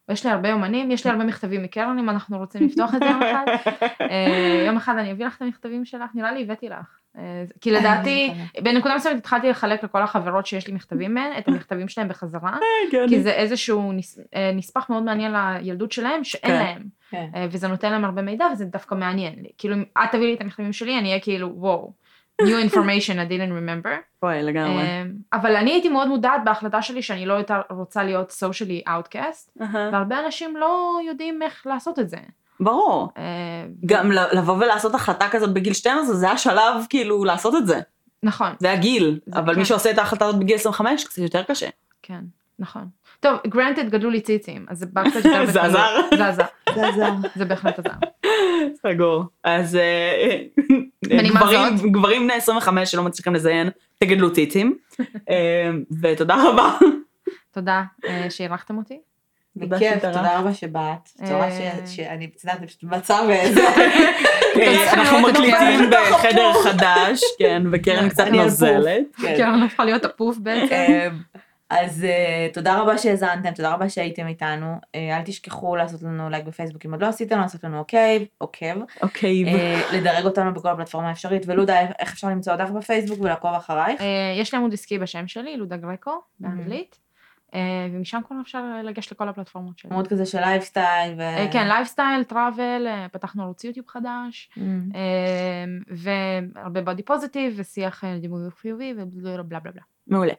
יש 0.09 0.27
לי 0.27 0.33
הרבה 0.33 0.49
יומנים, 0.49 0.91
יש 0.91 1.05
לי 1.07 1.11
הרבה 1.13 1.25
מכתבים 1.25 1.63
מקרן, 1.63 1.99
אם 1.99 2.11
אנחנו 2.11 2.39
רוצים 2.39 2.63
לפתוח 2.67 2.95
את 2.95 3.01
זה 3.01 3.07
יום 3.07 3.23
אחד. 3.23 3.45
אה, 4.11 4.65
יום 4.67 4.77
אחד 4.77 4.95
אני 4.99 5.13
אביא 5.13 5.27
לך 5.27 5.37
את 5.37 5.43
המכתבים 5.43 5.85
שלך, 5.85 6.11
נראה 6.15 6.33
לי 6.33 6.43
הבאתי 6.43 6.69
לך. 6.69 6.99
אה, 7.19 7.23
כי 7.61 7.71
לדעתי, 7.71 8.33
בנקודה 8.63 8.95
מסוימת 8.97 9.19
התחלתי 9.19 9.49
לחלק 9.51 9.85
לכל 9.85 10.03
החברות 10.03 10.47
שיש 10.47 10.67
לי 10.67 10.75
מכתבים 10.75 11.15
מהן, 11.15 11.33
את 11.39 11.49
המכתבים 11.49 11.89
שלהם 11.89 12.09
בחזרה, 12.09 12.59
כי 13.09 13.23
זה 13.23 13.31
איזשהו 13.31 13.93
נס- 13.93 14.19
אה, 14.35 14.51
נספח 14.55 14.91
מאוד 14.91 15.03
מעניין 15.03 15.33
לילדות 15.61 15.93
שלהם, 15.93 16.25
שאין 16.25 16.53
כן. 16.53 16.65
להם. 16.65 16.83
כן. 17.11 17.29
אה, 17.35 17.47
וזה 17.51 17.69
נותן 17.69 17.93
להם 17.93 18.05
הרבה 18.05 18.23
מידע 18.23 18.45
וזה 18.53 18.65
דווקא 18.65 18.95
מעניין 18.95 19.35
לי. 19.43 19.49
כאילו 19.59 19.75
אם 19.75 19.85
את 20.05 20.09
תביאי 20.13 20.27
לי 20.27 20.35
את 20.35 20.41
המכתבים 20.41 20.73
שלי 20.73 20.99
אני 20.99 21.09
אהיה 21.09 21.21
כאילו 21.21 21.53
וואו. 21.57 21.93
New 22.43 22.71
information 22.71 23.13
I 23.13 23.29
didn't 23.31 23.53
remember. 23.53 23.89
וואי, 24.23 24.43
לגמרי. 24.43 24.83
אה, 24.83 25.03
אבל 25.33 25.57
אני 25.57 25.71
הייתי 25.71 25.89
מאוד 25.89 26.09
מודעת 26.09 26.41
בהחלטה 26.45 26.83
שלי 26.83 27.03
שאני 27.03 27.27
לא 27.27 27.35
יותר 27.35 27.61
רוצה 27.71 28.05
להיות 28.05 28.31
socially 28.31 28.89
outcast. 28.89 29.65
והרבה 29.93 30.25
אנשים 30.27 30.57
לא 30.57 30.99
יודעים 31.07 31.43
איך 31.43 31.67
לעשות 31.67 31.99
את 31.99 32.09
זה. 32.09 32.17
ברור. 32.61 33.13
אה, 33.17 33.23
גם 33.87 34.13
לבוא 34.13 34.55
ולעשות 34.55 34.95
החלטה 34.95 35.29
כזאת 35.29 35.53
בגיל 35.55 35.73
12 35.73 36.15
זה 36.15 36.31
השלב 36.31 36.87
כאילו 36.89 37.25
לעשות 37.25 37.55
את 37.57 37.67
זה. 37.67 37.81
נכון, 38.23 38.53
זה 38.59 38.73
הגיל. 38.73 39.21
זה 39.27 39.39
אבל 39.39 39.53
כן. 39.53 39.59
מי 39.59 39.65
שעושה 39.65 39.91
את 39.91 39.99
ההחלטה 39.99 40.25
הזאת 40.25 40.41
בגיל 40.41 40.57
25 40.57 41.05
קצת 41.05 41.19
יותר 41.19 41.43
קשה. 41.43 41.69
כן, 42.03 42.21
נכון. 42.59 42.89
טוב, 43.23 43.39
granted 43.49 43.83
גדלו 43.91 44.11
לי 44.11 44.21
ציצים, 44.21 44.67
אז 44.69 44.79
זה 44.79 44.87
בא 44.93 45.03
קצת 45.11 45.25
יותר 45.25 45.47
זה 45.53 45.61
בקלות. 45.61 45.75
עזר? 45.77 46.17
זה 46.17 46.29
עזר, 46.29 46.45
זה 46.75 46.89
עזר. 46.89 47.11
זה 47.37 47.45
בהחלט 47.45 47.79
עזר. 47.79 47.91
סגור. 48.75 49.25
אז 49.45 49.77
אה, 49.77 50.39
בנימה 51.07 51.41
גברים- 51.93 52.23
בני 52.25 52.33
25 52.35 52.91
שלא 52.93 53.03
מצליחים 53.03 53.35
לזיין, 53.35 53.71
תגדלו 53.99 54.33
ציצים. 54.33 54.77
אה, 55.31 55.71
ותודה 56.03 56.37
רבה. 56.49 56.77
תודה 57.51 57.83
אה, 58.09 58.27
שאירחתם 58.31 58.77
אותי. 58.77 58.99
בכיף. 59.57 59.93
תודה 60.03 60.39
רבה 60.39 60.55
שבאת. 60.55 61.05
צורה 61.25 61.45
אה. 61.49 61.87
שאני 61.87 62.29
פצעת 62.29 62.65
פשוט 62.67 62.83
מצב 62.83 63.23
וזה. 63.29 63.69
אה, 64.57 64.93
אנחנו 64.93 65.19
מקליטים. 65.21 65.91
בחדר 66.11 66.53
חדש, 66.65 67.21
כן, 67.39 67.63
וקרן 67.73 68.09
קצת 68.11 68.27
אני. 68.27 68.39
נוזלת. 68.39 69.03
כן. 69.23 69.35
כן, 69.37 69.63
הפכה 69.63 69.85
להיות 69.85 70.05
אפוף 70.05 70.37
בעצם. 70.39 71.09
אז 71.81 72.05
אה, 72.05 72.49
תודה 72.53 72.81
רבה 72.81 72.99
שהאזנתם, 72.99 73.51
תודה 73.51 73.75
רבה 73.75 73.89
שהייתם 73.89 74.27
איתנו. 74.27 74.77
אה, 74.95 75.17
אל 75.17 75.23
תשכחו 75.23 75.77
לעשות 75.77 76.03
לנו 76.03 76.31
לייק 76.31 76.47
בפייסבוק 76.47 76.87
אם 76.87 76.93
עוד 76.93 77.03
לא 77.03 77.07
עשיתם, 77.07 77.39
לעשות 77.39 77.65
לנו 77.65 77.79
עוקב, 77.79 78.23
עוקב. 78.39 78.81
אוקיי. 79.03 79.45
אה, 79.45 79.81
לדרג 79.93 80.25
אותנו 80.25 80.55
בכל 80.55 80.69
פלטפורמה 80.77 81.11
אפשרית. 81.11 81.43
ולודה, 81.47 81.81
איך 81.81 82.13
אפשר 82.13 82.29
למצוא 82.29 82.53
אותך 82.53 82.71
בפייסבוק 82.71 83.21
ולעקוב 83.21 83.51
אחרייך? 83.55 84.01
אה, 84.01 84.07
יש 84.37 84.55
לי 84.55 84.59
עמוד 84.59 84.73
עסקי 84.73 84.99
בשם 84.99 85.27
שלי, 85.29 85.57
לודה 85.57 85.77
גרקו, 85.77 86.21
באנגלית, 86.41 86.99
אה, 87.55 87.61
ומשם 87.93 88.21
כבר 88.27 88.37
אפשר 88.43 88.63
לגשת 88.85 89.13
לכל 89.13 89.29
הפלטפורמות 89.29 89.79
שלי. 89.79 89.91
עמוד 89.93 90.09
כזה 90.09 90.27
של 90.27 90.41
לייפסטייל. 90.41 91.15
ו- 91.19 91.21
אה, 91.21 91.49
כן, 91.53 91.69
lifestyle, 91.69 92.25
travel, 92.25 92.87
אה, 92.87 93.07
פתחנו 93.13 93.43
ערוץ 93.43 93.65
יוטיוב 93.65 93.87
חדש, 93.89 94.51
אה, 94.95 95.65
והרבה 95.89 96.83
body 96.83 97.03
positive, 97.03 97.55
ושיח 97.57 98.05
אה, 98.05 98.19
דימוי 98.19 98.51
חיובי, 98.61 98.95
ובלה 98.97 99.43
בלה 99.43 99.61
בלה. 99.61 99.83
מעולה. 100.07 100.33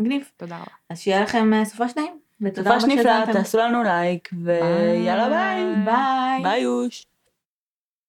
מגניב. 0.00 0.30
תודה 0.36 0.56
רבה. 0.56 0.66
אז 0.90 0.98
שיהיה 1.00 1.22
לכם 1.22 1.54
אה, 1.54 1.64
סופש 1.64 1.96
נעים. 1.96 2.18
ותודה 2.40 2.70
רבה 2.70 2.80
שהאזנתם. 2.80 3.32
תעשו 3.32 3.58
לנו 3.58 3.82
לייק, 3.82 4.28
ויאללה 4.44 5.28
ביי. 5.28 5.84
ביי. 5.84 6.42
ביי 6.42 6.60
יוש. 6.60 7.06